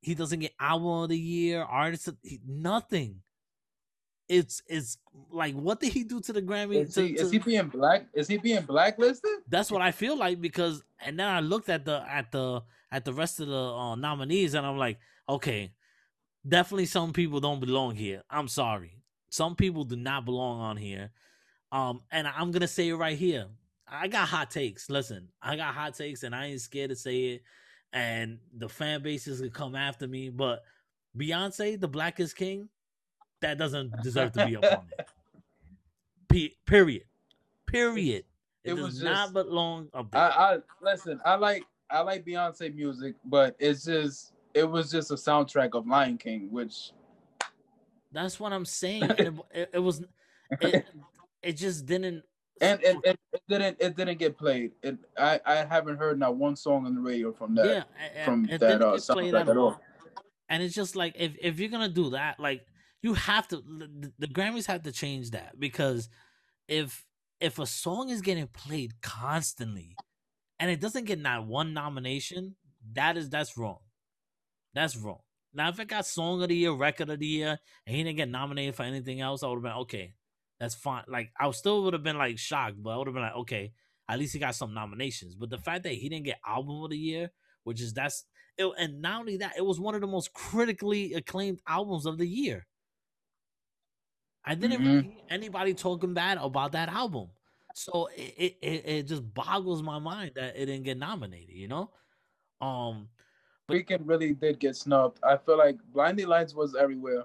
He 0.00 0.16
doesn't 0.16 0.40
get 0.40 0.52
album 0.58 0.88
of 1.04 1.08
the 1.10 1.18
year, 1.18 1.62
artist 1.62 2.08
of 2.08 2.16
he, 2.24 2.40
nothing. 2.46 3.22
it's 4.28 4.62
it's 4.66 4.98
like 5.30 5.54
what 5.54 5.80
did 5.80 5.92
he 5.92 6.04
do 6.04 6.20
to 6.20 6.32
the 6.32 6.42
Grammy? 6.42 6.82
Is 6.86 6.94
to- 6.94 7.06
he, 7.06 7.14
is 7.14 7.30
he 7.30 7.38
being 7.38 7.68
black? 7.68 8.06
Is 8.14 8.28
he 8.28 8.36
being 8.38 8.62
blacklisted? 8.62 9.30
that's 9.48 9.70
what 9.70 9.82
I 9.82 9.92
feel 9.92 10.16
like 10.18 10.40
because 10.40 10.82
and 11.00 11.18
then 11.18 11.28
I 11.28 11.40
looked 11.40 11.68
at 11.68 11.84
the 11.84 12.04
at 12.08 12.32
the 12.32 12.62
at 12.90 13.04
the 13.04 13.12
rest 13.12 13.40
of 13.40 13.48
the 13.48 13.56
uh, 13.56 13.94
nominees 13.94 14.54
and 14.54 14.66
I'm 14.66 14.78
like, 14.78 14.98
okay, 15.28 15.72
definitely 16.46 16.86
some 16.86 17.12
people 17.12 17.40
don't 17.40 17.60
belong 17.60 17.94
here. 17.96 18.22
I'm 18.30 18.48
sorry. 18.48 19.02
Some 19.30 19.56
people 19.56 19.84
do 19.84 19.96
not 19.96 20.24
belong 20.24 20.60
on 20.60 20.76
here. 20.78 21.10
Um 21.72 22.00
and 22.10 22.26
I'm 22.26 22.52
to 22.52 22.66
say 22.68 22.88
it 22.88 22.94
right 22.96 23.18
here. 23.18 23.46
I 23.86 24.08
got 24.08 24.28
hot 24.28 24.50
takes. 24.50 24.90
Listen, 24.90 25.28
I 25.42 25.56
got 25.56 25.74
hot 25.74 25.94
takes 25.94 26.22
and 26.22 26.34
I 26.34 26.46
ain't 26.46 26.60
scared 26.60 26.90
to 26.90 26.96
say 26.96 27.20
it 27.34 27.42
and 27.92 28.38
the 28.56 28.68
fan 28.68 29.02
bases 29.02 29.40
could 29.40 29.54
come 29.54 29.74
after 29.74 30.06
me, 30.06 30.28
but 30.28 30.62
Beyonce, 31.16 31.80
the 31.80 31.88
Black 31.88 32.20
Is 32.20 32.34
King, 32.34 32.68
that 33.40 33.56
doesn't 33.58 33.92
deserve 34.02 34.32
to 34.32 34.46
be 34.46 34.56
up 34.56 34.64
on 34.64 34.86
it. 34.98 35.06
Pe- 36.28 36.54
period. 36.66 37.04
Period. 37.66 38.24
It, 38.64 38.72
It 38.72 38.74
does 38.76 38.84
was 38.84 39.02
not 39.02 39.14
just- 39.26 39.32
belong 39.34 39.88
up 39.94 40.10
there. 40.10 40.20
I, 40.20 40.26
I 40.54 40.58
listen. 40.82 41.20
I 41.24 41.36
like 41.36 41.64
I 41.90 42.00
like 42.00 42.26
Beyonce 42.26 42.74
music, 42.74 43.14
but 43.24 43.56
it's 43.58 43.84
just 43.84 44.32
it 44.52 44.64
was 44.64 44.90
just 44.90 45.10
a 45.10 45.14
soundtrack 45.14 45.70
of 45.74 45.86
Lion 45.86 46.18
King, 46.18 46.48
which 46.50 46.90
That's 48.12 48.38
what 48.38 48.52
I'm 48.52 48.64
saying. 48.66 49.04
It, 49.18 49.34
it, 49.52 49.70
it 49.74 49.78
was 49.78 50.02
it, 50.60 50.86
it 51.42 51.52
just 51.52 51.86
didn't 51.86 52.22
and, 52.60 52.82
and, 52.82 52.98
and 53.04 53.18
it 53.32 53.42
didn't 53.48 53.76
it 53.80 53.96
didn't 53.96 54.18
get 54.18 54.36
played. 54.36 54.72
It 54.82 54.98
I 55.16 55.40
I 55.46 55.54
haven't 55.64 55.98
heard 55.98 56.18
not 56.18 56.36
one 56.36 56.56
song 56.56 56.86
on 56.86 56.94
the 56.94 57.00
radio 57.00 57.32
from 57.32 57.54
that 57.56 57.66
yeah 57.66 57.82
and- 58.14 58.24
from 58.24 58.44
it 58.46 58.58
that 58.60 58.78
didn't 58.78 58.82
uh, 58.82 58.96
get 58.96 59.06
played 59.06 59.34
soundtrack 59.34 59.48
at 59.48 59.56
all. 59.56 59.80
And 60.48 60.62
it's 60.62 60.74
just 60.74 60.96
like 60.96 61.14
if 61.16 61.36
if 61.40 61.60
you're 61.60 61.68
gonna 61.68 61.88
do 61.88 62.10
that, 62.10 62.40
like 62.40 62.64
you 63.02 63.14
have 63.14 63.46
to 63.48 63.56
the, 63.56 64.12
the 64.18 64.26
Grammys 64.26 64.66
have 64.66 64.82
to 64.82 64.92
change 64.92 65.30
that 65.30 65.58
because 65.58 66.08
if 66.66 67.04
if 67.40 67.58
a 67.58 67.66
song 67.66 68.08
is 68.08 68.22
getting 68.22 68.48
played 68.48 69.00
constantly 69.00 69.94
and 70.58 70.70
it 70.70 70.80
doesn't 70.80 71.04
get 71.04 71.20
not 71.20 71.46
one 71.46 71.72
nomination, 71.74 72.56
that 72.94 73.16
is 73.16 73.28
that's 73.30 73.56
wrong. 73.56 73.78
That's 74.74 74.96
wrong. 74.96 75.20
Now 75.54 75.68
if 75.68 75.78
it 75.78 75.88
got 75.88 76.06
song 76.06 76.42
of 76.42 76.48
the 76.48 76.56
year, 76.56 76.72
record 76.72 77.10
of 77.10 77.18
the 77.20 77.26
year, 77.26 77.58
and 77.86 77.96
he 77.96 78.02
didn't 78.02 78.16
get 78.16 78.28
nominated 78.28 78.74
for 78.74 78.82
anything 78.82 79.20
else, 79.20 79.42
I 79.42 79.48
would 79.48 79.56
have 79.56 79.62
been 79.62 79.72
okay. 79.82 80.14
That's 80.60 80.74
fine. 80.74 81.04
Like 81.08 81.30
I 81.38 81.50
still 81.52 81.84
would 81.84 81.92
have 81.94 82.02
been 82.02 82.18
like 82.18 82.38
shocked, 82.38 82.82
but 82.82 82.90
I 82.90 82.96
would 82.96 83.06
have 83.06 83.14
been 83.14 83.22
like, 83.22 83.36
okay, 83.36 83.72
at 84.08 84.18
least 84.18 84.32
he 84.32 84.38
got 84.38 84.54
some 84.54 84.74
nominations. 84.74 85.34
But 85.34 85.50
the 85.50 85.58
fact 85.58 85.84
that 85.84 85.92
he 85.94 86.08
didn't 86.08 86.24
get 86.24 86.40
album 86.46 86.82
of 86.82 86.90
the 86.90 86.98
year, 86.98 87.30
which 87.64 87.80
is 87.80 87.92
that's 87.92 88.24
it, 88.56 88.68
and 88.78 89.00
not 89.00 89.20
only 89.20 89.36
that, 89.36 89.56
it 89.56 89.64
was 89.64 89.78
one 89.78 89.94
of 89.94 90.00
the 90.00 90.06
most 90.06 90.32
critically 90.32 91.14
acclaimed 91.14 91.60
albums 91.68 92.06
of 92.06 92.18
the 92.18 92.26
year. 92.26 92.66
I 94.44 94.54
didn't 94.54 94.80
really 94.80 95.02
Mhm. 95.02 95.12
hear 95.12 95.22
anybody 95.30 95.74
talking 95.74 96.14
bad 96.14 96.38
about 96.38 96.72
that 96.72 96.88
album, 96.88 97.28
so 97.74 98.06
it, 98.16 98.34
it 98.38 98.58
it 98.62 98.86
it 98.86 99.02
just 99.06 99.22
boggles 99.34 99.82
my 99.82 99.98
mind 99.98 100.32
that 100.36 100.56
it 100.56 100.66
didn't 100.66 100.84
get 100.84 100.96
nominated. 100.98 101.54
You 101.54 101.68
know, 101.68 101.90
um, 102.60 103.08
But- 103.66 103.74
Weeknd 103.76 104.08
really 104.08 104.32
did 104.34 104.58
get 104.58 104.74
snubbed. 104.76 105.18
I 105.22 105.36
feel 105.36 105.58
like 105.58 105.76
Blinding 105.92 106.26
Lights 106.26 106.54
was 106.54 106.74
everywhere. 106.74 107.24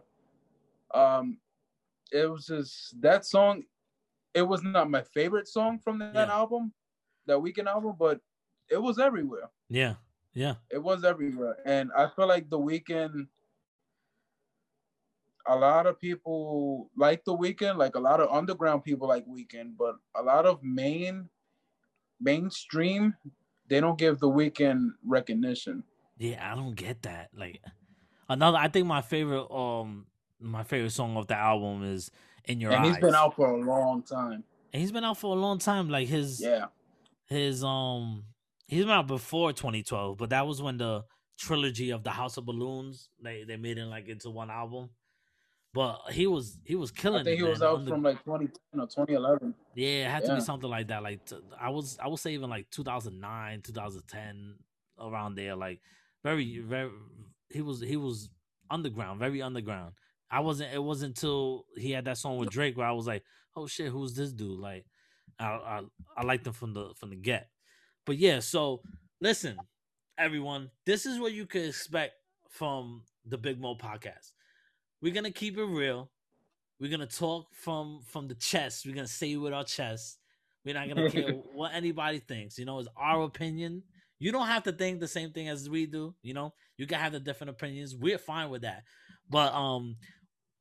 Um, 0.93 1.39
it 2.14 2.30
was 2.31 2.45
just 2.48 3.02
that 3.02 3.26
song. 3.26 3.64
It 4.34 4.44
was 4.44 4.64
not 4.64 4.90
my 4.90 5.02
favorite 5.02 5.48
song 5.48 5.80
from 5.80 5.99
that 5.99 6.14
Yeah. 6.15 6.34
album, 6.34 6.73
that 7.26 7.38
Weeknd 7.38 7.68
album, 7.68 7.95
but 7.99 8.19
it 8.69 8.81
was 8.81 8.98
everywhere. 8.99 9.49
yeah, 9.69 9.95
yeah, 10.34 10.56
It 10.72 10.81
was 10.81 11.03
everywhere, 11.03 11.57
and 11.65 11.91
I 11.98 12.07
feel 12.07 12.27
like 12.27 12.49
the 12.49 12.60
Weeknd. 12.60 13.27
A 15.45 15.56
lot 15.56 15.88
of 15.88 15.99
people 15.99 16.90
like 16.95 17.26
the 17.26 17.35
Weeknd, 17.35 17.76
like 17.77 17.95
a 17.95 17.99
lot 17.99 18.22
of 18.22 18.30
underground 18.31 18.84
people 18.85 19.10
like 19.10 19.26
Weeknd, 19.27 19.76
but 19.77 19.95
a 20.15 20.23
lot 20.23 20.45
of 20.45 20.64
main, 20.64 21.30
mainstream, 22.22 23.14
they 23.68 23.81
don't 23.81 23.98
give 23.99 24.19
the 24.19 24.30
Weeknd 24.30 24.91
recognition. 25.06 25.84
yeah. 26.18 26.49
I 26.49 26.56
don't 26.56 26.76
get 26.76 27.02
that. 27.02 27.30
Like 27.35 27.60
another, 28.30 28.57
I 28.57 28.69
think 28.69 28.88
my 28.88 29.02
favorite 29.02 29.48
um 29.52 30.06
my 30.44 30.64
favorite 30.64 30.91
song 30.91 31.18
off 31.18 31.28
the 31.28 31.36
album 31.38 31.84
is 31.84 32.11
"In 32.45 32.60
Your 32.60 32.72
and 32.74 32.86
Eyes." 32.86 32.95
he's 32.95 32.98
been 32.99 33.15
out 33.15 33.36
for 33.36 33.48
a 33.52 33.57
long 33.57 34.03
time. 34.03 34.44
and 34.74 34.82
he's 34.82 34.91
been 34.91 35.03
out 35.03 35.18
for 35.18 35.36
a 35.36 35.40
long 35.40 35.57
time. 35.60 35.90
Like 35.90 36.07
his 36.07 36.41
Yeah. 36.41 36.65
his 37.26 37.64
um 37.64 38.26
he's 38.68 38.84
been 38.84 38.94
out 38.94 39.07
before 39.07 39.53
2012 39.53 40.18
but 40.18 40.30
that 40.32 40.45
was 40.48 40.61
when 40.61 40.78
the 40.78 41.03
trilogy 41.38 41.90
of 41.91 42.03
the 42.03 42.10
house 42.11 42.38
of 42.38 42.45
balloons 42.45 43.10
they 43.22 43.44
they 43.44 43.57
made 43.57 43.78
it 43.78 43.86
like 43.86 44.07
into 44.07 44.30
one 44.30 44.49
album 44.52 44.90
but 45.74 45.99
he 46.11 46.28
was 46.28 46.60
he 46.64 46.76
was 46.76 46.91
killing 46.91 47.22
I 47.22 47.24
think 47.24 47.40
it, 47.40 47.44
he 47.44 47.49
was 47.49 47.60
man. 47.60 47.70
out 47.70 47.76
Under- 47.80 47.91
from 47.91 48.03
like 48.03 48.24
2010 48.24 48.80
or 48.80 48.88
2011. 48.88 49.56
yeah 49.76 50.07
it 50.07 50.11
had 50.11 50.26
to 50.26 50.36
be 50.36 50.41
something 50.41 50.70
like 50.70 50.88
that 50.90 51.02
like 51.03 51.26
t- 51.26 51.38
i 51.60 51.70
was 51.70 51.98
i 52.02 52.07
would 52.07 52.20
say 52.20 52.34
even 52.34 52.49
like 52.49 52.70
2009 52.70 53.61
2010 53.64 54.56
around 54.99 55.36
there 55.36 55.56
like 55.56 55.82
very 56.24 56.60
very 56.60 56.90
he 57.49 57.61
was 57.61 57.82
he 57.82 57.98
was 57.98 58.30
underground 58.70 59.20
very 59.20 59.41
underground 59.41 59.94
i 60.34 60.39
wasn't 60.39 60.73
it 60.73 60.84
wasn't 60.84 61.10
until 61.10 61.65
he 61.77 61.91
had 61.91 62.05
that 62.05 62.18
song 62.18 62.38
with 62.38 62.49
drake 62.49 62.77
where 62.77 62.88
i 62.88 62.91
was 62.91 63.07
like 63.07 63.23
oh 63.55 63.68
shit 63.68 63.91
who's 63.91 64.15
this 64.15 64.31
dude? 64.31 64.60
Like 64.60 64.85
i 65.39 65.45
i, 65.45 65.81
I 66.18 66.23
liked 66.23 66.47
him 66.47 66.53
from 66.53 66.73
the 66.73 66.93
from 66.99 67.11
the 67.11 67.15
get. 67.15 67.49
But 68.05 68.18
yeah 68.18 68.39
so 68.39 68.81
listen 69.22 69.57
everyone 70.18 70.69
this 70.85 71.05
is 71.05 71.19
what 71.19 71.31
you 71.34 71.45
can 71.45 71.64
expect 71.64 72.14
from 72.49 73.03
the 73.26 73.38
big 73.38 73.60
mo 73.60 73.76
podcast. 73.76 74.31
We're 75.01 75.14
gonna 75.14 75.31
keep 75.31 75.57
it 75.57 75.64
real. 75.65 76.11
We're 76.80 76.91
gonna 76.91 77.07
talk 77.07 77.47
from 77.53 78.01
from 78.07 78.27
the 78.27 78.35
chest. 78.35 78.85
We're 78.85 78.95
gonna 78.95 79.07
say 79.07 79.34
it 79.34 79.38
with 79.38 79.53
our 79.53 79.64
chest. 79.64 80.19
We're 80.65 80.76
not 80.76 80.88
gonna 80.88 81.10
care 81.10 81.31
what 81.53 81.73
anybody 81.73 82.19
thinks. 82.19 82.57
You 82.57 82.65
know 82.65 82.80
it's 82.80 82.89
our 82.97 83.23
opinion. 83.23 83.84
You 84.19 84.31
don't 84.31 84.47
have 84.47 84.64
to 84.64 84.72
think 84.72 84.99
the 84.99 85.07
same 85.07 85.31
thing 85.31 85.49
as 85.49 85.69
we 85.69 85.85
do 85.85 86.15
you 86.22 86.34
know? 86.34 86.53
You 86.77 86.88
can 86.88 86.99
have 86.99 87.11
the 87.11 87.19
different 87.19 87.51
opinions. 87.51 87.95
We're 87.95 88.18
fine 88.18 88.49
with 88.49 88.61
that. 88.61 88.84
But 89.30 89.53
um 89.53 89.97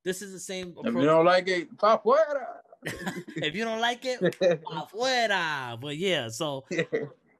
this 0.03 0.21
is 0.21 0.31
the 0.31 0.39
same 0.39 0.75
If 0.83 0.93
you 0.93 1.05
don't 1.05 1.25
like 1.25 1.47
it, 1.47 1.77
pa 1.77 1.97
fuera. 1.97 2.45
if 3.37 3.55
you 3.55 3.63
don't 3.63 3.79
like 3.79 4.03
it 4.05 4.19
afuera. 4.65 5.79
but 5.79 5.95
yeah 5.95 6.27
so 6.27 6.65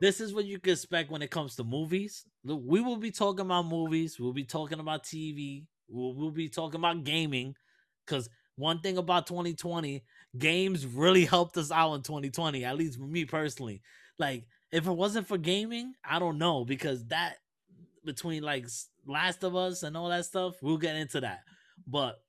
this 0.03 0.19
is 0.19 0.33
what 0.33 0.43
you 0.43 0.59
can 0.59 0.73
expect 0.73 1.11
when 1.11 1.21
it 1.21 1.31
comes 1.31 1.55
to 1.55 1.63
movies. 1.63 2.25
We 2.43 2.81
will 2.81 2.97
be 2.97 3.09
talking 3.09 3.45
about 3.45 3.67
movies. 3.67 4.19
We'll 4.19 4.33
be 4.33 4.43
talking 4.43 4.81
about 4.81 5.03
TV. 5.03 5.65
We'll, 5.87 6.13
we'll 6.13 6.31
be 6.31 6.49
talking 6.49 6.81
about 6.81 7.05
gaming. 7.05 7.55
Because 8.05 8.29
one 8.57 8.81
thing 8.81 8.97
about 8.97 9.27
2020, 9.27 10.03
games 10.37 10.85
really 10.85 11.23
helped 11.23 11.55
us 11.55 11.71
out 11.71 11.93
in 11.93 12.01
2020, 12.01 12.65
at 12.65 12.77
least 12.77 12.99
for 12.99 13.05
me 13.05 13.23
personally. 13.23 13.81
Like, 14.19 14.45
if 14.73 14.87
it 14.87 14.91
wasn't 14.91 15.25
for 15.25 15.37
gaming, 15.37 15.93
I 16.03 16.19
don't 16.19 16.37
know. 16.37 16.65
Because 16.65 17.05
that, 17.05 17.37
between 18.03 18.43
like 18.43 18.67
Last 19.07 19.41
of 19.45 19.55
Us 19.55 19.83
and 19.83 19.95
all 19.95 20.09
that 20.09 20.25
stuff, 20.25 20.55
we'll 20.61 20.75
get 20.75 20.97
into 20.97 21.21
that. 21.21 21.43
But 21.87 22.19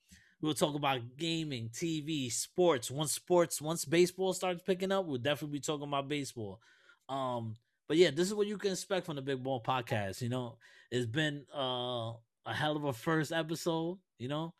we'll 0.45 0.55
talk 0.55 0.75
about 0.75 1.01
gaming, 1.17 1.71
TV, 1.71 2.31
sports. 2.31 2.91
Once 2.91 3.13
sports, 3.13 3.61
once 3.61 3.85
baseball 3.85 4.33
starts 4.35 4.63
picking 4.63 4.93
up, 4.93 5.07
we'll 5.07 5.19
definitely 5.19 5.59
be 5.59 5.63
talking 5.63 5.89
about 5.89 6.09
baseball. 6.09 6.61
Um, 7.09 7.55
but 7.89 7.97
yeah, 7.97 8.11
this 8.11 8.29
is 8.29 8.35
what 8.35 8.47
you 8.47 8.57
can 8.59 8.73
expect 8.73 9.07
from 9.07 9.17
the 9.17 9.23
Big 9.23 9.43
Ball 9.43 9.63
Podcast. 9.63 10.21
You 10.21 10.29
know, 10.29 10.59
it's 10.91 11.07
been 11.07 11.45
uh, 11.55 12.13
a 12.47 12.53
hell 12.53 12.77
of 12.77 12.85
a 12.85 12.93
first 12.93 13.33
episode. 13.33 13.99
You 14.19 14.29
know, 14.29 14.55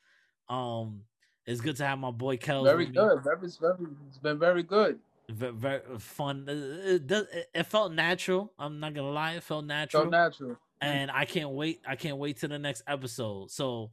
um, 0.49 1.03
it's 1.47 1.61
good 1.61 1.77
to 1.77 1.87
have 1.87 1.99
my 1.99 2.11
boy 2.11 2.37
Kels. 2.39 2.65
very 2.65 2.87
with 2.87 2.95
me. 2.95 3.01
good. 3.01 3.23
Very, 3.25 3.37
very, 3.61 3.91
it's 4.09 4.19
been 4.19 4.39
very 4.39 4.63
good. 4.63 4.99
Very, 5.31 5.53
very 5.53 5.81
fun. 5.99 6.45
It, 6.49 7.11
it, 7.11 7.11
it- 7.13 7.49
it 7.55 7.63
felt 7.67 7.93
natural. 7.93 8.53
I'm 8.59 8.81
not 8.81 8.95
gonna 8.95 9.11
lie, 9.11 9.33
it 9.35 9.43
felt 9.43 9.65
natural, 9.65 10.05
So 10.05 10.09
natural. 10.11 10.57
and 10.81 11.11
I 11.11 11.25
can't 11.25 11.51
wait. 11.51 11.81
I 11.87 11.97
can't 11.97 12.19
wait 12.19 12.39
to 12.41 12.49
the 12.49 12.59
next 12.59 12.83
episode. 12.87 13.51
So, 13.51 13.91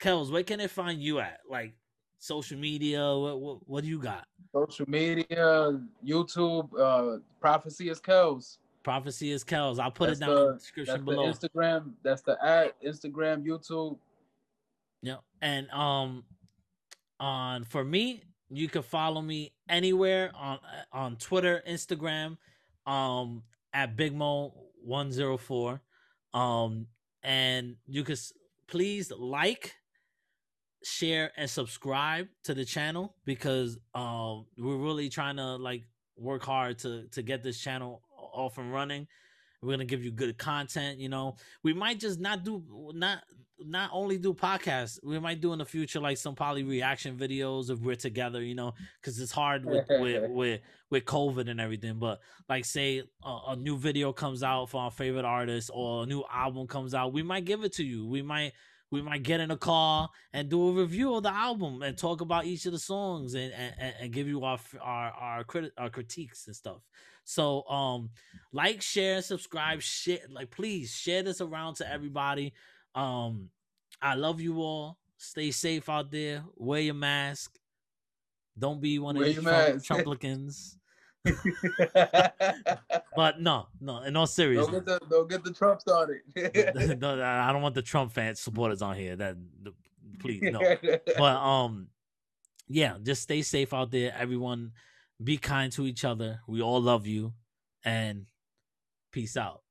Kels, 0.00 0.30
where 0.30 0.42
can 0.42 0.58
they 0.58 0.68
find 0.68 1.00
you 1.02 1.18
at? 1.20 1.40
Like 1.48 1.74
social 2.18 2.58
media? 2.58 3.00
What 3.16 3.40
what, 3.40 3.68
what 3.68 3.84
do 3.84 3.90
you 3.90 3.98
got? 4.00 4.26
Social 4.54 4.88
media, 4.88 5.80
YouTube, 6.06 6.68
uh, 6.78 7.18
Prophecy 7.40 7.88
is 7.90 8.00
Kels. 8.00 8.58
Prophecy 8.82 9.32
is 9.32 9.44
Kels. 9.44 9.78
I'll 9.78 9.90
put 9.90 10.06
That's 10.08 10.20
it 10.20 10.24
down 10.24 10.30
in 10.30 10.36
the 10.36 10.46
the- 10.52 10.58
description 10.58 11.04
below. 11.04 11.30
the 11.32 11.48
Instagram. 11.48 11.92
That's 12.02 12.22
the 12.22 12.36
at 12.44 12.80
Instagram, 12.82 13.44
YouTube. 13.44 13.98
Yeah. 15.02 15.16
And 15.42 15.68
um 15.70 16.24
on 17.20 17.64
for 17.64 17.84
me, 17.84 18.22
you 18.50 18.68
can 18.68 18.82
follow 18.82 19.20
me 19.20 19.52
anywhere 19.68 20.30
on 20.34 20.58
on 20.92 21.16
Twitter, 21.16 21.62
Instagram, 21.68 22.36
um 22.86 23.42
at 23.74 23.96
BigMo104. 23.96 25.80
Um 26.34 26.86
and 27.22 27.76
you 27.86 28.04
can 28.04 28.16
please 28.68 29.10
like 29.12 29.74
share 30.84 31.32
and 31.36 31.48
subscribe 31.48 32.28
to 32.44 32.54
the 32.54 32.64
channel 32.64 33.14
because 33.24 33.78
um 33.94 34.46
we're 34.56 34.76
really 34.76 35.08
trying 35.08 35.36
to 35.36 35.56
like 35.56 35.84
work 36.16 36.44
hard 36.44 36.78
to 36.78 37.06
to 37.08 37.22
get 37.22 37.42
this 37.42 37.58
channel 37.58 38.02
off 38.16 38.58
and 38.58 38.72
running 38.72 39.06
we're 39.60 39.72
gonna 39.72 39.84
give 39.84 40.04
you 40.04 40.12
good 40.12 40.38
content 40.38 40.98
you 40.98 41.08
know 41.08 41.34
we 41.64 41.72
might 41.72 41.98
just 41.98 42.20
not 42.20 42.44
do 42.44 42.62
not 42.94 43.22
not 43.64 43.90
only 43.92 44.18
do 44.18 44.32
podcasts, 44.32 44.98
we 45.02 45.18
might 45.18 45.40
do 45.40 45.52
in 45.52 45.58
the 45.58 45.64
future 45.64 46.00
like 46.00 46.16
some 46.16 46.34
probably 46.34 46.62
reaction 46.62 47.16
videos 47.16 47.70
if 47.70 47.80
we're 47.80 47.96
together, 47.96 48.42
you 48.42 48.54
know, 48.54 48.72
because 49.00 49.18
it's 49.18 49.32
hard 49.32 49.64
with 49.64 49.86
with 49.88 50.30
with 50.30 50.60
with 50.90 51.04
COVID 51.04 51.50
and 51.50 51.60
everything. 51.60 51.98
But 51.98 52.20
like, 52.48 52.64
say 52.64 53.02
a, 53.24 53.38
a 53.48 53.56
new 53.56 53.76
video 53.76 54.12
comes 54.12 54.42
out 54.42 54.70
for 54.70 54.80
our 54.80 54.90
favorite 54.90 55.24
artist 55.24 55.70
or 55.72 56.04
a 56.04 56.06
new 56.06 56.22
album 56.32 56.66
comes 56.66 56.94
out, 56.94 57.12
we 57.12 57.22
might 57.22 57.44
give 57.44 57.64
it 57.64 57.72
to 57.74 57.84
you. 57.84 58.06
We 58.06 58.22
might 58.22 58.52
we 58.90 59.02
might 59.02 59.22
get 59.22 59.40
in 59.40 59.50
a 59.50 59.56
car 59.56 60.08
and 60.32 60.48
do 60.48 60.68
a 60.68 60.72
review 60.72 61.14
of 61.14 61.22
the 61.22 61.32
album 61.32 61.82
and 61.82 61.96
talk 61.96 62.20
about 62.20 62.46
each 62.46 62.66
of 62.66 62.72
the 62.72 62.78
songs 62.78 63.34
and 63.34 63.52
and, 63.52 63.94
and 64.00 64.12
give 64.12 64.26
you 64.26 64.44
our 64.44 64.58
our 64.80 65.10
our, 65.10 65.44
crit- 65.44 65.72
our 65.76 65.90
critiques 65.90 66.46
and 66.46 66.56
stuff. 66.56 66.80
So 67.24 67.64
um 67.68 68.10
like, 68.52 68.80
share, 68.80 69.20
subscribe, 69.20 69.82
share 69.82 70.20
like 70.30 70.50
please 70.50 70.90
share 70.94 71.22
this 71.22 71.40
around 71.40 71.74
to 71.76 71.90
everybody. 71.90 72.54
Um 72.94 73.50
I 74.00 74.14
love 74.14 74.40
you 74.40 74.62
all. 74.62 74.98
Stay 75.18 75.50
safe 75.50 75.88
out 75.88 76.10
there. 76.10 76.44
Wear 76.56 76.80
your 76.80 76.94
mask. 76.94 77.58
Don't 78.58 78.80
be 78.80 78.98
one 78.98 79.16
of 79.16 79.20
Wear 79.20 79.32
these 79.32 79.42
Trump. 79.84 80.06
Trumplicans. 80.06 80.77
But 83.16 83.40
no, 83.40 83.66
no, 83.80 84.02
in 84.02 84.16
all 84.16 84.28
seriousness, 84.28 84.84
don't 84.84 84.86
get 84.86 85.00
the 85.00 85.06
don't 85.10 85.28
get 85.28 85.42
the 85.42 85.52
Trump 85.52 85.80
started. 85.80 86.20
no, 87.00 87.20
I 87.20 87.52
don't 87.52 87.62
want 87.62 87.74
the 87.74 87.82
Trump 87.82 88.12
fans 88.12 88.38
supporters 88.38 88.80
on 88.80 88.94
here. 88.94 89.16
That 89.16 89.36
the, 89.62 89.72
please 90.20 90.40
no. 90.42 90.60
But 91.18 91.36
um, 91.36 91.88
yeah, 92.68 92.96
just 93.02 93.22
stay 93.22 93.42
safe 93.42 93.74
out 93.74 93.90
there. 93.90 94.14
Everyone, 94.16 94.70
be 95.22 95.36
kind 95.36 95.72
to 95.72 95.86
each 95.86 96.04
other. 96.04 96.40
We 96.46 96.62
all 96.62 96.80
love 96.80 97.08
you, 97.08 97.32
and 97.84 98.26
peace 99.10 99.36
out. 99.36 99.62